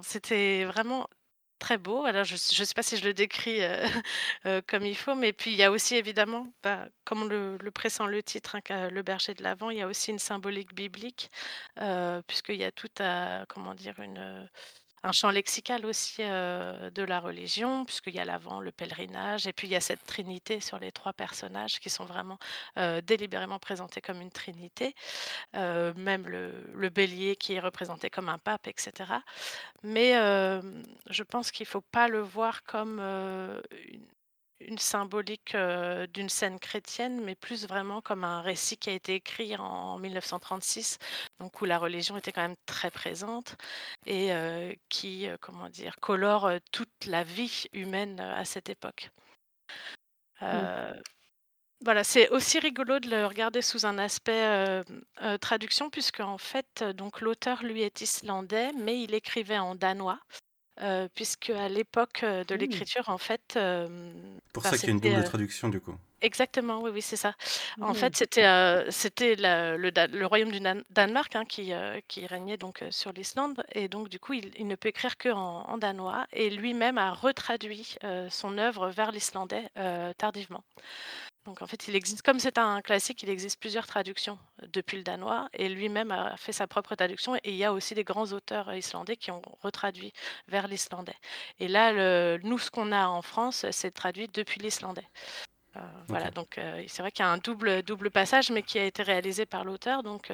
c'était 0.04 0.65
vraiment 0.65 1.08
très 1.62 1.78
beau. 1.78 2.06
Alors 2.06 2.26
je 2.26 2.34
ne 2.34 2.65
sais 2.65 2.74
pas 2.74 2.84
si 2.84 2.97
je 2.97 3.06
le 3.06 3.13
décris 3.13 3.60
comme 4.67 4.86
il 4.86 4.97
faut, 4.97 5.15
mais 5.15 5.34
puis 5.34 5.52
il 5.52 5.58
y 5.58 5.63
a 5.63 5.71
aussi 5.71 5.95
évidemment, 5.95 6.47
bah, 6.63 6.88
comme 7.06 7.30
le, 7.30 7.58
pressent 7.71 8.06
le 8.08 8.24
titre, 8.24 8.58
hein, 8.69 8.89
le 8.89 9.02
berger 9.04 9.34
de 9.34 9.43
l'Avent, 9.43 9.69
il 9.69 9.78
y 9.78 9.82
a 9.82 9.88
aussi 9.88 10.12
une 10.12 10.19
symbolique 10.19 10.74
biblique, 10.76 11.32
puisqu'il 12.28 12.58
y 12.58 12.63
a 12.63 12.71
tout 12.71 12.89
à, 13.00 13.45
comment 13.47 13.76
dire, 13.76 14.00
une 14.00 14.50
un 15.04 15.12
champ 15.12 15.32
lexical 15.32 15.86
aussi 15.86 16.22
de 16.22 17.04
la 17.04 17.20
religion, 17.20 17.86
puisqu'il 17.86 18.16
y 18.16 18.20
a 18.20 18.26
l'avant, 18.26 18.60
le 18.60 18.72
pèlerinage, 18.72 19.48
et 19.48 19.54
puis 19.54 19.68
il 19.68 19.72
y 19.72 19.76
a 19.76 19.82
cette 19.82 20.06
trinité 20.06 20.60
sur 20.60 20.80
les 20.80 20.92
trois 20.92 21.14
personnages 21.14 21.80
qui 21.80 21.89
sont 21.89 22.06
vraiment 22.06 22.38
délibérément 23.04 23.60
présentés 23.60 24.02
comme 24.02 24.22
une 24.22 24.32
trinité, 24.32 24.95
même 25.54 26.28
le, 26.28 26.89
bélier 26.89 27.36
qui 27.36 27.54
est 27.54 27.60
représenté 27.60 28.10
comme 28.10 28.30
un 28.30 28.38
pape, 28.38 28.68
etc. 28.68 29.12
Mais 29.84 30.14
je 30.14 31.24
pense 31.24 31.52
qu'il 31.52 31.66
ne 31.66 31.70
faut 31.70 31.82
pas 31.82 32.08
le 32.08 32.22
voir 32.22 32.64
comme 32.64 32.99
une 32.99 34.06
symbolique 34.78 35.55
d'une 36.14 36.30
scène 36.30 36.59
chrétienne, 36.59 37.22
mais 37.22 37.36
plus 37.36 37.66
vraiment 37.68 38.01
comme 38.01 38.24
un 38.24 38.41
récit 38.41 38.78
qui 38.78 38.89
a 38.89 38.93
été 38.93 39.16
écrit 39.16 39.55
en 39.57 39.97
1936, 39.97 40.97
donc 41.39 41.62
où 41.62 41.66
la 41.66 41.78
religion 41.78 42.18
était 42.18 42.32
quand 42.32 42.41
même 42.41 42.55
très 42.66 42.91
présente 42.91 43.55
et 44.05 44.32
qui, 44.89 45.28
comment 45.39 45.70
dire, 45.70 45.95
colore 45.99 46.51
toute 46.72 47.05
la 47.05 47.24
vie 47.24 47.66
humaine 47.74 48.20
à 48.20 48.45
cette 48.45 48.70
époque. 48.70 49.09
Mmh. 50.41 50.93
Voilà, 51.84 52.03
c'est 52.03 52.30
aussi 52.30 52.59
rigolo 52.59 52.99
de 52.99 53.09
le 53.09 53.26
regarder 53.26 53.64
sous 53.64 53.88
un 53.88 53.97
aspect 53.97 54.84
traduction, 55.41 55.89
puisque 55.89 56.20
en 56.20 56.38
fait, 56.38 56.84
donc 56.84 57.22
l'auteur 57.22 57.64
lui 57.64 57.82
est 57.82 58.01
islandais, 58.01 58.72
mais 58.74 59.01
il 59.01 59.16
écrivait 59.16 59.57
en 59.57 59.74
danois. 59.74 60.20
Euh, 60.82 61.07
puisque 61.13 61.51
à 61.51 61.69
l'époque 61.69 62.21
euh, 62.23 62.43
de 62.43 62.55
mmh. 62.55 62.57
l'écriture, 62.57 63.09
en 63.09 63.17
fait, 63.19 63.59
Pour 64.53 64.63
ça 64.63 64.77
qu'il 64.77 64.88
y 64.88 64.91
a 64.91 64.93
une 64.93 64.99
double 64.99 65.23
traduction, 65.23 65.69
du 65.69 65.79
coup. 65.79 65.95
exactement, 66.21 66.82
oui, 66.82 66.89
oui, 66.91 67.01
c'est 67.01 67.17
ça. 67.17 67.34
En 67.79 67.91
mmh. 67.91 67.95
fait, 67.95 68.15
c'était 68.15 68.86
c'était 68.89 69.36
le, 69.38 69.77
le 69.77 70.25
royaume 70.25 70.51
du 70.51 70.59
Danemark 70.89 71.36
hein, 71.36 71.45
qui, 71.45 71.71
qui 72.07 72.25
régnait 72.25 72.57
donc 72.57 72.84
sur 72.89 73.11
l'Islande, 73.13 73.63
et 73.73 73.88
donc 73.88 74.09
du 74.09 74.19
coup, 74.19 74.34
il, 74.34 74.67
ne 74.67 74.75
peut 74.75 74.89
écrire 74.89 75.17
que 75.17 75.29
en, 75.29 75.77
danois, 75.77 76.25
et 76.34 76.49
lui-même 76.49 76.97
a 76.97 77.13
retraduit 77.13 77.95
son 78.29 78.57
œuvre 78.57 78.89
vers 78.89 79.11
l'islandais 79.11 79.69
tardivement. 80.17 80.63
Donc 81.46 81.62
en 81.64 81.68
fait, 81.68 81.88
il 81.88 81.96
existe, 81.96 82.22
comme 82.22 82.39
c'est 82.39 82.60
un 82.60 82.82
classique, 82.82 83.24
il 83.24 83.30
existe 83.30 83.60
plusieurs 83.60 83.88
traductions 83.88 84.38
euh, 84.62 84.68
depuis 84.72 84.98
le 84.98 85.04
danois 85.04 85.50
et 85.54 85.70
lui-même 85.70 86.12
a 86.12 86.38
fait 86.38 86.52
sa 86.52 86.68
propre 86.68 86.94
traduction. 86.96 87.36
Et 87.38 87.52
il 87.52 87.56
y 87.56 87.64
a 87.64 87.74
aussi 87.74 87.96
des 87.96 88.04
grands 88.04 88.32
auteurs 88.32 88.70
euh, 88.70 88.78
islandais 88.78 89.16
qui 89.16 89.32
ont 89.32 89.42
retraduit 89.62 90.14
vers 90.48 90.68
l'islandais. 90.68 91.16
Et 91.60 91.68
là, 91.68 91.92
le, 91.92 92.39
nous, 92.44 92.60
ce 92.60 92.70
qu'on 92.70 92.92
a 92.92 93.08
en 93.08 93.24
France, 93.24 93.66
c'est 93.72 93.92
traduit 93.92 94.30
depuis 94.32 94.60
l'islandais. 94.60 95.08
Euh, 95.78 95.80
voilà, 96.10 96.32
donc 96.32 96.60
c'est 96.88 97.02
vrai 97.02 97.12
qu'il 97.12 97.24
y 97.24 97.28
a 97.28 97.32
un 97.32 97.38
double, 97.38 97.82
double 97.82 98.12
passage, 98.12 98.52
mais 98.52 98.62
qui 98.62 98.78
a 98.78 98.84
été 98.84 99.04
réalisé 99.04 99.46
par 99.46 99.64
l'auteur, 99.64 100.04
donc 100.04 100.30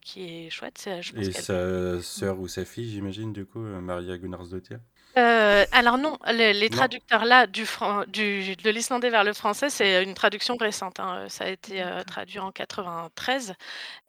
qui 0.00 0.46
est 0.46 0.50
chouette. 0.50 0.88
et 1.16 1.32
sa 1.32 2.00
sœur 2.00 2.38
ou 2.38 2.46
sa 2.46 2.64
fille, 2.64 2.88
j'imagine, 2.88 3.32
du 3.32 3.44
coup, 3.46 3.58
Maria 3.58 4.16
Gunnarsdottir? 4.16 4.78
Euh, 5.18 5.64
alors 5.72 5.96
non, 5.96 6.18
les, 6.30 6.68
traducteurs 6.68 7.24
là 7.24 7.46
du, 7.46 7.64
du 8.08 8.54
de 8.54 8.70
l'islandais 8.70 9.08
vers 9.08 9.24
le 9.24 9.32
français, 9.32 9.70
c'est 9.70 10.02
une 10.02 10.12
traduction 10.12 10.56
récente, 10.56 11.00
hein. 11.00 11.26
Ça 11.30 11.44
a 11.44 11.48
été, 11.48 11.82
euh, 11.82 12.02
traduit 12.04 12.38
en 12.38 12.52
93 12.52 13.54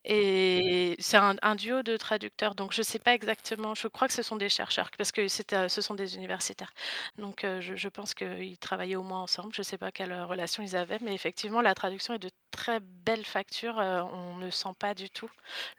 et 0.04 0.98
c'est 1.00 1.18
un 1.18 1.56
duo 1.56 1.82
de 1.82 1.96
traducteurs, 1.96 2.56
donc 2.56 2.74
je 2.74 2.82
ne 2.82 2.84
sais 2.84 3.00
pas 3.00 3.14
exactement, 3.14 3.74
je 3.74 3.88
crois 3.88 4.08
que 4.10 4.14
ce 4.14 4.22
sont 4.22 4.36
des 4.36 4.50
chercheurs 4.50 4.90
parce 4.98 5.14
que 5.14 5.22
euh, 5.54 5.70
ce 5.70 5.82
sont 5.82 5.94
des 5.96 6.16
universitaires. 6.18 6.74
Donc 7.18 7.46
je 7.62 7.88
pense 7.88 8.14
qu'ils 8.14 8.58
travaillaient 8.58 8.96
au 8.98 9.04
moins 9.04 9.22
ensemble. 9.22 9.54
Je 9.54 9.62
ne 9.62 9.66
sais 9.66 9.78
pas 9.78 9.92
quelle, 9.92 10.14
relation 10.24 10.62
ils 10.64 10.76
avaient, 10.76 11.00
mais 11.02 11.14
effectivement 11.14 11.62
la 11.62 11.74
traduction 11.74 12.16
est 12.16 12.20
de 12.20 12.32
très 12.52 12.80
belle 12.82 13.26
facture, 13.26 13.78
on 13.78 14.36
ne 14.38 14.50
sent 14.50 14.74
pas 14.78 14.94
du 14.94 15.10
tout 15.10 15.30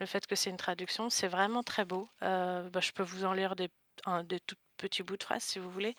le 0.01 0.07
fait 0.07 0.27
que 0.27 0.37
c'est 0.37 0.51
une 0.51 0.57
traduction. 0.57 1.11
C'est 1.11 1.29
vraiment 1.29 1.63
très 1.63 1.85
beau. 1.85 2.09
Bah, 2.23 2.81
je 2.81 2.93
peux 2.93 3.03
vous 3.03 3.25
en 3.25 3.33
lire 3.35 3.57
des 3.57 3.69
des 4.25 4.41
tout 4.41 4.55
petits 4.79 5.03
bouts 5.03 5.17
de 5.17 5.23
phrase 5.23 5.43
si 5.43 5.59
vous 5.59 5.71
voulez. 5.71 5.95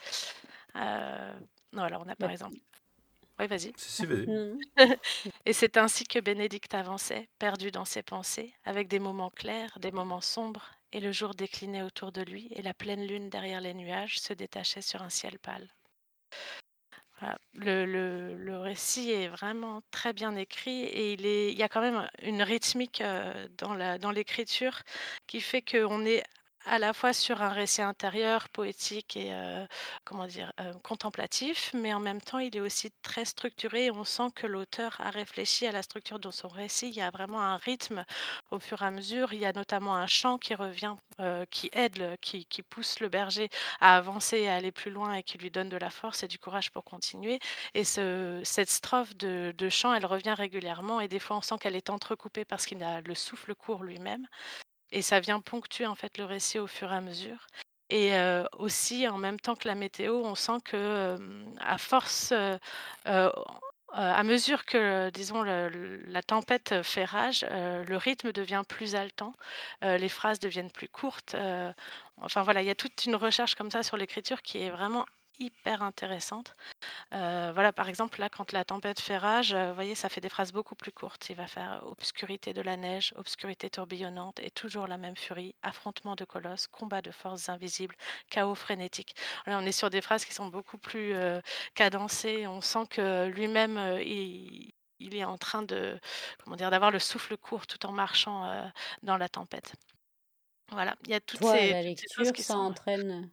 Euh, 0.76 1.34
non, 1.74 1.84
alors 1.84 2.04
on 2.06 2.10
a 2.10 2.16
par 2.16 2.32
exemple. 2.32 2.58
Oui, 3.40 3.48
vas-y. 3.48 3.72
Mmh. 4.06 4.60
Et 5.46 5.54
c'est 5.54 5.78
ainsi 5.78 6.04
que 6.04 6.20
Bénédicte 6.20 6.74
avançait, 6.74 7.30
perdu 7.40 7.72
dans 7.72 7.86
ses 7.86 8.04
pensées, 8.04 8.54
avec 8.66 8.90
des 8.90 9.00
moments 9.00 9.30
clairs, 9.30 9.80
des 9.80 9.92
moments 9.92 10.20
sombres, 10.20 10.72
et 10.92 11.00
le 11.00 11.14
jour 11.14 11.34
déclinait 11.36 11.84
autour 11.84 12.12
de 12.12 12.22
lui, 12.22 12.50
et 12.52 12.62
la 12.62 12.74
pleine 12.74 13.06
lune 13.06 13.30
derrière 13.30 13.62
les 13.62 13.74
nuages 13.74 14.20
se 14.20 14.34
détachait 14.34 14.82
sur 14.82 15.02
un 15.02 15.10
ciel 15.10 15.40
pâle. 15.40 15.70
Le, 17.54 17.86
le, 17.86 18.36
le, 18.36 18.60
récit 18.60 19.12
est 19.12 19.28
vraiment 19.28 19.82
très 19.92 20.14
bien 20.14 20.36
écrit 20.38 20.84
et 20.84 21.12
il, 21.14 21.26
est, 21.26 21.52
il 21.52 21.58
y 21.58 21.64
a 21.64 21.68
quand 21.68 21.82
même 21.82 22.10
une 22.22 22.42
rythmique 22.42 23.02
euh, 23.02 23.48
dans 23.58 24.12
l'écriture 24.12 24.72
dans 24.72 24.94
qui 25.28 25.42
fait 25.42 25.62
qu'on 25.62 26.06
est 26.06 26.24
à 26.66 26.80
la 26.80 26.94
fois 26.94 27.14
sur 27.14 27.42
un 27.42 27.50
récit 27.50 27.82
intérieur, 27.82 28.50
poétique 28.50 29.18
et 29.18 29.34
comment 30.04 30.28
dire, 30.28 30.54
contemplatif, 30.84 31.72
mais 31.74 31.94
en 31.94 32.00
même 32.00 32.22
temps, 32.22 32.40
il 32.40 32.56
est 32.56 32.60
aussi 32.60 32.92
très 33.02 33.26
structuré. 33.26 33.92
on 33.92 34.04
sent 34.04 34.30
que 34.36 34.48
l'auteur 34.48 34.96
a 35.00 35.10
réfléchi 35.10 35.66
à 35.66 35.72
la 35.72 35.82
structure 35.82 36.20
de 36.20 36.32
son 36.32 36.48
récit. 36.48 36.90
Il 36.90 36.96
y 36.96 37.02
a 37.02 37.10
vraiment 37.12 37.42
un 37.42 37.58
rythme 37.58 38.06
au 38.52 38.60
fur 38.60 38.82
et 38.82 38.86
à 38.86 38.92
mesure. 38.92 39.34
Il 39.34 39.40
y 39.40 39.46
a 39.46 39.54
notamment 39.54 39.96
un 39.96 40.08
chant 40.08 40.38
qui 40.38 40.56
revient, 40.56 40.96
qui 41.52 41.70
aide, 41.74 42.18
qui, 42.22 42.46
pousse 42.70 43.00
le 43.00 43.10
berger 43.10 43.50
à 43.80 43.98
avancer, 43.98 44.48
à 44.48 44.56
aller 44.56 44.72
plus 44.72 44.92
loin 44.92 45.16
et 45.16 45.24
qui 45.24 45.38
lui 45.38 45.52
donne 45.52 45.70
de 45.70 45.78
la 45.78 45.90
force 45.90 46.24
et 46.24 46.28
du 46.28 46.40
courage 46.40 46.72
pour 46.72 46.84
continuer. 46.84 47.40
Et 47.74 47.84
ce, 47.84 48.42
cette 48.44 48.70
strophe 48.70 49.16
de, 49.18 49.54
de 49.58 49.70
chant, 49.70 49.94
elle 49.94 50.06
revient 50.06 50.34
régulièrement 50.34 51.00
et 51.02 51.08
des 51.08 51.20
fois, 51.20 51.38
on 51.38 51.42
sent 51.42 51.56
qu'elle 51.60 51.76
est 51.76 51.90
entrecoupée 51.90 52.46
parce 52.46 52.66
qu'il 52.66 52.84
a 52.84 53.02
le 53.02 53.16
souffle 53.16 53.56
court 53.56 53.84
lui-même. 53.84 54.28
Et 54.92 55.02
ça 55.02 55.20
vient 55.20 55.40
ponctuer 55.40 55.86
en 55.86 55.96
fait 55.96 56.18
le 56.18 56.26
récit 56.26 56.60
au 56.60 56.68
fur 56.68 56.92
et 56.92 56.96
à 56.96 57.02
mesure. 57.02 57.48
Et 57.90 58.12
aussi, 58.58 59.08
en 59.08 59.18
même 59.18 59.40
temps 59.40 59.56
que 59.56 59.68
la 59.68 59.76
météo, 59.76 60.22
on 60.24 60.36
sent 60.36 60.60
que 60.64 61.18
à 61.60 61.78
force, 61.80 62.34
à 63.92 64.24
mesure 64.24 64.66
que, 64.66 65.10
disons, 65.10 65.42
la 65.44 66.22
tempête 66.22 66.84
fait 66.84 67.06
rage, 67.06 67.46
le 67.50 67.98
rythme 67.98 68.32
devient 68.32 68.62
plus 68.68 68.96
haletant, 68.96 69.34
les 69.82 70.10
phrases 70.10 70.40
deviennent 70.40 70.72
plus 70.72 70.88
courtes. 70.88 71.36
enfin 72.18 72.44
voilà, 72.44 72.62
il 72.62 72.68
y 72.68 72.72
a 72.72 72.76
toute 72.76 73.06
une 73.06 73.16
recherche 73.16 73.56
comme 73.56 73.72
ça 73.72 73.82
sur 73.82 73.98
l'écriture 73.98 74.44
qui 74.44 74.60
est 74.60 74.70
vraiment 74.70 75.06
hyper 75.40 75.82
intéressante. 75.82 76.56
Euh, 77.14 77.52
voilà, 77.54 77.72
par 77.74 77.90
exemple, 77.90 78.20
là, 78.20 78.30
quand 78.30 78.52
la 78.52 78.66
tempête 78.66 79.00
fait 79.00 79.18
rage, 79.18 79.54
euh, 79.54 79.70
vous 79.70 79.76
voyez, 79.76 79.96
ça 79.96 80.10
fait 80.10 80.22
des 80.22 80.30
phrases 80.30 80.52
beaucoup 80.52 80.76
plus 80.76 80.92
courtes. 80.92 81.30
Il 81.30 81.36
va 81.36 81.48
faire 81.48 81.82
obscurité 81.86 82.54
de 82.54 82.62
la 82.62 82.78
neige, 82.78 83.14
obscurité 83.16 83.70
tourbillonnante 83.70 84.40
et 84.40 84.52
toujours 84.52 84.88
la 84.88 84.98
même 84.98 85.16
furie, 85.16 85.56
affrontement 85.64 86.16
de 86.16 86.26
colosses, 86.26 86.68
combat 86.68 87.02
de 87.02 87.12
forces 87.12 87.50
invisibles, 87.50 87.96
chaos 88.30 88.56
frénétique. 88.56 89.16
on 89.48 89.66
est 89.66 89.72
sur 89.72 89.90
des 89.90 90.02
phrases 90.02 90.26
qui 90.26 90.34
sont 90.34 90.48
beaucoup 90.48 90.78
plus 90.78 91.14
euh, 91.14 91.42
cadencées. 91.74 92.48
On 92.48 92.62
sent 92.62 92.88
que 92.90 93.28
lui-même, 93.28 94.00
il, 94.02 94.72
est 95.16 95.24
en 95.24 95.38
train 95.38 95.64
de, 95.64 96.00
comment 96.44 96.56
dire, 96.56 96.72
d'avoir 96.72 96.92
le 96.92 97.00
souffle 97.00 97.38
court 97.38 97.66
tout 97.68 97.86
en 97.86 97.92
marchant 97.92 98.70
dans 99.04 99.18
la 99.18 99.30
tempête. 99.30 99.74
Voilà, 100.72 100.96
il 101.06 101.12
y 101.12 101.16
a 101.16 101.20
toutes 101.20 101.44
ces, 101.44 101.72
la 101.72 101.82
lecture, 101.82 102.32
qui 102.32 102.44
ça 102.44 102.58
entraîne 102.58 103.32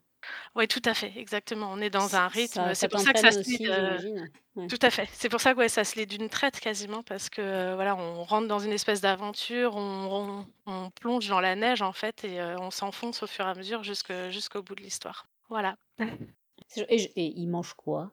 oui, 0.56 0.66
tout 0.68 0.82
à 0.84 0.94
fait, 0.94 1.12
exactement. 1.16 1.68
On 1.70 1.80
est 1.80 1.90
dans 1.90 2.16
un 2.16 2.28
rythme. 2.28 2.74
C'est 2.74 2.88
pour 2.88 3.00
ça 3.00 3.12
que 3.12 3.18
ça 3.18 3.30
se 3.30 3.40
lit. 3.40 3.66
Euh, 3.68 4.66
tout 4.68 4.78
à 4.80 4.90
fait. 4.90 5.08
C'est 5.12 5.28
pour 5.28 5.40
ça 5.40 5.54
que 5.54 5.68
ça 5.68 5.84
se 5.84 5.98
lit 5.98 6.06
d'une 6.06 6.30
traite 6.30 6.60
quasiment 6.60 7.02
parce 7.02 7.28
que 7.28 7.42
euh, 7.42 7.74
voilà, 7.74 7.94
on 7.94 8.24
rentre 8.24 8.48
dans 8.48 8.58
une 8.58 8.72
espèce 8.72 9.02
d'aventure, 9.02 9.76
on, 9.76 10.46
plonge 11.00 11.28
dans 11.28 11.40
la 11.40 11.54
neige 11.54 11.82
en 11.82 11.92
fait 11.92 12.24
et 12.24 12.40
euh, 12.40 12.58
on 12.58 12.70
s'enfonce 12.70 13.22
au 13.22 13.26
fur 13.26 13.46
et 13.46 13.50
à 13.50 13.54
mesure 13.54 13.82
jusqu'au 13.82 14.62
bout 14.62 14.74
de 14.74 14.82
l'histoire. 14.82 15.26
Voilà. 15.48 15.76
Et, 16.88 17.32
il 17.36 17.46
mange 17.46 17.74
quoi? 17.74 18.10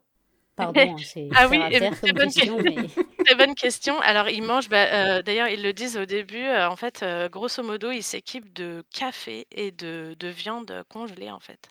Pardon, 0.56 0.80
hein, 0.80 0.96
c'est 1.04 1.28
Ah 1.36 1.48
oui, 1.48 1.60
très 1.92 2.12
bonne 2.12 2.32
question. 2.32 2.58
Très 3.26 3.36
bonne 3.36 3.56
question. 3.56 4.00
Alors, 4.02 4.30
il 4.30 4.44
mange, 4.44 4.70
bah, 4.70 5.24
d'ailleurs, 5.24 5.48
ils 5.48 5.64
le 5.64 5.74
disent 5.74 5.98
au 5.98 6.06
début, 6.06 6.46
en 6.46 6.76
fait, 6.76 7.04
grosso 7.32 7.64
modo, 7.64 7.90
il 7.90 8.04
s'équipe 8.04 8.54
de 8.54 8.84
café 8.94 9.48
et 9.52 9.72
de, 9.72 10.16
de 10.20 10.28
viande 10.28 10.84
congelée, 10.90 11.32
en 11.32 11.40
fait. 11.40 11.70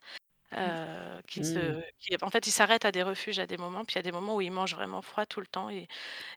Euh, 0.57 1.21
qui 1.27 1.45
se, 1.45 1.59
mmh. 1.59 1.83
qui, 2.01 2.17
en 2.23 2.31
fait, 2.31 2.47
il 2.47 2.51
s'arrête 2.53 2.85
à 2.85 2.93
des 2.93 3.03
refuges 3.03 3.39
à 3.39 3.47
des 3.47 3.57
moments, 3.57 3.85
puis 3.85 3.95
il 3.95 3.99
y 3.99 4.01
a 4.01 4.03
des 4.03 4.13
moments 4.13 4.37
où 4.37 4.41
il 4.43 4.51
mange 4.53 4.75
vraiment 4.75 5.01
froid 5.03 5.25
tout 5.27 5.41
le 5.41 5.47
temps. 5.47 5.71
Et, 5.71 5.89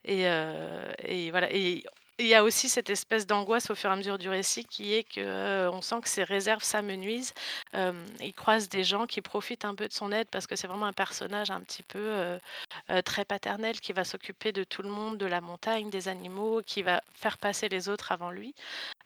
et, 0.06 0.28
euh, 0.30 0.94
et 1.04 1.32
voilà. 1.32 1.52
Et 1.54 1.84
il 2.18 2.28
y 2.28 2.34
a 2.34 2.44
aussi 2.44 2.70
cette 2.70 2.90
espèce 2.90 3.28
d'angoisse 3.28 3.70
au 3.70 3.76
fur 3.76 3.90
et 3.90 3.94
à 3.94 3.96
mesure 3.96 4.18
du 4.18 4.30
récit 4.30 4.64
qui 4.64 4.94
est 4.94 5.04
que 5.04 5.20
euh, 5.20 5.70
on 5.72 5.82
sent 5.82 6.00
que 6.02 6.08
ses 6.08 6.24
réserves 6.24 6.64
s'amenuisent. 6.64 7.34
Euh, 7.76 7.92
il 8.22 8.34
croise 8.34 8.70
des 8.70 8.86
gens 8.86 9.06
qui 9.06 9.22
profitent 9.22 9.66
un 9.66 9.76
peu 9.76 9.88
de 9.88 9.94
son 9.94 10.12
aide 10.14 10.28
parce 10.32 10.48
que 10.48 10.56
c'est 10.56 10.68
vraiment 10.68 10.86
un 10.86 10.94
personnage 10.94 11.52
un 11.52 11.60
petit 11.60 11.84
peu 11.84 12.00
euh, 12.00 12.40
très 13.04 13.26
paternel 13.26 13.82
qui 13.82 13.92
va 13.92 14.06
s'occuper 14.06 14.54
de 14.54 14.64
tout 14.64 14.82
le 14.82 14.90
monde, 14.90 15.18
de 15.18 15.26
la 15.26 15.42
montagne, 15.42 15.90
des 15.90 16.08
animaux, 16.08 16.62
qui 16.66 16.84
va 16.84 17.04
faire 17.14 17.38
passer 17.38 17.68
les 17.68 17.90
autres 17.90 18.12
avant 18.12 18.32
lui. 18.32 18.54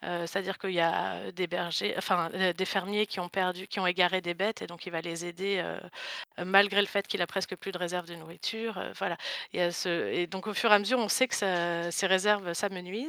C'est-à-dire 0.02 0.58
qu'il 0.58 0.70
y 0.70 0.80
a 0.80 1.30
des 1.32 1.46
bergers, 1.46 1.94
enfin 1.98 2.30
des 2.30 2.64
fermiers 2.64 3.06
qui 3.06 3.20
ont 3.20 3.28
perdu, 3.28 3.66
qui 3.66 3.80
ont 3.80 3.86
égaré 3.86 4.22
des 4.22 4.32
bêtes 4.32 4.62
et 4.62 4.66
donc 4.66 4.86
il 4.86 4.90
va 4.92 5.02
les 5.02 5.26
aider 5.26 5.62
malgré 6.38 6.80
le 6.80 6.86
fait 6.86 7.06
qu'il 7.06 7.20
a 7.20 7.26
presque 7.26 7.54
plus 7.56 7.70
de 7.70 7.78
réserves 7.78 8.06
de 8.06 8.14
nourriture. 8.14 8.82
voilà. 8.96 9.18
Et, 9.52 10.26
donc 10.26 10.46
au 10.46 10.54
fur 10.54 10.70
et 10.70 10.74
à 10.74 10.78
mesure, 10.78 10.98
on 10.98 11.08
sait 11.08 11.28
que 11.28 11.34
ces 11.34 12.06
réserves 12.06 12.54
s'amenuisent 12.54 12.99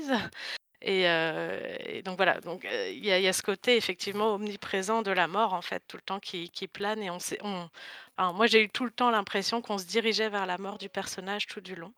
et, 0.81 2.01
donc 2.03 2.17
voilà, 2.17 2.39
donc 2.41 2.67
il 2.89 3.05
y, 3.05 3.11
a 3.11 3.33
ce 3.33 3.41
côté 3.43 3.77
effectivement 3.77 4.35
omniprésent 4.35 5.01
de 5.01 5.11
la 5.11 5.27
mort 5.27 5.53
en 5.53 5.61
fait, 5.61 5.83
tout 5.87 5.97
le 5.97 6.01
temps 6.01 6.19
qui, 6.19 6.49
plane 6.67 7.03
et 7.03 7.09
on 7.09 7.19
sait, 7.19 7.39
on, 7.43 7.69
moi 8.33 8.47
j'ai 8.47 8.63
eu 8.63 8.69
tout 8.69 8.85
le 8.85 8.91
temps 8.91 9.11
l'impression 9.11 9.61
qu'on 9.61 9.77
se 9.77 9.85
dirigeait 9.85 10.29
vers 10.29 10.45
la 10.45 10.57
mort 10.57 10.77
du 10.77 10.89
personnage 10.89 11.47
tout 11.47 11.61
du 11.61 11.75
long. 11.75 11.93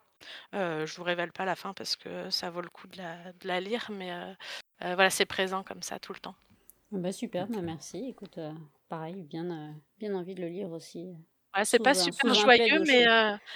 Euh, 0.55 0.85
je 0.85 0.95
vous 0.95 1.03
révèle 1.03 1.31
pas 1.31 1.45
la 1.45 1.55
fin 1.55 1.73
parce 1.73 1.95
que 1.95 2.29
ça 2.29 2.49
vaut 2.49 2.61
le 2.61 2.69
coup 2.69 2.87
de 2.87 2.97
la, 3.43 3.59
lire, 3.59 3.89
mais 3.91 4.11
voilà, 4.81 5.09
c'est 5.09 5.25
présent 5.25 5.63
comme 5.63 5.81
ça 5.81 5.99
tout 5.99 6.13
le 6.13 6.19
temps. 6.19 6.35
Bah 6.91 7.11
super, 7.11 7.47
bah 7.47 7.61
merci. 7.61 8.05
Écoute, 8.09 8.37
pareil, 8.89 9.23
bien, 9.23 9.75
bien 9.97 10.13
envie 10.13 10.35
de 10.35 10.41
le 10.41 10.47
lire 10.47 10.71
aussi. 10.71 11.15
Ouais, 11.56 11.66
c'est 11.66 11.80
pas 11.80 11.93
super 11.93 12.34
joyeux, 12.34 12.80
mais, 12.88 13.06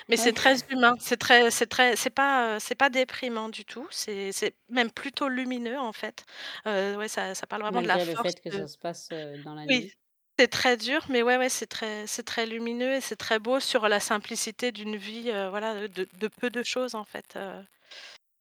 mais 0.07 0.17
c'est 0.17 0.33
très 0.33 0.55
humain. 0.69 0.93
C'est 0.99 1.17
très 1.17 1.49
c'est 1.49 1.65
très 1.65 1.95
c'est 1.95 2.11
pas, 2.11 2.59
c'est 2.59 2.75
pas 2.75 2.89
déprimant 2.91 3.49
du 3.49 3.65
tout. 3.65 3.87
C'est 3.89 4.31
c'est 4.31 4.55
même 4.69 4.91
plutôt 4.91 5.27
lumineux, 5.29 5.79
en 5.79 5.93
fait. 5.93 6.23
ouais, 6.65 7.07
ça 7.07 7.33
ça 7.33 7.47
parle 7.47 7.63
vraiment 7.63 7.81
de 7.81 7.87
la 7.87 7.97
le 8.05 8.15
force 8.15 8.33
fait 8.33 8.39
que 8.39 8.51
ça 8.51 8.67
se 8.67 8.77
passe, 8.77 9.09
dans 9.11 9.55
la 9.55 9.65
oui, 9.69 9.81
nuit. 9.81 9.91
c'est 10.39 10.47
très 10.49 10.77
dur, 10.77 11.05
mais 11.09 11.23
ouais, 11.23 11.37
ouais, 11.37 11.49
c'est 11.49 11.67
très 11.67 12.07
c'est 12.07 12.23
très 12.23 12.45
lumineux 12.45 12.93
et 12.95 13.01
c'est 13.01 13.15
très 13.17 13.39
beau 13.39 13.59
sur 13.59 13.87
la 13.89 13.99
simplicité 13.99 14.71
d'une 14.71 14.95
vie, 14.97 15.31
voilà, 15.49 15.87
de 15.87 16.07
de 16.13 16.27
peu 16.27 16.49
de 16.49 16.63
choses, 16.63 16.95
en 16.95 17.05
fait, 17.05 17.37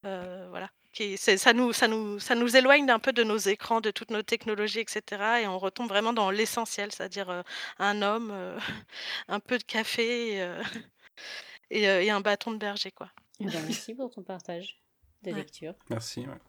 voilà. 0.03 0.71
Qui 0.97 1.19
ça 1.19 1.53
nous 1.53 1.75
ça 1.75 1.89
nous 1.89 2.19
ça 2.19 2.35
nous 2.35 2.57
éloigne 2.57 2.87
d'un 2.87 2.99
peu 2.99 3.13
de 3.13 3.23
nos 3.23 3.37
écrans, 3.37 3.83
de 3.83 3.91
toutes 3.91 4.11
nos 4.11 4.23
technologies 4.23 4.81
et 4.81 4.87
cetera 4.89 5.43
et 5.43 5.47
on 5.47 5.59
retombe 5.59 5.89
vraiment 5.91 6.15
dans 6.15 6.31
l'essentiel, 6.31 6.91
c'est-à-dire, 6.91 7.45
un 7.79 8.01
homme, 8.01 8.33
un 9.29 9.41
peu 9.41 9.59
de 9.59 9.63
café, 9.65 10.39
et 11.71 11.83
et 11.85 12.11
un 12.11 12.21
bâton 12.23 12.53
de 12.53 12.59
berger, 12.59 12.93
quoi. 12.93 13.11
Eh 13.41 13.49
ben, 13.51 13.63
merci 13.63 13.95
pour 13.95 14.11
ton 14.11 14.23
partage 14.23 14.83
de 15.23 15.31
lecture. 15.31 15.75
Merci, 15.91 16.27
ouais. 16.27 16.41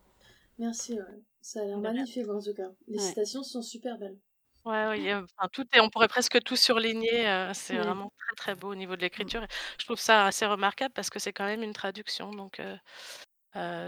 Merci, 0.57 0.93
ouais. 0.93 1.23
Ça 1.41 1.61
a 1.61 1.65
l'air 1.65 1.79
magnifique 1.79 2.27
en 2.29 2.41
tout 2.41 2.53
cas. 2.53 2.71
Les 2.87 2.99
citations 2.99 3.43
sont 3.43 3.61
super 3.61 3.97
belles. 3.97 4.17
Ouais, 4.65 4.85
ouais, 4.87 5.13
enfin, 5.13 5.47
tout 5.53 5.65
est 5.73 5.79
on 5.79 5.89
pourrait 5.89 6.09
presque 6.09 6.41
tout 6.43 6.57
surligner, 6.57 7.51
c'est 7.53 7.77
vraiment 7.77 8.11
très, 8.17 8.35
très 8.35 8.55
beau 8.55 8.71
au 8.71 8.75
niveau 8.75 8.97
de 8.97 9.01
Mmh. 9.01 9.01
l'écriture 9.01 9.45
je 9.79 9.85
trouve 9.85 9.97
ça 9.99 10.25
assez 10.25 10.45
remarquable 10.45 10.93
parce 10.93 11.09
que 11.09 11.19
c'est 11.19 11.31
quand 11.31 11.45
même 11.45 11.63
une 11.63 11.71
traduction 11.73 12.31
donc 12.31 12.59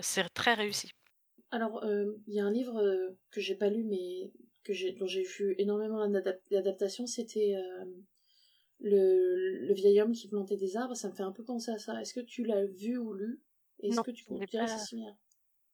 c'est 0.01 0.29
très 0.33 0.53
réussi. 0.53 0.91
Alors, 1.51 1.83
il 2.27 2.33
y 2.33 2.39
a 2.39 2.45
un 2.45 2.51
livre, 2.51 3.15
que 3.31 3.41
j'ai 3.41 3.55
pas 3.55 3.69
lu 3.69 3.83
mais 3.83 4.31
que 4.63 4.73
j'ai 4.73 4.91
dont 4.93 5.07
j'ai 5.07 5.23
vu 5.23 5.55
énormément 5.57 6.07
d'adaptations, 6.07 7.07
c'était, 7.07 7.55
le 8.79 9.65
le 9.67 9.73
vieil 9.73 10.01
homme 10.01 10.13
qui 10.13 10.27
plantait 10.27 10.57
des 10.57 10.77
arbres, 10.77 10.95
ça 10.95 11.09
me 11.09 11.13
fait 11.13 11.23
un 11.23 11.31
peu 11.31 11.43
penser 11.43 11.71
à 11.71 11.77
ça. 11.77 11.99
Est-ce 12.01 12.13
que 12.13 12.19
tu 12.21 12.43
l'as 12.45 12.65
vu 12.65 12.97
ou 12.97 13.13
lu? 13.13 13.41
Est-ce 13.81 13.97
Non, 13.97 14.03
que 14.03 14.11
tu 14.11 14.25
pas 14.25 14.67
similaire? 14.77 15.15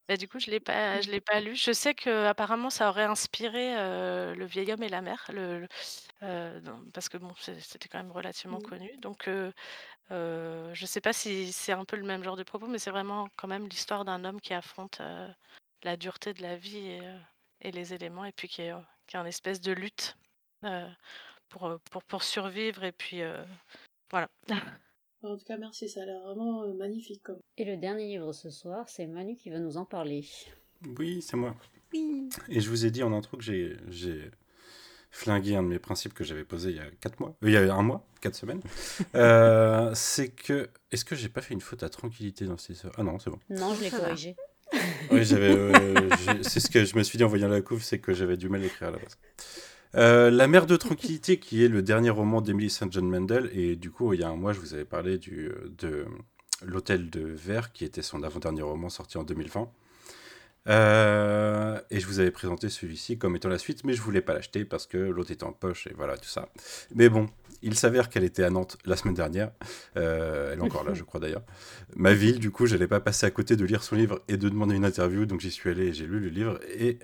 Bah, 0.08 0.18
du 0.18 0.28
coup, 0.28 0.40
je 0.40 0.52
l'ai 0.52 0.60
pas 0.60 1.02
je 1.02 1.10
l'ai 1.12 1.22
pas 1.22 1.40
lu. 1.42 1.56
Je 1.56 1.72
sais 1.72 1.96
qu'apparemment 1.96 2.70
ça 2.70 2.90
aurait 2.90 3.04
inspiré, 3.06 3.74
Le 3.76 4.46
vieil 4.46 4.72
homme 4.72 4.84
et 4.84 4.90
la 4.90 5.02
mer, 5.02 5.26
le 5.34 5.68
parce 6.94 7.10
que 7.10 7.18
bon, 7.18 7.34
c'était 7.40 7.90
quand 7.90 8.00
même 8.00 8.12
relativement 8.12 8.60
Mmh. 8.60 8.62
connu 8.62 8.98
donc 8.98 9.28
heu 9.28 9.54
je 10.12 10.86
sais 10.86 11.02
pas 11.02 11.14
si 11.14 11.52
c'est 11.54 11.72
un 11.74 11.86
peu 11.86 11.98
le 11.98 12.04
même 12.06 12.24
genre 12.24 12.38
de 12.38 12.44
propos, 12.44 12.68
mais 12.68 12.80
c'est 12.80 12.92
vraiment 12.92 13.28
quand 13.38 13.48
même 13.48 13.68
l'histoire 13.68 14.06
d'un 14.06 14.24
homme 14.26 14.42
qui 14.42 14.54
affronte, 14.54 15.02
la 15.84 15.98
dureté 15.98 16.34
de 16.34 16.42
la 16.44 16.58
vie 16.58 16.78
et 16.90 17.02
et 17.62 17.72
les 17.72 17.94
éléments 17.94 18.26
et 18.26 18.34
puis 18.34 18.48
qui 18.50 18.62
est, 18.64 18.74
qui 19.08 19.16
est 19.18 19.20
en 19.20 19.26
espèce 19.26 19.62
de 19.62 19.72
lutte, 19.74 20.18
pour, 21.50 21.80
pour 21.92 22.04
pour 22.04 22.24
survivre 22.24 22.84
et 22.84 22.92
puis, 22.92 23.22
voilà. 24.12 24.30
En 25.26 25.38
tout 25.38 25.46
cas, 25.46 25.58
merci, 25.58 25.90
ça 25.90 26.04
a 26.04 26.06
l'air 26.06 26.22
vraiment, 26.22 26.68
magnifique 26.76 27.24
comme 27.24 27.40
Et 27.58 27.66
le 27.66 27.78
dernier 27.78 28.06
livre 28.06 28.32
ce 28.32 28.50
soir, 28.50 28.88
c'est 28.88 29.08
Manu 29.08 29.36
qui 29.36 29.50
va 29.50 29.60
nous 29.60 29.78
en 29.78 29.86
parler. 29.86 30.26
Oui, 31.00 31.22
c'est 31.22 31.38
moi. 31.38 31.56
Oui. 31.94 32.30
Et 32.50 32.60
je 32.60 32.70
vous 32.70 32.86
ai 32.86 32.92
dit 32.92 33.04
en 33.04 33.12
intro 33.14 33.38
que 33.38 33.44
j'ai 33.44 33.78
j'ai 33.90 34.30
flingué 35.10 35.56
un 35.56 35.64
de 35.64 35.70
mes 35.70 35.80
principes 35.80 36.14
que 36.14 36.26
j'avais 36.26 36.44
posé 36.44 36.72
il 36.72 36.76
y 36.76 36.80
a 36.80 36.92
4 37.00 37.22
mois, 37.22 37.38
il 37.42 37.52
y 37.52 37.56
a 37.56 37.74
un 37.74 37.82
mois, 37.82 38.06
4 38.22 38.36
semaines. 38.36 38.62
Euh, 39.16 39.92
c'est 39.96 40.30
que 40.30 40.70
est-ce 40.92 41.06
que 41.06 41.16
j'ai 41.16 41.30
pas 41.30 41.42
fait 41.42 41.54
une 41.54 41.62
faute 41.62 41.84
à 41.84 41.90
tranquillité 41.90 42.46
dans 42.46 42.58
cette 42.58 42.86
Ah 42.98 43.04
non, 43.04 43.18
c'est 43.18 43.30
bon. 43.30 43.40
Non, 43.50 43.74
je 43.76 43.84
l'ai 43.84 43.90
corrigé. 43.90 44.36
Oui, 45.12 45.24
j'avais. 45.24 45.52
euh, 45.56 46.10
c'est 46.42 46.60
ce 46.60 46.70
que 46.70 46.84
je 46.84 46.98
me 46.98 47.04
suis 47.04 47.18
dit 47.18 47.24
en 47.24 47.30
voyant 47.30 47.48
la 47.48 47.62
couve, 47.62 47.82
c'est 47.82 48.00
que 48.00 48.14
j'avais 48.14 48.36
du 48.36 48.50
mal 48.50 48.62
à 48.62 48.66
écrire 48.66 48.90
à 48.90 48.92
la 48.92 48.98
base. 48.98 49.18
Euh, 49.96 50.30
la 50.30 50.48
mer 50.48 50.66
de 50.66 50.76
tranquillité, 50.76 51.40
qui 51.40 51.64
est 51.64 51.68
le 51.68 51.82
dernier 51.82 52.10
roman 52.10 52.42
d'Emily 52.42 52.70
St. 52.70 52.92
John 52.92 53.08
Mandel, 53.08 53.50
et 53.54 53.76
du 53.76 53.92
coup, 53.92 54.14
il 54.14 54.20
y 54.20 54.24
a 54.24 54.30
un 54.30 54.36
mois, 54.36 54.54
je 54.54 54.60
vous 54.60 54.74
avais 54.74 54.86
parlé 54.86 55.18
de 55.18 56.06
L'Hôtel 56.64 57.10
de 57.10 57.22
Verre, 57.22 57.72
qui 57.72 57.86
était 57.86 58.02
son 58.02 58.24
avant-dernier 58.24 58.62
roman 58.62 58.90
sorti 58.90 59.18
en 59.18 59.24
2020. 59.24 59.70
Euh, 60.68 61.80
et 61.92 62.00
je 62.00 62.08
vous 62.08 62.20
avais 62.20 62.32
présenté 62.32 62.70
celui-ci 62.70 63.18
comme 63.18 63.36
étant 63.36 63.50
la 63.50 63.60
suite, 63.60 63.84
mais 63.84 63.94
je 63.94 64.02
voulais 64.02 64.22
pas 64.22 64.34
l'acheter 64.34 64.66
parce 64.66 64.88
que 64.88 64.98
l'autre 64.98 65.32
était 65.32 65.44
en 65.44 65.54
poche 65.54 65.88
et 65.88 65.94
voilà 65.96 66.18
tout 66.18 66.28
ça. 66.28 66.50
Mais 66.96 67.08
bon, 67.08 67.28
il 67.62 67.76
s'avère 67.76 68.10
qu'elle 68.10 68.24
était 68.24 68.44
à 68.44 68.50
Nantes 68.50 68.78
la 68.86 68.96
semaine 68.96 69.14
dernière. 69.14 69.52
Euh, 69.96 70.54
elle 70.54 70.60
est 70.60 70.62
encore 70.64 70.84
là, 70.84 70.94
je 70.94 71.04
crois 71.04 71.20
d'ailleurs. 71.20 71.44
Ma 71.96 72.14
ville, 72.14 72.40
du 72.40 72.52
coup, 72.52 72.66
j'allais 72.66 72.88
pas 72.88 73.00
passer 73.00 73.26
à 73.28 73.32
côté 73.32 73.56
de 73.56 73.66
lire 73.66 73.84
son 73.84 73.96
livre 73.96 74.22
et 74.28 74.38
de 74.38 74.50
demander 74.50 74.76
une 74.76 74.86
interview, 74.86 75.26
donc 75.26 75.42
j'y 75.42 75.52
suis 75.52 75.70
allé 75.70 75.88
et 75.88 75.94
j'ai 75.94 76.08
lu 76.08 76.20
le 76.20 76.30
livre. 76.30 76.60
Et 76.76 76.98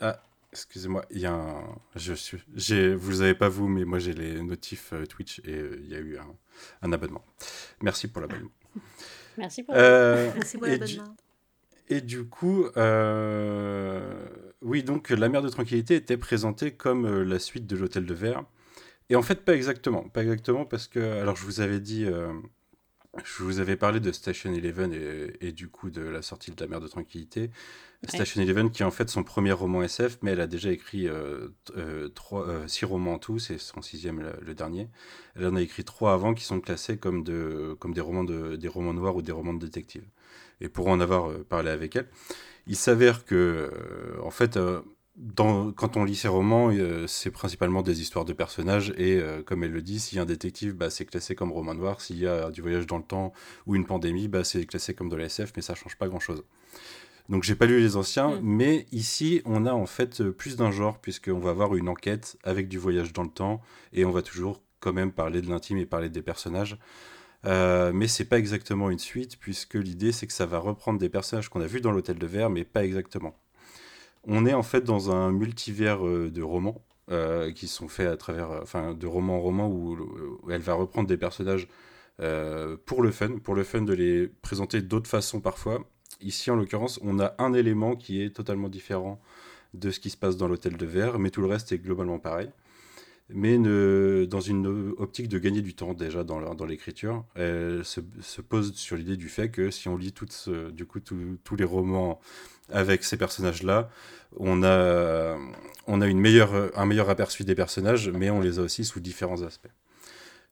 ah, 0.00 0.22
excusez-moi, 0.52 1.04
il 1.10 1.20
y 1.20 1.26
a 1.26 1.32
un, 1.34 1.64
je 1.96 2.12
suis, 2.14 2.38
j'ai, 2.54 2.94
vous 2.94 3.22
avez 3.22 3.34
pas 3.34 3.48
vous, 3.48 3.68
mais 3.68 3.84
moi 3.84 3.98
j'ai 3.98 4.12
les 4.12 4.42
notifs 4.42 4.92
euh, 4.92 5.06
Twitch 5.06 5.40
et 5.44 5.54
euh, 5.54 5.78
il 5.82 5.88
y 5.90 5.94
a 5.94 5.98
eu 5.98 6.18
un, 6.18 6.26
un 6.82 6.92
abonnement. 6.92 7.24
Merci 7.82 8.08
pour 8.08 8.20
l'abonnement. 8.20 8.50
Merci 9.38 9.62
pour 9.62 9.74
Euh, 9.76 10.30
Merci 10.34 10.58
pour 10.58 10.68
et 10.68 10.78
du- 10.78 10.96
l'abonnement. 10.96 11.16
et 11.88 12.00
du 12.02 12.24
coup, 12.24 12.66
euh, 12.76 14.26
oui, 14.60 14.82
donc 14.82 15.10
La 15.10 15.28
mer 15.28 15.42
de 15.42 15.48
tranquillité 15.48 15.96
était 15.96 16.16
présentée 16.18 16.72
comme 16.72 17.06
euh, 17.06 17.24
la 17.24 17.38
suite 17.38 17.66
de 17.66 17.76
l'Hôtel 17.76 18.04
de 18.06 18.14
Verre. 18.14 18.44
Et 19.10 19.16
en 19.16 19.22
fait, 19.22 19.44
pas 19.44 19.54
exactement. 19.54 20.08
Pas 20.08 20.22
exactement 20.22 20.64
parce 20.64 20.86
que, 20.86 21.00
alors 21.20 21.36
je 21.36 21.44
vous 21.44 21.60
avais 21.60 21.80
dit, 21.80 22.04
euh, 22.06 22.32
je 23.24 23.42
vous 23.42 23.60
avais 23.60 23.76
parlé 23.76 24.00
de 24.00 24.10
Station 24.10 24.52
Eleven 24.54 24.92
et, 24.94 25.46
et 25.46 25.52
du 25.52 25.68
coup 25.68 25.90
de 25.90 26.00
la 26.00 26.22
sortie 26.22 26.50
de 26.50 26.60
La 26.60 26.66
mer 26.66 26.80
de 26.80 26.88
tranquillité. 26.88 27.50
Station 28.08 28.42
Eleven 28.42 28.70
qui 28.70 28.82
est 28.82 28.86
en 28.86 28.90
fait 28.90 29.08
son 29.10 29.22
premier 29.22 29.52
roman 29.52 29.82
SF, 29.82 30.18
mais 30.22 30.32
elle 30.32 30.40
a 30.40 30.46
déjà 30.46 30.72
écrit 30.72 31.06
euh, 31.06 31.48
euh, 31.76 32.08
trois, 32.08 32.48
euh, 32.48 32.66
six 32.66 32.84
romans 32.84 33.14
en 33.14 33.18
tout, 33.18 33.38
c'est 33.38 33.58
son 33.58 33.80
sixième 33.82 34.20
le, 34.20 34.32
le 34.40 34.54
dernier. 34.54 34.88
Elle 35.36 35.46
en 35.46 35.56
a 35.56 35.62
écrit 35.62 35.84
trois 35.84 36.12
avant 36.12 36.34
qui 36.34 36.42
sont 36.44 36.60
classés 36.60 36.96
comme, 36.96 37.22
de, 37.22 37.76
comme 37.78 37.94
des, 37.94 38.00
romans 38.00 38.24
de, 38.24 38.56
des 38.56 38.68
romans 38.68 38.94
noirs 38.94 39.14
ou 39.14 39.22
des 39.22 39.32
romans 39.32 39.54
de 39.54 39.64
détective 39.64 40.04
et 40.60 40.68
pour 40.68 40.88
en 40.88 40.98
avoir 40.98 41.30
euh, 41.30 41.44
parlé 41.48 41.70
avec 41.70 41.94
elle, 41.96 42.08
il 42.66 42.76
s'avère 42.76 43.24
que, 43.24 43.70
en 44.22 44.30
fait, 44.30 44.56
dans, 45.16 45.72
quand 45.72 45.96
on 45.96 46.04
lit 46.04 46.16
ses 46.16 46.28
romans, 46.28 46.70
euh, 46.70 47.06
c'est 47.06 47.30
principalement 47.30 47.82
des 47.82 48.00
histoires 48.00 48.24
de 48.24 48.32
personnages, 48.32 48.94
et 48.96 49.16
euh, 49.18 49.42
comme 49.42 49.62
elle 49.62 49.72
le 49.72 49.82
dit, 49.82 50.00
s'il 50.00 50.16
y 50.16 50.18
a 50.18 50.22
un 50.22 50.26
détective, 50.26 50.74
bah, 50.74 50.90
c'est 50.90 51.04
classé 51.04 51.34
comme 51.34 51.52
roman 51.52 51.74
noir, 51.74 52.00
s'il 52.00 52.18
y 52.18 52.26
a 52.26 52.50
du 52.50 52.62
voyage 52.62 52.86
dans 52.86 52.96
le 52.98 53.04
temps 53.04 53.32
ou 53.66 53.76
une 53.76 53.86
pandémie, 53.86 54.28
bah, 54.28 54.44
c'est 54.44 54.64
classé 54.66 54.94
comme 54.94 55.08
de 55.08 55.16
la 55.16 55.26
SF, 55.26 55.52
mais 55.56 55.62
ça 55.62 55.74
change 55.74 55.96
pas 55.96 56.08
grand-chose. 56.08 56.44
Donc 57.28 57.44
j'ai 57.44 57.54
pas 57.54 57.66
lu 57.66 57.80
les 57.80 57.96
anciens, 57.96 58.36
Mm. 58.36 58.40
mais 58.42 58.86
ici 58.92 59.42
on 59.44 59.66
a 59.66 59.72
en 59.72 59.86
fait 59.86 60.20
euh, 60.20 60.32
plus 60.32 60.56
d'un 60.56 60.70
genre, 60.70 60.98
puisqu'on 60.98 61.38
va 61.38 61.50
avoir 61.50 61.74
une 61.76 61.88
enquête 61.88 62.36
avec 62.42 62.68
du 62.68 62.78
voyage 62.78 63.12
dans 63.12 63.22
le 63.22 63.30
temps, 63.30 63.60
et 63.92 64.04
on 64.04 64.10
va 64.10 64.22
toujours 64.22 64.62
quand 64.80 64.92
même 64.92 65.12
parler 65.12 65.40
de 65.42 65.48
l'intime 65.48 65.78
et 65.78 65.86
parler 65.86 66.08
des 66.10 66.22
personnages. 66.22 66.78
Euh, 67.44 67.92
mais 67.92 68.06
c'est 68.08 68.24
pas 68.24 68.38
exactement 68.38 68.90
une 68.90 68.98
suite, 68.98 69.38
puisque 69.38 69.74
l'idée 69.74 70.12
c'est 70.12 70.26
que 70.26 70.32
ça 70.32 70.46
va 70.46 70.58
reprendre 70.58 70.98
des 70.98 71.08
personnages 71.08 71.48
qu'on 71.48 71.60
a 71.60 71.66
vus 71.66 71.80
dans 71.80 71.92
l'Hôtel 71.92 72.18
de 72.18 72.26
Verre, 72.26 72.50
mais 72.50 72.64
pas 72.64 72.84
exactement. 72.84 73.41
On 74.26 74.46
est 74.46 74.54
en 74.54 74.62
fait 74.62 74.82
dans 74.84 75.10
un 75.10 75.32
multivers 75.32 76.06
euh, 76.06 76.30
de 76.30 76.42
romans 76.42 76.82
euh, 77.10 77.52
qui 77.52 77.66
sont 77.68 77.88
faits 77.88 78.08
à 78.08 78.16
travers, 78.16 78.50
euh, 78.50 78.60
enfin, 78.62 78.94
de 78.94 79.06
roman 79.06 79.36
en 79.36 79.40
roman 79.40 79.68
où, 79.68 79.98
elle 80.50 80.60
va 80.60 80.74
reprendre 80.74 81.08
des 81.08 81.16
personnages 81.16 81.68
pour 82.86 83.02
le 83.02 83.10
fun, 83.10 83.38
pour 83.42 83.56
le 83.56 83.64
fun 83.64 83.82
de 83.82 83.92
les 83.92 84.28
présenter 84.28 84.80
d'autres 84.80 85.10
façons 85.10 85.40
parfois. 85.40 85.84
Ici, 86.20 86.52
en 86.52 86.56
l'occurrence, 86.56 87.00
on 87.02 87.18
a 87.18 87.34
un 87.38 87.52
élément 87.52 87.96
qui 87.96 88.22
est 88.22 88.30
totalement 88.30 88.68
différent 88.68 89.20
de 89.74 89.90
ce 89.90 89.98
qui 89.98 90.10
se 90.10 90.16
passe 90.16 90.36
dans 90.36 90.46
l'hôtel 90.46 90.76
de 90.76 90.86
verre, 90.86 91.18
mais 91.18 91.30
tout 91.30 91.40
le 91.40 91.48
reste 91.48 91.72
est 91.72 91.78
globalement 91.78 92.20
pareil. 92.20 92.48
Mais 93.34 93.56
dans 94.26 94.40
une 94.40 94.94
optique 94.98 95.28
de 95.28 95.38
gagner 95.38 95.62
du 95.62 95.74
temps 95.74 95.94
déjà 95.94 96.24
dans, 96.24 96.64
l'écriture, 96.66 97.24
elle 97.34 97.84
se, 97.84 98.00
se 98.20 98.40
pose 98.40 98.74
sur 98.74 98.96
l'idée 98.96 99.16
du 99.16 99.28
fait 99.28 99.50
que 99.50 99.70
si 99.70 99.88
on 99.88 99.96
lit 99.96 100.12
toutes 100.12 100.32
ce- 100.32 100.70
du 100.70 100.86
coup 100.86 101.00
tous 101.00 101.56
les 101.56 101.64
romans 101.64 102.20
avec 102.70 103.04
ces 103.04 103.16
personnages-là, 103.16 103.90
on 104.38 104.62
a, 104.62 105.36
on 105.86 106.00
a 106.00 106.06
une 106.06 106.20
meilleure, 106.20 106.70
un 106.76 106.86
meilleur 106.86 107.10
aperçu 107.10 107.44
des 107.44 107.54
personnages, 107.54 108.10
mais 108.10 108.30
on 108.30 108.40
les 108.40 108.58
a 108.58 108.62
aussi 108.62 108.84
sous 108.84 109.00
différents 109.00 109.42
aspects. 109.42 109.68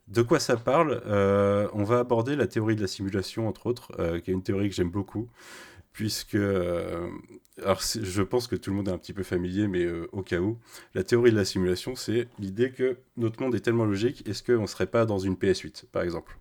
De 0.09 0.23
quoi 0.23 0.41
ça 0.41 0.57
parle? 0.57 1.03
Euh, 1.07 1.69
On 1.73 1.85
va 1.85 2.01
aborder 2.01 2.35
la 2.37 2.47
théorie 2.49 2.75
de 2.77 2.81
la 2.81 2.89
simulation, 2.89 3.47
entre 3.49 3.67
autres, 3.67 3.93
euh, 4.01 4.19
qui 4.21 4.31
est 4.31 4.35
une 4.35 4.43
théorie 4.43 4.69
que 4.69 4.75
j'aime 4.75 4.91
beaucoup, 4.91 5.29
puisque, 5.93 6.35
euh, 6.37 7.09
alors 7.63 7.81
je 7.81 8.23
pense 8.23 8.47
que 8.47 8.57
tout 8.57 8.71
le 8.71 8.77
monde 8.77 8.89
est 8.89 8.93
un 8.93 8.99
petit 8.99 9.13
peu 9.13 9.23
familier, 9.23 9.69
mais 9.69 9.85
euh, 9.85 10.09
au 10.13 10.23
cas 10.23 10.39
où, 10.39 10.59
la 10.95 11.05
théorie 11.05 11.31
de 11.31 11.37
la 11.37 11.45
simulation, 11.45 11.97
c'est 11.97 12.29
l'idée 12.39 12.73
que 12.73 12.99
notre 13.17 13.43
monde 13.43 13.55
est 13.55 13.61
tellement 13.61 13.85
logique, 13.85 14.27
est-ce 14.29 14.43
qu'on 14.43 14.63
ne 14.63 14.67
serait 14.67 14.87
pas 14.87 15.07
dans 15.07 15.19
une 15.19 15.35
PS8, 15.35 15.87
par 15.87 16.03
exemple? 16.03 16.39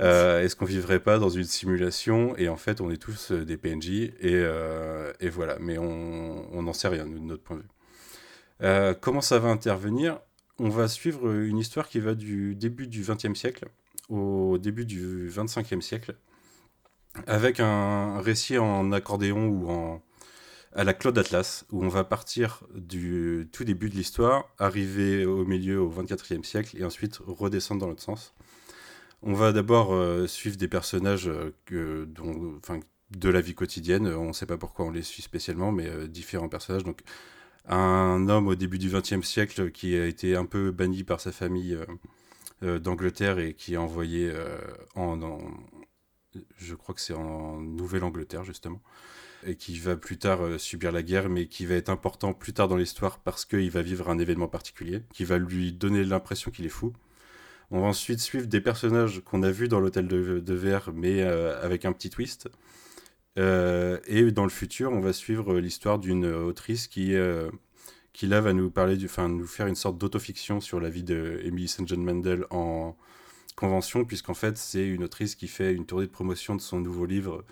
Euh, 0.00 0.42
Est-ce 0.42 0.56
qu'on 0.56 0.64
vivrait 0.64 1.00
pas 1.00 1.18
dans 1.18 1.28
une 1.28 1.44
simulation 1.44 2.34
et 2.38 2.48
en 2.48 2.56
fait 2.56 2.80
on 2.80 2.90
est 2.90 2.96
tous 2.96 3.32
euh, 3.32 3.44
des 3.44 3.58
PNJ 3.58 4.12
et, 4.20 4.42
et 5.20 5.28
voilà, 5.28 5.58
mais 5.60 5.78
on 5.78 6.62
n'en 6.62 6.72
sait 6.72 6.88
rien 6.88 7.06
de 7.06 7.18
notre 7.18 7.42
point 7.42 7.56
de 7.56 7.62
vue. 7.62 8.96
Comment 9.00 9.20
ça 9.20 9.38
va 9.38 9.48
intervenir? 9.48 10.20
On 10.58 10.68
va 10.68 10.88
suivre 10.88 11.30
une 11.30 11.58
histoire 11.58 11.88
qui 11.88 12.00
va 12.00 12.14
du 12.14 12.54
début 12.54 12.86
du 12.86 13.02
XXe 13.02 13.38
siècle 13.38 13.66
au 14.10 14.58
début 14.58 14.84
du 14.84 15.30
XXVe 15.34 15.80
siècle, 15.80 16.16
avec 17.26 17.60
un 17.60 18.20
récit 18.20 18.58
en 18.58 18.92
accordéon 18.92 19.46
ou 19.46 19.70
en, 19.70 20.02
à 20.72 20.84
la 20.84 20.94
Claude 20.94 21.18
Atlas, 21.18 21.64
où 21.70 21.84
on 21.84 21.88
va 21.88 22.04
partir 22.04 22.62
du 22.74 23.48
tout 23.52 23.64
début 23.64 23.90
de 23.90 23.96
l'histoire, 23.96 24.48
arriver 24.58 25.24
au 25.24 25.44
milieu 25.44 25.80
au 25.80 25.90
24e 25.90 26.44
siècle 26.44 26.76
et 26.78 26.84
ensuite 26.84 27.18
redescendre 27.26 27.80
dans 27.80 27.88
l'autre 27.88 28.02
sens. 28.02 28.34
On 29.22 29.34
va 29.34 29.52
d'abord 29.52 29.92
euh, 29.92 30.26
suivre 30.26 30.56
des 30.56 30.68
personnages 30.68 31.28
euh, 31.28 31.54
que, 31.66 32.08
de 33.10 33.28
la 33.28 33.40
vie 33.40 33.54
quotidienne. 33.54 34.06
On 34.06 34.28
ne 34.28 34.32
sait 34.32 34.46
pas 34.46 34.56
pourquoi 34.56 34.86
on 34.86 34.90
les 34.90 35.02
suit 35.02 35.22
spécialement, 35.22 35.72
mais 35.72 35.88
euh, 35.88 36.06
différents 36.06 36.48
personnages. 36.48 36.84
Donc, 36.84 37.00
un 37.68 38.28
homme 38.28 38.46
au 38.48 38.54
début 38.54 38.78
du 38.78 38.88
XXe 38.90 39.26
siècle 39.26 39.70
qui 39.72 39.96
a 39.96 40.06
été 40.06 40.36
un 40.36 40.46
peu 40.46 40.70
banni 40.70 41.04
par 41.04 41.20
sa 41.20 41.30
famille 41.30 41.78
d'Angleterre 42.62 43.38
et 43.38 43.54
qui 43.54 43.74
est 43.74 43.76
envoyé 43.76 44.32
en, 44.96 45.22
en, 45.22 45.38
je 46.56 46.74
crois 46.74 46.94
que 46.94 47.00
c'est 47.02 47.12
en 47.12 47.60
Nouvelle-Angleterre 47.60 48.44
justement, 48.44 48.80
et 49.46 49.56
qui 49.56 49.78
va 49.78 49.96
plus 49.96 50.18
tard 50.18 50.40
subir 50.58 50.92
la 50.92 51.02
guerre, 51.02 51.28
mais 51.28 51.46
qui 51.46 51.66
va 51.66 51.74
être 51.74 51.88
important 51.88 52.32
plus 52.32 52.52
tard 52.52 52.68
dans 52.68 52.76
l'histoire 52.76 53.18
parce 53.18 53.44
qu'il 53.44 53.70
va 53.70 53.82
vivre 53.82 54.10
un 54.10 54.18
événement 54.18 54.48
particulier, 54.48 55.02
qui 55.14 55.24
va 55.24 55.38
lui 55.38 55.72
donner 55.72 56.04
l'impression 56.04 56.50
qu'il 56.50 56.66
est 56.66 56.70
fou. 56.70 56.92
On 57.70 57.80
va 57.80 57.86
ensuite 57.86 58.18
suivre 58.18 58.46
des 58.46 58.60
personnages 58.60 59.20
qu'on 59.20 59.42
a 59.44 59.50
vus 59.50 59.68
dans 59.68 59.78
l'hôtel 59.78 60.08
de, 60.08 60.54
verre, 60.54 60.90
mais 60.92 61.22
euh, 61.22 61.62
avec 61.62 61.84
un 61.84 61.92
petit 61.92 62.10
twist. 62.10 62.48
Euh, 63.38 64.00
et 64.06 64.32
dans 64.32 64.42
le 64.42 64.50
futur, 64.50 64.90
on 64.90 65.00
va 65.00 65.12
suivre 65.12 65.58
l'histoire 65.60 66.00
d'une 66.00 66.26
autrice 66.26 66.88
qui, 66.88 67.14
euh, 67.14 67.48
qui 68.12 68.26
là 68.26 68.40
va 68.40 68.52
nous 68.52 68.70
parler, 68.70 68.98
enfin, 69.04 69.28
nous 69.28 69.46
faire 69.46 69.68
une 69.68 69.76
sorte 69.76 69.98
d'autofiction 69.98 70.60
sur 70.60 70.80
la 70.80 70.90
vie 70.90 71.04
de 71.04 71.40
Emily 71.44 71.68
St. 71.68 71.86
John 71.86 72.02
Mandel 72.02 72.44
en 72.50 72.96
convention, 73.54 74.04
puisqu'en 74.04 74.34
fait, 74.34 74.58
c'est 74.58 74.86
une 74.86 75.04
autrice 75.04 75.36
qui 75.36 75.46
fait 75.46 75.72
une 75.72 75.86
tournée 75.86 76.06
de 76.06 76.10
promotion 76.10 76.56
de 76.56 76.60
son 76.60 76.80
nouveau 76.80 77.06
livre 77.06 77.44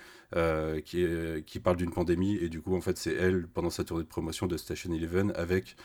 qui, 0.84 1.06
qui 1.46 1.60
parle 1.60 1.76
d'une 1.76 1.92
pandémie. 1.92 2.36
Et 2.36 2.48
du 2.48 2.60
coup, 2.60 2.76
en 2.76 2.80
fait, 2.80 2.98
c'est 2.98 3.14
elle, 3.14 3.46
pendant 3.46 3.70
sa 3.70 3.84
tournée 3.84 4.04
de 4.04 4.08
promotion 4.08 4.46
de 4.46 4.56
Station 4.56 4.92
Eleven, 4.92 5.32
avec 5.36 5.76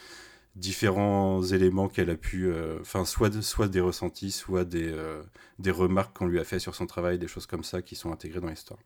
différents 0.55 1.41
éléments 1.43 1.87
qu'elle 1.87 2.09
a 2.09 2.15
pu, 2.15 2.47
euh, 2.47 2.77
enfin, 2.81 3.05
soit, 3.05 3.29
des 3.67 3.79
ressentis, 3.79 4.31
soit 4.31 4.65
des, 4.65 4.91
euh, 4.91 5.23
des 5.59 5.71
remarques 5.71 6.15
qu'on 6.17 6.27
lui 6.27 6.39
a 6.39 6.43
fait 6.43 6.59
sur 6.59 6.75
son 6.75 6.85
travail, 6.85 7.17
des 7.17 7.27
choses 7.27 7.47
comme 7.47 7.63
ça 7.63 7.81
qui 7.81 7.95
sont 7.95 8.11
intégrées 8.11 8.39
dans 8.39 8.49
l'histoire. 8.49 8.79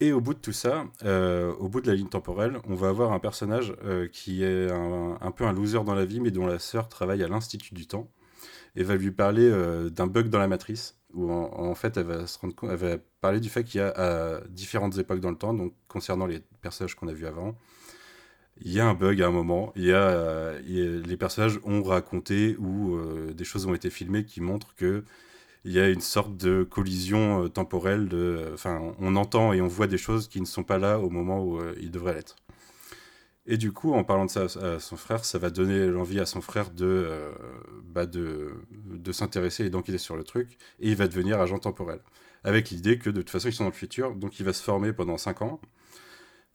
Et 0.00 0.12
au 0.12 0.20
bout 0.20 0.34
de 0.34 0.40
tout 0.40 0.52
ça, 0.52 0.86
euh, 1.04 1.52
au 1.54 1.68
bout 1.68 1.80
de 1.80 1.86
la 1.86 1.94
ligne 1.94 2.08
temporelle, 2.08 2.58
on 2.64 2.74
va 2.74 2.88
avoir 2.88 3.12
un 3.12 3.20
personnage 3.20 3.72
qui 4.12 4.42
est 4.42 4.68
un, 4.70 5.30
peu 5.30 5.44
un 5.44 5.52
loser 5.52 5.84
dans 5.84 5.94
la 5.94 6.04
vie, 6.04 6.18
mais 6.18 6.32
dont 6.32 6.46
la 6.46 6.58
sœur 6.58 6.88
travaille 6.88 7.22
à 7.22 7.28
l'Institut 7.28 7.74
du 7.74 7.86
Temps, 7.86 8.10
et 8.74 8.82
va 8.82 8.96
lui 8.96 9.12
parler 9.12 9.48
d'un 9.92 10.08
bug 10.08 10.30
dans 10.30 10.40
la 10.40 10.48
matrice, 10.48 10.98
où 11.14 11.30
en, 11.30 11.74
fait 11.74 11.96
elle 11.96 12.06
va, 12.06 12.26
se 12.26 12.38
rendre 12.38 12.54
compte, 12.54 12.70
elle 12.70 12.76
va 12.76 12.96
parler 13.20 13.40
du 13.40 13.48
fait 13.48 13.64
qu'il 13.64 13.80
y 13.80 13.82
a 13.82 14.40
différentes 14.48 14.98
époques 14.98 15.20
dans 15.20 15.30
le 15.30 15.36
temps, 15.38 15.54
donc 15.54 15.74
concernant 15.88 16.26
les 16.26 16.40
personnages 16.60 16.94
qu'on 16.94 17.08
a 17.08 17.12
vus 17.12 17.26
avant, 17.26 17.56
il 18.60 18.72
y 18.72 18.80
a 18.80 18.86
un 18.86 18.94
bug 18.94 19.20
à 19.22 19.26
un 19.26 19.30
moment. 19.30 19.72
Il 19.76 19.84
y 19.84 19.92
a, 19.92 20.52
les 20.60 21.16
personnages 21.16 21.58
ont 21.64 21.82
raconté 21.82 22.56
ou 22.58 22.96
euh, 22.96 23.32
des 23.32 23.44
choses 23.44 23.66
ont 23.66 23.74
été 23.74 23.90
filmées 23.90 24.24
qui 24.24 24.40
montrent 24.40 24.74
que 24.76 25.04
il 25.64 25.72
y 25.72 25.80
a 25.80 25.88
une 25.88 26.02
sorte 26.02 26.36
de 26.36 26.62
collision 26.62 27.44
euh, 27.44 27.48
temporelle. 27.48 28.08
Enfin, 28.52 28.94
on 28.98 29.16
entend 29.16 29.52
et 29.52 29.60
on 29.60 29.68
voit 29.68 29.86
des 29.86 29.98
choses 29.98 30.28
qui 30.28 30.40
ne 30.40 30.46
sont 30.46 30.64
pas 30.64 30.78
là 30.78 31.00
au 31.00 31.10
moment 31.10 31.42
où 31.42 31.58
euh, 31.60 31.74
ils 31.80 31.90
devraient 31.90 32.14
l'être. 32.14 32.36
Et 33.46 33.58
du 33.58 33.72
coup, 33.72 33.92
en 33.92 34.04
parlant 34.04 34.24
de 34.24 34.30
ça 34.30 34.46
à 34.60 34.80
son 34.80 34.96
frère, 34.96 35.24
ça 35.24 35.38
va 35.38 35.50
donner 35.50 35.86
l'envie 35.86 36.20
à 36.20 36.26
son 36.26 36.40
frère 36.40 36.70
de, 36.70 37.30
bah 37.84 38.06
de, 38.06 38.52
de 38.70 39.12
s'intéresser 39.12 39.66
et 39.66 39.70
d'enquêter 39.70 39.98
sur 39.98 40.16
le 40.16 40.24
truc. 40.24 40.56
Et 40.80 40.90
il 40.90 40.96
va 40.96 41.08
devenir 41.08 41.40
agent 41.40 41.58
temporel. 41.58 42.00
Avec 42.42 42.70
l'idée 42.70 42.98
que 42.98 43.10
de 43.10 43.20
toute 43.20 43.30
façon, 43.30 43.48
ils 43.48 43.52
sont 43.52 43.64
dans 43.64 43.70
le 43.70 43.74
futur. 43.76 44.14
Donc, 44.14 44.40
il 44.40 44.46
va 44.46 44.54
se 44.54 44.62
former 44.62 44.92
pendant 44.94 45.18
5 45.18 45.42
ans 45.42 45.60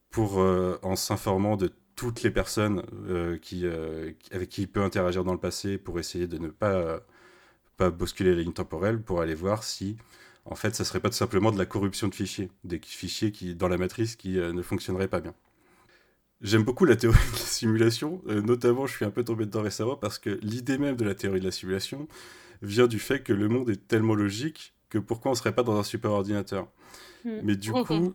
pour, 0.10 0.38
en 0.38 0.96
s'informant 0.96 1.58
de 1.58 1.72
toutes 2.00 2.24
les 2.24 2.32
personnes 2.32 2.82
euh, 3.10 3.38
qui, 3.38 3.66
euh, 3.66 4.14
avec 4.32 4.48
qui 4.48 4.62
il 4.62 4.70
peut 4.70 4.82
interagir 4.82 5.26
dans 5.26 5.34
le 5.34 5.40
passé 5.40 5.78
pour 5.78 6.00
essayer 6.00 6.28
de 6.28 6.38
ne 6.38 6.48
pas, 6.48 7.02
pas 7.76 7.90
bousculer 7.90 8.34
la 8.34 8.42
ligne 8.42 8.54
temporelle, 8.54 9.02
pour 9.02 9.22
aller 9.22 9.36
voir 9.36 9.66
si, 9.66 9.98
en 10.46 10.56
fait, 10.56 10.76
ça 10.76 10.86
serait 10.86 11.02
pas 11.02 11.10
tout 11.10 11.18
simplement 11.18 11.52
de 11.52 11.58
la 11.58 11.66
corruption 11.66 12.08
de 12.08 12.16
fichiers, 12.16 12.52
des 12.64 12.80
fichiers 12.80 13.34
qui, 13.34 13.54
dans 13.54 13.68
la 13.68 13.78
matrice 13.78 14.16
qui 14.16 14.40
euh, 14.40 14.54
ne 14.54 14.62
fonctionneraient 14.62 15.10
pas 15.10 15.20
bien. 15.20 15.34
J'aime 16.42 16.64
beaucoup 16.64 16.86
la 16.86 16.96
théorie 16.96 17.18
de 17.34 17.38
la 17.38 17.46
simulation, 17.46 18.22
notamment 18.26 18.88
je 18.88 18.96
suis 18.96 19.06
un 19.06 19.12
peu 19.12 19.24
tombé 19.24 19.46
dedans 19.46 19.62
récemment 19.62 19.98
parce 19.98 20.20
que 20.20 20.40
l'idée 20.42 20.78
même 20.78 20.96
de 20.96 21.04
la 21.04 21.14
théorie 21.14 21.42
de 21.42 21.46
la 21.46 21.52
simulation 21.52 22.08
vient 22.62 22.88
du 22.88 23.00
fait 23.00 23.22
que 23.22 23.34
le 23.34 23.50
monde 23.50 23.70
est 23.70 23.88
tellement 23.88 24.16
logique 24.16 24.74
que 24.90 24.98
pourquoi 24.98 25.32
on 25.32 25.36
serait 25.36 25.54
pas 25.54 25.64
dans 25.64 25.78
un 25.78 25.84
super 25.84 26.12
ordinateur? 26.12 26.68
Hmm. 27.26 27.40
Mais 27.44 27.56
du 27.56 27.72
coup, 27.72 28.14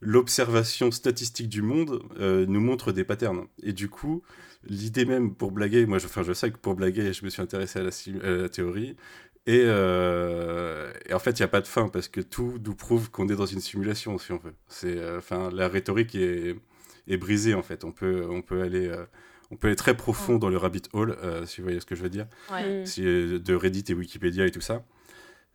l'observation 0.00 0.90
statistique 0.90 1.48
du 1.48 1.62
monde 1.62 2.02
euh, 2.18 2.46
nous 2.46 2.60
montre 2.60 2.92
des 2.92 3.04
patterns. 3.04 3.46
Et 3.62 3.72
du 3.72 3.88
coup, 3.88 4.22
l'idée 4.64 5.04
même 5.04 5.34
pour 5.34 5.52
blaguer, 5.52 5.86
moi 5.86 5.98
je, 5.98 6.06
enfin, 6.06 6.22
je 6.22 6.32
sais 6.32 6.50
que 6.50 6.58
pour 6.58 6.74
blaguer, 6.74 7.12
je 7.12 7.24
me 7.24 7.30
suis 7.30 7.42
intéressé 7.42 7.78
à 7.78 7.82
la, 7.82 8.48
théorie. 8.48 8.96
Euh, 9.48 10.92
et, 11.08 11.14
en 11.14 11.20
fait, 11.20 11.38
il 11.38 11.42
n'y 11.42 11.44
a 11.44 11.48
pas 11.48 11.60
de 11.60 11.68
fin 11.68 11.88
parce 11.88 12.08
que 12.08 12.20
tout 12.20 12.58
nous 12.64 12.74
prouve 12.74 13.10
qu'on 13.10 13.28
est 13.28 13.36
dans 13.36 13.46
une 13.46 13.60
simulation, 13.60 14.18
si 14.18 14.32
on 14.32 14.38
veut. 14.38 14.54
C'est, 14.68 14.96
euh, 14.96 15.20
la 15.52 15.68
rhétorique 15.68 16.16
est, 16.16 16.56
est, 17.08 17.16
brisée 17.16 17.54
en 17.54 17.62
fait. 17.62 17.84
On 17.84 17.92
peut, 17.92 18.26
on 18.28 18.42
peut 18.42 18.62
aller, 18.62 18.92
on 19.50 19.56
peut 19.56 19.68
aller 19.68 19.76
très 19.76 19.96
profond 19.96 20.38
dans 20.38 20.48
le 20.48 20.56
rabbit 20.56 20.82
hole, 20.92 21.16
si 21.46 21.60
vous 21.60 21.64
voyez 21.64 21.80
ce 21.80 21.86
que 21.86 21.94
je 21.94 22.02
veux 22.02 22.10
dire, 22.10 22.26
de 22.50 23.54
Reddit 23.54 23.84
et 23.88 23.94
Wikipédia 23.94 24.46
et 24.46 24.50
tout 24.50 24.60
ça. 24.60 24.84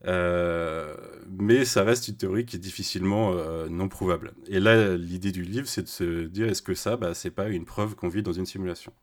Euh, 0.08 0.96
mais 1.30 1.64
ça 1.64 1.84
reste 1.84 2.08
une 2.08 2.18
théorie 2.18 2.46
qui 2.46 2.56
est 2.56 2.60
difficilement 2.60 3.34
euh, 3.34 3.68
non 3.70 3.88
prouvable. 3.88 4.34
Et 4.48 4.60
là, 4.60 4.96
l'idée 4.96 5.32
du 5.32 5.44
livre, 5.44 5.68
c'est 5.68 5.84
de 5.84 5.88
se 5.88 6.26
dire 6.26 6.48
est-ce 6.48 6.62
que 6.62 6.74
ça, 6.74 6.98
bah, 6.98 7.14
c'est 7.14 7.32
pas 7.32 7.50
une 7.50 7.66
preuve 7.66 7.96
qu'on 7.96 8.10
vit 8.10 8.24
dans 8.24 8.34
une 8.34 8.46
simulation? 8.46 8.94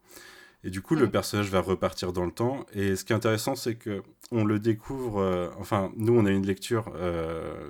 Et 0.64 0.70
du 0.70 0.82
coup, 0.82 0.96
le 0.96 1.08
personnage 1.08 1.50
va 1.50 1.60
repartir 1.60 2.12
dans 2.12 2.24
le 2.24 2.32
temps. 2.32 2.66
Et 2.72 2.96
ce 2.96 3.04
qui 3.04 3.12
est 3.12 3.16
intéressant, 3.16 3.54
c'est 3.54 3.76
que 3.76 4.02
on 4.32 4.44
le 4.44 4.58
découvre. 4.58 5.20
Euh, 5.20 5.48
enfin, 5.58 5.92
nous, 5.96 6.18
on 6.18 6.26
a 6.26 6.30
une 6.30 6.46
lecture, 6.46 6.92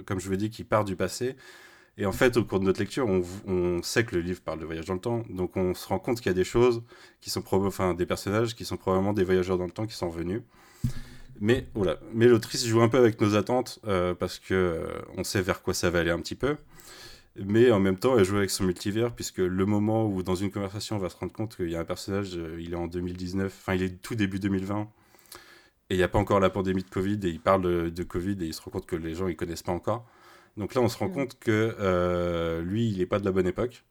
comme 0.07 0.18
je 0.18 0.24
vous 0.24 0.33
l'ai 0.33 0.39
dit, 0.39 0.51
qui 0.51 0.64
part 0.64 0.85
du 0.85 0.97
passé. 0.97 1.37
Et 1.99 2.07
en 2.07 2.12
fait, 2.12 2.36
au 2.36 2.44
cours 2.44 2.61
de 2.61 2.64
notre 2.64 2.78
lecture, 2.78 3.07
on, 3.09 3.82
sait 3.82 4.05
que 4.05 4.14
le 4.14 4.20
livre 4.20 4.40
parle 4.40 4.61
de 4.61 4.64
voyage 4.64 4.84
dans 4.84 4.94
le 4.94 5.01
temps. 5.01 5.24
Donc, 5.30 5.57
on 5.57 5.74
se 5.74 5.86
rend 5.88 5.99
compte 5.99 6.18
qu'il 6.18 6.26
y 6.26 6.30
a 6.30 6.34
des 6.34 6.44
choses 6.44 6.82
qui 7.20 7.28
sont, 7.28 7.42
enfin, 7.53 7.94
des 7.94 8.07
personnages 8.07 8.55
qui 8.55 8.64
sont 8.64 8.76
probablement 8.76 9.12
des 9.12 9.24
voyageurs 9.24 9.59
dans 9.59 9.64
le 9.64 9.72
temps 9.72 9.86
qui 9.86 9.96
sont 9.96 10.09
venus. 10.09 10.42
Mais 11.40 11.66
voilà, 11.74 11.99
mais 12.12 12.26
l'autrice 12.26 12.66
joue 12.66 12.80
un 12.82 12.88
peu 12.88 12.99
avec 12.99 13.20
nos 13.20 13.36
attentes 13.36 13.80
euh, 13.86 14.14
parce 14.14 14.38
que 14.38 14.55
euh, 14.55 15.03
on 15.16 15.24
sait 15.24 15.42
vers 15.42 15.62
quoi 15.62 15.74
ça 15.74 15.90
va 15.90 16.01
aller 16.01 16.11
un 16.11 16.20
petit 16.20 16.34
peu. 16.34 16.57
Mais 17.36 17.70
en 17.70 17.78
même 17.78 17.96
temps, 17.96 18.18
elle 18.18 18.24
joue 18.24 18.36
avec 18.36 18.51
son 18.51 18.64
multivers 18.64 19.12
puisque 19.12 19.38
le 19.38 19.66
moment 19.66 20.07
où 20.07 20.22
dans 20.24 20.34
une 20.34 20.51
conversation 20.51 20.96
on 20.96 20.99
va 20.99 21.09
se 21.09 21.16
rendre 21.16 21.32
compte 21.32 21.57
qu'il 21.57 21.70
y 21.70 21.76
a 21.76 21.80
un 21.80 21.84
personnage, 21.84 22.36
euh, 22.36 22.59
il 22.61 22.72
est 22.72 22.76
en 22.76 22.88
2019, 22.88 23.55
enfin 23.57 23.74
il 23.74 23.82
est 23.82 24.03
tout 24.03 24.16
début 24.16 24.40
2020 24.40 24.88
et 25.90 25.94
il 25.94 25.96
n'y 25.96 26.03
a 26.03 26.09
pas 26.09 26.18
encore 26.18 26.40
la 26.40 26.51
pandémie 26.51 26.82
de 26.82 26.90
Covid 26.90 27.18
et 27.22 27.28
il 27.28 27.40
parle 27.40 27.92
de, 27.92 28.03
Covid 28.03 28.36
et 28.40 28.46
il 28.46 28.55
se 28.55 28.61
rend 28.61 28.70
compte 28.72 28.86
que 28.86 28.96
les 28.96 29.14
gens 29.14 29.28
ils 29.28 29.36
connaissent 29.36 29.62
pas 29.62 29.72
encore. 29.72 30.07
Donc 30.57 30.74
là, 30.74 30.80
on 30.80 30.88
se 30.88 30.99
rend 30.99 31.09
mm. 31.09 31.12
compte 31.12 31.38
que 31.38 32.61
lui, 32.64 32.88
il 32.88 32.99
n'est 32.99 33.07
pas 33.07 33.18
de 33.18 33.24
la 33.24 33.32
bonne 33.32 33.46
époque. 33.46 33.84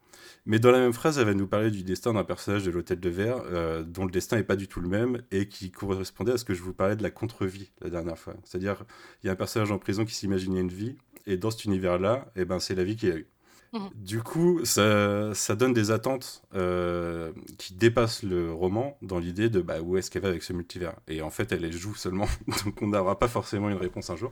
Mais 0.47 0.59
dans 0.59 0.71
la 0.71 0.79
même 0.79 0.93
phrase, 0.93 1.19
elle 1.19 1.25
va 1.25 1.33
nous 1.33 1.45
parler 1.45 1.69
du 1.71 1.83
destin 1.83 2.13
d'un 2.13 2.23
personnage 2.23 2.63
de 2.63 2.71
l'Hôtel 2.71 3.01
de 3.01 3.09
Verre, 3.09 3.41
euh, 3.51 3.83
dont 3.83 4.05
le 4.05 4.11
destin 4.11 4.37
n'est 4.37 4.43
pas 4.43 4.55
du 4.55 4.69
tout 4.69 4.79
le 4.79 4.87
même, 4.87 5.21
et 5.29 5.49
qui 5.49 5.71
correspondait 5.71 6.31
à 6.31 6.37
ce 6.37 6.45
que 6.45 6.53
je 6.53 6.61
vous 6.61 6.73
parlais 6.73 6.95
de 6.95 7.03
la 7.03 7.11
contre-vie 7.11 7.69
la 7.81 7.89
dernière 7.89 8.17
fois. 8.17 8.33
C'est-à-dire, 8.45 8.85
il 9.21 9.27
y 9.27 9.29
a 9.29 9.33
un 9.33 9.35
personnage 9.35 9.73
en 9.73 9.77
prison 9.77 10.05
qui 10.05 10.15
s'imaginait 10.15 10.61
une 10.61 10.69
vie, 10.69 10.95
et 11.25 11.35
dans 11.35 11.51
cet 11.51 11.65
univers-là, 11.65 12.31
eh 12.37 12.45
ben, 12.45 12.59
c'est 12.59 12.75
la 12.75 12.85
vie 12.85 12.95
qu'il 12.95 13.11
a 13.11 13.17
eue. 13.17 13.27
Mhm. 13.73 13.89
Du 13.95 14.23
coup, 14.23 14.63
ça, 14.63 15.33
ça, 15.33 15.57
donne 15.57 15.73
des 15.73 15.91
attentes 15.91 16.43
euh, 16.55 17.33
qui 17.57 17.73
dépassent 17.73 18.23
le 18.23 18.53
roman 18.53 18.97
dans 19.01 19.19
l'idée 19.19 19.49
de 19.49 19.59
bah, 19.59 19.81
où 19.81 19.97
est-ce 19.97 20.09
qu'elle 20.09 20.21
va 20.21 20.29
avec 20.29 20.43
ce 20.43 20.53
multivers? 20.53 20.95
Et 21.09 21.21
en 21.21 21.29
fait, 21.29 21.51
elle 21.51 21.59
les 21.59 21.73
joue 21.73 21.95
seulement, 21.95 22.27
donc 22.63 22.81
on 22.81 22.87
n'aura 22.87 23.19
pas 23.19 23.27
forcément 23.27 23.69
une 23.69 23.75
réponse 23.75 24.09
un 24.09 24.15
jour. 24.15 24.31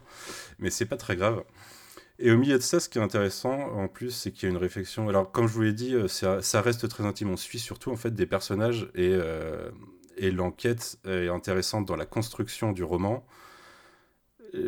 Mais 0.60 0.70
c'est 0.70 0.86
pas 0.86 0.96
très 0.96 1.18
grave. 1.18 1.44
Et 2.18 2.32
au 2.32 2.38
milieu 2.38 2.58
de 2.58 2.64
ça, 2.64 2.80
ce 2.80 2.88
qui 2.88 2.98
est 2.98 3.02
intéressant 3.02 3.54
en 3.54 3.88
plus, 3.88 4.12
c'est 4.12 4.32
qu'il 4.32 4.48
y 4.48 4.52
a 4.52 4.56
une 4.56 4.62
réflexion. 4.62 5.10
Alors, 5.10 5.32
comme 5.32 5.48
je 5.48 5.54
vous 5.54 5.62
l'ai 5.62 5.74
dit, 5.74 5.94
euh, 5.94 6.08
ça, 6.08 6.62
reste 6.62 6.88
très 6.88 7.06
intime. 7.06 7.30
On 7.30 7.38
suit 7.38 7.60
surtout 7.60 7.92
en 7.92 7.98
fait 7.98 8.12
des 8.12 8.26
personnages 8.26 8.90
et, 8.96 9.10
euh, 9.12 9.70
et 10.18 10.32
l'enquête 10.32 10.98
est 11.06 11.28
intéressante 11.28 11.86
dans 11.86 11.98
la 11.98 12.06
construction 12.06 12.72
du 12.72 12.84
roman 12.84 13.26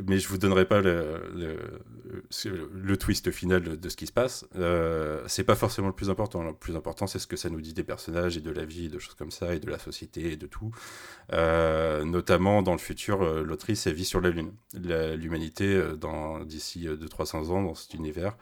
mais 0.07 0.19
je 0.19 0.27
vous 0.27 0.37
donnerai 0.37 0.65
pas 0.65 0.81
le, 0.81 1.21
le, 2.73 2.97
twist 2.97 3.31
final 3.31 3.79
de 3.79 3.89
ce 3.89 3.95
qui 3.95 4.07
se 4.07 4.11
passe. 4.11 4.45
Euh, 4.55 5.23
c'est 5.27 5.43
pas 5.43 5.55
forcément 5.55 5.87
le 5.87 5.93
plus 5.93 6.09
important. 6.09 6.43
Le 6.43 6.53
plus 6.53 6.75
important, 6.75 7.07
c'est 7.07 7.19
ce 7.19 7.27
que 7.27 7.35
ça 7.35 7.49
nous 7.49 7.61
dit 7.61 7.73
des 7.73 7.83
personnages 7.83 8.37
et 8.37 8.41
de 8.41 8.51
la 8.51 8.65
vie, 8.65 8.89
de 8.89 8.99
choses 8.99 9.15
comme 9.15 9.31
ça, 9.31 9.53
et 9.53 9.59
de 9.59 9.69
la 9.69 9.79
société 9.79 10.31
et 10.31 10.35
de 10.35 10.47
tout. 10.47 10.71
Euh, 11.33 12.03
notamment 12.05 12.61
dans 12.61 12.73
le 12.73 12.79
futur, 12.79 13.21
euh, 13.21 13.43
l'autrice 13.43 13.87
elle 13.87 13.93
vit 13.93 14.05
sur 14.05 14.21
la 14.21 14.29
Lune. 14.29 14.51
L'humanité, 14.73 15.75
euh, 15.75 16.43
d'ici 16.45 16.85
de 16.85 17.07
300 17.07 17.49
ans, 17.49 17.61
dans 17.61 17.75
cet 17.75 17.93
univers, 17.93 18.37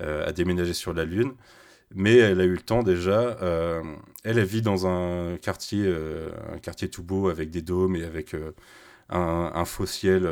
a 0.00 0.32
déménagé 0.32 0.74
sur 0.74 0.92
la 0.92 1.04
Lune. 1.04 1.32
Mais 1.94 2.16
elle 2.16 2.40
a 2.40 2.44
eu 2.44 2.54
le 2.54 2.60
temps 2.60 2.82
déjà. 2.82 3.38
elle, 4.24 4.38
elle 4.38 4.44
vit 4.44 4.62
dans 4.62 4.86
un 4.86 5.36
quartier, 5.38 5.90
un 6.52 6.58
quartier 6.58 6.90
tout 6.90 7.02
beau 7.02 7.28
avec 7.28 7.50
des 7.50 7.62
dômes 7.62 7.96
et 7.96 8.04
avec 8.04 8.34
un, 9.08 9.64
faux 9.64 9.86
ciel 9.86 10.22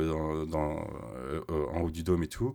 dans, 0.48 0.86
euh, 1.16 1.40
en 1.72 1.82
haut 1.82 1.90
du 1.90 2.02
dôme 2.02 2.22
et 2.22 2.28
tout. 2.28 2.54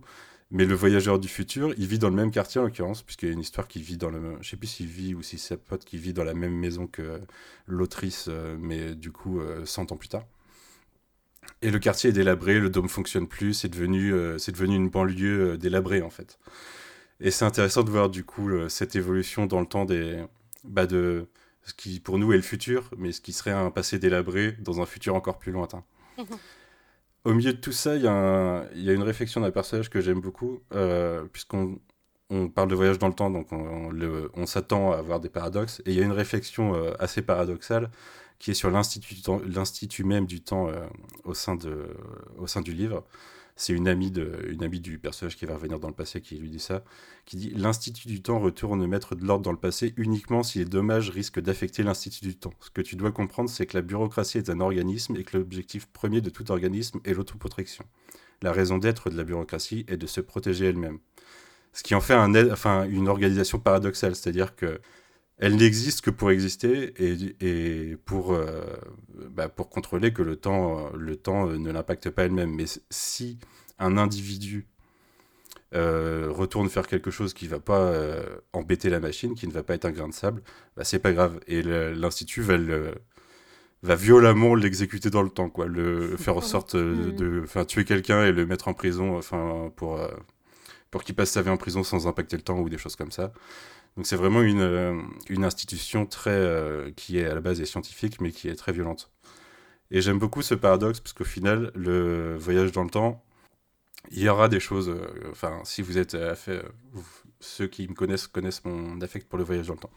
Mais 0.50 0.64
le 0.64 0.74
voyageur 0.74 1.18
du 1.20 1.28
futur, 1.28 1.72
il 1.78 1.86
vit 1.86 1.98
dans 1.98 2.10
le 2.10 2.16
même 2.16 2.32
quartier 2.32 2.60
en 2.60 2.64
l'occurrence, 2.64 3.02
puisqu'il 3.02 3.28
y 3.28 3.30
a 3.30 3.34
une 3.34 3.40
histoire 3.40 3.68
qui 3.68 3.80
vit 3.80 3.96
dans 3.96 4.10
le. 4.10 4.36
Je 4.40 4.50
sais 4.50 4.56
plus 4.56 4.66
s'il 4.66 4.88
vit 4.88 5.14
ou 5.14 5.22
si 5.22 5.38
c'est 5.38 5.50
sa 5.50 5.56
pote 5.56 5.84
qui 5.84 5.96
vit 5.96 6.12
dans 6.12 6.24
la 6.24 6.34
même 6.34 6.54
maison 6.54 6.86
que 6.88 7.20
l'autrice, 7.66 8.26
euh, 8.28 8.56
mais 8.58 8.94
du 8.94 9.12
coup, 9.12 9.40
100 9.64 9.92
ans 9.92 9.96
plus 9.96 10.08
tard. 10.08 10.24
Et 11.62 11.70
le 11.70 11.78
quartier 11.78 12.10
est 12.10 12.12
délabré, 12.12 12.58
le 12.58 12.70
dôme 12.70 12.88
fonctionne 12.88 13.28
plus, 13.28 13.54
c'est 13.54 13.68
devenu, 13.68 14.10
devenu 14.12 14.76
une 14.76 14.88
banlieue 14.88 15.56
délabrée 15.58 16.02
en 16.02 16.10
fait. 16.10 16.38
Et 17.20 17.30
c'est 17.30 17.44
intéressant 17.44 17.82
de 17.82 17.90
voir 17.90 18.08
du 18.08 18.24
coup 18.24 18.50
cette 18.68 18.96
évolution 18.96 19.46
dans 19.46 19.60
le 19.60 19.66
temps 19.66 19.84
des, 19.84 20.24
bah, 20.64 20.86
de 20.86 21.26
ce 21.62 21.74
qui 21.74 22.00
pour 22.00 22.18
nous 22.18 22.32
est 22.32 22.36
le 22.36 22.42
futur, 22.42 22.90
mais 22.96 23.12
ce 23.12 23.20
qui 23.20 23.32
serait 23.32 23.50
un 23.50 23.70
passé 23.70 23.98
délabré 23.98 24.52
dans 24.60 24.80
un 24.80 24.86
futur 24.86 25.14
encore 25.14 25.38
plus 25.38 25.52
lointain. 25.52 25.84
Au 27.24 27.34
milieu 27.34 27.52
de 27.52 27.58
tout 27.58 27.72
ça, 27.72 27.96
il 27.96 28.02
y, 28.02 28.06
a 28.08 28.92
une 28.92 29.02
réflexion 29.02 29.42
d'un 29.42 29.50
personnage 29.50 29.90
que 29.90 30.00
j'aime 30.00 30.20
beaucoup, 30.20 30.60
euh, 30.72 31.24
puisqu'on 31.32 31.78
on 32.30 32.48
parle 32.48 32.68
de 32.68 32.74
voyage 32.74 32.98
dans 32.98 33.08
le 33.08 33.14
temps, 33.14 33.30
donc 33.30 33.48
on, 33.52 34.46
s'attend 34.46 34.92
à 34.92 34.98
avoir 34.98 35.20
des 35.20 35.28
paradoxes, 35.28 35.82
et 35.84 35.90
il 35.90 35.98
y 35.98 36.00
a 36.00 36.04
une 36.04 36.12
réflexion 36.12 36.74
euh, 36.74 36.92
assez 36.98 37.22
paradoxale 37.22 37.90
qui 38.38 38.52
est 38.52 38.54
sur 38.54 38.70
l'institut 38.70 40.04
même 40.04 40.26
du 40.26 40.40
temps 40.40 40.68
euh, 40.68 40.86
au 41.24 41.34
sein 41.34 41.56
du 41.56 42.72
livre 42.72 43.04
c'est 43.60 43.74
une 43.74 43.88
amie, 43.88 44.10
de, 44.10 44.46
une 44.48 44.62
amie 44.62 44.80
du 44.80 44.98
personnage 44.98 45.36
qui 45.36 45.44
va 45.44 45.52
revenir 45.52 45.78
dans 45.78 45.88
le 45.88 45.94
passé 45.94 46.22
qui 46.22 46.38
lui 46.38 46.48
dit 46.48 46.58
ça, 46.58 46.82
qui 47.26 47.36
dit 47.36 47.50
L'Institut 47.50 48.08
du 48.08 48.22
temps 48.22 48.40
retourne 48.40 48.86
mettre 48.86 49.14
de 49.14 49.22
l'ordre 49.22 49.44
dans 49.44 49.52
le 49.52 49.58
passé 49.58 49.92
uniquement 49.98 50.42
si 50.42 50.60
les 50.60 50.64
dommages 50.64 51.10
risquent 51.10 51.40
d'affecter 51.40 51.82
l'Institut 51.82 52.24
du 52.24 52.34
temps. 52.34 52.54
Ce 52.60 52.70
que 52.70 52.80
tu 52.80 52.96
dois 52.96 53.12
comprendre, 53.12 53.50
c'est 53.50 53.66
que 53.66 53.76
la 53.76 53.82
bureaucratie 53.82 54.38
est 54.38 54.48
un 54.48 54.60
organisme 54.60 55.14
et 55.16 55.24
que 55.24 55.36
l'objectif 55.36 55.84
premier 55.88 56.22
de 56.22 56.30
tout 56.30 56.50
organisme 56.50 57.00
est 57.04 57.12
l'autoprotection. 57.12 57.84
La 58.40 58.52
raison 58.52 58.78
d'être 58.78 59.10
de 59.10 59.16
la 59.18 59.24
bureaucratie 59.24 59.84
est 59.88 59.98
de 59.98 60.06
se 60.06 60.22
protéger 60.22 60.64
elle-même. 60.64 60.98
Ce 61.74 61.82
qui 61.82 61.94
en 61.94 62.00
fait 62.00 62.14
un, 62.14 62.50
enfin, 62.50 62.84
une 62.88 63.08
organisation 63.08 63.58
paradoxale, 63.58 64.16
c'est-à-dire 64.16 64.56
que 64.56 64.80
elle 65.40 65.56
n'existe 65.56 66.02
que 66.02 66.10
pour 66.10 66.30
exister 66.30 66.92
et, 66.98 67.34
et 67.40 67.96
pour, 67.96 68.34
euh, 68.34 68.62
bah 69.30 69.48
pour 69.48 69.70
contrôler 69.70 70.12
que 70.12 70.22
le 70.22 70.36
temps, 70.36 70.90
le 70.94 71.16
temps 71.16 71.46
ne 71.46 71.72
l'impacte 71.72 72.10
pas 72.10 72.24
elle-même. 72.24 72.54
Mais 72.54 72.66
si 72.90 73.38
un 73.78 73.96
individu 73.96 74.66
euh, 75.74 76.28
retourne 76.30 76.68
faire 76.68 76.86
quelque 76.86 77.10
chose 77.10 77.32
qui 77.32 77.46
ne 77.46 77.50
va 77.50 77.58
pas 77.58 77.80
euh, 77.80 78.22
embêter 78.52 78.90
la 78.90 79.00
machine, 79.00 79.34
qui 79.34 79.48
ne 79.48 79.52
va 79.52 79.62
pas 79.62 79.74
être 79.74 79.86
un 79.86 79.92
grain 79.92 80.08
de 80.08 80.14
sable, 80.14 80.42
bah, 80.76 80.84
c'est 80.84 80.98
pas 80.98 81.12
grave. 81.12 81.40
Et 81.46 81.62
l'institut 81.62 82.42
va, 82.42 82.58
va 83.82 83.94
violemment 83.94 84.54
l'exécuter 84.54 85.08
dans 85.08 85.22
le 85.22 85.30
temps, 85.30 85.48
quoi, 85.48 85.66
le 85.66 86.18
faire 86.18 86.36
en 86.36 86.42
sorte 86.42 86.76
de, 86.76 87.12
de 87.12 87.64
tuer 87.64 87.86
quelqu'un 87.86 88.26
et 88.26 88.32
le 88.32 88.44
mettre 88.44 88.68
en 88.68 88.74
prison, 88.74 89.16
enfin 89.16 89.72
pour 89.74 89.98
pour 90.90 91.04
qu'il 91.04 91.14
passe 91.14 91.30
sa 91.30 91.42
vie 91.42 91.50
en 91.50 91.56
prison 91.56 91.82
sans 91.82 92.06
impacter 92.06 92.36
le 92.36 92.42
temps 92.42 92.58
ou 92.58 92.68
des 92.68 92.78
choses 92.78 92.96
comme 92.96 93.12
ça. 93.12 93.32
Donc 93.96 94.06
c'est 94.06 94.16
vraiment 94.16 94.42
une, 94.42 94.60
euh, 94.60 95.02
une 95.28 95.44
institution 95.44 96.06
très, 96.06 96.30
euh, 96.30 96.90
qui 96.96 97.18
est 97.18 97.26
à 97.26 97.34
la 97.34 97.40
base 97.40 97.60
est 97.60 97.66
scientifique, 97.66 98.20
mais 98.20 98.30
qui 98.30 98.48
est 98.48 98.54
très 98.54 98.72
violente. 98.72 99.10
Et 99.90 100.00
j'aime 100.00 100.18
beaucoup 100.18 100.42
ce 100.42 100.54
paradoxe, 100.54 101.00
parce 101.00 101.12
qu'au 101.12 101.24
final, 101.24 101.72
le 101.74 102.36
voyage 102.36 102.72
dans 102.72 102.84
le 102.84 102.90
temps, 102.90 103.24
il 104.10 104.20
y 104.20 104.28
aura 104.28 104.48
des 104.48 104.60
choses, 104.60 104.88
euh, 104.88 105.30
enfin, 105.30 105.60
si 105.64 105.82
vous 105.82 105.98
êtes 105.98 106.16
fait, 106.34 106.62
ceux 107.40 107.66
qui 107.66 107.88
me 107.88 107.94
connaissent 107.94 108.26
connaissent 108.28 108.64
mon 108.64 109.00
affect 109.00 109.28
pour 109.28 109.38
le 109.38 109.44
voyage 109.44 109.66
dans 109.66 109.74
le 109.74 109.80
temps. 109.80 109.92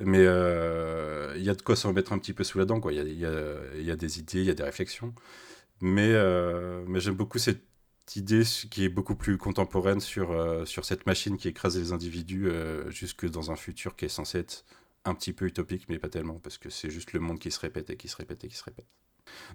Mais 0.00 0.20
il 0.20 1.42
y 1.44 1.50
a 1.50 1.54
de 1.54 1.62
quoi 1.62 1.76
s'en 1.76 1.92
mettre 1.92 2.12
un 2.12 2.18
petit 2.18 2.32
peu 2.32 2.44
sous 2.44 2.58
la 2.58 2.64
dent, 2.64 2.80
quoi. 2.80 2.92
Il 2.92 2.96
y 2.96 3.00
a, 3.00 3.04
y, 3.04 3.26
a, 3.26 3.76
y 3.78 3.90
a, 3.90 3.96
des 3.96 4.18
idées, 4.18 4.40
il 4.40 4.46
y 4.46 4.50
a 4.50 4.54
des 4.54 4.62
réflexions. 4.62 5.14
Mais, 5.80 6.12
mais 6.86 7.00
j'aime 7.00 7.16
beaucoup 7.16 7.38
cette 7.38 7.62
idée 8.14 8.42
qui 8.70 8.84
est 8.84 8.88
beaucoup 8.88 9.16
plus 9.16 9.36
contemporaine 9.36 10.00
sur, 10.00 10.30
euh, 10.30 10.64
sur 10.64 10.84
cette 10.84 11.06
machine 11.06 11.36
qui 11.36 11.48
écrase 11.48 11.76
les 11.76 11.92
individus 11.92 12.48
euh, 12.48 12.88
jusque 12.90 13.28
dans 13.28 13.50
un 13.50 13.56
futur 13.56 13.96
qui 13.96 14.04
est 14.04 14.08
censé 14.08 14.38
être 14.38 14.64
un 15.04 15.14
petit 15.14 15.32
peu 15.32 15.46
utopique, 15.46 15.86
mais 15.88 15.98
pas 15.98 16.08
tellement, 16.08 16.38
parce 16.38 16.58
que 16.58 16.70
c'est 16.70 16.90
juste 16.90 17.12
le 17.12 17.20
monde 17.20 17.38
qui 17.38 17.50
se 17.50 17.58
répète 17.58 17.90
et 17.90 17.96
qui 17.96 18.08
se 18.08 18.16
répète 18.16 18.44
et 18.44 18.48
qui 18.48 18.56
se 18.56 18.64
répète. 18.64 18.86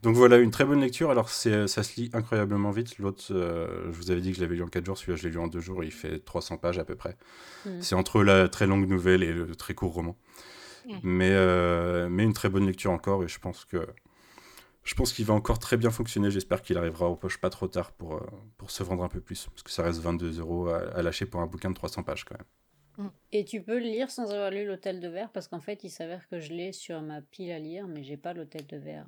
Donc 0.03 0.15
voilà, 0.17 0.37
une 0.37 0.51
très 0.51 0.65
bonne 0.65 0.81
lecture. 0.81 1.11
Alors 1.11 1.29
ça 1.29 1.67
se 1.67 1.95
lit 1.95 2.09
incroyablement 2.13 2.71
vite. 2.71 2.97
L'autre, 2.99 3.23
euh, 3.31 3.85
je 3.91 3.97
vous 3.97 4.11
avais 4.11 4.19
dit 4.19 4.31
que 4.31 4.37
je 4.37 4.41
l'avais 4.41 4.55
lu 4.55 4.63
en 4.63 4.67
4 4.67 4.85
jours, 4.85 4.97
celui-là 4.97 5.15
je 5.15 5.23
l'ai 5.23 5.33
lu 5.33 5.39
en 5.39 5.47
2 5.47 5.59
jours, 5.61 5.83
il 5.83 5.91
fait 5.91 6.19
300 6.19 6.57
pages 6.57 6.77
à 6.77 6.83
peu 6.83 6.95
près. 6.95 7.15
Mm. 7.65 7.81
C'est 7.81 7.95
entre 7.95 8.21
la 8.21 8.49
très 8.49 8.67
longue 8.67 8.87
nouvelle 8.87 9.23
et 9.23 9.31
le 9.31 9.55
très 9.55 9.73
court 9.73 9.93
roman. 9.93 10.17
Mais, 11.03 11.29
mais 12.09 12.23
une 12.23 12.33
très 12.33 12.49
bonne 12.49 12.65
lecture 12.65 12.91
encore, 12.91 13.23
et 13.23 13.27
je 13.27 13.39
pense 13.39 13.65
que 13.65 13.87
je 14.83 14.95
pense 14.95 15.13
qu'il 15.13 15.25
va 15.25 15.33
encore 15.33 15.59
très 15.59 15.77
bien 15.77 15.91
fonctionner. 15.91 16.31
J'espère 16.31 16.61
qu'il 16.61 16.77
arrivera 16.77 17.07
aux 17.07 17.15
poches 17.15 17.37
pas 17.37 17.49
trop 17.49 17.67
tard 17.67 17.91
pour, 17.91 18.15
euh, 18.15 18.25
pour 18.57 18.71
se 18.71 18.83
vendre 18.83 19.03
un 19.03 19.09
peu 19.09 19.21
plus. 19.21 19.47
Parce 19.47 19.63
que 19.63 19.71
ça 19.71 19.83
reste 19.83 19.99
22 19.99 20.39
euros 20.39 20.69
à, 20.69 21.01
lâcher 21.01 21.25
pour 21.25 21.41
un 21.41 21.47
bouquin 21.47 21.69
de 21.69 21.75
300 21.75 22.03
pages 22.03 22.25
quand 22.25 22.35
même. 22.37 23.07
Mm. 23.07 23.11
Et 23.31 23.45
tu 23.45 23.61
peux 23.61 23.79
le 23.79 23.85
lire 23.85 24.09
sans 24.09 24.31
avoir 24.31 24.51
lu 24.51 24.65
l'hôtel 24.65 24.99
de 24.99 25.07
verre 25.07 25.29
parce 25.31 25.47
qu'en 25.47 25.61
fait 25.61 25.83
il 25.83 25.89
s'avère 25.89 26.27
que 26.27 26.39
je 26.39 26.51
l'ai 26.51 26.73
sur 26.73 27.01
ma 27.01 27.21
pile 27.21 27.51
à 27.51 27.59
lire 27.59 27.87
mais 27.87 28.03
j'ai 28.03 28.17
pas 28.17 28.33
l'hôtel 28.33 28.65
de 28.67 28.77
verre. 28.77 29.05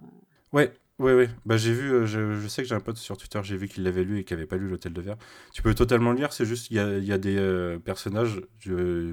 Ouais, 0.54 0.72
ouais, 1.00 1.16
ouais. 1.16 1.30
Bah, 1.46 1.58
j'ai 1.58 1.74
vu, 1.74 1.92
euh, 1.92 2.06
je, 2.06 2.48
sais 2.48 2.62
que 2.62 2.68
j'ai 2.68 2.76
un 2.76 2.80
pote 2.80 2.98
sur 2.98 3.18
Twitter, 3.18 3.40
j'ai 3.44 3.58
vu 3.58 3.68
qu'il 3.68 3.84
l'avait 3.84 4.04
lu 4.04 4.20
et 4.20 4.24
qu'il 4.24 4.38
avait 4.38 4.46
pas 4.46 4.58
lu 4.58 4.70
l'hôtel 4.70 4.94
de 4.94 5.02
verre. 5.02 5.18
Tu 5.52 5.64
peux 5.64 5.74
totalement 5.74 6.12
le 6.12 6.18
lire, 6.18 6.32
c'est 6.32 6.46
juste 6.46 6.70
il 6.70 6.78
y 6.78 6.80
a, 6.80 7.00
y 7.00 7.12
a, 7.12 7.18
des 7.18 7.36
euh, 7.38 7.80
personnages, 7.80 8.40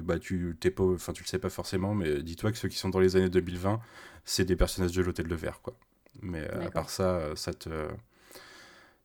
bah, 0.03 0.19
tu 0.19 0.55
t'es 0.59 0.69
pas, 0.69 0.83
enfin 0.83 1.13
tu 1.13 1.23
le 1.23 1.27
sais 1.27 1.39
pas 1.39 1.49
forcément, 1.49 1.95
mais 1.95 2.21
dis-toi 2.21 2.51
que 2.51 2.57
ceux 2.59 2.69
qui 2.69 2.77
sont 2.77 2.89
dans 2.89 2.99
les 2.99 3.15
années 3.15 3.29
2020, 3.29 3.79
c'est 4.23 4.45
des 4.45 4.55
personnages 4.55 4.91
de 4.91 5.01
l'hôtel 5.01 5.27
de 5.27 5.35
verre 5.35 5.61
quoi. 5.61 5.75
Mais 6.19 6.41
euh, 6.41 6.67
à 6.67 6.71
part 6.71 6.89
ça, 6.89 7.15
euh, 7.15 7.35
ça 7.35 7.53
te 7.53 7.69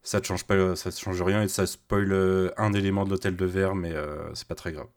ça 0.02 0.20
te 0.20 0.26
change 0.26 0.44
pas 0.44 0.76
ça 0.76 0.90
te 0.90 0.98
change 0.98 1.20
rien 1.22 1.42
et 1.42 1.48
ça 1.48 1.66
spoil 1.66 2.12
euh, 2.12 2.50
un 2.56 2.72
élément 2.72 3.04
de 3.04 3.10
l'hôtel 3.10 3.36
de 3.36 3.44
verre 3.44 3.74
mais 3.74 3.94
c'est 4.34 4.46
pas 4.48 4.54
très 4.54 4.72
grave. 4.72 4.88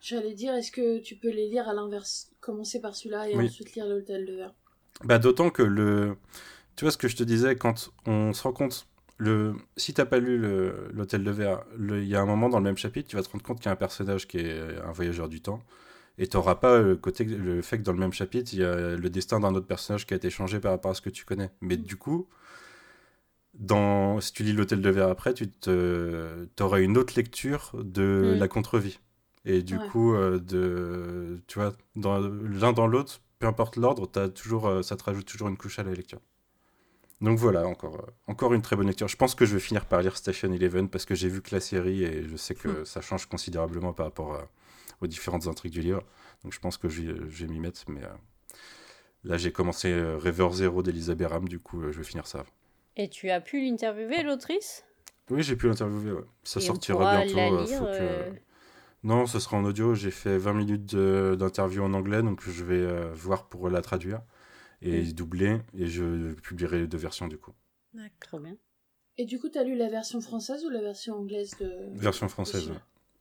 J'allais 0.00 0.34
dire 0.34 0.54
est-ce 0.54 0.72
que 0.72 0.98
tu 1.00 1.16
peux 1.16 1.30
les 1.30 1.48
lire 1.48 1.68
à 1.68 1.74
l'inverse 1.74 2.30
commencer 2.40 2.80
par 2.80 2.94
celui-là 2.94 3.28
et 3.28 3.36
ensuite 3.36 3.74
lire 3.74 3.86
l'hôtel 3.86 4.26
de 4.26 4.34
verre? 4.34 4.54
Bah 5.02 5.18
d'autant 5.18 5.50
que 5.50 5.62
le 5.62 6.16
tu 6.76 6.84
vois 6.84 6.92
ce 6.92 6.98
que 6.98 7.08
je 7.08 7.16
te 7.16 7.22
disais 7.22 7.56
quand 7.56 7.90
on 8.06 8.32
se 8.32 8.42
rend 8.42 8.52
compte 8.52 8.86
le 9.16 9.54
si 9.76 9.94
t'as 9.94 10.04
pas 10.06 10.18
lu 10.18 10.38
l'hôtel 10.92 11.24
de 11.24 11.30
verre 11.30 11.64
il 11.78 12.04
y 12.04 12.16
a 12.16 12.20
un 12.20 12.26
moment 12.26 12.48
dans 12.48 12.58
le 12.58 12.64
même 12.64 12.76
chapitre 12.76 13.08
tu 13.08 13.16
vas 13.16 13.22
te 13.22 13.30
rendre 13.30 13.44
compte 13.44 13.58
qu'il 13.58 13.66
y 13.66 13.68
a 13.68 13.72
un 13.72 13.76
personnage 13.76 14.26
qui 14.26 14.38
est 14.38 14.80
un 14.82 14.92
voyageur 14.92 15.28
du 15.28 15.40
temps 15.40 15.62
et 16.18 16.26
tu 16.26 16.36
n'auras 16.36 16.56
pas 16.56 16.80
le, 16.80 16.96
côté, 16.96 17.24
le 17.24 17.60
fait 17.62 17.78
que 17.78 17.82
dans 17.82 17.92
le 17.92 17.98
même 17.98 18.12
chapitre, 18.12 18.52
il 18.54 18.60
y 18.60 18.64
a 18.64 18.96
le 18.96 19.10
destin 19.10 19.40
d'un 19.40 19.54
autre 19.54 19.66
personnage 19.66 20.06
qui 20.06 20.14
a 20.14 20.16
été 20.16 20.30
changé 20.30 20.60
par 20.60 20.70
rapport 20.72 20.92
à 20.92 20.94
ce 20.94 21.00
que 21.00 21.10
tu 21.10 21.24
connais. 21.24 21.50
Mais 21.60 21.76
du 21.76 21.96
coup, 21.96 22.28
dans, 23.54 24.20
si 24.20 24.32
tu 24.32 24.42
lis 24.44 24.52
l'hôtel 24.52 24.80
de 24.80 24.90
verre 24.90 25.08
après, 25.08 25.34
tu 25.34 25.50
te, 25.50 26.46
auras 26.60 26.80
une 26.80 26.96
autre 26.96 27.14
lecture 27.16 27.72
de 27.74 28.36
la 28.38 28.48
contre-vie. 28.48 28.98
Et 29.44 29.62
du 29.62 29.78
coup, 29.78 30.14
euh, 30.14 30.38
de, 30.38 31.42
tu 31.46 31.58
vois, 31.58 31.74
l'un 31.96 32.72
dans 32.72 32.86
l'autre, 32.86 33.20
peu 33.38 33.46
importe 33.46 33.76
l'ordre, 33.76 34.06
toujours, 34.30 34.66
euh, 34.66 34.82
ça 34.82 34.96
te 34.96 35.04
rajoute 35.04 35.26
toujours 35.26 35.48
une 35.48 35.56
couche 35.56 35.78
à 35.78 35.82
la 35.82 35.92
lecture. 35.92 36.20
Donc 37.20 37.38
voilà, 37.38 37.66
encore, 37.66 37.96
euh, 37.96 38.10
encore 38.26 38.54
une 38.54 38.62
très 38.62 38.76
bonne 38.76 38.86
lecture. 38.86 39.08
Je 39.08 39.16
pense 39.16 39.34
que 39.34 39.44
je 39.44 39.54
vais 39.54 39.60
finir 39.60 39.84
par 39.86 40.00
lire 40.00 40.16
Station 40.16 40.52
Eleven 40.52 40.88
parce 40.88 41.04
que 41.04 41.14
j'ai 41.14 41.28
vu 41.28 41.42
que 41.42 41.54
la 41.54 41.60
série 41.60 42.04
et 42.04 42.26
je 42.26 42.36
sais 42.36 42.54
que 42.54 42.68
hmm. 42.68 42.84
ça 42.84 43.00
change 43.00 43.26
considérablement 43.26 43.92
par 43.92 44.06
rapport 44.06 44.34
à 44.34 44.48
aux 45.04 45.08
différentes 45.08 45.46
intrigues 45.46 45.72
du 45.72 45.80
livre. 45.80 46.02
Donc 46.42 46.52
je 46.52 46.60
pense 46.60 46.76
que 46.76 46.88
je 46.88 47.02
vais, 47.02 47.46
m'y 47.46 47.58
mettre, 47.58 47.82
mais 47.88 48.02
euh, 48.02 48.08
là 49.24 49.36
j'ai 49.36 49.52
commencé 49.52 49.90
euh, 49.90 50.18
Rêveur 50.18 50.52
Zéro 50.52 50.82
d'Elisabeth 50.82 51.28
Ram, 51.28 51.48
du 51.48 51.58
coup 51.58 51.82
euh, 51.82 51.92
je 51.92 51.98
vais 51.98 52.04
finir 52.04 52.26
ça. 52.26 52.44
Et 52.96 53.08
tu 53.08 53.30
as 53.30 53.40
pu 53.40 53.60
l'interviewer, 53.60 54.22
l'autrice? 54.22 54.84
Oui, 55.30 55.42
j'ai 55.42 55.56
pu 55.56 55.68
l'interviewer, 55.68 56.22
Ça 56.42 56.60
sortira 56.60 57.24
bientôt. 57.24 57.64
Non, 59.02 59.26
ce 59.26 59.38
sera 59.38 59.58
en 59.58 59.64
audio. 59.64 59.94
J'ai 59.94 60.10
fait 60.10 60.38
20 60.38 60.52
minutes 60.54 60.94
d'interview 60.94 61.82
en 61.82 61.92
anglais, 61.92 62.22
donc 62.22 62.42
je 62.48 62.64
vais 62.64 63.10
voir 63.12 63.48
pour 63.48 63.68
la 63.68 63.82
traduire 63.82 64.22
et 64.80 65.02
mm. 65.02 65.12
doubler, 65.12 65.58
et 65.76 65.86
je 65.86 66.32
publierai 66.34 66.80
les 66.80 66.86
deux 66.86 66.98
versions 66.98 67.26
du 67.26 67.36
coup. 67.36 67.52
D'accord, 67.92 68.40
bien. 68.40 68.56
Et 69.16 69.24
du 69.24 69.38
coup, 69.38 69.48
tu 69.48 69.58
as 69.58 69.64
lu 69.64 69.76
la 69.76 69.88
version 69.88 70.20
française 70.20 70.64
ou 70.64 70.70
la 70.70 70.80
version 70.80 71.14
anglaise 71.14 71.56
de... 71.60 71.70
Version 71.92 72.28
française, 72.28 72.72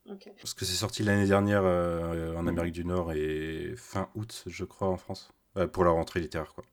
parce 0.05 0.53
que 0.53 0.65
c'est 0.65 0.75
sorti 0.75 1.03
l'année 1.03 1.27
dernière 1.27 1.61
euh, 1.63 2.35
en 2.35 2.47
Amérique 2.47 2.73
du 2.73 2.85
Nord 2.85 3.13
et 3.13 3.73
fin 3.77 4.09
août, 4.15 4.43
je 4.47 4.65
crois, 4.65 4.89
en 4.89 4.97
France, 4.97 5.31
euh, 5.57 5.67
pour 5.67 5.85
la 5.85 5.91
rentrée 5.91 6.19
littéraire. 6.19 6.53
Quoi. 6.53 6.63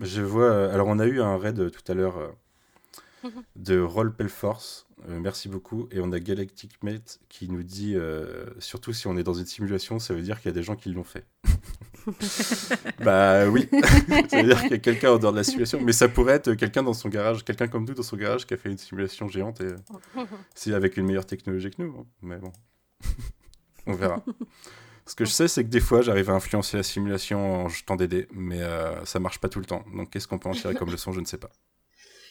Je 0.00 0.22
vois. 0.22 0.50
Euh, 0.50 0.74
alors, 0.74 0.86
on 0.86 0.98
a 0.98 1.06
eu 1.06 1.20
un 1.20 1.36
raid 1.36 1.70
tout 1.70 1.92
à 1.92 1.94
l'heure 1.94 2.34
de 3.56 3.78
Roll 3.78 4.14
Pelforce. 4.14 4.86
merci 5.06 5.48
beaucoup. 5.48 5.88
Et 5.90 6.00
on 6.00 6.10
a 6.12 6.20
Galactic 6.20 6.82
Mate 6.82 7.20
qui 7.28 7.48
nous 7.48 7.62
dit 7.62 7.96
surtout 8.58 8.92
si 8.94 9.06
on 9.06 9.16
est 9.16 9.24
dans 9.24 9.34
une 9.34 9.46
simulation, 9.46 9.98
ça 9.98 10.14
veut 10.14 10.22
dire 10.22 10.40
qu'il 10.40 10.48
y 10.48 10.54
a 10.54 10.54
des 10.54 10.62
gens 10.62 10.76
qui 10.76 10.90
l'ont 10.90 11.04
fait. 11.04 11.26
bah 13.04 13.46
oui, 13.48 13.68
ça 14.30 14.40
veut 14.40 14.48
dire 14.48 14.62
qu'il 14.62 14.70
y 14.70 14.74
a 14.74 14.78
quelqu'un 14.78 15.12
en 15.12 15.18
dehors 15.18 15.32
de 15.32 15.36
la 15.36 15.44
simulation, 15.44 15.80
mais 15.82 15.92
ça 15.92 16.08
pourrait 16.08 16.34
être 16.34 16.54
quelqu'un 16.54 16.82
dans 16.82 16.94
son 16.94 17.10
garage, 17.10 17.44
quelqu'un 17.44 17.68
comme 17.68 17.84
nous 17.84 17.92
dans 17.92 18.02
son 18.02 18.16
garage 18.16 18.46
qui 18.46 18.54
a 18.54 18.56
fait 18.56 18.70
une 18.70 18.78
simulation 18.78 19.28
géante 19.28 19.60
et 19.60 19.68
c'est 20.54 20.72
avec 20.72 20.96
une 20.96 21.04
meilleure 21.04 21.26
technologie 21.26 21.70
que 21.70 21.82
nous. 21.82 21.94
Hein. 21.98 22.06
Mais 22.22 22.38
bon. 22.38 22.52
On 23.86 23.92
verra. 23.94 24.22
Ce 25.06 25.14
que 25.14 25.24
je 25.24 25.30
sais, 25.30 25.48
c'est 25.48 25.64
que 25.64 25.68
des 25.68 25.80
fois, 25.80 26.02
j'arrive 26.02 26.30
à 26.30 26.34
influencer 26.34 26.76
la 26.76 26.82
simulation 26.82 27.64
en 27.64 27.68
jetant 27.68 27.96
des 27.96 28.06
dés, 28.06 28.28
mais 28.32 28.62
euh, 28.62 29.04
ça 29.04 29.18
marche 29.18 29.40
pas 29.40 29.48
tout 29.48 29.58
le 29.58 29.64
temps. 29.64 29.84
Donc, 29.94 30.10
qu'est-ce 30.10 30.28
qu'on 30.28 30.38
peut 30.38 30.48
en 30.48 30.52
tirer 30.52 30.74
comme 30.74 30.90
leçon? 30.90 31.12
Je 31.12 31.20
ne 31.20 31.24
sais 31.24 31.38
pas. 31.38 31.50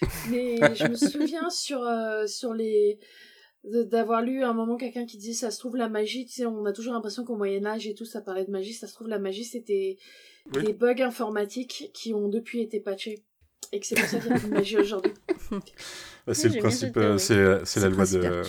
Mais 0.29 0.55
je 0.75 0.87
me 0.87 0.95
souviens 0.95 1.49
sur, 1.49 1.83
euh, 1.83 2.25
sur 2.25 2.53
les, 2.53 2.99
d'avoir 3.63 4.21
lu 4.21 4.43
à 4.43 4.49
un 4.49 4.53
moment 4.53 4.77
quelqu'un 4.77 5.05
qui 5.05 5.17
disait 5.17 5.33
ça 5.33 5.51
se 5.51 5.59
trouve 5.59 5.75
la 5.75 5.89
magie, 5.89 6.25
tu 6.25 6.33
sais, 6.33 6.45
on 6.45 6.65
a 6.65 6.71
toujours 6.71 6.93
l'impression 6.93 7.25
qu'au 7.25 7.35
Moyen 7.35 7.65
Âge 7.65 7.87
et 7.87 7.93
tout 7.93 8.05
ça 8.05 8.21
parlait 8.21 8.45
de 8.45 8.51
magie, 8.51 8.73
ça 8.73 8.87
se 8.87 8.93
trouve 8.93 9.09
la 9.09 9.19
magie 9.19 9.43
c'était 9.43 9.97
des 10.53 10.73
bugs 10.73 11.01
informatiques 11.01 11.91
qui 11.93 12.13
ont 12.13 12.29
depuis 12.29 12.61
été 12.61 12.79
patchés 12.79 13.23
et 13.71 13.79
que 13.79 13.85
c'est 13.85 13.95
pour 13.95 14.05
ça 14.05 14.19
qu'il 14.19 14.31
y 14.31 14.33
a 14.33 14.39
de 14.39 14.47
magie 14.47 14.77
aujourd'hui. 14.77 15.13
Bah, 16.29 16.35
c'est 16.35 16.49
le 16.49 16.59
principe, 16.59 16.95
euh, 16.97 17.17
c'est 17.17 17.79
la 17.79 17.89
loi 17.89 18.05
de. 18.05 18.19
Euh, 18.19 18.43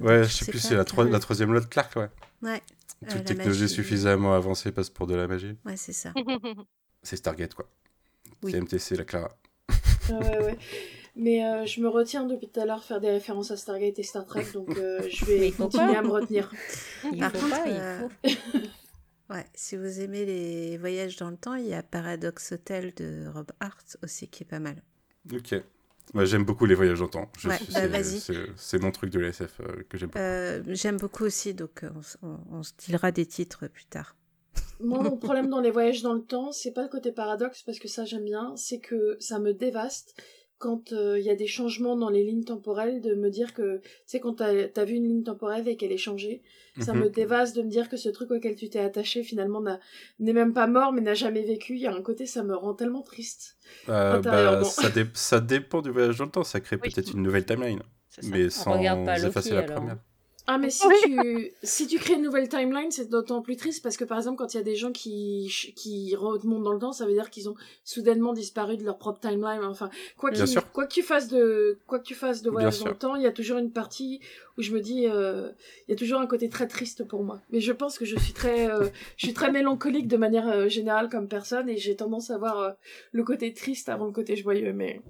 ouais, 0.00 0.24
je 0.24 0.28
sais 0.30 0.46
plus, 0.46 0.58
c'est 0.58 0.74
la, 0.74 0.84
la 1.10 1.18
troisième 1.20 1.52
loi 1.52 1.60
de 1.60 1.66
Clark, 1.66 1.94
ouais. 1.96 2.08
Ouais. 2.42 2.62
Toute 3.06 3.16
euh, 3.18 3.22
technologie 3.24 3.68
suffisamment 3.68 4.34
avancée 4.34 4.72
passe 4.72 4.88
pour 4.88 5.06
de 5.06 5.14
la 5.14 5.26
magie. 5.26 5.56
Ouais, 5.66 5.76
c'est 5.76 5.92
ça. 5.92 6.14
c'est 7.02 7.16
Stargate, 7.16 7.52
quoi. 7.52 7.68
Oui. 8.42 8.52
TMTC, 8.52 8.96
la 8.96 9.04
Clara. 9.04 9.36
ouais, 10.08 10.38
ouais. 10.42 10.58
Mais 11.16 11.44
euh, 11.44 11.66
je 11.66 11.82
me 11.82 11.88
retiens 11.88 12.24
depuis 12.24 12.48
tout 12.48 12.60
à 12.60 12.64
l'heure 12.64 12.82
faire 12.82 12.98
des 12.98 13.10
références 13.10 13.50
à 13.50 13.58
Stargate 13.58 13.98
et 13.98 14.02
Star 14.02 14.24
Trek, 14.24 14.46
donc 14.54 14.74
euh, 14.78 15.02
je 15.10 15.26
vais 15.26 15.50
continuer 15.50 15.96
à 15.96 16.00
me 16.02 16.08
retenir. 16.08 16.50
Il 17.12 17.18
Par 17.18 17.30
faut 17.32 17.40
contre, 17.40 17.62
pas, 17.62 17.68
il 18.22 18.30
faut. 18.30 19.34
ouais, 19.34 19.44
si 19.52 19.76
vous 19.76 20.00
aimez 20.00 20.24
les 20.24 20.78
voyages 20.78 21.16
dans 21.16 21.28
le 21.28 21.36
temps, 21.36 21.56
il 21.56 21.66
y 21.66 21.74
a 21.74 21.82
Paradox 21.82 22.52
Hotel 22.52 22.94
de 22.94 23.26
Rob 23.34 23.50
Hart 23.60 23.98
aussi 24.02 24.28
qui 24.28 24.44
est 24.44 24.46
pas 24.46 24.60
mal. 24.60 24.82
Ok. 25.30 25.54
Moi, 26.12 26.24
j'aime 26.24 26.44
beaucoup 26.44 26.66
les 26.66 26.74
voyages 26.74 26.98
dans 26.98 27.04
le 27.04 27.10
temps. 27.10 27.30
Ouais, 27.44 27.58
bah, 27.88 27.98
c'est 28.56 28.82
mon 28.82 28.90
truc 28.90 29.10
de 29.10 29.20
l'SF 29.20 29.60
que 29.88 29.96
j'aime 29.96 30.10
beaucoup. 30.10 30.74
j'aime 30.74 30.96
beaucoup 30.96 31.24
aussi, 31.24 31.54
donc 31.54 31.84
on, 32.22 32.38
on, 32.50 32.62
se 32.62 32.72
dira 32.78 33.12
des 33.12 33.26
titres 33.26 33.68
plus 33.68 33.84
tard. 33.84 34.16
Moi, 34.80 35.02
mon 35.02 35.16
problème 35.16 35.48
dans 35.48 35.60
les 35.60 35.70
voyages 35.70 36.02
dans 36.02 36.14
le 36.14 36.22
temps, 36.22 36.52
c'est 36.52 36.72
pas 36.72 36.82
le 36.82 36.88
côté 36.88 37.12
paradoxe, 37.12 37.62
parce 37.62 37.78
que 37.78 37.88
ça 37.88 38.04
j'aime 38.04 38.24
bien, 38.24 38.54
c'est 38.56 38.80
que 38.80 39.16
ça 39.20 39.38
me 39.38 39.52
dévaste 39.52 40.20
quand 40.60 40.92
euh, 40.92 41.18
il 41.18 41.24
y 41.24 41.30
a 41.30 41.34
des 41.34 41.46
changements 41.46 41.96
dans 41.96 42.10
les 42.10 42.22
lignes 42.22 42.44
temporelles, 42.44 43.00
de 43.00 43.14
me 43.14 43.30
dire 43.30 43.54
que, 43.54 43.78
tu 43.78 43.88
sais, 44.04 44.20
quand 44.20 44.34
t'as 44.34 44.52
as 44.76 44.84
vu 44.84 44.94
une 44.94 45.08
ligne 45.08 45.22
temporelle 45.22 45.66
et 45.66 45.76
qu'elle 45.76 45.90
est 45.90 45.96
changée, 45.96 46.42
ça 46.80 46.92
me 46.92 47.06
mhm. 47.06 47.10
dévaste 47.10 47.56
de 47.56 47.62
me 47.62 47.70
dire 47.70 47.88
que 47.88 47.96
ce 47.96 48.10
truc 48.10 48.30
auquel 48.30 48.56
tu 48.56 48.68
t'es 48.68 48.78
attaché, 48.78 49.22
finalement, 49.22 49.64
n'est 50.18 50.32
même 50.34 50.52
pas 50.52 50.66
mort, 50.66 50.92
mais 50.92 51.00
n'a 51.00 51.14
jamais 51.14 51.42
vécu. 51.42 51.76
Il 51.76 51.80
y 51.80 51.86
a 51.86 51.94
un 51.94 52.02
côté, 52.02 52.26
ça 52.26 52.42
me 52.42 52.54
rend 52.54 52.74
tellement 52.74 53.00
triste. 53.00 53.56
Euh, 53.88 54.20
bah, 54.20 54.62
ça, 54.64 54.90
ça, 55.14 55.40
dépend 55.40 55.80
du 55.80 55.90
voyage 55.90 56.18
dans 56.18 56.26
le 56.26 56.30
temps, 56.30 56.44
ça 56.44 56.60
crée 56.60 56.76
peut-être 56.76 57.14
une 57.14 57.22
nouvelle 57.22 57.46
timeline, 57.46 57.80
mais 58.24 58.50
sans 58.50 58.78
effacer 58.78 59.54
la 59.54 59.62
première. 59.62 59.96
Ah 60.46 60.58
mais 60.58 60.70
si 60.70 60.86
tu 61.02 61.52
si 61.62 61.86
tu 61.86 61.98
crées 61.98 62.14
une 62.14 62.22
nouvelle 62.22 62.48
timeline, 62.48 62.90
c'est 62.90 63.08
d'autant 63.08 63.42
plus 63.42 63.56
triste 63.56 63.82
parce 63.82 63.96
que 63.96 64.04
par 64.04 64.18
exemple 64.18 64.38
quand 64.38 64.54
il 64.54 64.56
y 64.56 64.60
a 64.60 64.64
des 64.64 64.76
gens 64.76 64.92
qui 64.92 65.52
qui 65.76 66.14
remontent 66.16 66.62
dans 66.62 66.72
le 66.72 66.78
temps, 66.78 66.92
ça 66.92 67.06
veut 67.06 67.12
dire 67.12 67.30
qu'ils 67.30 67.48
ont 67.48 67.54
soudainement 67.84 68.32
disparu 68.32 68.76
de 68.76 68.84
leur 68.84 68.98
propre 68.98 69.20
timeline. 69.20 69.62
Enfin 69.64 69.90
quoi 70.16 70.30
qu'il 70.30 70.46
quoi 70.72 70.86
que 70.86 70.92
tu 70.92 71.02
fasses 71.02 71.28
de 71.28 71.78
quoi 71.86 71.98
que 71.98 72.04
tu 72.04 72.14
fasses 72.14 72.42
de 72.42 72.50
voyage 72.50 72.80
dans 72.80 72.86
le 72.88 72.96
temps, 72.96 73.16
il 73.16 73.22
y 73.22 73.26
a 73.26 73.32
toujours 73.32 73.58
une 73.58 73.70
partie 73.70 74.20
où 74.60 74.62
je 74.62 74.72
me 74.72 74.80
dis 74.80 75.06
euh, 75.06 75.50
il 75.88 75.92
y 75.92 75.94
a 75.94 75.96
toujours 75.96 76.20
un 76.20 76.26
côté 76.26 76.48
très 76.48 76.68
triste 76.68 77.04
pour 77.04 77.24
moi. 77.24 77.40
Mais 77.50 77.60
je 77.60 77.72
pense 77.72 77.98
que 77.98 78.04
je 78.04 78.16
suis 78.16 78.32
très 78.32 78.70
euh, 78.70 78.88
je 79.16 79.26
suis 79.26 79.34
très 79.34 79.50
mélancolique 79.50 80.06
de 80.06 80.16
manière 80.16 80.48
euh, 80.48 80.68
générale 80.68 81.08
comme 81.08 81.26
personne 81.28 81.68
et 81.68 81.78
j'ai 81.78 81.96
tendance 81.96 82.30
à 82.30 82.38
voir 82.38 82.74
le 83.12 83.24
côté 83.24 83.52
triste 83.54 83.88
avant 83.88 84.06
le 84.06 84.12
côté 84.12 84.36
joyeux 84.36 84.72
mais 84.72 85.00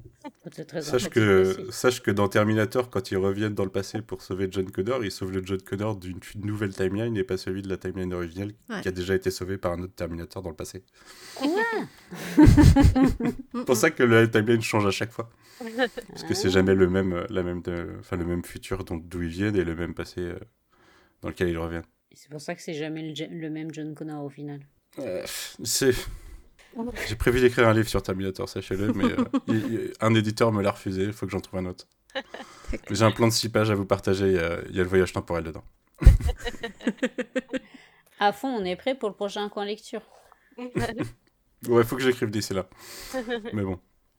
sache 0.80 1.08
que 1.08 1.66
sache 1.70 2.00
que 2.00 2.10
dans 2.10 2.28
Terminator 2.28 2.88
quand 2.90 3.10
ils 3.10 3.18
reviennent 3.18 3.54
dans 3.54 3.64
le 3.64 3.70
passé 3.70 4.00
pour 4.00 4.22
sauver 4.22 4.48
John 4.50 4.70
Connor, 4.70 5.04
ils 5.04 5.10
sauvent 5.10 5.32
le 5.32 5.44
John 5.44 5.60
Connor 5.60 5.96
d'une 5.96 6.20
nouvelle 6.36 6.74
timeline 6.74 7.16
et 7.16 7.24
pas 7.24 7.36
celui 7.36 7.62
de 7.62 7.68
la 7.68 7.76
timeline 7.76 8.14
originale 8.14 8.52
qui 8.82 8.88
a 8.88 8.92
déjà 8.92 9.14
été 9.14 9.30
sauvé 9.30 9.58
par 9.58 9.72
un 9.72 9.82
autre 9.82 9.94
Terminator 9.94 10.42
dans 10.42 10.50
le 10.50 10.56
passé. 10.56 10.84
C'est 12.36 13.64
pour 13.66 13.76
ça 13.76 13.90
que 13.90 14.02
la 14.02 14.26
timeline 14.26 14.62
change 14.62 14.86
à 14.86 14.90
chaque 14.90 15.10
fois. 15.10 15.30
Parce 16.08 16.24
que 16.24 16.34
c'est 16.34 16.50
jamais 16.50 16.74
le 16.74 16.88
même, 16.88 17.12
euh, 17.12 17.26
la 17.28 17.42
même, 17.42 17.62
enfin 17.98 18.16
le 18.16 18.24
même 18.24 18.44
futur 18.44 18.84
d'où 18.84 19.22
ils 19.22 19.28
viennent 19.28 19.56
et 19.56 19.64
le 19.64 19.74
même 19.74 19.94
passé 19.94 20.20
euh, 20.20 20.38
dans 21.22 21.28
lequel 21.28 21.48
ils 21.48 21.58
reviennent. 21.58 21.84
C'est 22.12 22.30
pour 22.30 22.40
ça 22.40 22.54
que 22.54 22.62
c'est 22.62 22.74
jamais 22.74 23.14
le, 23.14 23.50
même 23.50 23.72
John 23.72 23.94
Connor 23.94 24.24
au 24.24 24.30
final. 24.30 24.60
Euh, 24.98 25.24
c'est. 25.62 25.92
J'ai 27.08 27.16
prévu 27.16 27.40
d'écrire 27.40 27.68
un 27.68 27.74
livre 27.74 27.88
sur 27.88 28.02
Terminator, 28.02 28.48
sachez-le, 28.48 28.92
mais 28.92 29.14
un 30.00 30.14
éditeur 30.14 30.52
me 30.52 30.62
l'a 30.62 30.70
refusé, 30.70 31.02
il 31.02 31.12
faut 31.12 31.26
que 31.26 31.32
j'en 31.32 31.40
trouve 31.40 31.58
un 31.60 31.66
autre. 31.66 31.86
J'ai 32.90 33.04
un 33.04 33.10
plan 33.10 33.26
de 33.26 33.32
6 33.32 33.48
pages 33.48 33.70
à 33.70 33.74
vous 33.74 33.86
partager, 33.86 34.28
il 34.28 34.34
y, 34.34 34.38
a, 34.38 34.82
le 34.82 34.88
voyage 34.88 35.12
temporel 35.12 35.42
dedans. 35.42 35.64
à 38.20 38.32
fond, 38.32 38.48
on 38.48 38.64
est 38.64 38.76
prêt 38.76 38.94
pour 38.94 39.08
le 39.08 39.16
prochain 39.16 39.48
coin 39.48 39.64
lecture. 39.64 40.02
ouais, 41.68 41.84
faut 41.84 41.96
que 41.96 42.02
j'écrive 42.02 42.30
d'ici 42.30 42.54
là. 42.54 42.68
Mais 43.52 43.62
bon. 43.62 43.78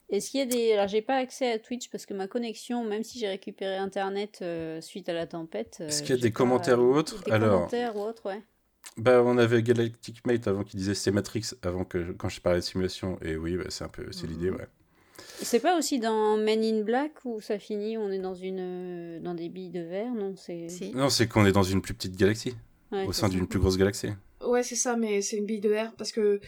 Est-ce 0.10 0.30
qu'il 0.30 0.42
y 0.42 0.44
a 0.44 0.46
des. 0.46 0.74
Alors, 0.74 0.88
j'ai 0.88 1.02
pas 1.02 1.16
accès 1.16 1.52
à 1.52 1.58
Twitch 1.60 1.90
parce 1.90 2.06
que 2.06 2.14
ma 2.14 2.28
connexion, 2.28 2.84
même 2.84 3.04
si 3.04 3.18
j'ai 3.18 3.30
récupéré 3.30 3.78
Internet 3.78 4.40
euh, 4.42 4.82
suite 4.82 5.08
à 5.08 5.14
la 5.14 5.26
tempête. 5.26 5.78
Euh, 5.80 5.88
Est-ce 5.88 6.04
qu'il 6.04 6.16
y 6.16 6.20
a 6.20 6.22
des 6.22 6.32
commentaires 6.32 6.80
ou 6.82 6.94
autres 6.94 7.24
Des 7.24 7.32
commentaires 7.32 7.96
ou 7.96 8.02
autres, 8.02 8.26
ouais. 8.28 8.42
Bah, 8.98 9.22
on 9.24 9.38
avait 9.38 9.64
Galactic 9.64 10.26
Mate 10.26 10.48
avant 10.48 10.64
qui 10.64 10.76
disait 10.76 10.96
c'est 10.96 11.12
Matrix 11.12 11.52
avant 11.62 11.86
que 11.86 12.12
quand 12.12 12.30
je 12.30 12.42
parlais 12.42 12.60
de 12.60 12.66
simulation 12.66 13.18
et 13.22 13.38
oui 13.38 13.56
bah, 13.56 13.66
c'est 13.70 13.84
un 13.84 13.90
peu 13.90 14.12
c'est 14.12 14.28
l'idée 14.28 14.50
ouais. 14.50 14.68
C'est 15.44 15.60
pas 15.60 15.78
aussi 15.78 16.00
dans 16.00 16.36
Men 16.36 16.64
in 16.64 16.82
Black 16.82 17.14
où 17.24 17.40
ça 17.42 17.58
finit, 17.58 17.98
on 17.98 18.12
est 18.12 18.20
dans 18.20 18.34
une 18.36 19.20
dans 19.22 19.34
des 19.34 19.50
billes 19.50 19.70
de 19.70 19.82
verre, 19.82 20.14
non 20.14 20.36
C'est 20.36 20.68
non, 20.94 21.10
c'est 21.10 21.28
qu'on 21.28 21.46
est 21.46 21.52
dans 21.52 21.64
une 21.64 21.82
plus 21.82 21.94
petite 21.94 22.16
galaxie, 22.16 22.56
au 22.92 23.14
sein 23.14 23.30
d'une 23.30 23.48
plus 23.48 23.60
grosse 23.60 23.78
galaxie. 23.78 24.10
Ouais, 24.46 24.64
c'est 24.64 24.76
ça, 24.76 24.98
mais 24.98 25.22
c'est 25.22 25.38
une 25.38 25.46
bille 25.46 25.62
de 25.62 25.70
verre 25.70 25.94
parce 25.98 26.12
que 26.12 26.42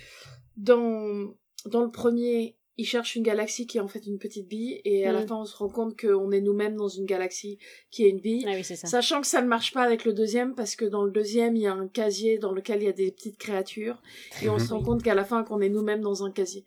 dans 0.57 1.33
dans 1.65 1.81
le 1.81 1.91
premier, 1.91 2.55
il 2.77 2.85
cherche 2.85 3.15
une 3.15 3.23
galaxie 3.23 3.67
qui 3.67 3.77
est 3.77 3.81
en 3.81 3.87
fait 3.87 4.05
une 4.05 4.17
petite 4.17 4.47
bille 4.47 4.81
et 4.83 5.05
à 5.05 5.11
la 5.11 5.21
mm. 5.21 5.27
fin 5.27 5.35
on 5.35 5.45
se 5.45 5.55
rend 5.55 5.69
compte 5.69 5.99
qu'on 5.99 6.31
est 6.31 6.41
nous-mêmes 6.41 6.75
dans 6.75 6.87
une 6.87 7.05
galaxie 7.05 7.59
qui 7.91 8.05
est 8.05 8.09
une 8.09 8.19
bille. 8.19 8.45
Ah 8.47 8.53
oui, 8.55 8.63
ça. 8.63 8.75
Sachant 8.75 9.21
que 9.21 9.27
ça 9.27 9.41
ne 9.41 9.47
marche 9.47 9.73
pas 9.73 9.83
avec 9.83 10.05
le 10.05 10.13
deuxième 10.13 10.55
parce 10.55 10.75
que 10.75 10.85
dans 10.85 11.03
le 11.03 11.11
deuxième 11.11 11.55
il 11.55 11.61
y 11.63 11.67
a 11.67 11.73
un 11.73 11.87
casier 11.87 12.37
dans 12.37 12.51
lequel 12.51 12.81
il 12.81 12.85
y 12.85 12.89
a 12.89 12.93
des 12.93 13.11
petites 13.11 13.37
créatures 13.37 14.01
et 14.41 14.49
on 14.49 14.59
se 14.59 14.73
rend 14.73 14.81
compte 14.81 15.03
qu'à 15.03 15.15
la 15.15 15.23
fin 15.23 15.43
qu'on 15.43 15.61
est 15.61 15.69
nous-mêmes 15.69 16.01
dans 16.01 16.23
un 16.25 16.31
casier. 16.31 16.65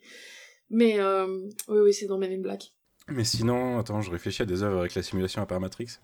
Mais 0.69 0.99
euh, 0.99 1.27
oui, 1.67 1.79
oui, 1.79 1.93
c'est 1.93 2.07
dans 2.07 2.17
Men 2.17 2.31
in 2.31 2.41
Black. 2.41 2.73
Mais 3.09 3.23
sinon, 3.23 3.79
attends, 3.79 4.01
je 4.01 4.11
réfléchis 4.11 4.41
à 4.41 4.45
des 4.45 4.63
œuvres 4.63 4.79
avec 4.79 4.95
la 4.95 5.01
simulation 5.01 5.41
à 5.41 5.45
Parametrix. 5.45 5.99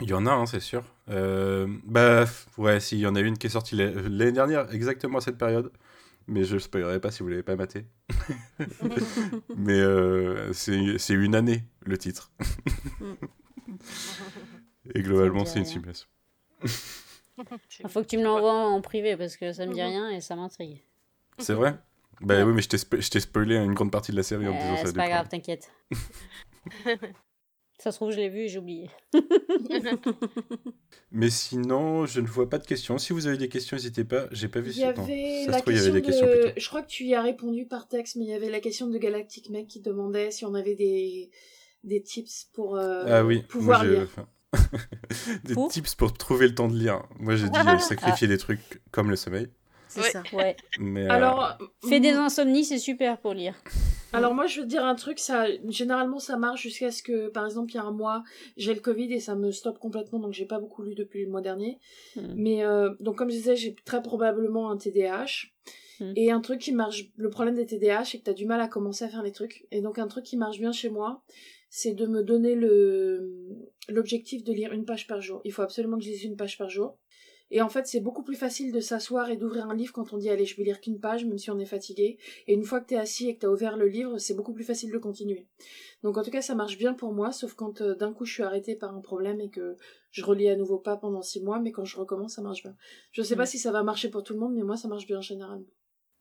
Il 0.00 0.08
y 0.08 0.14
en 0.14 0.26
a, 0.26 0.32
hein, 0.32 0.46
c'est 0.46 0.60
sûr. 0.60 0.82
Euh, 1.08 1.68
bah, 1.84 2.24
ouais, 2.58 2.80
si, 2.80 2.96
il 2.96 3.00
y 3.00 3.06
en 3.06 3.14
a 3.14 3.20
une 3.20 3.38
qui 3.38 3.46
est 3.46 3.50
sortie 3.50 3.76
l'année 3.76 4.32
dernière, 4.32 4.72
exactement 4.74 5.18
à 5.18 5.20
cette 5.20 5.38
période. 5.38 5.70
Mais 6.26 6.44
je 6.44 6.54
ne 6.54 6.60
spoilerai 6.60 7.00
pas 7.00 7.10
si 7.10 7.20
vous 7.20 7.26
ne 7.26 7.32
l'avez 7.32 7.42
pas 7.42 7.56
maté. 7.56 7.86
Mais 9.56 9.80
euh, 9.80 10.52
c'est 10.52 11.14
une 11.14 11.34
année, 11.34 11.64
le 11.84 11.98
titre. 11.98 12.30
Et 14.94 15.02
globalement, 15.02 15.44
c'est 15.44 15.58
une 15.58 15.64
simulation. 15.64 16.06
Il 17.80 17.88
faut 17.88 18.02
que 18.02 18.06
tu 18.06 18.18
me 18.18 18.24
l'envoies 18.24 18.52
en 18.52 18.80
privé 18.80 19.16
parce 19.16 19.36
que 19.36 19.52
ça 19.52 19.66
me 19.66 19.72
dit 19.72 19.82
rien 19.82 20.10
et 20.10 20.20
ça 20.20 20.36
m'intrigue. 20.36 20.82
C'est 21.38 21.54
vrai? 21.54 21.76
Bah 22.20 22.44
oui, 22.44 22.52
mais 22.52 22.62
je 22.62 23.08
t'ai 23.08 23.20
spoilé 23.20 23.56
une 23.56 23.74
grande 23.74 23.90
partie 23.90 24.12
de 24.12 24.16
la 24.16 24.22
série 24.22 24.46
en 24.46 24.52
disant 24.52 24.76
ça. 24.76 24.86
C'est 24.86 24.92
pas 24.92 25.08
grave, 25.08 25.28
t'inquiète. 25.28 25.72
Ça 27.82 27.90
se 27.90 27.96
trouve, 27.96 28.12
je 28.12 28.18
l'ai 28.18 28.28
vu 28.28 28.42
et 28.42 28.48
j'ai 28.48 28.60
oublié. 28.60 28.88
mais 31.10 31.30
sinon, 31.30 32.06
je 32.06 32.20
ne 32.20 32.28
vois 32.28 32.48
pas 32.48 32.58
de 32.58 32.64
questions. 32.64 32.96
Si 32.96 33.12
vous 33.12 33.26
avez 33.26 33.36
des 33.36 33.48
questions, 33.48 33.76
n'hésitez 33.76 34.04
pas. 34.04 34.28
J'ai 34.30 34.46
pas 34.46 34.60
vu 34.60 34.70
il 34.70 34.78
y 34.78 34.84
avait 34.84 35.46
la 35.48 35.60
question 35.60 35.72
il 35.72 35.76
y 35.76 35.80
avait 35.80 35.90
des 35.90 36.02
questions 36.02 36.28
Je 36.56 36.68
crois 36.68 36.82
que 36.82 36.86
tu 36.86 37.06
y 37.06 37.16
as 37.16 37.22
répondu 37.22 37.66
par 37.66 37.88
texte, 37.88 38.14
mais 38.14 38.24
il 38.26 38.30
y 38.30 38.34
avait 38.34 38.50
la 38.50 38.60
question 38.60 38.86
de 38.86 38.96
Galactic 38.98 39.50
Mec 39.50 39.66
qui 39.66 39.80
demandait 39.80 40.30
si 40.30 40.44
on 40.44 40.54
avait 40.54 40.76
des, 40.76 41.32
des 41.82 42.00
tips 42.00 42.50
pour 42.52 42.76
euh, 42.76 43.02
ah, 43.08 43.24
oui. 43.24 43.42
pouvoir 43.48 43.82
lire. 43.82 44.06
des 45.44 45.56
tips 45.68 45.96
pour 45.96 46.12
trouver 46.12 46.46
le 46.46 46.54
temps 46.54 46.68
de 46.68 46.76
lire. 46.76 47.02
Moi, 47.18 47.34
j'ai 47.34 47.48
dit 47.48 47.58
euh, 47.58 47.78
sacrifier 47.80 48.28
des 48.28 48.38
trucs 48.38 48.80
comme 48.92 49.10
le 49.10 49.16
sommeil. 49.16 49.48
C'est 49.92 50.10
ça. 50.10 50.22
Ouais. 50.32 50.56
Mais, 50.78 51.04
euh, 51.04 51.10
Alors, 51.10 51.58
fais 51.88 52.00
des 52.00 52.12
insomnies, 52.12 52.64
c'est 52.64 52.78
super 52.78 53.18
pour 53.18 53.34
lire. 53.34 53.54
Alors 54.14 54.34
moi, 54.34 54.46
je 54.46 54.60
veux 54.60 54.66
te 54.66 54.70
dire 54.70 54.84
un 54.84 54.94
truc, 54.94 55.18
ça, 55.18 55.46
généralement, 55.68 56.18
ça 56.18 56.36
marche 56.36 56.62
jusqu'à 56.62 56.90
ce 56.90 57.02
que, 57.02 57.28
par 57.28 57.46
exemple, 57.46 57.72
il 57.72 57.76
y 57.76 57.78
a 57.78 57.84
un 57.84 57.92
mois, 57.92 58.22
j'ai 58.56 58.74
le 58.74 58.80
Covid 58.80 59.12
et 59.12 59.20
ça 59.20 59.34
me 59.34 59.50
stoppe 59.50 59.78
complètement, 59.78 60.18
donc 60.18 60.34
j'ai 60.34 60.44
pas 60.44 60.58
beaucoup 60.58 60.82
lu 60.82 60.94
depuis 60.94 61.24
le 61.24 61.30
mois 61.30 61.40
dernier. 61.40 61.78
Hmm. 62.16 62.34
Mais 62.36 62.64
euh, 62.64 62.90
donc, 63.00 63.16
comme 63.16 63.30
je 63.30 63.36
disais, 63.36 63.56
j'ai 63.56 63.74
très 63.84 64.02
probablement 64.02 64.70
un 64.70 64.76
TDAH. 64.76 65.46
Hmm. 66.00 66.12
Et 66.16 66.30
un 66.30 66.40
truc 66.40 66.60
qui 66.60 66.72
marche, 66.72 67.10
le 67.16 67.30
problème 67.30 67.54
des 67.54 67.64
TDAH, 67.64 68.04
c'est 68.04 68.18
que 68.18 68.24
t'as 68.24 68.34
du 68.34 68.44
mal 68.44 68.60
à 68.60 68.68
commencer 68.68 69.04
à 69.04 69.08
faire 69.08 69.22
les 69.22 69.32
trucs. 69.32 69.66
Et 69.70 69.80
donc, 69.80 69.98
un 69.98 70.08
truc 70.08 70.24
qui 70.24 70.36
marche 70.36 70.58
bien 70.58 70.72
chez 70.72 70.90
moi, 70.90 71.22
c'est 71.70 71.94
de 71.94 72.06
me 72.06 72.22
donner 72.22 72.54
le 72.54 73.48
l'objectif 73.88 74.44
de 74.44 74.52
lire 74.52 74.72
une 74.72 74.84
page 74.84 75.06
par 75.06 75.22
jour. 75.22 75.40
Il 75.44 75.52
faut 75.52 75.62
absolument 75.62 75.98
que 75.98 76.04
je 76.04 76.10
lise 76.10 76.24
une 76.24 76.36
page 76.36 76.58
par 76.58 76.68
jour. 76.68 76.98
Et 77.54 77.60
en 77.60 77.68
fait, 77.68 77.86
c'est 77.86 78.00
beaucoup 78.00 78.22
plus 78.22 78.34
facile 78.34 78.72
de 78.72 78.80
s'asseoir 78.80 79.28
et 79.28 79.36
d'ouvrir 79.36 79.68
un 79.68 79.74
livre 79.74 79.92
quand 79.92 80.14
on 80.14 80.16
dit 80.16 80.30
allez, 80.30 80.46
je 80.46 80.56
vais 80.56 80.64
lire 80.64 80.80
qu'une 80.80 80.98
page, 80.98 81.26
même 81.26 81.36
si 81.36 81.50
on 81.50 81.58
est 81.58 81.66
fatigué. 81.66 82.18
Et 82.46 82.54
une 82.54 82.64
fois 82.64 82.80
que 82.80 82.86
t'es 82.86 82.96
assis 82.96 83.28
et 83.28 83.34
que 83.34 83.40
t'as 83.40 83.48
ouvert 83.48 83.76
le 83.76 83.88
livre, 83.88 84.16
c'est 84.16 84.32
beaucoup 84.32 84.54
plus 84.54 84.64
facile 84.64 84.90
de 84.90 84.96
continuer. 84.96 85.46
Donc 86.02 86.16
en 86.16 86.22
tout 86.22 86.30
cas, 86.30 86.40
ça 86.40 86.54
marche 86.54 86.78
bien 86.78 86.94
pour 86.94 87.12
moi, 87.12 87.30
sauf 87.30 87.52
quand 87.52 87.82
euh, 87.82 87.94
d'un 87.94 88.14
coup 88.14 88.24
je 88.24 88.32
suis 88.32 88.42
arrêtée 88.42 88.74
par 88.74 88.94
un 88.94 89.02
problème 89.02 89.38
et 89.42 89.50
que 89.50 89.76
je 90.12 90.24
relis 90.24 90.48
à 90.48 90.56
nouveau 90.56 90.78
pas 90.78 90.96
pendant 90.96 91.20
six 91.20 91.42
mois, 91.42 91.60
mais 91.60 91.72
quand 91.72 91.84
je 91.84 91.98
recommence, 91.98 92.36
ça 92.36 92.42
marche 92.42 92.62
bien. 92.62 92.74
Je 93.12 93.20
sais 93.20 93.36
pas 93.36 93.42
mm. 93.42 93.46
si 93.46 93.58
ça 93.58 93.70
va 93.70 93.82
marcher 93.82 94.08
pour 94.08 94.22
tout 94.22 94.32
le 94.32 94.40
monde, 94.40 94.54
mais 94.54 94.62
moi 94.62 94.78
ça 94.78 94.88
marche 94.88 95.06
bien 95.06 95.20
généralement. 95.20 95.66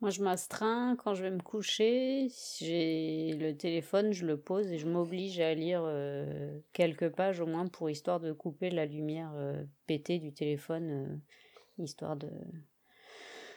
Moi, 0.02 0.10
je 0.10 0.24
m'astreins 0.24 0.95
quand 0.95 1.14
je 1.14 1.22
vais 1.22 1.30
me 1.30 1.41
coucher. 1.41 2.28
J'ai 2.60 3.34
le 3.39 3.56
téléphone, 3.56 4.14
je 4.14 4.26
le 4.26 4.36
pose 4.36 4.72
et 4.72 4.80
je 4.80 4.88
m'oblige 4.88 5.39
à 5.39 5.54
lire 5.54 5.84
euh, 5.86 6.60
quelques 6.74 7.10
pages 7.10 7.39
au 7.39 7.45
moins 7.45 7.68
pour 7.68 7.88
histoire 7.88 8.20
de 8.20 8.34
couper 8.34 8.72
la 8.72 8.88
lumière 8.88 9.32
euh, 9.36 9.64
pétée 9.86 10.18
du 10.18 10.34
téléphone, 10.34 10.89
euh, 10.89 11.84
histoire 11.84 12.16
de, 12.16 12.30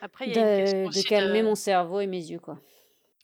Après, 0.02 0.26
il 0.26 0.34
y 0.34 0.38
a 0.38 0.58
une 0.58 0.64
question 0.64 0.88
de, 0.90 1.08
calmer 1.08 1.40
de... 1.40 1.46
mon 1.46 1.54
cerveau 1.54 2.00
et 2.00 2.06
mes 2.06 2.22
yeux, 2.22 2.40
quoi. 2.40 2.58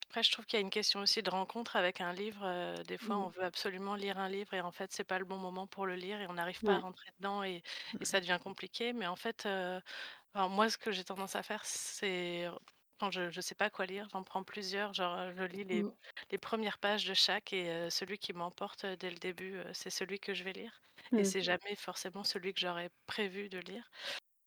Après, 0.09 0.23
je 0.23 0.33
trouve 0.33 0.47
qu'il 0.47 0.59
y 0.59 0.62
a 0.62 0.64
une 0.64 0.71
question 0.71 1.01
aussi 1.01 1.23
de 1.23 1.31
rencontre 1.31 1.77
avec 1.77 2.01
un 2.01 2.14
livre. 2.14 2.83
des 2.89 2.97
fois, 2.97 3.16
Mm. 3.16 3.23
on 3.23 3.29
veut 3.29 3.45
absolument 3.45 3.97
lire 3.97 4.18
un 4.18 4.31
livre 4.31 4.55
et 4.55 4.62
en 4.62 4.73
fait, 4.73 4.91
c'est 4.93 5.05
pas 5.05 5.18
le 5.18 5.27
bon 5.27 5.37
moment 5.37 5.66
pour 5.66 5.87
le 5.87 5.95
lire 5.95 6.21
et 6.23 6.27
on 6.27 6.33
n'arrive 6.33 6.61
pas 6.62 6.73
à 6.73 6.79
rentrer 6.79 7.11
dedans 7.18 7.45
et, 7.45 7.62
et 8.01 8.05
ça 8.07 8.18
devient 8.18 8.39
compliqué. 8.43 8.95
Mais 8.95 9.07
en 9.07 9.14
fait, 9.14 9.47
moi, 10.35 10.71
ce 10.71 10.79
que 10.79 10.91
j'ai 10.91 11.05
tendance 11.05 11.37
à 11.37 11.43
faire, 11.43 11.64
c'est 11.64 12.49
quand 13.01 13.11
je 13.11 13.22
ne 13.36 13.40
sais 13.42 13.55
pas 13.57 13.70
quoi 13.70 13.86
lire, 13.86 14.09
j'en 14.12 14.22
prends 14.24 14.44
plusieurs. 14.44 14.94
Genre, 14.94 15.16
euh, 15.18 15.32
je 15.36 15.42
lis 15.44 15.64
les, 15.64 15.84
Mm. 15.84 15.90
les 16.30 16.38
premières 16.38 16.78
pages 16.78 17.07
de 17.07 17.14
chaque 17.14 17.53
et 17.55 17.70
euh, 17.70 17.90
celui 17.90 18.18
qui 18.18 18.32
m'emporte 18.34 18.84
euh, 18.84 18.96
dès 18.96 19.11
le 19.11 19.16
début, 19.18 19.57
euh, 19.57 19.70
c'est 19.74 19.90
celui 19.90 20.20
que 20.20 20.34
je 20.34 20.44
vais 20.44 20.53
lire. 20.53 20.82
Et 21.16 21.24
Mm. 21.24 21.24
c'est 21.24 21.42
jamais 21.42 21.76
forcément 21.76 22.24
celui 22.24 22.55
que 22.55 22.61
j'aurais 22.61 22.90
prévu 23.07 23.48
de 23.48 23.59
lire. 23.59 23.90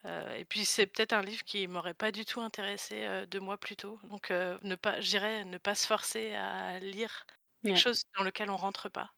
Euh, 0.05 0.35
et 0.35 0.45
puis 0.45 0.65
c'est 0.65 0.87
peut-être 0.87 1.13
un 1.13 1.21
livre 1.23 1.43
qui 1.45 1.67
m'aurait 1.67 1.93
pas 1.95 2.11
du 2.11 2.25
tout 2.25 2.41
intéressé 2.41 3.03
euh, 3.05 3.25
deux 3.25 3.39
mois 3.41 3.57
plus 3.59 3.75
tôt. 3.77 3.99
Donc 4.05 4.31
euh, 4.31 4.57
ne 4.63 4.75
pas, 4.75 5.01
j'irais 5.01 5.45
ne 5.45 5.57
pas 5.59 5.75
se 5.75 5.87
forcer 5.87 6.33
à 6.35 6.79
lire 6.79 7.25
quelque 7.65 7.77
Ouais. 7.77 7.79
chose 7.79 8.03
dans 8.17 8.23
lequel 8.25 8.49
on 8.51 8.57
rentre 8.57 8.89
pas. 8.89 9.11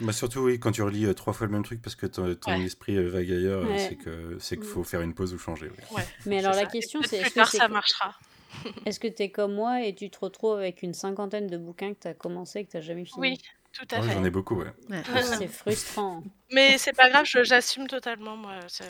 Bah 0.00 0.12
surtout, 0.12 0.40
oui, 0.40 0.58
quand 0.58 0.72
tu 0.72 0.82
relis 0.82 1.04
euh, 1.04 1.12
trois 1.14 1.32
fois 1.34 1.46
le 1.46 1.52
même 1.52 1.62
truc 1.62 1.82
parce 1.82 1.94
que 1.94 2.06
ton, 2.06 2.34
ton 2.34 2.58
Ouais. 2.58 2.60
esprit 2.62 2.96
euh, 2.96 3.08
vague 3.10 3.30
ailleurs, 3.30 3.64
euh, 3.66 3.76
Ouais. 3.76 3.76
c'est 3.76 3.96
que 3.96 4.38
c'est 4.38 4.56
qu'il 4.58 4.64
Mm. 4.64 4.64
faut 4.66 4.82
faire 4.82 5.02
une 5.02 5.14
pause 5.14 5.34
ou 5.34 5.38
changer. 5.38 5.70
oui. 5.70 5.84
Ouais, 5.90 6.08
Mais 6.24 6.38
c'est 6.38 6.38
alors 6.38 6.54
la 6.54 6.64
ça. 6.64 6.68
Et 6.80 6.86
question 6.88 7.02
peut-être 7.02 7.10
c'est 7.10 7.18
plus 7.18 7.30
est-ce 7.30 7.34
que 7.34 7.42
tard 7.42 7.44
c'est 7.44 7.60
ça 7.60 7.68
co- 7.68 7.68
marchera. 7.68 8.16
est-ce 8.84 9.00
que 9.00 9.08
t'es 9.08 9.30
comme 9.30 9.54
moi 9.54 9.82
et 9.84 9.94
tu 9.94 10.10
te 10.10 10.18
retrouves 10.20 10.58
avec 10.58 10.82
une 10.82 10.94
cinquantaine 10.94 11.46
de 11.46 11.56
bouquins 11.58 11.94
que 11.94 11.98
t'as 12.00 12.14
commencé 12.14 12.60
et 12.60 12.66
que 12.66 12.72
t'as 12.72 12.80
jamais 12.80 13.04
fini? 13.04 13.20
Oui, 13.22 13.38
tout 13.72 13.86
à 13.90 14.00
Ouais, 14.00 14.02
fait. 14.02 14.14
J'en 14.14 14.24
ai 14.24 14.30
beaucoup, 14.30 14.56
ouais. 14.56 14.72
Ouais. 14.88 15.02
C'est 15.22 15.48
frustrant. 15.48 16.22
Mais 16.52 16.78
c'est 16.78 16.92
pas 16.92 17.08
grave, 17.10 17.26
je- 17.26 17.44
j'assume 17.44 17.86
totalement. 17.86 18.36
Moi, 18.36 18.58
c'est- 18.68 18.84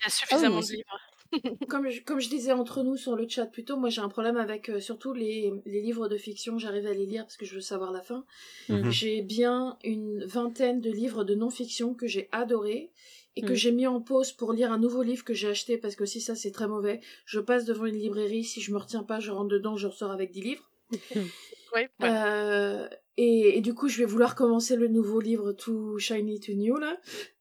il 0.00 0.04
y 0.04 0.06
a 0.06 0.10
Ah 0.30 0.38
suffisamment 0.38 0.60
de 0.60 0.60
aussi. 0.60 0.76
livres. 0.76 0.98
Comme 1.68 1.90
je, 1.90 2.02
comme 2.02 2.20
je 2.20 2.28
disais 2.30 2.52
entre 2.52 2.82
nous 2.84 2.96
sur 2.96 3.16
le 3.16 3.28
chat 3.28 3.46
plus 3.46 3.64
tôt, 3.64 3.76
moi 3.76 3.90
j'ai 3.90 4.00
un 4.00 4.08
problème 4.08 4.38
avec 4.38 4.70
euh, 4.70 4.80
surtout 4.80 5.12
les, 5.14 5.52
les 5.66 5.82
livres 5.82 6.08
de 6.08 6.16
fiction, 6.16 6.58
j'arrive 6.58 6.86
à 6.86 6.94
les 6.94 7.06
lire 7.06 7.24
parce 7.24 7.36
que 7.36 7.46
je 7.46 7.54
veux 7.56 7.60
savoir 7.60 7.92
la 7.92 8.02
fin. 8.02 8.24
Mm. 8.68 8.74
Mhm. 8.74 8.90
J'ai 8.90 9.22
bien 9.22 9.78
une 9.84 10.24
vingtaine 10.24 10.80
de 10.80 10.90
livres 10.90 11.24
de 11.24 11.34
non-fiction 11.34 11.94
que 11.94 12.06
j'ai 12.06 12.28
adorés 12.32 12.92
et 13.38 13.42
que 13.42 13.52
Mm. 13.52 13.56
j'ai 13.56 13.72
mis 13.72 13.86
en 13.86 14.00
pause 14.00 14.32
pour 14.32 14.52
lire 14.52 14.70
un 14.72 14.78
nouveau 14.78 15.02
livre 15.02 15.24
que 15.24 15.32
j'ai 15.32 15.48
acheté 15.48 15.78
parce 15.78 15.94
que 15.96 16.04
si 16.04 16.20
ça 16.20 16.34
c'est 16.34 16.50
très 16.50 16.68
mauvais, 16.68 17.00
je 17.24 17.40
passe 17.40 17.64
devant 17.64 17.86
une 17.86 17.96
librairie, 17.96 18.44
si 18.44 18.60
je 18.60 18.72
me 18.72 18.78
retiens 18.78 19.02
pas, 19.04 19.20
je 19.20 19.30
rentre 19.30 19.48
dedans, 19.48 19.76
je 19.76 19.86
ressors 19.86 20.10
avec 20.10 20.30
10 20.32 20.42
livres. 20.42 20.70
Oui. 21.74 21.82
Euh, 22.02 22.88
et, 23.18 23.58
et 23.58 23.60
du 23.60 23.74
coup, 23.74 23.88
je 23.88 23.98
vais 23.98 24.06
vouloir 24.06 24.34
commencer 24.34 24.74
le 24.74 24.88
nouveau 24.88 25.20
livre 25.20 25.52
Too 25.52 25.98
Shiny 25.98 26.40
to 26.40 26.52
New 26.54 26.78
là. 26.78 26.98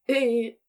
Et 0.09 0.59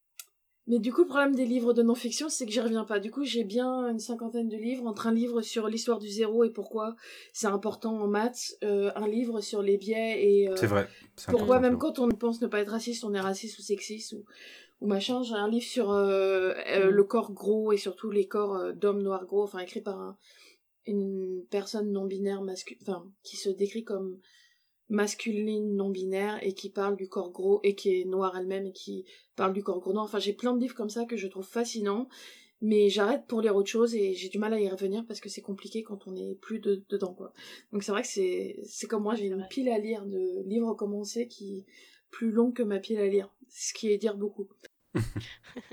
mais 0.67 0.79
du 0.79 0.93
coup, 0.93 1.01
le 1.01 1.07
problème 1.07 1.35
des 1.35 1.45
livres 1.45 1.73
de 1.73 1.81
non-fiction, 1.81 2.29
c'est 2.29 2.45
que 2.45 2.51
j'y 2.53 2.61
reviens 2.61 2.85
pas. 2.85 2.99
Du 2.99 3.11
coup, 3.11 3.25
j'ai 3.25 3.43
bien 3.43 3.89
une 3.89 3.99
cinquantaine 3.99 4.47
de 4.47 4.55
livres 4.55 4.85
entre 4.87 5.07
un 5.07 5.13
livre 5.13 5.41
sur 5.41 5.67
l'histoire 5.67 5.99
du 5.99 6.07
zéro 6.07 6.43
et 6.45 6.51
pourquoi 6.51 6.95
c'est 7.33 7.47
important 7.47 7.99
en 7.99 8.07
maths, 8.07 8.55
euh, 8.63 8.91
un 8.95 9.07
livre 9.09 9.41
sur 9.41 9.61
les 9.61 9.77
biais 9.77 10.23
et 10.23 10.47
euh, 10.47 10.55
C'est 10.55 10.67
vrai. 10.67 10.87
c'est 11.17 11.31
pourquoi 11.31 11.59
même 11.59 11.77
quand 11.79 11.97
on 11.99 12.07
pense 12.09 12.39
ne 12.41 12.47
pas 12.47 12.59
être 12.61 12.69
raciste, 12.69 13.03
on 13.03 13.13
est 13.15 13.19
raciste 13.19 13.57
ou 13.59 13.61
sexiste 13.63 14.13
ou, 14.13 14.23
ou 14.81 14.87
machin. 14.87 15.23
J'ai 15.23 15.35
un 15.35 15.49
livre 15.49 15.65
sur 15.65 15.91
euh, 15.91 16.53
euh, 16.67 16.87
Mm. 16.87 16.89
le 16.89 17.03
corps 17.03 17.31
gros 17.31 17.71
et 17.71 17.77
surtout 17.77 18.11
les 18.11 18.27
corps 18.27 18.55
euh, 18.55 18.71
d'hommes 18.73 19.01
noirs 19.01 19.25
gros, 19.25 19.43
enfin 19.43 19.59
écrit 19.59 19.81
par 19.81 19.99
un- 19.99 20.17
une 20.85 21.43
personne 21.49 21.91
non 21.91 22.05
binaire 22.05 22.41
masculine, 22.41 22.81
enfin 22.83 23.05
qui 23.23 23.37
se 23.37 23.49
décrit 23.49 23.83
comme 23.83 24.19
masculine 24.89 25.75
non 25.75 25.89
binaire 25.89 26.39
et 26.41 26.53
qui 26.53 26.69
parle 26.69 26.95
du 26.95 27.07
corps 27.07 27.31
gros 27.31 27.59
et 27.63 27.75
qui 27.75 28.01
est 28.01 28.05
noire 28.05 28.35
elle-même 28.37 28.65
et 28.65 28.71
qui 28.71 29.05
parle 29.35 29.53
du 29.53 29.61
corps 29.63 29.79
gros. 29.79 29.93
Non, 29.93 30.01
enfin 30.01 30.19
j'ai 30.19 30.33
plein 30.33 30.53
de 30.53 30.59
livres 30.59 30.73
comme 30.75 30.89
ça 30.89 31.05
que 31.05 31.15
je 31.17 31.27
trouve 31.27 31.45
fascinants. 31.45 32.07
Mais 32.61 32.89
j'arrête 32.89 33.25
pour 33.25 33.39
lire 33.39 33.55
autre 33.55 33.69
chose 33.69 33.95
et 33.95 34.13
j'ai 34.15 34.27
du 34.27 34.37
mal 34.37 34.53
à 34.53 34.59
y 34.59 34.67
revenir 34.67 35.05
parce 35.07 35.21
que 35.21 35.29
c'est 35.29 35.41
compliqué 35.41 35.81
quand 35.81 36.07
on 36.07 36.11
n'est 36.11 36.35
plus 36.35 36.59
de- 36.59 36.83
dedans 36.89 37.13
quoi. 37.13 37.31
Donc 37.71 37.83
c'est 37.83 37.93
vrai 37.93 38.01
que 38.01 38.07
c'est 38.09 38.59
c'est 38.65 38.85
comme 38.85 39.03
moi, 39.03 39.15
j'ai 39.15 39.27
une 39.27 39.47
pile 39.49 39.69
à 39.69 39.77
lire 39.77 40.05
de 40.05 40.41
livres 40.45 40.73
commencés 40.73 41.29
qui 41.29 41.59
est 41.59 41.65
plus 42.11 42.31
long 42.31 42.51
que 42.51 42.61
ma 42.61 42.79
pile 42.79 42.97
à 42.97 43.07
lire, 43.07 43.33
ce 43.47 43.71
qui 43.73 43.89
est 43.93 43.97
dire 43.97 44.17
beaucoup. 44.17 44.49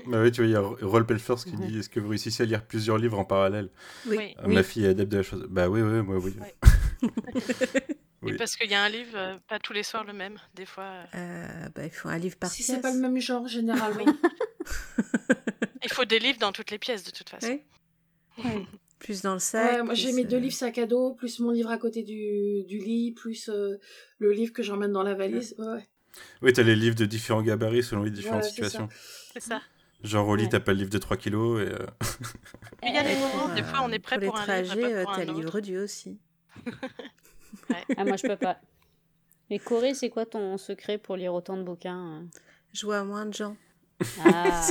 Bah 0.07 0.21
oui, 0.21 0.31
tu 0.31 0.41
vois, 0.41 0.45
il 0.45 0.51
y 0.51 0.55
a 0.55 0.61
Roll 0.61 1.05
Pelfers 1.05 1.43
qui 1.43 1.51
dit 1.55 1.79
Est-ce 1.79 1.89
que 1.89 1.99
vous 1.99 2.09
réussissez 2.09 2.43
à 2.43 2.45
lire 2.45 2.65
plusieurs 2.65 2.97
livres 2.97 3.17
en 3.19 3.25
parallèle? 3.25 3.69
Oui. 4.07 4.17
Euh, 4.39 4.43
Oui. 4.45 4.55
Ma 4.55 4.63
fille 4.63 4.85
est 4.85 4.89
adepte 4.89 5.11
de 5.11 5.17
la 5.17 5.23
chose. 5.23 5.45
Bah 5.49 5.69
oui, 5.69 5.81
oui, 5.81 6.01
moi 6.01 6.17
oui. 6.17 6.33
Ouais. 6.39 6.55
Oui. 8.23 8.31
Et 8.33 8.35
parce 8.35 8.55
qu'il 8.55 8.69
y 8.71 8.73
a 8.73 8.81
un 8.81 8.89
livre, 8.89 9.11
euh, 9.15 9.37
pas 9.47 9.59
tous 9.59 9.73
les 9.73 9.83
soirs 9.83 10.03
le 10.03 10.11
même. 10.11 10.37
Des 10.55 10.65
fois, 10.65 10.85
euh, 11.13 11.45
Euh, 11.45 11.69
bah, 11.75 11.85
il 11.85 11.91
faut 11.91 12.09
un 12.09 12.17
livre 12.17 12.35
par 12.35 12.49
Si 12.49 12.63
pièce. 12.63 12.75
c'est 12.75 12.81
pas 12.81 12.91
le 12.91 12.99
même 12.99 13.19
genre 13.19 13.47
généralement. 13.47 14.05
il 15.83 15.91
faut 15.93 16.03
des 16.05 16.17
livres 16.17 16.39
dans 16.39 16.51
toutes 16.51 16.71
les 16.71 16.79
pièces 16.79 17.03
de 17.03 17.11
toute 17.11 17.29
façon. 17.29 17.59
Oui. 18.39 18.43
Ouais. 18.43 18.65
Plus 18.99 19.21
dans 19.21 19.33
le 19.33 19.39
sac. 19.39 19.71
Ouais, 19.71 19.83
moi 19.83 19.93
j'ai 19.93 20.11
mes 20.13 20.23
deux 20.23 20.39
livres 20.39 20.55
sac 20.55 20.79
à 20.79 20.87
dos, 20.87 21.13
plus 21.13 21.39
mon 21.39 21.51
livre 21.51 21.69
à 21.69 21.77
côté 21.77 22.01
du, 22.01 22.63
du 22.63 22.79
lit, 22.79 23.11
plus 23.11 23.47
euh, 23.49 23.77
le 24.17 24.31
livre 24.31 24.51
que 24.51 24.63
j'emmène 24.63 24.91
dans 24.91 25.03
la 25.03 25.13
valise. 25.13 25.53
Ouais, 25.59 25.67
ouais. 25.67 25.87
Oui, 26.41 26.53
t'as 26.53 26.63
les 26.63 26.75
livres 26.75 26.95
de 26.95 27.05
différents 27.05 27.41
gabarits 27.41 27.83
selon 27.83 28.03
les 28.03 28.11
différentes 28.11 28.43
situations. 28.43 28.87
C'est 29.33 29.41
ça. 29.41 29.61
Genre 30.03 30.27
au 30.27 30.35
lit, 30.35 30.43
Ouais. 30.43 30.49
t'as 30.49 30.59
pas 30.59 30.73
le 30.73 30.77
livre 30.79 30.89
de 30.91 30.97
3 30.99 31.17
kilos 31.17 31.61
et. 31.61 31.71
euh, 31.71 31.77
Mais 32.83 32.89
il 32.89 32.93
y 32.95 32.97
a 32.97 33.03
des 33.03 33.15
Euh, 33.15 33.19
moments, 33.37 33.53
des 33.55 33.63
fois, 33.63 33.79
on 33.83 33.91
est 33.91 33.99
prêt 33.99 34.19
pour, 34.19 34.27
pour, 34.33 34.35
les 34.35 34.41
un 34.41 34.45
trajets, 34.63 35.05
t'as 35.05 35.25
le 35.25 35.33
livre. 35.33 35.59
Dieu 35.59 35.83
aussi. 35.83 36.19
Ah, 37.97 38.05
moi, 38.05 38.17
je 38.17 38.27
peux 38.27 38.35
pas. 38.37 38.59
Mais 39.49 39.57
Corée, 39.59 39.93
c'est 39.93 40.09
quoi 40.09 40.25
ton 40.25 40.57
secret 40.57 40.97
pour 40.97 41.15
lire 41.15 41.33
autant 41.33 41.57
de 41.57 41.63
bouquins 41.63 41.95
hein? 41.97 42.25
Je 42.73 42.85
vois 42.85 43.03
moins 43.03 43.25
de 43.25 43.33
gens. 43.33 43.55
Ah. 44.23 44.61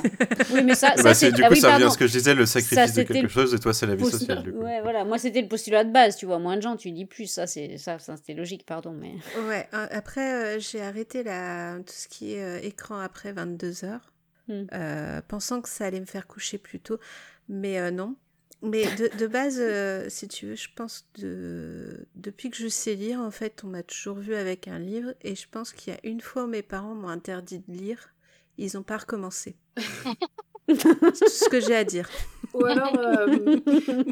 Oui, 0.52 0.62
mais 0.62 0.74
ça, 0.74 0.90
bah, 0.96 1.02
ça 1.02 1.14
c'est- 1.14 1.26
c'est. 1.26 1.32
du 1.32 1.42
ah 1.42 1.48
coup, 1.48 1.54
oui, 1.54 1.60
ça 1.60 1.74
revient 1.74 1.84
à 1.86 1.90
ce 1.90 1.98
que 1.98 2.06
je 2.06 2.12
disais, 2.12 2.34
le 2.34 2.46
sacrifice 2.46 2.78
de 2.78 2.86
c'était 2.86 3.04
quelque 3.12 3.22
le 3.24 3.28
chose, 3.28 3.54
et 3.54 3.58
toi, 3.58 3.74
c'est 3.74 3.86
la 3.86 3.96
vie 3.96 4.04
sociale. 4.08 4.42
Du 4.42 4.52
coup. 4.52 4.58
Ouais, 4.58 4.80
voilà. 4.82 5.04
Moi, 5.04 5.18
c'était 5.18 5.42
le 5.42 5.48
postulat 5.48 5.84
de 5.84 5.90
base. 5.92 6.16
Tu 6.16 6.26
vois, 6.26 6.38
moins 6.38 6.56
de 6.56 6.62
gens, 6.62 6.76
tu 6.76 6.90
lis 6.90 7.06
plus. 7.06 7.26
Ça, 7.26 7.46
c'est 7.46 7.76
ça, 7.78 7.98
ça 7.98 8.16
c'était 8.16 8.34
logique, 8.34 8.64
pardon. 8.66 8.92
Mais 8.92 9.14
Ouais, 9.48 9.68
euh, 9.74 9.86
après, 9.90 10.56
euh, 10.56 10.60
j'ai 10.60 10.80
arrêté 10.82 11.22
la... 11.24 11.78
tout 11.78 11.92
ce 11.94 12.06
qui 12.08 12.34
est 12.34 12.42
euh, 12.42 12.60
écran 12.62 12.98
après 12.98 13.32
22 13.32 13.84
heures, 13.84 14.12
Hmm. 14.48 14.66
euh, 14.74 15.20
pensant 15.26 15.60
que 15.60 15.68
ça 15.68 15.86
allait 15.86 15.98
me 15.98 16.06
faire 16.06 16.28
coucher 16.28 16.56
plus 16.58 16.78
tôt. 16.78 17.00
Mais 17.48 17.80
euh, 17.80 17.90
non. 17.90 18.14
Mais 18.62 18.84
de, 18.96 19.10
de 19.18 19.26
base, 19.26 19.56
euh, 19.58 20.06
si 20.08 20.28
tu 20.28 20.46
veux, 20.46 20.54
je 20.54 20.68
pense 20.74 21.04
de... 21.18 22.06
depuis 22.14 22.50
que 22.50 22.56
je 22.56 22.68
sais 22.68 22.94
lire, 22.94 23.18
en 23.20 23.32
fait, 23.32 23.62
on 23.64 23.66
m'a 23.66 23.82
toujours 23.82 24.16
vu 24.18 24.36
avec 24.36 24.68
un 24.68 24.78
livre. 24.78 25.14
Et 25.22 25.34
je 25.34 25.46
pense 25.50 25.72
qu'il 25.72 25.92
y 25.92 25.96
a 25.96 26.00
une 26.04 26.20
fois 26.20 26.44
où 26.44 26.46
mes 26.46 26.62
parents 26.62 26.94
m'ont 26.94 27.08
interdit 27.08 27.58
de 27.66 27.72
lire, 27.72 28.14
ils 28.58 28.70
n'ont 28.74 28.82
pas 28.82 28.96
recommencé. 28.98 29.56
C'est 30.68 30.98
tout 30.98 31.28
ce 31.28 31.48
que 31.48 31.60
j'ai 31.60 31.76
à 31.76 31.84
dire. 31.84 32.08
Ou 32.54 32.64
alors, 32.64 32.98
euh, 32.98 33.60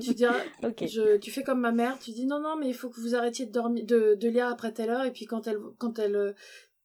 tu 0.01 0.15
diras, 0.15 0.37
je, 0.81 1.17
tu 1.17 1.31
fais 1.31 1.43
comme 1.43 1.61
ma 1.61 1.73
mère, 1.73 1.99
tu 1.99 2.13
dis 2.13 2.27
non, 2.27 2.41
non, 2.41 2.57
mais 2.57 2.69
il 2.69 2.75
faut 2.75 2.91
que 2.91 3.01
vous 3.01 3.15
arrêtiez 3.17 3.47
de, 3.47 3.51
dormir, 3.53 3.85
de, 3.85 4.15
de 4.15 4.29
lire 4.29 4.47
après 4.49 4.73
telle 4.73 4.91
heure, 4.91 5.05
et 5.05 5.11
puis 5.13 5.25
quand 5.27 5.47
elle, 5.49 5.59
quand 5.79 5.99
elle, 5.99 6.35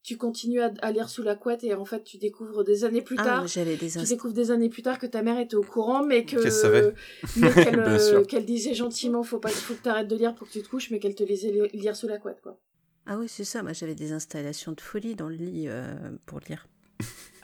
tu 0.01 0.17
continues 0.17 0.61
à, 0.61 0.71
à 0.81 0.91
lire 0.91 1.09
sous 1.09 1.21
la 1.21 1.35
couette, 1.35 1.63
et 1.63 1.73
en 1.75 1.85
fait, 1.85 2.03
tu 2.03 2.17
découvres 2.17 2.63
des 2.63 2.83
années 2.83 3.01
plus 3.01 3.17
Ah, 3.19 3.23
tard. 3.25 3.41
mais 3.43 3.47
j'avais 3.47 3.75
des 3.75 3.89
Tu 3.91 4.03
découvres 4.05 4.33
des 4.33 4.49
années 4.49 4.69
plus 4.69 4.81
tard 4.81 4.97
que 4.97 5.05
ta 5.05 5.21
mère 5.21 5.37
était 5.37 5.55
au 5.55 5.61
courant, 5.63 6.03
mais 6.03 6.25
que 6.25 6.37
Qu'elle 6.41 6.51
savait. 6.51 6.93
euh, 7.43 8.23
qu'elle 8.23 8.45
disait 8.45 8.73
gentiment, 8.73 9.21
faut 9.21 9.39
pas, 9.39 9.49
faut 9.49 9.75
que 9.75 9.83
t'arrêtes 9.83 10.07
de 10.07 10.15
lire 10.15 10.33
pour 10.33 10.47
que 10.47 10.53
tu 10.53 10.63
te 10.63 10.69
couches, 10.69 10.89
mais 10.89 10.99
qu'elle 10.99 11.15
te 11.15 11.23
lisait 11.23 11.51
li- 11.51 11.69
lire 11.79 11.95
sous 11.95 12.07
la 12.07 12.17
couette, 12.17 12.41
quoi. 12.41 12.57
Ah 13.05 13.17
oui, 13.17 13.27
c'est 13.27 13.43
ça. 13.43 13.61
Moi, 13.63 13.73
j'avais 13.73 13.95
des 13.95 14.13
installations 14.13 14.71
de 14.71 14.81
folie 14.81 15.15
dans 15.15 15.29
le 15.29 15.35
lit 15.35 15.65
euh, 15.67 15.93
pour 16.25 16.39
lire. 16.47 16.67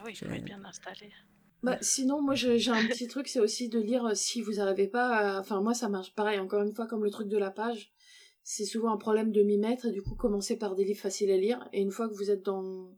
Oui, 0.05 0.11
il 0.13 0.15
faut 0.17 0.25
Je- 0.27 0.35
être 0.35 0.43
bien 0.45 0.63
installé. 0.63 1.11
Bah, 1.63 1.77
sinon, 1.81 2.21
moi, 2.21 2.35
j'ai 2.35 2.69
un 2.69 2.85
petit 2.87 3.07
truc, 3.07 3.27
c'est 3.27 3.39
aussi 3.39 3.69
de 3.69 3.79
lire 3.79 4.05
euh, 4.05 4.13
si 4.13 4.41
vous 4.41 4.53
n'arrivez 4.53 4.87
pas. 4.87 5.07
à- 5.15 5.39
Enfin, 5.39 5.61
moi, 5.61 5.73
ça 5.73 5.89
marche 5.89 6.13
pareil, 6.13 6.37
encore 6.39 6.61
une 6.61 6.73
fois, 6.73 6.85
comme 6.85 7.03
le 7.03 7.09
truc 7.09 7.27
de 7.27 7.37
la 7.37 7.49
page. 7.51 7.91
C'est 8.43 8.65
souvent 8.65 8.91
un 8.93 8.97
problème 8.97 9.31
de 9.31 9.41
m'y 9.41 9.57
mettre, 9.57 9.87
et 9.87 9.91
du 9.91 10.03
coup, 10.03 10.13
commencer 10.15 10.55
par 10.57 10.75
des 10.75 10.83
livres 10.85 10.99
faciles 11.01 11.31
à 11.31 11.37
lire. 11.37 11.67
Et 11.73 11.81
une 11.81 11.89
fois 11.89 12.07
que 12.07 12.13
vous 12.13 12.29
êtes 12.29 12.43
dans, 12.43 12.95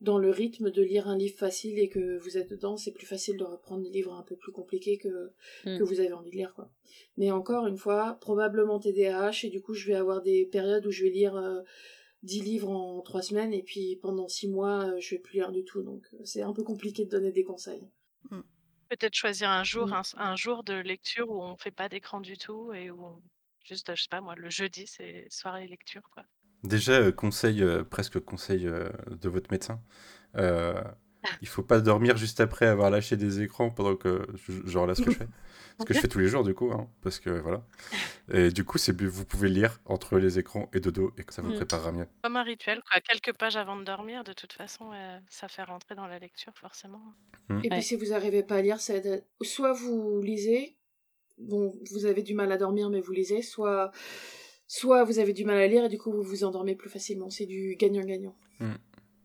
dans 0.00 0.18
le 0.18 0.30
rythme 0.30 0.70
de 0.72 0.82
lire 0.82 1.06
un 1.06 1.16
livre 1.16 1.36
facile 1.38 1.78
et 1.78 1.88
que 1.88 2.18
vous 2.18 2.36
êtes 2.36 2.50
dedans, 2.50 2.76
c'est 2.76 2.90
plus 2.90 3.06
facile 3.06 3.36
de 3.36 3.44
reprendre 3.44 3.84
des 3.84 3.90
livres 3.90 4.12
un 4.14 4.24
peu 4.24 4.34
plus 4.34 4.50
compliqués 4.50 4.98
que, 4.98 5.30
Mm. 5.64 5.78
que 5.78 5.82
vous 5.84 6.00
avez 6.00 6.12
envie 6.12 6.30
de 6.30 6.36
lire, 6.36 6.52
quoi. 6.54 6.72
Mais 7.16 7.30
encore 7.30 7.68
une 7.68 7.76
fois, 7.78 8.18
probablement 8.20 8.80
TDAH, 8.80 9.44
et 9.44 9.50
du 9.50 9.60
coup, 9.62 9.74
je 9.74 9.86
vais 9.86 9.94
avoir 9.94 10.20
des 10.22 10.46
périodes 10.46 10.84
où 10.86 10.90
je 10.90 11.04
vais 11.04 11.10
lire 11.10 11.36
euh, 11.36 11.60
10 12.22 12.42
livres 12.42 12.68
en 12.70 13.00
3 13.02 13.22
semaines, 13.22 13.52
et 13.54 13.62
puis 13.62 13.96
pendant 14.02 14.28
6 14.28 14.48
mois, 14.48 14.86
euh, 14.86 15.00
je 15.00 15.14
vais 15.14 15.18
plus 15.20 15.34
lire 15.34 15.52
du 15.52 15.64
tout. 15.64 15.82
Donc, 15.82 16.06
euh, 16.14 16.18
c'est 16.24 16.42
un 16.42 16.52
peu 16.52 16.62
compliqué 16.64 17.04
de 17.04 17.10
donner 17.10 17.32
des 17.32 17.44
conseils. 17.44 17.88
Peut-être 18.88 19.14
choisir 19.14 19.50
un 19.50 19.64
jour, 19.64 19.88
Mm. 19.88 19.92
un, 19.92 20.02
un 20.16 20.36
jour 20.36 20.64
de 20.64 20.72
lecture 20.72 21.28
où 21.30 21.42
on 21.42 21.56
fait 21.58 21.70
pas 21.70 21.90
d'écran 21.90 22.20
du 22.22 22.38
tout 22.38 22.72
et 22.72 22.90
où 22.90 23.04
on- 23.04 23.22
juste, 23.62 23.94
je 23.94 24.00
sais 24.02 24.08
pas 24.10 24.22
moi, 24.22 24.34
le 24.34 24.48
jeudi 24.48 24.86
c'est 24.86 25.26
soirée 25.28 25.66
lecture 25.68 26.00
quoi. 26.14 26.24
Déjà, 26.64 26.92
euh, 26.92 27.12
conseil, 27.12 27.62
euh, 27.62 27.84
presque 27.84 28.18
conseil 28.20 28.66
euh, 28.66 28.88
de 29.10 29.28
votre 29.28 29.50
médecin. 29.50 29.82
Euh, 30.36 30.82
il 31.42 31.48
faut 31.48 31.62
pas 31.62 31.80
dormir 31.80 32.16
juste 32.16 32.40
après 32.40 32.66
avoir 32.66 32.90
lâché 32.90 33.16
des 33.16 33.40
écrans 33.42 33.70
pendant 33.70 33.96
que. 33.96 34.26
Genre 34.66 34.86
là, 34.86 34.94
ce 34.94 35.02
que 35.02 35.10
je 35.10 35.16
fais. 35.18 35.28
Ce 35.80 35.84
que 35.84 35.94
je 35.94 36.00
fais 36.00 36.08
tous 36.08 36.18
les 36.18 36.26
jours, 36.26 36.42
du 36.42 36.54
coup, 36.54 36.72
hein, 36.72 36.88
parce 37.04 37.20
que 37.20 37.30
voilà. 37.30 37.62
Et 38.32 38.50
du 38.50 38.64
coup, 38.64 38.78
c'est 38.78 39.00
vous 39.00 39.24
pouvez 39.24 39.48
lire 39.48 39.78
entre 39.84 40.18
les 40.18 40.40
écrans 40.40 40.68
et 40.74 40.80
dodo 40.80 41.12
et 41.16 41.22
que 41.22 41.32
ça 41.32 41.40
vous 41.40 41.52
Mm. 41.52 41.54
préparera 41.54 41.92
mieux. 41.92 42.06
Comme 42.24 42.34
un 42.34 42.42
rituel, 42.42 42.80
quoi. 42.90 43.00
Quelques 43.00 43.38
pages 43.38 43.54
avant 43.56 43.76
de 43.76 43.84
dormir, 43.84 44.24
de 44.24 44.32
toute 44.32 44.52
façon, 44.52 44.90
euh, 44.92 45.18
ça 45.30 45.46
fait 45.46 45.62
rentrer 45.62 45.94
dans 45.94 46.08
la 46.08 46.18
lecture, 46.18 46.52
forcément. 46.56 47.00
Et 47.48 47.52
Ouais. 47.52 47.68
puis 47.70 47.82
si 47.84 47.94
vous 47.94 48.06
n'arrivez 48.06 48.42
pas 48.42 48.56
à 48.56 48.62
lire, 48.62 48.80
ça 48.80 48.94
aide 48.96 49.06
à- 49.06 49.44
soit 49.44 49.72
vous 49.72 50.20
lisez, 50.20 50.76
bon, 51.38 51.72
vous 51.92 52.06
avez 52.06 52.24
du 52.24 52.34
mal 52.34 52.50
à 52.50 52.56
dormir 52.56 52.90
mais 52.90 53.00
vous 53.00 53.12
lisez, 53.12 53.42
soit 53.42 53.92
soit 54.66 55.04
vous 55.04 55.20
avez 55.20 55.32
du 55.32 55.44
mal 55.44 55.58
à 55.58 55.68
lire 55.68 55.84
et 55.84 55.88
du 55.88 55.96
coup 55.96 56.10
vous 56.10 56.24
vous 56.24 56.42
endormez 56.42 56.74
plus 56.74 56.90
facilement. 56.90 57.30
C'est 57.30 57.46
du 57.46 57.76
gagnant-gagnant. 57.78 58.36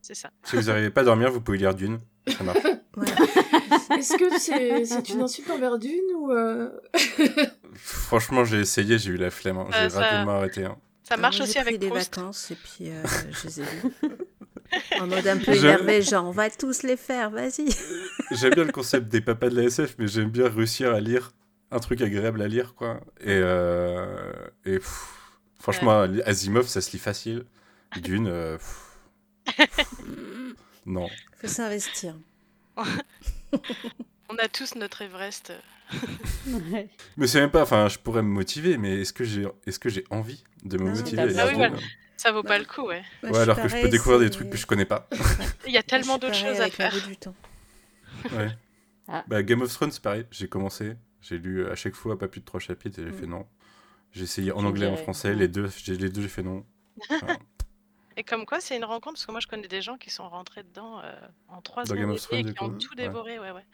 C'est 0.03 0.13
ça. 0.15 0.29
Si 0.43 0.55
vous 0.57 0.63
n'arrivez 0.63 0.89
pas 0.91 1.01
à 1.01 1.05
dormir, 1.05 1.31
vous 1.31 1.41
pouvez 1.41 1.57
lire 1.57 1.73
Dune. 1.73 1.97
Ça 2.27 2.43
marche. 2.43 2.59
Ouais. 2.95 3.07
Est-ce 3.97 4.15
que 4.17 4.37
c'est 4.37 4.85
c'est 4.85 5.09
une 5.09 5.21
insulte 5.23 5.49
envers 5.49 5.79
Dune 5.79 5.99
ou 6.15 6.31
euh, 6.31 6.69
Franchement, 7.73 8.45
j'ai 8.45 8.59
essayé, 8.59 8.99
j'ai 8.99 9.09
eu 9.11 9.17
la 9.17 9.31
flemme. 9.31 9.57
hein. 9.57 9.67
J'ai 9.71 9.77
Euh, 9.79 9.89
ça- 9.89 9.99
rapidement 10.01 10.33
arrêté. 10.33 10.65
hein. 10.65 10.77
Ça 11.01 11.17
marche 11.17 11.41
aussi 11.41 11.53
j'ai 11.53 11.59
avec 11.59 11.79
des 11.79 11.87
Proust. 11.87 12.15
vacances 12.15 12.51
et 12.51 12.55
puis 12.55 12.89
euh, 12.91 13.03
je 13.31 13.47
les 13.47 13.61
ai 13.61 13.63
lus. 13.63 14.09
En 15.01 15.07
mode 15.07 15.25
un 15.27 15.37
peu 15.37 15.53
énervé, 15.55 16.01
genre 16.03 16.25
on 16.25 16.31
va 16.31 16.49
tous 16.51 16.83
les 16.83 16.97
faire, 16.97 17.31
vas-y. 17.31 17.65
J'aime 18.31 18.53
bien 18.53 18.63
le 18.65 18.71
concept 18.71 19.07
des 19.07 19.21
papas 19.21 19.49
de 19.49 19.55
la 19.55 19.63
SF, 19.63 19.95
mais 19.97 20.07
j'aime 20.07 20.29
bien 20.29 20.47
réussir 20.49 20.93
à 20.93 20.99
lire 20.99 21.31
un 21.71 21.79
truc 21.79 21.99
agréable 22.01 22.41
à 22.43 22.47
lire, 22.47 22.75
quoi. 22.75 23.01
Et, 23.21 23.29
euh, 23.31 24.31
et 24.65 24.77
pff, 24.77 25.03
franchement, 25.59 26.05
Asimov, 26.25 26.67
ça 26.67 26.79
se 26.81 26.91
lit 26.91 26.99
facile. 26.99 27.45
Dune, 28.01 28.27
euh, 28.27 28.57
pff, 28.57 28.82
non. 30.85 31.07
Faut 31.41 31.47
s'investir. 31.47 32.15
On 32.77 34.35
a 34.37 34.47
tous 34.47 34.75
notre 34.75 35.01
Everest. 35.01 35.53
Ouais. 36.47 36.89
Mais 37.17 37.27
c'est 37.27 37.39
même 37.39 37.51
pas, 37.51 37.61
enfin, 37.61 37.87
je 37.87 37.99
pourrais 37.99 38.21
me 38.23 38.29
motiver, 38.29 38.77
mais 38.77 39.01
est-ce 39.01 39.13
que 39.13 39.23
j'ai, 39.23 39.45
est-ce 39.67 39.77
que 39.79 39.89
j'ai 39.89 40.05
envie 40.09 40.43
de 40.63 40.77
me 40.77 40.89
motiver 40.89 41.17
t'as 41.17 41.23
à 41.23 41.25
pas 41.27 41.31
lire 41.31 41.43
envie. 41.43 41.53
Dune 41.55 41.63
Ah 41.73 41.77
oui, 41.77 41.83
Ça 42.17 42.31
vaut 42.31 42.41
pas 42.43 42.57
le 42.57 42.65
coup, 42.65 42.81
ouais. 42.87 43.03
Moi, 43.21 43.31
Ouais, 43.31 43.39
alors 43.39 43.61
que 43.61 43.67
je 43.67 43.79
peux 43.79 43.89
découvrir 43.89 44.19
des 44.19 44.29
trucs 44.29 44.49
que 44.49 44.57
je 44.57 44.65
connais 44.65 44.85
pas. 44.85 45.07
Il 45.67 45.73
y 45.73 45.77
a 45.77 45.83
tellement 45.83 46.17
d'autres 46.17 46.35
choses 46.35 46.59
à 46.61 46.69
faire. 46.69 46.93
du 47.07 47.17
temps. 47.17 47.35
Ouais. 48.31 48.49
Ah. 49.07 49.23
Bah, 49.27 49.43
Game 49.43 49.61
of 49.61 49.71
Thrones, 49.71 49.91
c'est 49.91 50.01
pareil. 50.01 50.25
J'ai 50.31 50.47
commencé, 50.47 50.93
j'ai 51.21 51.37
lu 51.37 51.67
à 51.67 51.75
chaque 51.75 51.93
fois 51.95 52.17
pas 52.17 52.27
plus 52.27 52.39
de 52.41 52.45
trois 52.45 52.59
chapitres 52.59 52.99
et 52.99 53.03
j'ai 53.03 53.09
Mm. 53.11 53.19
fait 53.19 53.27
non. 53.27 53.45
J'ai 54.13 54.23
essayé 54.23 54.51
en 54.51 54.63
anglais, 54.63 54.87
en 54.87 54.95
français, 54.95 55.33
les 55.35 55.47
deux, 55.47 55.69
j'ai 55.83 55.97
les 55.97 56.09
deux, 56.09 56.21
j'ai 56.21 56.27
fait 56.29 56.43
non. 56.43 56.65
Enfin, 57.09 57.37
Et 58.17 58.23
comme 58.23 58.45
quoi, 58.45 58.59
c'est 58.61 58.75
une 58.77 58.85
rencontre, 58.85 59.13
parce 59.15 59.25
que 59.25 59.31
moi, 59.31 59.39
je 59.41 59.47
connais 59.47 59.67
des 59.67 59.81
gens 59.81 59.97
qui 59.97 60.09
sont 60.09 60.27
rentrés 60.29 60.63
dedans 60.63 60.99
euh, 61.03 61.13
en 61.47 61.61
trois 61.61 61.83
Dans 61.85 61.95
Game 61.95 62.11
of 62.11 62.19
semaines 62.19 62.47
et 62.49 62.53
qui 62.53 62.63
ont 62.63 62.69
tout 62.77 62.95
Ouais. 62.95 63.03
dévoré, 63.07 63.39
ouais, 63.39 63.51
ouais. 63.51 63.65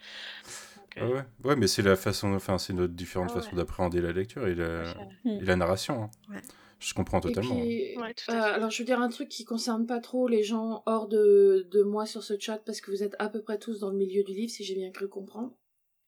Donc, 0.76 0.96
ouais, 0.96 1.02
euh, 1.02 1.14
ouais. 1.16 1.24
Ouais, 1.44 1.56
mais 1.56 1.66
c'est 1.66 1.82
la 1.82 1.96
façon, 1.96 2.32
enfin, 2.34 2.58
c'est 2.58 2.72
notre 2.72 2.94
différente 2.94 3.30
Ah 3.32 3.36
ouais. 3.36 3.42
façon 3.42 3.56
d'appréhender 3.56 4.00
la 4.00 4.12
lecture 4.12 4.46
et 4.46 4.54
la, 4.54 4.82
ouais, 5.24 5.36
et 5.40 5.44
la 5.44 5.56
narration. 5.56 6.04
hein. 6.04 6.10
Ouais. 6.30 6.40
Je 6.78 6.94
comprends 6.94 7.20
totalement. 7.20 7.56
Et 7.56 7.92
puis, 7.92 8.00
Ouais, 8.02 8.14
tout 8.14 8.30
à 8.30 8.52
euh, 8.52 8.54
alors 8.54 8.70
je 8.70 8.78
veux 8.78 8.86
dire 8.86 9.02
un 9.02 9.10
truc 9.10 9.28
qui 9.28 9.44
concerne 9.44 9.86
pas 9.86 10.00
trop 10.00 10.26
les 10.28 10.42
gens 10.42 10.82
hors 10.86 11.08
de, 11.08 11.68
de 11.70 11.82
moi 11.82 12.06
sur 12.06 12.22
ce 12.22 12.38
chat 12.38 12.56
parce 12.64 12.80
que 12.80 12.90
vous 12.90 13.02
êtes 13.02 13.14
à 13.18 13.28
peu 13.28 13.42
près 13.42 13.58
tous 13.58 13.80
dans 13.80 13.90
le 13.90 13.96
milieu 13.98 14.22
du 14.24 14.32
livre 14.32 14.50
si 14.50 14.64
j'ai 14.64 14.74
bien 14.74 14.90
cru 14.90 15.06
comprendre. 15.06 15.52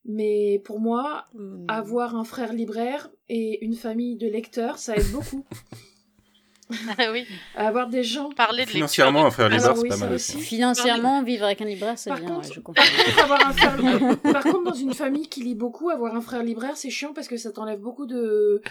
Mais 0.07 0.61
pour 0.64 0.80
moi, 0.80 1.28
avoir 1.68 2.16
un 2.16 2.24
frère 2.24 2.55
libraire 2.55 3.11
et 3.28 3.62
une 3.64 3.74
famille 3.74 4.16
de 4.16 4.26
lecteurs, 4.28 4.78
ça 4.78 4.97
aide 4.97 5.11
beaucoup. 5.12 5.45
Ah 6.99 7.11
oui, 7.13 7.27
avoir 7.55 7.89
des 7.89 8.03
gens. 8.03 8.31
parler 8.31 8.65
de 8.65 8.71
Financièrement, 8.71 9.27
un 9.27 9.31
frère 9.31 9.47
Alors 9.47 9.59
libraire, 9.59 9.77
c'est 9.77 9.83
oui, 9.83 9.89
pas 9.89 9.97
mal 9.97 10.13
aussi. 10.15 10.39
Financièrement, 10.39 11.23
vivre 11.23 11.45
avec 11.45 11.61
un 11.61 11.65
libraire, 11.67 11.99
c'est 11.99 12.11
Par 12.11 12.19
bien, 12.21 12.29
contre- 12.29 12.49
ouais, 12.49 12.55
je 12.55 12.61
comprends. 12.61 12.83
Par 12.85 13.05
contre, 13.05 13.23
avoir 13.25 13.47
un 13.47 13.53
frère 13.53 13.77
libraire... 13.83 14.19
Par 14.21 14.43
contre, 14.45 14.63
dans 14.65 14.75
une 14.75 14.95
famille 14.95 15.29
qui 15.29 15.43
lit 15.43 15.55
beaucoup, 15.55 15.91
avoir 15.91 16.15
un 16.17 16.21
frère 16.21 16.43
libraire, 16.43 16.77
c'est 16.77 16.91
chiant 16.91 17.13
parce 17.13 17.29
que 17.29 17.37
ça 17.37 17.53
t'enlève 17.53 17.81
beaucoup 17.81 18.07
de 18.07 18.63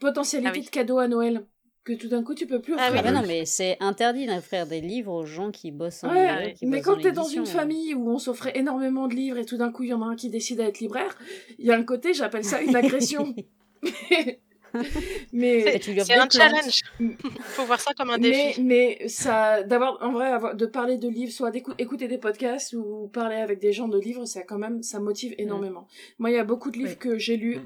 potentialité 0.00 0.50
Ah 0.52 0.58
oui. 0.58 0.64
de 0.64 0.70
cadeaux 0.70 0.98
à 0.98 1.08
Noël. 1.08 1.46
Que 1.84 1.92
tout 1.92 2.08
d'un 2.08 2.24
coup, 2.24 2.34
tu 2.34 2.48
peux 2.48 2.60
plus 2.60 2.74
Ah 2.76 2.86
offrir. 2.88 2.94
Ah 2.98 3.02
bah 3.02 3.08
oui. 3.10 3.14
non, 3.14 3.26
mais 3.28 3.44
c'est 3.44 3.76
interdit 3.78 4.26
d'offrir 4.26 4.66
des 4.66 4.80
livres 4.80 5.12
aux 5.12 5.24
gens 5.24 5.52
qui 5.52 5.70
bossent 5.70 6.02
en 6.02 6.08
Ouais, 6.10 6.20
librairie, 6.26 6.54
qui 6.54 6.66
mais 6.66 6.78
bossent 6.78 6.86
quand 6.86 7.00
t'es 7.00 7.12
dans 7.12 7.28
une 7.28 7.42
hein. 7.42 7.44
famille 7.46 7.94
où 7.94 8.10
on 8.10 8.18
s'offrait 8.18 8.58
énormément 8.58 9.06
de 9.06 9.14
livres 9.14 9.38
et 9.38 9.44
tout 9.44 9.56
d'un 9.56 9.70
coup 9.70 9.84
il 9.84 9.90
y 9.90 9.94
en 9.94 10.02
a 10.02 10.06
un 10.06 10.16
qui 10.16 10.28
décide 10.28 10.56
d'être 10.56 10.80
libraire, 10.80 11.16
il 11.60 11.64
y 11.66 11.70
a 11.70 11.76
un 11.76 11.84
côté, 11.84 12.12
j'appelle 12.12 12.42
ça 12.44 12.60
une 12.60 12.74
agression. 12.74 13.32
mais 15.32 15.78
C'est 15.80 16.14
un 16.14 16.28
challenge. 16.28 16.80
Faut 17.40 17.64
voir 17.64 17.80
ça 17.80 17.92
comme 17.94 18.10
un 18.10 18.18
défi. 18.18 18.60
mais 18.62 19.06
ça, 19.08 19.62
d'avoir, 19.62 19.98
en 20.02 20.12
vrai, 20.12 20.26
avoir, 20.28 20.54
de 20.56 20.66
parler 20.66 20.96
de 20.98 21.08
livres, 21.08 21.32
soit 21.32 21.50
d'écou- 21.50 21.74
écouter 21.78 22.08
des 22.08 22.18
podcasts 22.18 22.72
ou 22.74 23.08
parler 23.08 23.36
avec 23.36 23.58
des 23.60 23.72
gens 23.72 23.88
de 23.88 23.98
livres, 23.98 24.24
ça 24.24 24.42
quand 24.42 24.58
même, 24.58 24.82
ça 24.82 25.00
motive 25.00 25.34
énormément. 25.38 25.86
Moi, 26.18 26.30
il 26.30 26.34
y 26.34 26.38
a 26.38 26.44
beaucoup 26.44 26.70
de 26.70 26.78
livres 26.78 26.90
Oui. 26.92 26.98
que 26.98 27.18
j'ai 27.18 27.36
lus 27.36 27.56
Mm. 27.56 27.64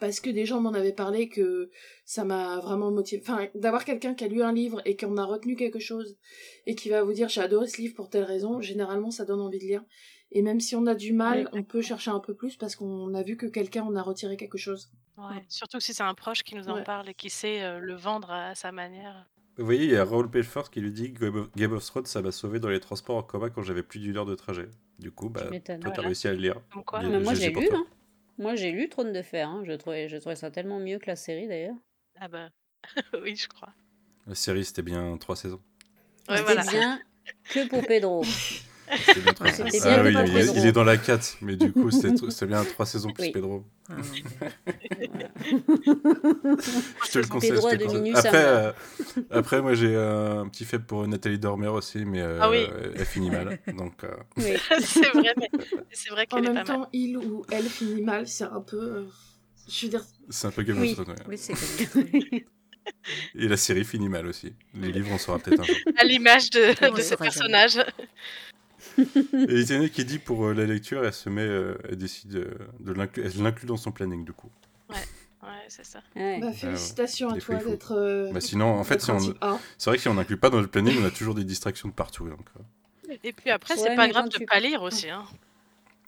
parce 0.00 0.20
que 0.20 0.30
des 0.30 0.46
gens 0.46 0.60
m'en 0.60 0.72
avaient 0.72 0.92
parlé 0.94 1.28
que 1.28 1.70
ça 2.06 2.24
m'a 2.24 2.58
vraiment 2.60 2.90
motivé. 2.90 3.22
Enfin, 3.22 3.48
d'avoir 3.54 3.84
quelqu'un 3.84 4.14
qui 4.14 4.24
a 4.24 4.28
lu 4.28 4.42
un 4.42 4.52
livre 4.52 4.80
et 4.84 4.96
qui 4.96 5.04
en 5.04 5.16
a 5.16 5.24
retenu 5.24 5.56
quelque 5.56 5.78
chose 5.78 6.16
et 6.66 6.74
qui 6.74 6.88
va 6.88 7.02
vous 7.02 7.12
dire 7.12 7.28
j'ai 7.28 7.40
adoré 7.42 7.66
ce 7.68 7.80
livre 7.80 7.94
pour 7.94 8.08
telle 8.08 8.24
raison, 8.24 8.60
généralement 8.60 9.10
ça 9.10 9.24
donne 9.24 9.40
envie 9.40 9.58
de 9.58 9.64
lire. 9.64 9.84
Et 10.32 10.42
même 10.42 10.60
si 10.60 10.76
on 10.76 10.86
a 10.86 10.94
du 10.94 11.12
mal, 11.12 11.48
on 11.52 11.62
peut 11.64 11.82
chercher 11.82 12.10
un 12.10 12.20
peu 12.20 12.34
plus 12.34 12.56
parce 12.56 12.76
qu'on 12.76 13.14
a 13.14 13.22
vu 13.22 13.36
que 13.36 13.46
quelqu'un 13.46 13.82
en 13.82 13.96
a 13.96 14.02
retiré 14.02 14.36
quelque 14.36 14.58
chose. 14.58 14.90
Ouais. 15.18 15.44
Surtout 15.48 15.80
si 15.80 15.92
c'est 15.92 16.02
un 16.04 16.14
proche 16.14 16.42
qui 16.44 16.54
nous 16.54 16.68
en 16.68 16.76
Ouais. 16.76 16.84
parle 16.84 17.08
et 17.08 17.14
qui 17.14 17.30
sait 17.30 17.62
euh, 17.62 17.78
le 17.80 17.94
vendre 17.94 18.30
à 18.30 18.54
sa 18.54 18.70
manière. 18.72 19.26
Vous 19.58 19.64
voyez, 19.64 19.84
il 19.84 19.90
y 19.90 19.96
a 19.96 20.04
Raoul 20.04 20.30
Pelfort 20.30 20.70
qui 20.70 20.80
lui 20.80 20.92
dit 20.92 21.10
Game 21.56 21.72
of- 21.72 21.84
Thrones, 21.84 22.06
ça 22.06 22.22
m'a 22.22 22.30
sauvé 22.32 22.60
dans 22.60 22.68
les 22.68 22.80
transports 22.80 23.16
en 23.16 23.22
commun 23.22 23.50
quand 23.50 23.62
j'avais 23.62 23.82
plus 23.82 23.98
d'une 23.98 24.16
heure 24.16 24.24
de 24.24 24.34
trajet. 24.36 24.68
Du 24.98 25.10
coup, 25.10 25.28
bah, 25.28 25.42
toi, 25.48 25.58
t'as 25.60 25.78
Voilà. 25.78 26.02
réussi 26.02 26.28
à 26.28 26.32
le 26.32 26.38
lire. 26.38 26.54
Quoi. 26.86 27.02
Mais 27.02 27.18
moi 27.20 27.34
j'ai 27.34 27.50
lu, 27.50 27.68
hein. 27.72 27.84
Moi 28.38 28.54
j'ai 28.54 28.70
lu 28.70 28.88
Trône 28.88 29.12
de 29.12 29.22
Fer, 29.22 29.48
hein. 29.48 29.62
je, 29.66 29.72
trouvais, 29.72 30.08
je 30.08 30.16
trouvais 30.16 30.36
ça 30.36 30.50
tellement 30.50 30.78
mieux 30.78 30.98
que 30.98 31.06
la 31.08 31.16
série 31.16 31.48
d'ailleurs. 31.48 31.74
Ah 32.20 32.28
bah, 32.28 32.48
oui, 33.22 33.34
je 33.36 33.48
crois. 33.48 33.70
La 34.26 34.34
série, 34.34 34.64
c'était 34.64 34.82
bien 34.82 35.16
trois 35.18 35.36
saisons. 35.36 35.60
Ouais, 36.28 36.36
C'était 36.38 36.54
voilà. 36.54 36.70
bien 36.70 37.00
que 37.52 37.68
pour 37.68 37.84
Pedro. 37.86 38.22
Ouais, 38.90 39.52
Ah 39.84 40.02
oui, 40.02 40.14
il, 40.26 40.36
est, 40.38 40.46
il 40.56 40.66
est 40.66 40.72
dans 40.72 40.84
la 40.84 40.96
4, 40.96 41.38
mais 41.42 41.56
du 41.56 41.72
coup, 41.72 41.90
c'était 41.90 42.46
bien 42.46 42.64
trois 42.64 42.86
saisons 42.86 43.10
plus 43.12 43.24
Oui. 43.26 43.30
Pedro. 43.32 43.64
Ah, 43.88 43.94
Je 47.06 47.10
te 47.12 47.18
le 47.18 47.26
conseille. 47.26 47.50
Pedro 47.50 47.68
je 47.70 47.74
a 47.74 47.78
te 47.78 47.84
conseille. 47.84 48.12
Après, 48.14 48.44
euh, 48.44 48.72
après, 49.30 49.62
moi, 49.62 49.74
j'ai 49.74 49.94
euh, 49.94 50.40
un 50.40 50.48
petit 50.48 50.64
faible 50.64 50.84
pour 50.84 51.06
Nathalie 51.06 51.38
Dormer 51.38 51.68
aussi, 51.68 52.04
mais 52.04 52.20
euh, 52.20 52.38
Ah 52.40 52.50
oui. 52.50 52.66
elle 52.96 53.04
finit 53.06 53.30
mal. 53.30 53.58
Donc, 53.76 54.04
euh, 54.04 54.08
Oui. 54.36 54.54
c'est 54.80 55.08
vrai, 55.10 55.34
c'est 55.92 56.10
vrai 56.10 56.26
En 56.30 56.36
qu'elle 56.36 56.44
est 56.46 56.52
même 56.52 56.64
pas 56.64 56.72
mal. 56.72 56.82
temps, 56.82 56.88
il 56.92 57.16
ou 57.16 57.44
elle 57.50 57.64
finit 57.64 58.02
mal, 58.02 58.26
c'est 58.26 58.44
un 58.44 58.60
peu. 58.60 58.76
euh, 58.76 59.02
Je 59.68 59.86
veux 59.86 59.90
dire, 59.90 60.04
c'est 60.28 60.46
un 60.46 60.50
peu 60.50 60.62
Game 60.62 60.80
of 60.82 60.92
Thrones. 60.94 61.14
oui, 61.28 61.38
c'est 61.38 61.54
comme 61.92 62.04
Et 63.34 63.46
la 63.48 63.56
série 63.56 63.84
finit 63.84 64.08
mal 64.08 64.26
aussi. 64.26 64.52
Les 64.74 64.90
livres, 64.92 65.10
on 65.12 65.18
saura 65.18 65.38
peut-être 65.38 65.60
un 65.60 65.64
jour. 65.64 65.76
À 65.96 66.04
l'image 66.04 66.50
de, 66.50 66.94
de 66.96 67.00
ce 67.02 67.14
personnage. 67.14 67.78
Et 68.98 69.62
Etienne 69.62 69.88
qui 69.90 70.04
dit 70.04 70.18
pour 70.18 70.46
euh, 70.46 70.54
la 70.54 70.64
lecture, 70.66 71.04
elle 71.04 71.12
se 71.12 71.28
met, 71.28 71.42
euh, 71.42 71.76
elle 71.88 71.96
décide 71.96 72.34
euh, 72.36 72.54
de 72.80 72.92
l'inclure, 72.92 73.24
elle 73.26 73.42
l'inclut 73.42 73.66
dans 73.66 73.76
son 73.76 73.92
planning 73.92 74.24
du 74.24 74.32
coup. 74.32 74.50
Ouais, 74.88 74.98
c'est 75.68 75.86
ça. 75.86 76.02
Ouais. 76.16 76.38
bah, 76.40 76.52
félicitations 76.52 77.30
à 77.30 77.38
toi 77.38 77.56
d'être. 77.56 77.92
euh, 77.96 78.30
Bah, 78.32 78.40
sinon, 78.42 78.66
en 78.78 78.84
fait, 78.84 79.00
si 79.00 79.10
on... 79.10 79.18
c'est 79.18 79.90
vrai 79.90 79.96
que 79.96 80.02
si 80.02 80.08
on 80.08 80.14
n'inclut 80.14 80.36
pas 80.36 80.50
dans 80.50 80.60
le 80.60 80.66
planning, 80.66 80.94
on 81.00 81.04
a 81.04 81.10
toujours 81.10 81.34
des 81.34 81.44
distractions 81.44 81.88
de 81.88 81.94
partout. 81.94 82.28
Donc, 82.28 82.46
euh, 83.08 83.14
Et 83.24 83.32
puis 83.32 83.50
après, 83.50 83.74
Ouais, 83.74 83.80
c'est 83.88 83.96
pas 83.96 84.06
grave 84.08 84.28
de 84.28 84.36
tu- 84.36 84.44
pas 84.44 84.60
lire 84.60 84.82
aussi. 84.82 85.08
Hein. 85.08 85.24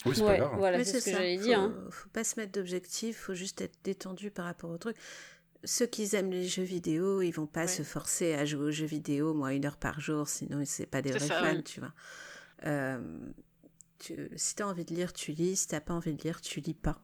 Oui, 0.05 0.13
c'est 0.17 0.23
Ouais, 0.23 0.37
pas 0.39 0.45
grave. 0.47 0.59
voilà, 0.59 0.85
c'est 0.85 1.01
ce 1.01 1.07
que 1.07 1.11
j'allais 1.13 1.39
faut, 1.39 1.45
dire. 1.45 1.61
hein. 1.61 1.75
faut 1.91 2.09
pas 2.11 2.25
se 2.25 2.39
mettre 2.39 2.53
d'objectifs, 2.53 3.17
faut 3.17 3.35
juste 3.35 3.61
être 3.63 3.75
détendu 3.85 4.31
par 4.31 4.45
rapport 4.45 4.69
au 4.71 4.77
truc. 4.77 4.97
Ceux 5.65 5.87
qui 5.87 6.15
aiment 6.15 6.33
les 6.33 6.47
jeux 6.47 6.65
vidéo, 6.65 7.23
ils 7.23 7.31
vont 7.31 7.47
pas 7.47 7.63
Ouais. 7.63 7.67
se 7.69 7.83
forcer 7.85 8.35
à 8.35 8.45
jouer 8.45 8.65
aux 8.67 8.71
jeux 8.73 8.85
vidéo, 8.85 9.33
moi, 9.33 9.55
une 9.55 9.65
heure 9.65 9.77
par 9.77 10.01
jour, 10.01 10.29
sinon 10.29 10.61
c'est 10.67 10.87
pas 10.87 11.01
des 11.01 11.13
C'est 11.13 11.19
vrais 11.19 11.29
ça, 11.29 11.41
fans, 11.41 11.55
ouais. 11.55 11.63
tu 11.63 11.81
vois. 11.81 11.93
Euh, 12.65 13.01
tu, 13.99 14.31
si 14.37 14.55
t'as 14.55 14.67
envie 14.67 14.85
de 14.85 14.95
lire, 14.95 15.13
tu 15.13 15.33
lis. 15.33 15.57
Si 15.57 15.69
t'as 15.69 15.81
pas 15.81 15.95
envie 15.95 16.15
de 16.15 16.23
lire, 16.23 16.41
tu 16.41 16.61
lis 16.61 16.75
pas. 16.75 17.03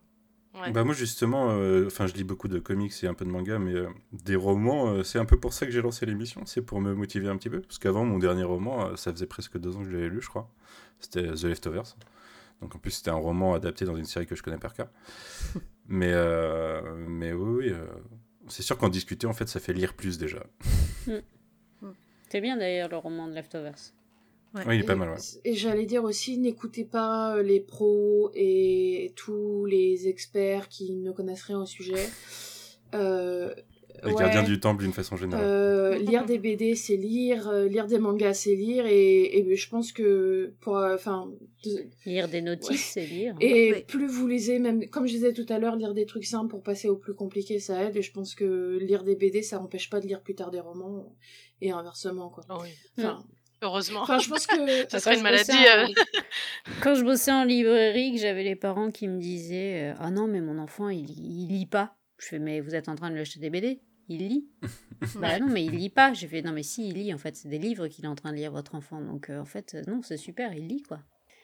Ouais. 0.55 0.73
Bah 0.73 0.83
moi 0.83 0.95
justement, 0.95 1.51
euh, 1.51 1.87
enfin 1.87 2.07
je 2.07 2.15
lis 2.15 2.25
beaucoup 2.25 2.49
de 2.49 2.59
comics 2.59 2.93
et 3.05 3.07
un 3.07 3.15
peu 3.15 3.25
de 3.25 3.31
manga, 3.31 3.59
mais 3.59 3.75
euh, 3.75 3.89
des 4.13 4.35
romans, 4.35 4.89
euh, 4.89 5.03
c'est 5.05 5.19
un 5.19 5.25
peu 5.25 5.39
pour 5.39 5.53
ça 5.53 5.67
que 5.67 5.73
j'ai 5.73 5.83
lancé 5.83 6.05
l'émission, 6.07 6.47
c'est 6.47 6.63
pour 6.63 6.81
me 6.81 6.95
motiver 6.95 7.29
un 7.29 7.37
petit 7.37 7.51
peu, 7.51 7.61
parce 7.61 7.79
qu'avant 7.79 8.05
mon 8.05 8.19
dernier 8.19 8.45
roman, 8.45 8.87
euh, 8.89 8.97
ça 8.97 9.13
faisait 9.13 9.27
presque 9.27 9.59
deux 9.59 9.77
ans 9.77 9.81
que 9.81 9.85
je 9.85 9.91
l'avais 9.91 10.09
lu, 10.09 10.21
je 10.21 10.29
crois, 10.29 10.51
c'était 10.99 11.31
The 11.33 11.45
Leftovers. 11.45 11.95
Donc 12.61 12.75
en 12.75 12.79
plus 12.79 12.91
c'était 12.91 13.11
un 13.11 13.15
roman 13.15 13.55
adapté 13.55 13.85
dans 13.85 13.97
une 13.97 14.05
série 14.05 14.27
que 14.27 14.35
je 14.35 14.43
connais 14.43 14.59
par 14.59 14.75
cœur. 14.75 14.89
mais 15.87 16.13
euh, 16.13 16.81
mais 17.07 17.33
oui, 17.33 17.67
oui 17.67 17.73
euh, 17.73 17.87
c'est 18.49 18.63
sûr 18.63 18.77
qu'en 18.79 18.89
discuter 18.89 19.27
en 19.27 19.33
fait 19.33 19.49
ça 19.49 19.61
fait 19.61 19.73
lire 19.73 19.95
plus 19.95 20.19
déjà. 20.19 20.43
C'est 22.31 22.41
bien 22.41 22.57
d'ailleurs 22.57 22.89
le 22.89 22.97
roman 22.97 23.29
de 23.29 23.35
Leftovers. 23.35 23.93
Ouais. 24.55 24.63
Oui, 24.67 24.77
il 24.77 24.81
est 24.81 24.85
pas 24.85 24.95
Et- 24.95 24.97
mal. 24.97 25.11
Ouais. 25.11 25.17
Et 25.45 25.55
j'allais 25.55 25.85
dire 25.87 26.05
aussi, 26.05 26.39
n'écoutez 26.39 26.85
pas 26.85 27.37
euh, 27.37 27.43
les 27.43 27.61
pros 27.61 28.31
et 28.35 29.13
tous 29.17 29.67
les 29.67 30.09
experts 30.09 30.69
qui 30.69 30.95
ne 30.97 31.13
connaissent 31.13 31.43
rien 31.43 31.61
au 31.61 31.67
sujet. 31.67 32.07
Euh, 32.95 33.53
Les 34.05 34.13
Ouais. 34.13 34.21
gardiens 34.21 34.45
du 34.45 34.61
temple 34.61 34.85
d'une 34.85 34.93
façon 34.93 35.17
générale. 35.17 35.45
Euh, 35.45 35.99
lire 35.99 36.25
des 36.25 36.39
BD, 36.39 36.77
c'est 36.77 36.95
lire. 36.97 37.49
euh, 37.49 37.67
lire 37.67 37.89
des 37.89 37.99
mangas, 37.99 38.35
c'est 38.35 38.55
lire. 38.55 38.87
Et, 38.87 39.39
et 39.41 39.57
je 39.57 39.69
pense 39.69 39.91
que 39.91 40.53
pour, 40.61 40.77
euh, 40.79 40.95
enfin, 40.95 41.29
de- 41.65 41.85
Lire 42.07 42.29
des 42.29 42.41
notices, 42.41 42.71
Ouais. 42.71 42.77
c'est 42.77 43.07
lire. 43.07 43.35
et 43.41 43.85
plus 43.89 44.07
vous 44.07 44.29
lisez, 44.29 44.61
même 44.61 44.89
comme 44.89 45.09
je 45.09 45.15
disais 45.15 45.33
tout 45.33 45.47
à 45.49 45.59
l'heure, 45.59 45.75
lire 45.75 45.95
des 45.95 46.07
trucs 46.07 46.27
simples 46.27 46.49
pour 46.49 46.63
passer 46.63 46.89
au 46.89 46.95
plus 46.97 47.13
compliqué, 47.15 47.59
ça 47.59 47.83
aide. 47.85 47.97
Et 47.97 48.03
je 48.03 48.13
pense 48.13 48.37
que 48.37 48.79
lire 48.81 49.03
des 49.03 49.17
BD, 49.17 49.43
ça 49.43 49.59
n'empêche 49.59 49.91
pas 49.91 49.99
de 49.99 50.07
lire 50.07 50.21
plus 50.23 50.37
tard 50.37 50.53
des 50.53 50.61
romans 50.61 51.13
et 51.61 51.73
inversement, 51.73 52.29
quoi. 52.29 52.45
Oh 52.51 52.59
oui. 52.63 52.69
Enfin, 52.99 53.25
Heureusement. 53.63 54.03
enfin, 54.03 54.19
je 54.19 54.29
pense 54.29 54.47
que 54.47 54.55
Quand 54.91 54.99
serait 55.01 55.15
je 55.15 55.19
une 55.21 55.31
bossais 55.31 55.53
maladie. 55.53 55.93
en- 55.97 56.01
euh, 56.01 56.05
Quand 56.83 56.95
je 56.95 57.03
bossais 57.05 57.33
en 57.33 57.45
librairie, 57.45 58.13
que 58.13 58.19
j'avais 58.21 58.45
les 58.45 58.57
parents 58.57 58.91
qui 58.91 59.09
me 59.09 59.19
disaient 59.21 59.91
euh, 59.93 59.95
Ah 59.99 60.11
non, 60.11 60.27
mais 60.27 60.41
mon 60.41 60.59
enfant, 60.59 60.89
il, 60.89 61.11
il 61.11 61.49
lit 61.49 61.67
pas. 61.67 61.97
Je 62.19 62.27
fais 62.27 62.39
Mais 62.39 62.61
vous 62.61 62.75
êtes 62.75 62.89
en 62.89 62.95
train 62.95 63.09
de 63.11 63.15
lui 63.15 63.21
acheter 63.21 63.41
des 63.41 63.51
BD 63.51 63.81
Il 64.09 64.27
lit 64.29 64.49
Bah 65.21 65.39
non, 65.39 65.47
mais 65.49 65.65
il 65.65 65.73
lit 65.77 65.91
pas. 65.91 66.13
J'ai 66.13 66.27
fait 66.27 66.43
Non, 66.43 66.53
mais 66.53 66.63
si, 66.63 66.89
il 66.89 66.95
lit. 66.95 67.15
En 67.15 67.19
fait, 67.19 67.37
c'est 67.37 67.49
des 67.49 67.59
livres 67.59 67.87
qu'il 67.89 68.05
est 68.05 68.09
en 68.09 68.15
train 68.17 68.31
de 68.33 68.37
lire, 68.37 68.51
votre 68.53 68.75
enfant. 68.75 69.01
Donc, 69.01 69.31
euh, 69.31 69.41
en 69.41 69.45
fait, 69.45 69.77
non, 69.87 70.03
c'est 70.03 70.17
super, 70.17 70.53
il 70.55 70.67
lit, 70.69 70.83
quoi. 70.83 70.99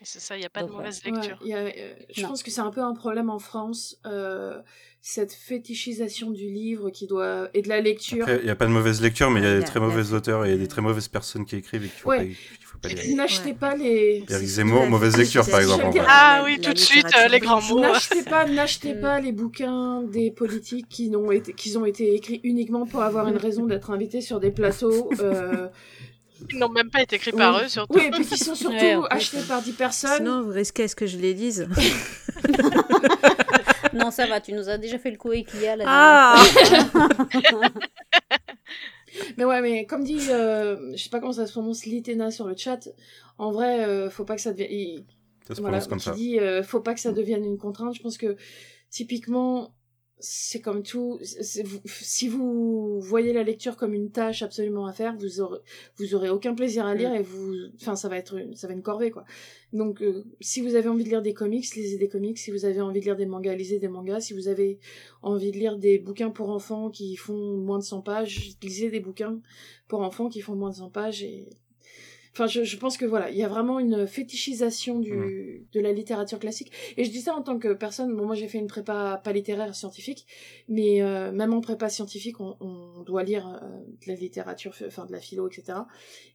C'est 0.04 0.20
ça, 0.20 0.36
il 0.36 0.40
n'y 0.40 0.46
a 0.46 0.50
pas 0.50 0.62
de 0.62 0.70
mauvaise 0.70 1.02
lecture. 1.04 1.38
il 1.42 1.48
y 1.48 1.54
a, 1.54 1.58
euh, 1.58 1.70
je 2.14 2.22
Non. 2.22 2.28
pense 2.28 2.42
que 2.42 2.50
c'est 2.50 2.60
un 2.60 2.70
peu 2.70 2.82
un 2.82 2.94
problème 2.94 3.30
en 3.30 3.38
France, 3.38 3.98
euh, 4.06 4.58
cette 5.00 5.32
fétichisation 5.32 6.30
du 6.30 6.48
livre 6.50 6.90
qui 6.90 7.06
doit 7.06 7.48
et 7.54 7.62
de 7.62 7.68
la 7.68 7.80
lecture. 7.80 8.26
Il 8.28 8.44
n'y 8.44 8.50
a 8.50 8.54
pas 8.56 8.66
de 8.66 8.70
mauvaise 8.70 9.00
lecture, 9.02 9.30
mais 9.30 9.40
il 9.40 9.44
y 9.44 9.46
a 9.46 9.58
des 9.58 9.64
très 9.64 9.78
il 9.80 9.82
y 9.82 9.84
a- 9.84 9.88
mauvais 9.88 10.12
auteurs 10.12 10.44
et 10.46 10.56
des 10.56 10.68
très 10.68 10.80
mauvaises 10.82 11.08
personnes 11.08 11.44
qui 11.44 11.56
écrivent 11.56 11.84
et 11.84 11.88
qu'il 11.88 11.98
faut, 12.00 12.08
Ouais. 12.10 12.18
pas, 12.18 12.24
qu'il 12.24 12.34
faut 12.66 12.78
pas 12.78 12.88
lire. 12.88 13.16
N'achetez 13.16 13.50
Ouais. 13.50 13.54
pas 13.54 13.76
les. 13.76 14.24
Eric 14.28 14.46
Zemmour, 14.46 14.86
mauvaise 14.86 15.16
lecture, 15.16 15.46
par 15.48 15.60
exemple. 15.60 15.84
en 15.84 15.92
fétichisation. 15.92 16.02
vrai. 16.12 16.22
Ah 16.24 16.38
La- 16.38 16.44
oui, 16.44 16.56
la 16.56 16.68
tout 16.68 16.72
de 16.74 16.78
suite, 16.78 17.06
euh, 17.18 17.28
les 17.28 17.38
grands 17.40 17.60
mots. 17.62 17.80
N'achetez 17.80 18.22
pas, 18.22 18.44
n'achetez 18.48 18.94
pas 18.94 19.20
les 19.20 19.32
bouquins 19.32 20.02
des 20.02 20.30
politiques 20.30 20.88
qui 20.88 21.10
n'ont 21.10 21.30
été, 21.30 21.52
qui 21.52 21.76
ont 21.76 21.84
été 21.86 22.14
écrits 22.14 22.40
uniquement 22.42 22.86
pour 22.86 23.02
avoir 23.02 23.28
une 23.28 23.36
raison 23.36 23.66
d'être 23.66 23.90
invités 23.90 24.20
sur 24.22 24.40
des 24.40 24.50
plateaux. 24.50 25.10
euh, 25.20 25.68
Ils 26.50 26.58
n'ont 26.58 26.68
même 26.68 26.90
pas 26.90 27.02
été 27.02 27.16
écrits 27.16 27.32
par 27.32 27.56
oui. 27.56 27.62
eux, 27.64 27.68
surtout. 27.68 27.94
Oui, 27.94 28.04
et 28.06 28.10
puis 28.10 28.24
qui 28.26 28.36
sont 28.38 28.54
surtout 28.54 28.74
Ouais, 28.76 28.98
achetés 29.10 29.38
ouais. 29.38 29.42
par 29.44 29.62
10 29.62 29.72
personnes. 29.72 30.16
Sinon, 30.18 30.42
vous 30.42 30.50
risquez 30.50 30.82
à 30.84 30.88
ce 30.88 30.96
que 30.96 31.06
je 31.06 31.16
les 31.16 31.32
lise. 31.32 31.68
non, 33.94 34.10
ça 34.10 34.26
va, 34.26 34.40
tu 34.40 34.52
nous 34.52 34.68
as 34.68 34.76
déjà 34.78 34.98
fait 34.98 35.10
le 35.10 35.16
coup 35.16 35.30
avec 35.30 35.52
Lia. 35.54 35.76
la 35.76 35.84
Ah. 35.86 36.42
Mais 39.36 39.44
ouais, 39.44 39.60
mais 39.62 39.86
comme 39.86 40.02
dit, 40.02 40.18
euh, 40.30 40.90
je 40.96 41.02
sais 41.04 41.08
pas 41.08 41.20
comment 41.20 41.32
ça 41.32 41.46
se 41.46 41.52
prononce, 41.52 41.86
Litena 41.86 42.32
sur 42.32 42.48
le 42.48 42.56
chat. 42.56 42.88
En 43.38 43.52
vrai, 43.52 43.84
euh, 43.84 44.10
faut 44.10 44.24
pas 44.24 44.34
que 44.34 44.40
ça 44.40 44.50
devienne. 44.52 44.72
il- 44.72 45.04
Ça 45.46 45.54
se 45.54 45.60
voilà, 45.60 45.78
prononce 45.78 45.88
comme 45.88 46.00
ça. 46.00 46.12
dit 46.18 46.40
euh, 46.40 46.64
faut 46.64 46.80
pas 46.80 46.94
que 46.94 47.00
ça 47.00 47.12
devienne 47.12 47.44
une 47.44 47.56
contrainte. 47.58 47.94
Je 47.94 48.02
pense 48.02 48.18
que 48.18 48.36
typiquement, 48.90 49.72
c'est 50.26 50.60
comme 50.60 50.82
tout. 50.82 51.18
vous- 51.64 51.80
si 51.84 52.28
vous 52.28 52.98
voyez 53.00 53.32
la 53.34 53.42
lecture 53.42 53.76
comme 53.76 53.92
une 53.92 54.10
tâche 54.10 54.42
absolument 54.42 54.86
à 54.86 54.92
faire, 54.92 55.14
vous 55.18 55.40
aurez, 55.40 55.58
vous 55.98 56.14
aurez 56.14 56.30
aucun 56.30 56.54
plaisir 56.54 56.86
à 56.86 56.94
lire 56.94 57.10
Mm. 57.10 57.16
et 57.16 57.22
vous, 57.22 57.52
enfin, 57.76 57.94
ça 57.94 58.08
va 58.08 58.16
être, 58.16 58.34
une- 58.38 58.56
ça 58.56 58.66
va 58.66 58.72
être 58.72 58.78
une 58.78 58.82
corvée 58.82 59.10
quoi. 59.10 59.24
Donc, 59.74 60.00
euh, 60.02 60.24
si 60.40 60.60
vous 60.62 60.76
avez 60.76 60.88
envie 60.88 61.04
de 61.04 61.10
lire 61.10 61.20
des 61.22 61.34
comics, 61.34 61.66
lisez 61.74 61.98
des 61.98 62.08
comics. 62.08 62.38
Si 62.38 62.50
vous 62.50 62.64
avez 62.64 62.80
envie 62.80 63.00
de 63.00 63.04
lire 63.04 63.16
des 63.16 63.26
mangas, 63.26 63.54
lisez 63.54 63.78
des 63.78 63.88
mangas. 63.88 64.20
Si 64.20 64.32
vous 64.32 64.48
avez 64.48 64.78
envie 65.20 65.50
de 65.52 65.58
lire 65.58 65.76
des 65.76 65.98
bouquins 65.98 66.30
pour 66.30 66.48
enfants 66.50 66.90
qui 66.90 67.16
font 67.16 67.56
moins 67.58 67.78
de 67.78 67.84
100 67.84 68.00
pages, 68.00 68.56
lisez 68.62 68.90
des 68.90 69.00
bouquins 69.00 69.40
pour 69.88 70.00
enfants 70.00 70.28
qui 70.28 70.40
font 70.40 70.54
moins 70.56 70.70
de 70.70 70.76
100 70.76 70.90
pages 70.90 71.22
et 71.22 71.48
Enfin, 72.34 72.48
je, 72.48 72.64
je 72.64 72.76
pense 72.76 72.96
que 72.98 73.04
voilà, 73.04 73.30
il 73.30 73.36
y 73.36 73.44
a 73.44 73.48
vraiment 73.48 73.78
une 73.78 74.08
fétichisation 74.08 74.98
du, 74.98 75.66
de 75.72 75.80
la 75.80 75.92
littérature 75.92 76.40
classique. 76.40 76.72
Et 76.96 77.04
je 77.04 77.10
dis 77.10 77.20
ça 77.20 77.32
en 77.34 77.42
tant 77.42 77.58
que 77.60 77.72
personne. 77.74 78.14
Bon, 78.16 78.26
moi, 78.26 78.34
j'ai 78.34 78.48
fait 78.48 78.58
une 78.58 78.66
prépa 78.66 79.20
pas 79.22 79.32
littéraire 79.32 79.72
scientifique, 79.74 80.26
mais 80.68 81.00
euh, 81.00 81.30
même 81.30 81.54
en 81.54 81.60
prépa 81.60 81.88
scientifique, 81.88 82.40
on, 82.40 82.56
on 82.60 83.02
doit 83.04 83.22
lire 83.22 83.46
euh, 83.62 83.66
de 84.04 84.08
la 84.12 84.14
littérature, 84.14 84.72
enfin 84.84 85.06
de 85.06 85.12
la 85.12 85.20
philo, 85.20 85.46
etc. 85.46 85.78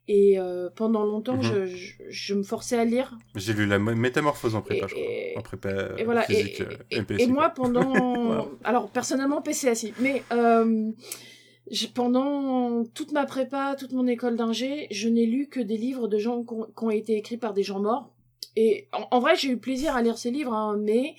Et 0.08 0.40
euh, 0.40 0.70
pendant 0.74 1.04
longtemps, 1.06 1.36
Mhm. 1.36 1.44
je, 1.44 1.66
je, 1.66 1.94
je 2.08 2.34
me 2.34 2.44
forçais 2.44 2.78
à 2.80 2.86
lire. 2.86 3.18
J'ai 3.36 3.52
lu 3.54 3.66
la 3.66 3.78
mé- 3.78 3.94
métamorphose 3.96 4.56
en 4.56 4.62
prépa, 4.62 4.86
Et- 4.86 4.90
je 4.90 4.94
crois. 4.96 5.04
et- 5.06 5.34
En 5.38 5.42
prépa 5.42 5.70
euh, 5.70 5.98
et 5.98 6.04
voilà. 6.06 6.22
Physique, 6.22 6.62
euh, 6.62 6.78
et- 6.92 7.02
MPSI, 7.02 7.24
et 7.24 7.28
moi, 7.28 7.50
pendant, 7.50 7.82
Wow. 8.46 8.58
alors 8.64 8.90
personnellement 8.90 9.42
PCSI, 9.42 9.94
mais 10.00 10.24
euh, 10.32 10.92
pendant 11.94 12.84
toute 12.86 13.12
ma 13.12 13.26
prépa, 13.26 13.76
toute 13.78 13.94
mon 13.94 14.08
école 14.08 14.36
d'ingé, 14.36 14.88
je 14.92 15.08
n'ai 15.08 15.26
lu 15.26 15.48
que 15.48 15.60
des 15.60 15.78
livres 15.78 16.08
de 16.08 16.18
gens 16.18 16.44
qui 16.44 16.84
ont, 16.84 16.90
été 16.90 17.16
écrits 17.16 17.38
par 17.38 17.54
des 17.54 17.64
gens 17.64 17.80
morts. 17.80 18.14
Et 18.56 18.88
en, 18.92 19.18
en 19.18 19.20
vrai, 19.20 19.36
j'ai 19.36 19.50
eu 19.50 19.58
plaisir 19.58 19.96
à 19.96 20.02
lire 20.02 20.18
ces 20.18 20.32
livres, 20.32 20.54
hein, 20.54 20.78
mais 20.80 21.16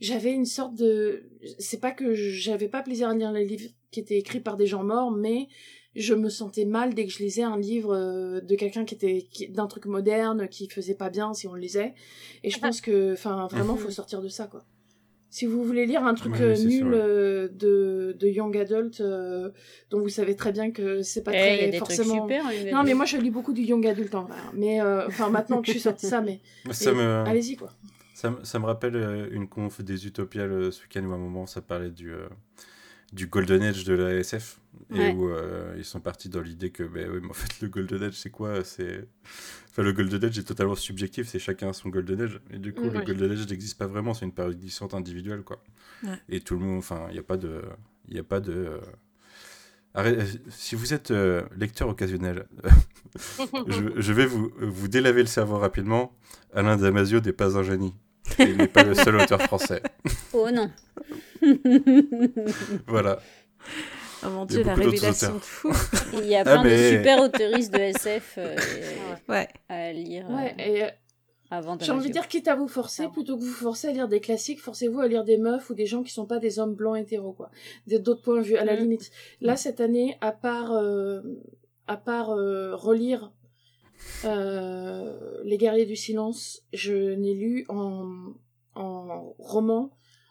j'avais 0.00 0.32
une 0.32 0.44
sorte 0.44 0.74
de, 0.74 1.24
c'est 1.58 1.80
pas 1.80 1.92
que 1.92 2.14
j'avais 2.14 2.68
pas 2.68 2.82
plaisir 2.82 3.08
à 3.08 3.14
lire 3.14 3.32
les 3.32 3.44
livres 3.44 3.70
qui 3.90 4.00
étaient 4.00 4.18
écrits 4.18 4.40
par 4.40 4.56
des 4.56 4.66
gens 4.66 4.84
morts, 4.84 5.10
mais 5.10 5.48
je 5.94 6.14
me 6.14 6.28
sentais 6.28 6.64
mal 6.64 6.94
dès 6.94 7.06
que 7.06 7.12
je 7.12 7.18
lisais 7.18 7.42
un 7.42 7.56
livre 7.56 7.94
euh, 7.94 8.40
de 8.40 8.56
quelqu'un 8.56 8.84
qui 8.84 8.94
était 8.94 9.28
d'un 9.50 9.66
truc 9.66 9.86
moderne 9.86 10.48
qui 10.48 10.68
faisait 10.68 10.96
pas 10.96 11.10
bien 11.10 11.34
si 11.34 11.46
on 11.46 11.54
le 11.54 11.60
lisait. 11.60 11.94
Et 12.42 12.50
je 12.50 12.58
pense 12.58 12.80
que 12.80 13.12
enfin 13.12 13.46
vraiment 13.50 13.76
faut 13.76 13.90
sortir 13.90 14.20
de 14.20 14.28
ça 14.28 14.46
quoi 14.46 14.64
si 15.34 15.46
vous 15.46 15.64
voulez 15.64 15.84
lire 15.84 16.04
un 16.04 16.14
truc 16.14 16.34
Ouais, 16.34 16.42
euh, 16.42 16.56
nul 16.56 16.90
euh, 16.94 17.48
de, 17.48 18.14
de 18.18 18.28
young 18.28 18.56
adult 18.56 19.00
euh, 19.00 19.50
dont 19.90 20.00
vous 20.00 20.08
savez 20.08 20.36
très 20.36 20.52
bien 20.52 20.70
que 20.70 21.02
c'est 21.02 21.22
pas 21.24 21.32
Eh, 21.34 21.36
Il 21.36 21.40
y 21.40 21.50
a 21.50 21.56
très 21.56 21.70
des 21.72 21.78
forcément 21.78 22.26
trucs 22.26 22.38
super. 22.38 22.46
hein, 22.46 22.70
non 22.72 22.82
mais 22.84 22.94
moi 22.94 23.04
je 23.04 23.16
lis 23.16 23.30
beaucoup 23.30 23.52
du 23.52 23.62
young 23.62 23.84
adult 23.86 24.14
en 24.14 24.22
vrai 24.24 24.36
hein. 24.38 24.52
mais 24.54 24.80
euh, 24.80 25.06
enfin 25.08 25.30
maintenant 25.30 25.60
que 25.60 25.66
je 25.66 25.72
suis 25.72 25.80
sortie 25.80 26.06
de 26.06 26.10
ça 26.10 26.20
mais 26.20 26.40
Ça 26.70 26.92
mais 26.92 26.98
me, 26.98 27.24
allez-y 27.26 27.56
quoi 27.56 27.70
ça, 28.14 28.30
me- 28.30 28.44
ça 28.44 28.58
me 28.60 28.66
rappelle 28.66 28.94
euh, 28.94 29.28
une 29.32 29.48
conf 29.48 29.80
des 29.82 30.06
Utopiales 30.06 30.72
ce 30.72 30.82
week-end 30.82 31.04
où 31.04 31.10
à 31.12 31.16
un 31.16 31.18
moment 31.18 31.46
ça 31.46 31.60
parlait 31.60 31.90
du, 31.90 32.12
euh, 32.12 32.28
du 33.14 33.26
Golden 33.28 33.62
Age 33.62 33.84
de 33.84 33.94
la 33.94 34.10
SF 34.16 34.60
et 34.94 35.08
où 35.12 35.28
euh, 35.30 35.74
ils 35.78 35.84
sont 35.84 36.00
partis 36.00 36.28
dans 36.28 36.40
l'idée 36.42 36.70
que 36.70 36.82
ben 36.82 37.08
oui, 37.10 37.20
mais 37.22 37.30
en 37.30 37.32
fait 37.32 37.60
le 37.62 37.68
Golden 37.68 38.02
Age 38.02 38.14
c'est 38.14 38.28
quoi? 38.30 38.62
C'est 38.64 39.08
enfin 39.70 39.82
le 39.82 39.92
Golden 39.92 40.22
Age 40.24 40.38
est 40.38 40.42
totalement 40.42 40.74
subjectif 40.74 41.28
c'est 41.28 41.38
chacun 41.38 41.72
son 41.72 41.88
Golden 41.88 42.20
Age. 42.20 42.40
Et 42.50 42.58
du 42.58 42.74
coup 42.74 42.82
Mm, 42.84 42.90
le 42.92 42.98
ouais. 42.98 43.04
Golden 43.04 43.30
Age 43.32 43.48
n'existe 43.48 43.78
pas 43.78 43.86
vraiment 43.86 44.12
c'est 44.14 44.24
une 44.26 44.32
période 44.34 44.58
glissante 44.60 44.92
individuelle 44.94 45.42
quoi. 45.42 45.62
Ouais. 46.02 46.18
et 46.28 46.40
tout 46.40 46.54
le 46.58 46.60
monde 46.66 46.78
enfin 46.78 47.06
il 47.08 47.14
n'y 47.14 47.18
a 47.20 47.22
pas 47.22 47.36
de 47.38 47.62
il 48.08 48.18
a 48.18 48.24
pas 48.24 48.40
de 48.40 48.52
euh, 48.52 48.78
arrête- 49.94 50.18
euh, 50.18 50.38
si 50.50 50.74
vous 50.74 50.92
êtes 50.92 51.10
euh, 51.12 51.42
lecteur 51.56 51.88
occasionnel 51.88 52.46
je, 53.68 53.82
je 53.96 54.12
vais 54.12 54.26
vous, 54.26 54.52
vous 54.60 54.88
délaver 54.88 55.20
le 55.22 55.28
cerveau 55.28 55.58
rapidement. 55.58 56.12
Alain 56.52 56.76
Damasio 56.76 57.20
n'est 57.20 57.32
pas 57.32 57.56
un 57.56 57.62
génie 57.62 57.94
il 58.38 58.56
n'est 58.56 58.68
pas 58.68 58.82
le 58.82 58.94
seul 58.94 59.16
auteur 59.16 59.40
français 59.42 59.82
Oh 60.32 60.48
non. 60.50 60.70
voilà 62.86 63.18
Oh 64.26 64.30
mon 64.30 64.46
Il 64.46 64.54
y 64.56 64.60
a 64.60 64.62
dieu, 64.62 64.64
la 64.64 64.74
révélation 64.74 65.34
de 65.34 65.38
fou. 65.38 65.70
Il 66.14 66.26
y 66.26 66.34
a 66.34 66.40
Ah, 66.40 66.44
plein 66.44 66.62
mais- 66.64 66.92
de 66.92 66.96
super 66.96 67.20
autoristes 67.22 67.72
de 67.74 67.78
SF 67.78 68.34
euh, 68.38 68.56
Ouais. 69.28 69.48
à 69.68 69.92
lire 69.92 70.26
euh, 70.30 70.34
ouais 70.36 70.54
et 70.58 70.84
euh, 70.84 70.88
avant 71.50 71.76
j'ai 71.78 71.92
envie 71.92 72.08
de 72.08 72.12
dire 72.12 72.26
quitte 72.28 72.48
à 72.48 72.54
vous 72.56 72.68
forcer 72.68 73.08
plutôt 73.08 73.36
que 73.36 73.42
vous 73.42 73.52
forcer 73.52 73.88
à 73.88 73.92
lire 73.92 74.08
des 74.08 74.20
classiques 74.20 74.60
forcez-vous 74.60 75.00
à 75.00 75.08
lire 75.08 75.24
des 75.24 75.36
meufs 75.36 75.68
ou 75.70 75.74
des 75.74 75.84
gens 75.86 76.02
qui 76.02 76.12
sont 76.12 76.24
pas 76.26 76.38
des 76.38 76.58
hommes 76.58 76.74
blancs 76.74 76.96
hétéros 76.98 77.32
quoi 77.32 77.50
d'autres 77.86 78.22
points 78.22 78.38
de 78.38 78.42
vue 78.46 78.56
à 78.56 78.64
la 78.64 78.74
Mm. 78.76 78.78
limite 78.80 79.10
là 79.42 79.56
cette 79.56 79.80
année 79.80 80.16
à 80.22 80.32
part 80.32 80.72
euh, 80.72 81.20
à 81.86 81.96
part 81.98 82.30
euh, 82.30 82.74
relire 82.74 83.30
euh, 84.24 85.42
les 85.44 85.58
guerriers 85.58 85.86
du 85.86 85.96
silence 85.96 86.62
je 86.72 87.14
n'ai 87.14 87.34
lu 87.34 87.64
en 87.68 88.34
en 88.74 89.34
roman 89.38 89.90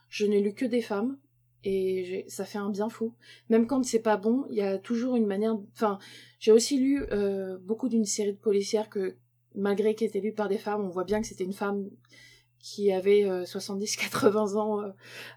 je 0.09 0.25
n'ai 0.25 0.39
lu 0.39 0.53
que 0.53 0.65
des 0.65 0.81
femmes 0.81 1.17
et 1.65 2.25
ça 2.27 2.43
fait 2.43 2.57
un 2.57 2.69
bien 2.69 2.89
fou. 2.89 3.15
Même 3.49 3.67
quand 3.67 3.83
c'est 3.85 4.01
pas 4.01 4.17
bon 4.17 4.45
il 4.49 4.57
y 4.57 4.61
a 4.61 4.77
toujours 4.77 5.15
une 5.15 5.25
manière 5.25 5.55
enfin 5.73 5.97
j'ai 6.39 6.51
aussi 6.51 6.77
lu 6.77 7.03
euh, 7.11 7.57
beaucoup 7.59 7.89
d'une 7.89 8.05
série 8.05 8.33
de 8.33 8.37
policières 8.37 8.89
que 8.89 9.15
malgré 9.55 9.95
qu'elle 9.95 10.09
était 10.09 10.19
lue 10.19 10.33
par 10.33 10.49
des 10.49 10.57
femmes 10.57 10.81
on 10.81 10.89
voit 10.89 11.03
bien 11.03 11.21
que 11.21 11.27
c'était 11.27 11.43
une 11.43 11.53
femme 11.53 11.89
qui 12.59 12.91
avait 12.91 13.23
70-80 13.23 14.55
ans 14.55 14.81
euh, 14.81 14.89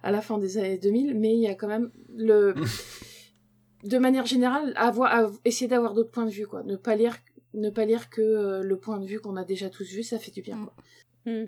à 0.03 0.11
la 0.11 0.21
fin 0.21 0.39
des 0.39 0.59
années 0.59 0.79
2000 0.79 1.19
mais 1.19 1.35
il 1.35 1.41
y 1.41 1.49
a 1.49 1.55
quand 1.55 1.69
même 1.69 1.91
le 2.15 2.55
de 3.85 3.99
manière 3.99 4.27
générale 4.27 4.73
avoir 4.77 5.13
à 5.13 5.31
essayer 5.45 5.69
d'avoir 5.69 5.95
d'autres 5.95 6.11
points 6.11 6.27
de 6.27 6.31
vue 6.31 6.47
quoi. 6.47 6.63
Ne 6.65 6.77
pas 6.77 6.97
lire 6.97 7.17
ne 7.57 7.71
pas 7.71 7.85
lire 7.85 8.11
que 8.11 8.21
euh, 8.21 8.63
le 8.63 8.77
point 8.79 8.99
de 8.99 9.07
vue 9.07 9.21
qu'on 9.21 9.37
a 9.37 9.45
déjà 9.45 9.71
tous 9.71 9.89
vu 9.91 10.03
ça 10.03 10.19
fait 10.19 10.31
du 10.31 10.43
bien 10.43 10.59
quoi. 10.65 10.75
Mm. 11.33 11.47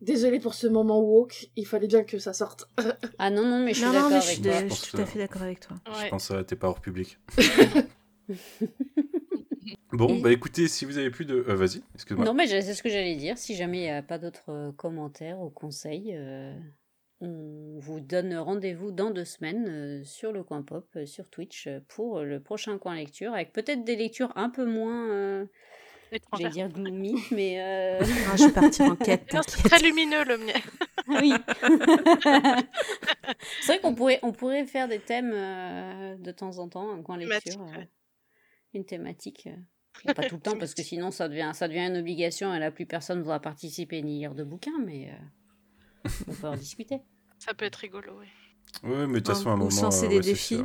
Désolée 0.00 0.40
pour 0.40 0.54
ce 0.54 0.66
moment 0.66 1.00
woke, 1.00 1.50
il 1.56 1.66
fallait 1.66 1.88
bien 1.88 2.04
que 2.04 2.18
ça 2.18 2.32
sorte. 2.32 2.68
Ah 3.18 3.28
non, 3.30 3.44
non, 3.44 3.62
mais 3.62 3.74
je 3.74 3.82
suis 3.82 3.92
d'accord 3.92 4.20
je 4.22 4.40
toi. 4.40 4.52
je 4.68 4.90
tout 4.90 4.96
à 4.96 5.04
fait 5.04 5.18
d'accord 5.18 5.42
avec 5.42 5.60
toi. 5.60 5.76
Je 6.02 6.08
pense 6.08 6.30
à 6.30 6.42
tes 6.42 6.56
pas 6.56 6.68
hors 6.68 6.80
public. 6.80 7.18
bon, 9.92 10.08
Et- 10.08 10.20
bah 10.22 10.32
écoutez, 10.32 10.68
si 10.68 10.86
vous 10.86 10.96
avez 10.96 11.10
plus 11.10 11.26
de. 11.26 11.44
euh, 11.48 11.54
Vas-y, 11.54 11.82
excuse-moi. 11.94 12.24
Non, 12.24 12.32
mais 12.32 12.46
c'est 12.46 12.72
ce 12.74 12.82
que 12.82 12.88
j'allais 12.88 13.16
dire. 13.16 13.36
Si 13.36 13.54
jamais 13.54 13.78
il 13.78 13.82
n'y 13.82 13.90
a 13.90 14.02
pas 14.02 14.18
d'autres 14.18 14.48
euh, 14.50 14.72
commentaires 14.72 15.38
ou 15.40 15.50
conseils, 15.50 16.14
euh, 16.16 16.54
on 17.20 17.78
vous 17.78 18.00
donne 18.00 18.34
rendez-vous 18.36 18.92
dans 18.92 19.10
deux 19.10 19.24
semaines 19.24 19.66
euh, 19.68 20.04
sur 20.04 20.32
le 20.32 20.42
coin 20.42 20.62
pop, 20.62 20.86
euh, 20.96 21.06
sur 21.06 21.28
Twitch, 21.28 21.66
euh, 21.66 21.80
pour 21.88 22.20
le 22.20 22.40
prochain 22.40 22.78
coin 22.78 22.94
lecture, 22.96 23.34
avec 23.34 23.52
peut-être 23.52 23.84
des 23.84 23.96
lectures 23.96 24.32
un 24.36 24.50
peu 24.50 24.64
moins, 24.64 25.08
euh, 25.10 25.46
J'allais 26.36 26.50
dire 26.50 26.68
gloomy, 26.68 27.14
mais. 27.30 27.60
euh, 27.60 28.00
Ah, 28.32 28.36
je 28.36 28.46
vais 28.46 28.52
partir 28.52 28.86
en 28.86 28.96
quête, 28.96 29.32
c'est 29.46 29.62
très 29.68 29.78
lumineux 29.80 30.24
le 30.24 30.38
mien. 30.38 30.52
oui. 31.20 31.32
c'est 33.60 33.66
vrai 33.72 33.80
qu'on 33.80 33.94
pourrait, 33.94 34.18
on 34.22 34.32
pourrait 34.32 34.66
faire 34.66 34.88
des 34.88 34.98
thèmes 34.98 35.32
euh, 35.32 36.16
de 36.16 36.32
temps 36.32 36.58
en 36.58 36.68
temps, 36.68 36.90
un 36.90 37.02
coin 37.02 37.16
lecture, 37.16 37.62
euh, 37.62 37.84
une 38.74 38.84
thématique. 38.84 39.48
pas 40.04 40.14
tout 40.24 40.36
le 40.36 40.40
temps, 40.40 40.56
parce 40.58 40.74
que 40.74 40.82
sinon 40.82 41.10
ça 41.10 41.28
devient, 41.28 41.50
ça 41.54 41.68
devient 41.68 41.86
une 41.86 41.98
obligation 41.98 42.54
et 42.54 42.58
là 42.58 42.70
plus 42.70 42.86
personne 42.86 43.18
ne 43.18 43.22
voudra 43.22 43.40
participer 43.40 44.02
ni 44.02 44.18
lire 44.18 44.34
de 44.34 44.42
bouquins, 44.44 44.78
mais 44.84 45.10
euh, 45.10 45.24
on 46.28 46.32
peut 46.32 46.46
en 46.48 46.56
discuter. 46.56 46.98
Ça 47.38 47.54
peut 47.54 47.64
être 47.64 47.76
rigolo, 47.76 48.12
oui. 48.20 48.26
Ouais, 48.82 49.06
mais 49.06 49.14
de 49.20 49.26
toute 49.26 49.28
Ou- 49.28 49.34
façon, 49.36 49.50
à 49.50 49.52
un 49.54 49.56
moment. 49.56 49.68
euh, 49.70 50.08
des 50.08 50.16
ouais, 50.16 50.20
défis. 50.20 50.62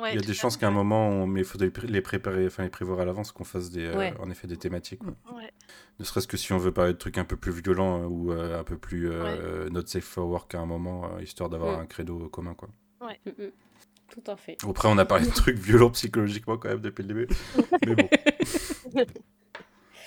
Ouais, 0.00 0.12
Il 0.14 0.20
y 0.20 0.24
a 0.24 0.26
des 0.26 0.34
chances 0.34 0.56
qu'à 0.56 0.66
un 0.66 0.72
moment, 0.72 1.08
on... 1.08 1.26
mais 1.28 1.40
il 1.42 1.44
faudrait 1.46 1.70
les 1.84 2.00
préparer, 2.00 2.46
enfin 2.46 2.64
les 2.64 2.68
prévoir 2.68 2.98
à 2.98 3.04
l'avance, 3.04 3.30
qu'on 3.30 3.44
fasse 3.44 3.70
des, 3.70 3.84
euh, 3.84 3.96
Ouais. 3.96 4.14
en 4.18 4.28
effet 4.28 4.48
des 4.48 4.56
thématiques. 4.56 5.02
Ouais. 5.04 5.52
Ne 6.00 6.04
serait-ce 6.04 6.26
que 6.26 6.36
si 6.36 6.52
on 6.52 6.58
veut 6.58 6.72
parler 6.72 6.94
de 6.94 6.98
trucs 6.98 7.16
un 7.16 7.24
peu 7.24 7.36
plus 7.36 7.52
violents 7.52 8.02
euh, 8.02 8.06
ou 8.06 8.32
euh, 8.32 8.58
un 8.58 8.64
peu 8.64 8.76
plus 8.76 9.08
euh, 9.08 9.70
not 9.70 9.86
safe 9.86 10.02
for 10.04 10.26
work 10.28 10.52
à 10.56 10.58
un 10.60 10.66
moment, 10.66 11.12
euh, 11.14 11.22
histoire 11.22 11.48
d'avoir 11.48 11.78
Mm. 11.78 11.82
un 11.82 11.86
credo 11.86 12.28
commun. 12.28 12.54
Quoi. 12.54 12.68
Mm, 13.02 13.28
mm. 13.28 13.50
Tout 14.10 14.22
à 14.30 14.36
fait. 14.36 14.56
Après, 14.68 14.88
on 14.88 14.98
a 14.98 15.04
parlé 15.04 15.26
de 15.26 15.32
trucs 15.32 15.58
violents 15.58 15.90
psychologiquement 15.90 16.56
quand 16.58 16.70
même 16.70 16.80
depuis 16.80 17.02
le 17.04 17.08
début. 17.14 17.28
mais 17.86 17.94
bon. 17.94 18.08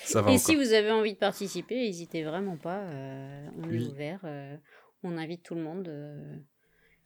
Ça 0.08 0.22
va 0.22 0.30
Et 0.30 0.34
encore. 0.34 0.46
si 0.46 0.56
vous 0.56 0.72
avez 0.72 0.90
envie 0.90 1.12
de 1.14 1.18
participer, 1.18 1.76
n'hésitez 1.76 2.22
vraiment 2.24 2.56
pas. 2.56 2.78
euh, 2.80 3.48
on 3.58 3.68
Oui. 3.68 3.84
est 3.84 3.88
ouvert. 3.88 4.20
euh, 4.24 4.56
on 5.02 5.16
invite 5.16 5.42
tout 5.42 5.54
le 5.54 5.62
monde. 5.62 5.88
euh, 5.88 6.36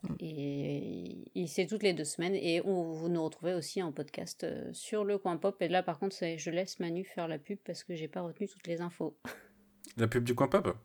Mm. 0.04 0.14
et 0.18 1.30
et 1.42 1.46
c'est 1.46 1.66
toutes 1.68 1.84
les 1.84 1.92
deux 1.92 2.04
semaines. 2.04 2.34
Et 2.34 2.60
on, 2.64 2.92
vous 2.92 3.08
nous 3.08 3.22
retrouvez 3.22 3.54
aussi 3.54 3.80
en 3.82 3.92
podcast 3.92 4.44
sur 4.72 5.04
le 5.04 5.16
coin 5.18 5.36
pop. 5.36 5.60
Et 5.62 5.68
là, 5.68 5.82
par 5.84 5.98
contre, 6.00 6.16
je 6.36 6.50
laisse 6.50 6.80
Manu 6.80 7.04
faire 7.04 7.28
la 7.28 7.38
pub 7.38 7.58
parce 7.64 7.84
que 7.84 7.94
j'ai 7.94 8.08
pas 8.08 8.20
retenu 8.22 8.48
toutes 8.48 8.66
les 8.66 8.80
infos. 8.80 9.16
La 9.96 10.08
pub 10.08 10.24
du 10.24 10.34
coin 10.34 10.48
pop? 10.48 10.76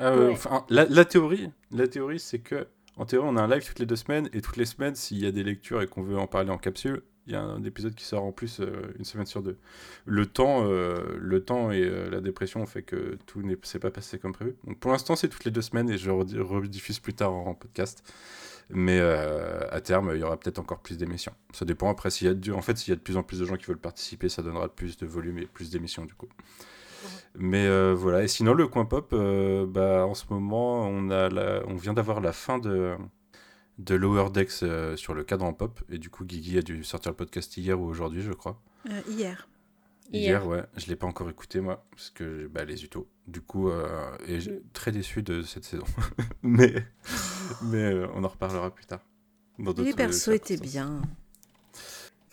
Ouais. 0.00 0.28
enfin, 0.30 0.64
la, 0.70 0.84
la 0.86 1.04
théorie, 1.04 1.50
la 1.72 1.88
théorie, 1.88 2.20
c'est 2.20 2.38
que 2.38 2.68
en 2.96 3.04
théorie, 3.04 3.28
on 3.30 3.36
a 3.36 3.42
un 3.42 3.48
live 3.48 3.66
toutes 3.66 3.80
les 3.80 3.86
deux 3.86 3.96
semaines 3.96 4.28
et 4.32 4.40
toutes 4.40 4.56
les 4.58 4.64
semaines, 4.64 4.94
s'il 4.94 5.18
y 5.18 5.26
a 5.26 5.32
des 5.32 5.42
lectures 5.42 5.82
et 5.82 5.86
qu'on 5.86 6.02
veut 6.02 6.16
en 6.18 6.26
parler 6.26 6.50
en 6.50 6.58
capsule, 6.58 7.02
il 7.28 7.32
y 7.34 7.36
a 7.36 7.42
un 7.42 7.62
épisode 7.62 7.94
qui 7.94 8.04
sort 8.04 8.24
en 8.24 8.32
plus 8.32 8.58
euh, 8.60 8.90
une 8.98 9.04
semaine 9.04 9.26
sur 9.26 9.42
deux. 9.42 9.58
Le 10.06 10.26
temps, 10.26 10.64
euh, 10.64 11.16
le 11.18 11.44
temps 11.44 11.70
et 11.70 11.82
euh, 11.82 12.08
la 12.10 12.20
dépression 12.20 12.62
ont 12.62 12.66
fait 12.66 12.82
que 12.82 13.18
tout 13.26 13.42
ne 13.42 13.54
s'est 13.62 13.78
pas 13.78 13.90
passé 13.90 14.18
comme 14.18 14.32
prévu. 14.32 14.56
Donc 14.64 14.78
pour 14.80 14.90
l'instant, 14.90 15.14
c'est 15.14 15.28
toutes 15.28 15.44
les 15.44 15.50
deux 15.50 15.60
semaines 15.62 15.90
et 15.90 15.98
je 15.98 16.10
redi- 16.10 16.40
rediffuse 16.40 16.98
plus 16.98 17.12
tard 17.14 17.32
en, 17.32 17.54
podcast. 17.54 18.02
Mais 18.70 19.00
à 19.00 19.80
terme, 19.80 20.12
il 20.14 20.20
y 20.20 20.22
aura 20.22 20.38
peut-être 20.38 20.58
encore 20.58 20.80
plus 20.80 20.98
d'émissions. 20.98 21.32
Ça 21.52 21.64
dépend 21.64 21.90
après 21.90 22.10
s'il 22.10 22.26
y 22.26 22.30
a 22.30 22.34
de, 22.34 22.52
en 22.52 22.60
fait 22.60 22.76
s'il 22.76 22.90
y 22.90 22.92
a 22.92 22.96
de 22.96 23.00
plus 23.00 23.16
en 23.16 23.22
plus 23.22 23.40
de 23.40 23.46
gens 23.46 23.56
qui 23.56 23.64
veulent 23.64 23.78
participer, 23.78 24.28
ça 24.28 24.42
donnera 24.42 24.68
plus 24.68 24.98
de 24.98 25.06
volume 25.06 25.38
et 25.38 25.46
plus 25.46 25.70
d'émissions 25.70 26.04
du 26.04 26.12
coup. 26.14 26.28
Mais 27.34 27.66
euh, 27.66 27.94
voilà, 27.96 28.24
et 28.24 28.28
sinon 28.28 28.52
le 28.54 28.66
coin 28.66 28.84
pop, 28.84 29.10
euh, 29.12 29.66
bah, 29.66 30.04
en 30.06 30.14
ce 30.14 30.24
moment 30.30 30.86
on, 30.86 31.10
a 31.10 31.28
la- 31.30 31.62
on 31.66 31.76
vient 31.76 31.94
d'avoir 31.94 32.20
la 32.20 32.32
fin 32.32 32.58
de, 32.58 32.94
de 33.78 33.94
Lower 33.94 34.30
Decks 34.30 34.62
euh, 34.62 34.96
sur 34.96 35.14
le 35.14 35.24
cadre 35.24 35.44
en 35.44 35.52
pop, 35.52 35.80
et 35.88 35.98
du 35.98 36.10
coup 36.10 36.24
Guigui 36.24 36.58
a 36.58 36.62
dû 36.62 36.82
sortir 36.84 37.12
le 37.12 37.16
podcast 37.16 37.56
hier 37.56 37.80
ou 37.80 37.84
aujourd'hui 37.86 38.20
je 38.22 38.32
crois. 38.32 38.60
Euh, 38.88 39.00
hier. 39.08 39.48
Hier. 40.10 40.46
ouais, 40.46 40.62
je 40.76 40.86
l'ai 40.86 40.96
pas 40.96 41.06
encore 41.06 41.28
écouté 41.28 41.60
moi, 41.60 41.84
parce 41.90 42.08
que 42.10 42.46
bah, 42.48 42.64
les 42.64 42.82
utos. 42.82 43.06
Du 43.26 43.42
coup, 43.42 43.68
euh, 43.68 44.16
et 44.26 44.40
j'ai- 44.40 44.52
Mm. 44.52 44.60
très 44.72 44.90
déçu 44.90 45.22
de 45.22 45.42
cette 45.42 45.64
saison. 45.64 45.84
mais 46.42 46.72
mais 47.62 47.92
euh, 47.92 48.06
on 48.14 48.24
en 48.24 48.28
reparlera 48.28 48.74
plus 48.74 48.86
tard. 48.86 49.00
Dans 49.58 49.72
Les 49.82 49.92
persos 49.92 50.28
étaient 50.28 50.56
bien. 50.56 51.02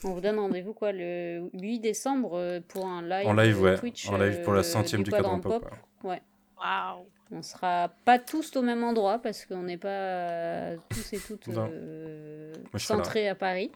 On 0.03 0.13
vous 0.13 0.21
donne 0.21 0.37
rendez-vous 0.39 0.73
quoi 0.73 0.91
le 0.91 1.49
8 1.53 1.79
décembre 1.79 2.59
pour 2.67 2.85
un 2.85 3.01
live, 3.01 3.27
En 3.27 3.33
live, 3.33 3.59
ouais. 3.61 3.77
Twitch. 3.77 4.07
en 4.09 4.17
live 4.17 4.41
pour 4.43 4.53
la 4.53 4.61
centième 4.63 5.01
du, 5.03 5.09
cadre 5.09 5.29
en 5.29 5.39
Quadrant 5.39 5.59
pop. 5.59 5.69
Pop. 5.69 5.79
ouais. 6.03 6.21
Waouh. 6.57 7.05
On 7.31 7.41
sera 7.41 7.89
pas 8.05 8.19
tous 8.19 8.55
au 8.55 8.61
même 8.61 8.83
endroit 8.83 9.19
parce 9.19 9.45
qu'on 9.45 9.63
n'est 9.63 9.77
pas 9.77 9.87
euh, 9.87 10.77
tous 10.89 11.13
et 11.13 11.19
toutes 11.19 11.47
euh, 11.47 12.53
centrés 12.77 13.27
à 13.27 13.35
Paris, 13.35 13.71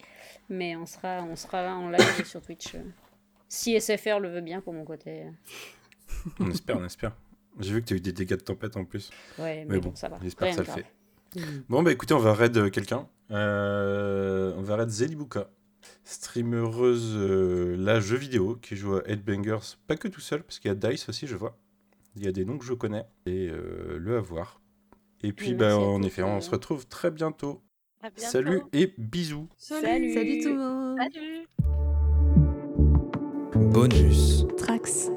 mais 0.50 0.76
on 0.76 0.86
sera, 0.86 1.24
on 1.24 1.36
sera 1.36 1.64
là 1.64 1.76
en 1.76 1.90
live 1.90 2.26
sur 2.26 2.42
Twitch. 2.42 2.76
Si 3.48 3.80
SFR 3.80 4.20
le 4.20 4.30
veut 4.30 4.42
bien 4.42 4.62
pour 4.62 4.74
mon 4.74 4.86
côté. 4.86 5.26
On 6.40 6.50
espère, 6.50 6.78
on 6.78 6.86
espère. 6.86 7.16
J'ai 7.60 7.74
vu 7.74 7.82
que 7.82 7.88
tu 7.88 7.94
as 7.94 7.98
eu 7.98 8.02
des 8.02 8.12
dégâts 8.12 8.32
de 8.32 8.42
tempête 8.42 8.76
en 8.78 8.84
plus. 8.84 9.10
Ouais, 9.38 9.66
mais, 9.66 9.76
Mais 9.76 9.80
bon, 9.80 9.90
bon, 9.90 9.96
ça 9.96 10.10
va. 10.10 10.18
j'espère 10.22 10.50
que 10.50 10.56
ça 10.56 10.62
le 10.62 10.66
grave. 10.66 10.78
fait. 10.78 10.86
Bon, 11.68 11.84
bah 11.84 11.92
écoutez, 11.92 12.14
on 12.14 12.20
va 12.20 12.34
raid 12.34 12.58
euh, 12.58 12.70
quelqu'un. 12.70 13.08
Euh, 13.32 14.54
on 14.58 14.64
va 14.64 14.76
raid 14.78 14.90
Zelibuka, 14.90 15.50
streameuse 16.04 17.14
euh, 17.16 17.76
là, 17.78 18.00
jeux 18.00 18.18
vidéo, 18.18 18.58
qui 18.62 18.76
joue 18.76 18.96
à 18.96 19.08
Headbangers, 19.08 19.78
pas 19.88 19.96
que 19.96 20.08
tout 20.08 20.22
seul, 20.22 20.44
parce 20.44 20.60
qu'il 20.60 20.70
y 20.70 20.72
a 20.72 20.76
Dice 20.76 21.08
aussi, 21.10 21.28
je 21.28 21.36
vois. 21.36 21.58
Il 22.20 22.26
y 22.26 22.28
a 22.28 22.34
des 22.34 22.44
noms 22.44 22.58
que 22.58 22.66
je 22.66 22.74
connais, 22.74 23.06
et 23.26 23.48
euh, 23.50 23.98
le 23.98 24.18
avoir. 24.18 24.60
Et 25.22 25.32
puis, 25.32 25.52
Et 25.52 25.54
bah, 25.54 25.80
en 25.80 26.04
effet, 26.04 26.22
on 26.22 26.42
se 26.42 26.50
retrouve 26.50 26.86
très 26.86 27.12
bientôt. 27.12 27.62
À 28.02 28.10
bientôt. 28.10 28.30
Salut 28.30 28.62
et 28.74 28.94
bisous. 28.98 29.48
Salut. 29.56 30.14
Salut 30.14 30.42
tout 30.42 30.50
le 30.50 30.58
monde. 30.58 30.98
Salut. 30.98 31.48
Bonus. 33.72 34.46
Trax. 34.58 35.12